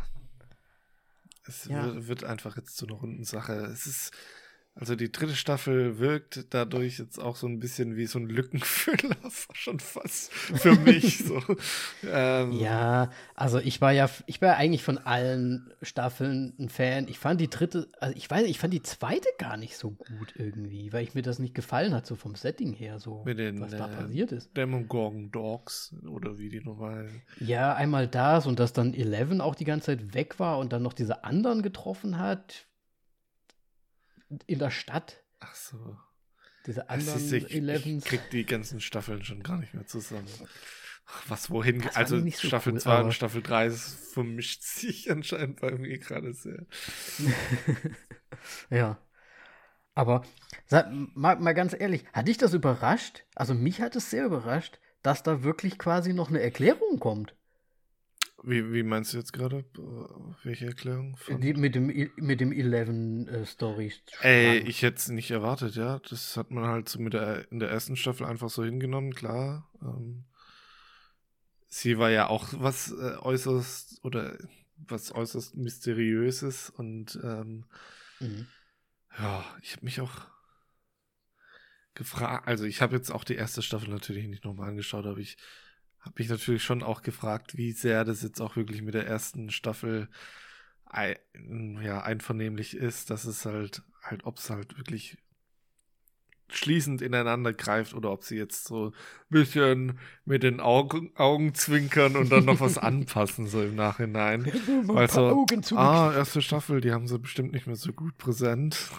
Es 1.45 1.65
ja. 1.65 1.83
Wird, 1.83 2.07
wird, 2.07 2.23
einfach 2.23 2.57
jetzt 2.57 2.77
zu 2.77 2.85
einer 2.87 2.95
runden 2.95 3.23
Sache. 3.23 3.53
Es 3.53 3.85
ist, 3.85 4.11
also 4.79 4.95
die 4.95 5.11
dritte 5.11 5.35
Staffel 5.35 5.97
wirkt 5.97 6.53
dadurch 6.53 6.99
jetzt 6.99 7.19
auch 7.19 7.35
so 7.35 7.47
ein 7.47 7.59
bisschen 7.59 7.95
wie 7.95 8.05
so 8.05 8.19
ein 8.19 8.27
Lückenfüller, 8.27 9.15
schon 9.53 9.79
fast 9.79 10.31
für 10.31 10.75
mich. 10.75 11.25
so. 11.25 11.41
Ähm. 12.07 12.51
Ja, 12.51 13.11
also 13.35 13.57
ich 13.57 13.81
war 13.81 13.91
ja, 13.91 14.09
ich 14.27 14.39
war 14.41 14.55
eigentlich 14.55 14.83
von 14.83 14.99
allen 14.99 15.71
Staffeln 15.81 16.53
ein 16.59 16.69
Fan. 16.69 17.07
Ich 17.07 17.17
fand 17.17 17.41
die 17.41 17.49
dritte, 17.49 17.89
also 17.99 18.15
ich 18.15 18.29
weiß, 18.29 18.45
ich 18.45 18.59
fand 18.59 18.73
die 18.73 18.83
zweite 18.83 19.27
gar 19.39 19.57
nicht 19.57 19.77
so 19.77 19.91
gut 19.91 20.33
irgendwie, 20.35 20.93
weil 20.93 21.03
ich 21.03 21.15
mir 21.15 21.23
das 21.23 21.39
nicht 21.39 21.55
gefallen 21.55 21.95
hat, 21.95 22.05
so 22.05 22.15
vom 22.15 22.35
Setting 22.35 22.73
her, 22.73 22.99
so 22.99 23.23
Mit 23.25 23.39
den, 23.39 23.59
was 23.59 23.71
da 23.71 23.87
äh, 23.87 23.95
passiert 23.95 24.31
ist. 24.31 24.55
Demogorgon 24.55 25.31
Dogs 25.31 25.95
oder 26.07 26.37
wie 26.37 26.49
die 26.49 26.61
nochmal. 26.61 27.09
Ja, 27.39 27.73
einmal 27.73 28.07
das 28.07 28.45
und 28.45 28.59
dass 28.59 28.73
dann 28.73 28.93
Eleven 28.93 29.41
auch 29.41 29.55
die 29.55 29.65
ganze 29.65 29.87
Zeit 29.87 30.13
weg 30.13 30.39
war 30.39 30.59
und 30.59 30.71
dann 30.71 30.83
noch 30.83 30.93
diese 30.93 31.23
anderen 31.23 31.63
getroffen 31.63 32.19
hat 32.19 32.67
in 34.45 34.59
der 34.59 34.71
Stadt. 34.71 35.23
Ach 35.39 35.55
so. 35.55 35.97
Diese 36.65 36.89
anderen 36.89 37.19
ist, 37.25 37.31
ich, 37.31 37.55
Elevens. 37.55 38.03
Ich 38.03 38.09
krieg 38.09 38.29
die 38.31 38.45
ganzen 38.45 38.81
Staffeln 38.81 39.23
schon 39.23 39.41
gar 39.41 39.57
nicht 39.57 39.73
mehr 39.73 39.85
zusammen. 39.85 40.27
Was 41.27 41.49
wohin 41.49 41.79
geht. 41.79 41.95
Also 41.95 42.19
so 42.19 42.47
Staffel 42.47 42.73
cool, 42.73 42.81
2 42.81 43.01
und 43.03 43.13
Staffel 43.13 43.41
3 43.41 43.71
vermischt 43.71 44.61
sich 44.63 45.09
anscheinend 45.09 45.61
bei 45.61 45.71
mir 45.71 45.97
gerade 45.99 46.33
sehr. 46.33 46.65
ja. 48.69 49.01
Aber 49.95 50.23
sag, 50.65 50.91
mal, 50.91 51.37
mal 51.37 51.53
ganz 51.53 51.73
ehrlich, 51.73 52.05
hat 52.13 52.27
dich 52.27 52.37
das 52.37 52.53
überrascht? 52.53 53.23
Also 53.35 53.53
mich 53.53 53.81
hat 53.81 53.95
es 53.95 54.11
sehr 54.11 54.25
überrascht, 54.25 54.79
dass 55.01 55.23
da 55.23 55.43
wirklich 55.43 55.79
quasi 55.79 56.13
noch 56.13 56.29
eine 56.29 56.41
Erklärung 56.41 56.99
kommt. 56.99 57.35
Wie, 58.47 58.71
wie 58.71 58.83
meinst 58.83 59.11
du 59.11 59.17
jetzt 59.17 59.33
gerade? 59.33 59.65
Welche 60.43 60.67
Erklärung? 60.67 61.17
Die, 61.27 61.53
mit 61.53 61.75
dem, 61.75 61.87
mit 62.15 62.39
dem 62.39 62.53
Eleven 62.53 63.27
äh, 63.27 63.45
Story. 63.45 63.91
Ey, 64.21 64.59
ich 64.59 64.83
hätte 64.83 64.95
es 64.95 65.09
nicht 65.09 65.31
erwartet, 65.31 65.75
ja. 65.75 65.99
Das 66.09 66.37
hat 66.37 66.49
man 66.49 66.63
halt 66.63 66.87
so 66.87 66.97
mit 67.01 67.11
der, 67.11 67.51
in 67.51 67.59
der 67.59 67.69
ersten 67.69 67.97
Staffel 67.97 68.25
einfach 68.25 68.49
so 68.49 68.63
hingenommen, 68.63 69.13
klar. 69.13 69.69
Ähm, 69.81 70.23
sie 71.67 71.97
war 71.97 72.09
ja 72.09 72.29
auch 72.29 72.47
was 72.53 72.93
äh, 72.93 73.17
äußerst 73.17 73.99
oder 74.05 74.37
was 74.77 75.13
äußerst 75.13 75.57
mysteriöses 75.57 76.69
und 76.69 77.19
ähm, 77.21 77.65
mhm. 78.21 78.47
ja, 79.19 79.43
ich 79.61 79.73
habe 79.73 79.83
mich 79.83 79.99
auch 79.99 80.25
gefragt, 81.95 82.47
also 82.47 82.63
ich 82.63 82.81
habe 82.81 82.95
jetzt 82.95 83.11
auch 83.11 83.25
die 83.25 83.35
erste 83.35 83.61
Staffel 83.61 83.89
natürlich 83.89 84.29
nicht 84.29 84.45
nochmal 84.45 84.69
angeschaut, 84.69 85.05
aber 85.05 85.17
ich 85.17 85.35
habe 86.07 86.15
mich 86.17 86.29
natürlich 86.29 86.63
schon 86.63 86.83
auch 86.83 87.01
gefragt, 87.01 87.57
wie 87.57 87.71
sehr 87.71 88.03
das 88.05 88.21
jetzt 88.23 88.41
auch 88.41 88.55
wirklich 88.55 88.81
mit 88.81 88.93
der 88.93 89.07
ersten 89.07 89.49
Staffel 89.49 90.07
ein, 90.85 91.17
ja, 91.81 92.01
einvernehmlich 92.01 92.75
ist, 92.75 93.09
dass 93.09 93.25
es 93.25 93.45
halt, 93.45 93.83
halt, 94.01 94.25
ob 94.25 94.37
es 94.37 94.49
halt 94.49 94.77
wirklich 94.77 95.17
schließend 96.49 97.01
ineinander 97.01 97.51
greift 97.51 97.93
oder 97.93 98.09
ob 98.09 98.23
sie 98.23 98.37
jetzt 98.37 98.65
so 98.65 98.87
ein 98.87 98.93
bisschen 99.29 99.99
mit 100.23 100.43
den 100.43 100.61
Augen, 100.61 101.11
Augen 101.17 101.53
zwinkern 101.53 102.15
und 102.15 102.31
dann 102.31 102.45
noch 102.45 102.61
was 102.61 102.77
anpassen, 102.77 103.47
so 103.47 103.61
im 103.61 103.75
Nachhinein. 103.75 104.45
Weil 104.83 105.09
so, 105.09 105.45
ah, 105.75 106.13
erste 106.13 106.41
Staffel, 106.41 106.79
die 106.79 106.93
haben 106.93 107.07
sie 107.07 107.19
bestimmt 107.19 107.51
nicht 107.51 107.67
mehr 107.67 107.75
so 107.75 107.91
gut 107.91 108.17
präsent. 108.17 108.89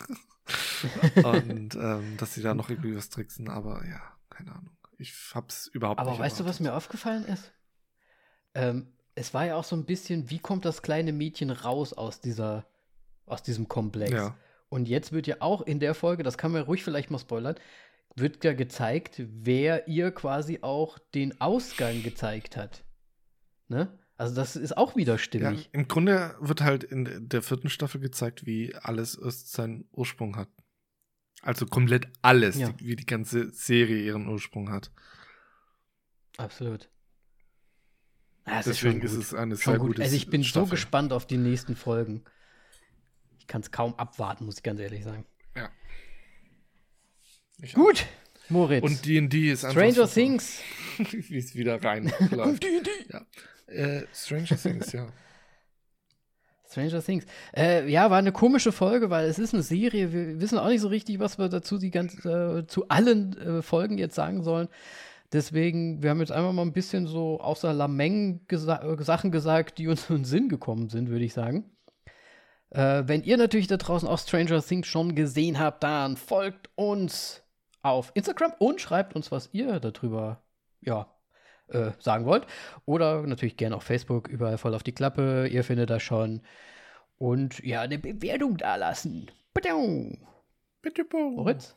und 1.25 1.75
ähm, 1.75 2.17
dass 2.19 2.35
sie 2.35 2.43
da 2.43 2.55
noch 2.55 2.69
irgendwie 2.69 2.95
was 2.95 3.09
tricksen, 3.09 3.49
aber 3.49 3.83
ja, 3.87 4.01
keine 4.29 4.53
Ahnung. 4.53 4.78
Ich 4.99 5.15
hab's 5.35 5.69
überhaupt 5.69 6.01
Aber 6.01 6.11
nicht. 6.11 6.19
Aber 6.19 6.25
weißt 6.25 6.41
erwartet. 6.41 6.59
du, 6.59 6.65
was 6.65 6.73
mir 6.73 6.77
aufgefallen 6.77 7.25
ist? 7.25 7.53
Ähm, 8.55 8.93
es 9.15 9.33
war 9.35 9.47
ja 9.47 9.57
auch 9.57 9.65
so 9.65 9.77
ein 9.77 9.85
bisschen, 9.85 10.31
wie 10.31 10.39
kommt 10.39 10.65
das 10.65 10.83
kleine 10.83 11.13
Mädchen 11.13 11.51
raus 11.51 11.93
aus 11.93 12.21
dieser, 12.21 12.67
aus 13.27 13.43
diesem 13.43 13.69
Komplex? 13.69 14.13
Ja. 14.13 14.37
Und 14.69 14.89
jetzt 14.89 15.13
wird 15.13 15.27
ja 15.27 15.37
auch 15.41 15.63
in 15.63 15.81
der 15.81 15.95
Folge, 15.95 16.23
das 16.23 16.37
kann 16.37 16.53
man 16.53 16.63
ruhig 16.63 16.85
vielleicht 16.85 17.11
mal 17.11 17.19
spoilern, 17.19 17.57
wird 18.15 18.45
ja 18.45 18.53
gezeigt, 18.53 19.23
wer 19.27 19.89
ihr 19.89 20.11
quasi 20.11 20.59
auch 20.63 20.99
den 21.15 21.41
Ausgang 21.41 22.03
gezeigt 22.03 22.57
hat. 22.57 22.85
Ne? 23.69 23.89
Also 24.17 24.35
das 24.35 24.57
ist 24.57 24.77
auch 24.77 24.97
wieder 24.97 25.17
stimmig. 25.17 25.65
Ja, 25.65 25.71
Im 25.73 25.87
Grunde 25.87 26.35
wird 26.41 26.61
halt 26.61 26.83
in 26.83 27.29
der 27.29 27.43
vierten 27.43 27.71
Staffel 27.71 28.01
gezeigt, 28.01 28.47
wie 28.47 28.75
alles 28.75 29.13
seinen 29.13 29.89
Ursprung 29.93 30.37
hat. 30.37 30.49
Also 31.43 31.67
komplett 31.67 32.09
alles, 32.23 32.57
ja. 32.57 32.71
die, 32.71 32.87
wie 32.87 32.97
die 32.97 33.07
ganze 33.07 33.51
Serie 33.51 34.03
ihren 34.03 34.29
Ursprung 34.29 34.71
hat. 34.71 34.91
Absolut. 36.37 36.89
Ja, 38.47 38.63
Deswegen 38.63 39.03
ist, 39.03 39.13
ist, 39.13 39.19
es 39.19 39.35
eine 39.35 39.57
schon 39.57 39.73
sehr 39.73 39.79
gut. 39.79 39.89
gute 39.89 40.03
Also 40.03 40.17
ich 40.17 40.31
bin 40.31 40.43
Staffel. 40.43 40.67
so 40.67 40.71
gespannt 40.71 41.13
auf 41.13 41.27
die 41.27 41.37
nächsten 41.37 41.77
Folgen. 41.77 42.25
Ich 43.39 43.47
kann 43.47 43.61
es 43.61 43.71
kaum 43.71 43.95
abwarten, 43.95 44.47
muss 44.47 44.57
ich 44.57 44.63
ganz 44.63 44.81
ehrlich 44.81 45.05
sagen. 45.05 45.27
Ja. 45.55 45.71
Ich 47.61 47.75
gut, 47.75 48.03
auch. 48.03 48.51
Moritz. 48.51 48.85
Und 48.85 49.05
D&D 49.05 49.53
ist 49.53 49.65
einfach 49.65 49.81
Stranger 49.81 50.09
Things. 50.09 50.61
wie 50.99 51.39
es 51.39 51.55
wieder 51.55 51.83
rein 51.83 52.07
D&D. 52.31 52.91
Ja. 53.11 53.27
Äh, 53.67 54.07
Stranger 54.15 54.57
Things, 54.57 54.93
ja. 54.93 55.13
Stranger 56.69 57.03
Things. 57.03 57.25
Äh, 57.57 57.91
ja, 57.91 58.11
war 58.11 58.19
eine 58.19 58.33
komische 58.33 58.73
Folge, 58.73 59.11
weil 59.11 59.27
es 59.29 59.39
ist 59.39 59.55
eine 59.55 59.63
Serie. 59.63 60.13
Wir 60.13 60.41
wissen 60.41 60.59
auch 60.59 60.69
nicht 60.69 60.81
so 60.81 60.89
richtig, 60.89 61.19
was 61.19 61.39
wir 61.39 61.49
dazu 61.49 61.79
die 61.79 61.91
ganz, 61.91 62.25
äh, 62.25 62.67
zu 62.67 62.89
allen 62.89 63.37
äh, 63.39 63.63
Folgen 63.63 63.99
jetzt 63.99 64.15
sagen 64.15 64.43
sollen. 64.43 64.69
Deswegen, 65.33 66.03
wir 66.03 66.11
haben 66.11 66.21
jetzt 66.21 66.33
einfach 66.33 66.53
mal 66.53 66.63
ein 66.63 66.73
bisschen 66.73 67.07
so 67.07 67.41
außer 67.41 67.73
Lameng 67.73 68.47
gesa 68.49 68.83
äh, 68.83 69.03
Sachen 69.03 69.31
gesagt, 69.31 69.79
die 69.79 69.89
uns 69.89 70.09
in 70.11 70.17
den 70.17 70.25
Sinn 70.25 70.49
gekommen 70.49 70.89
sind, 70.89 71.09
würde 71.09 71.25
ich 71.25 71.35
sagen. 71.35 71.71
Äh, 72.71 73.05
wenn 73.07 73.23
ihr 73.23 73.37
natürlich 73.37 73.67
da 73.67 73.77
draußen 73.77 74.09
auch 74.09 74.19
Stranger 74.19 74.63
Things 74.63 74.87
schon 74.87 75.15
gesehen 75.15 75.59
habt, 75.59 75.83
dann 75.83 76.17
folgt 76.17 76.71
uns 76.77 77.43
auf 77.83 78.11
Instagram 78.15 78.53
und 78.59 78.81
schreibt 78.81 79.17
uns, 79.17 79.31
was 79.33 79.51
ihr 79.53 79.81
darüber 79.81 80.43
ja, 80.81 81.09
äh, 81.69 81.93
sagen 81.99 82.25
wollt. 82.25 82.47
Oder 82.85 83.23
natürlich 83.23 83.57
gerne 83.57 83.77
auf 83.77 83.83
Facebook, 83.83 84.29
überall 84.29 84.59
voll 84.59 84.75
auf 84.75 84.83
die 84.83 84.95
Klappe. 84.95 85.49
Ihr 85.49 85.65
findet 85.65 85.91
das 85.91 86.03
schon. 86.03 86.43
Und 87.19 87.59
ja, 87.61 87.83
eine 87.83 87.99
Bewertung 87.99 88.57
da 88.57 88.77
lassen. 88.77 89.31
Bitte. 89.55 89.75
Moritz. 91.31 91.77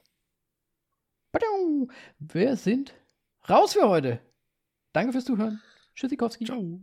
Wir 2.20 2.56
sind 2.56 2.94
raus 3.50 3.74
für 3.74 3.88
heute. 3.88 4.20
Danke 4.94 5.14
fürs 5.14 5.26
Zuhören. 5.26 5.62
Tschüssikowski. 5.96 6.46
Ciao. 6.46 6.80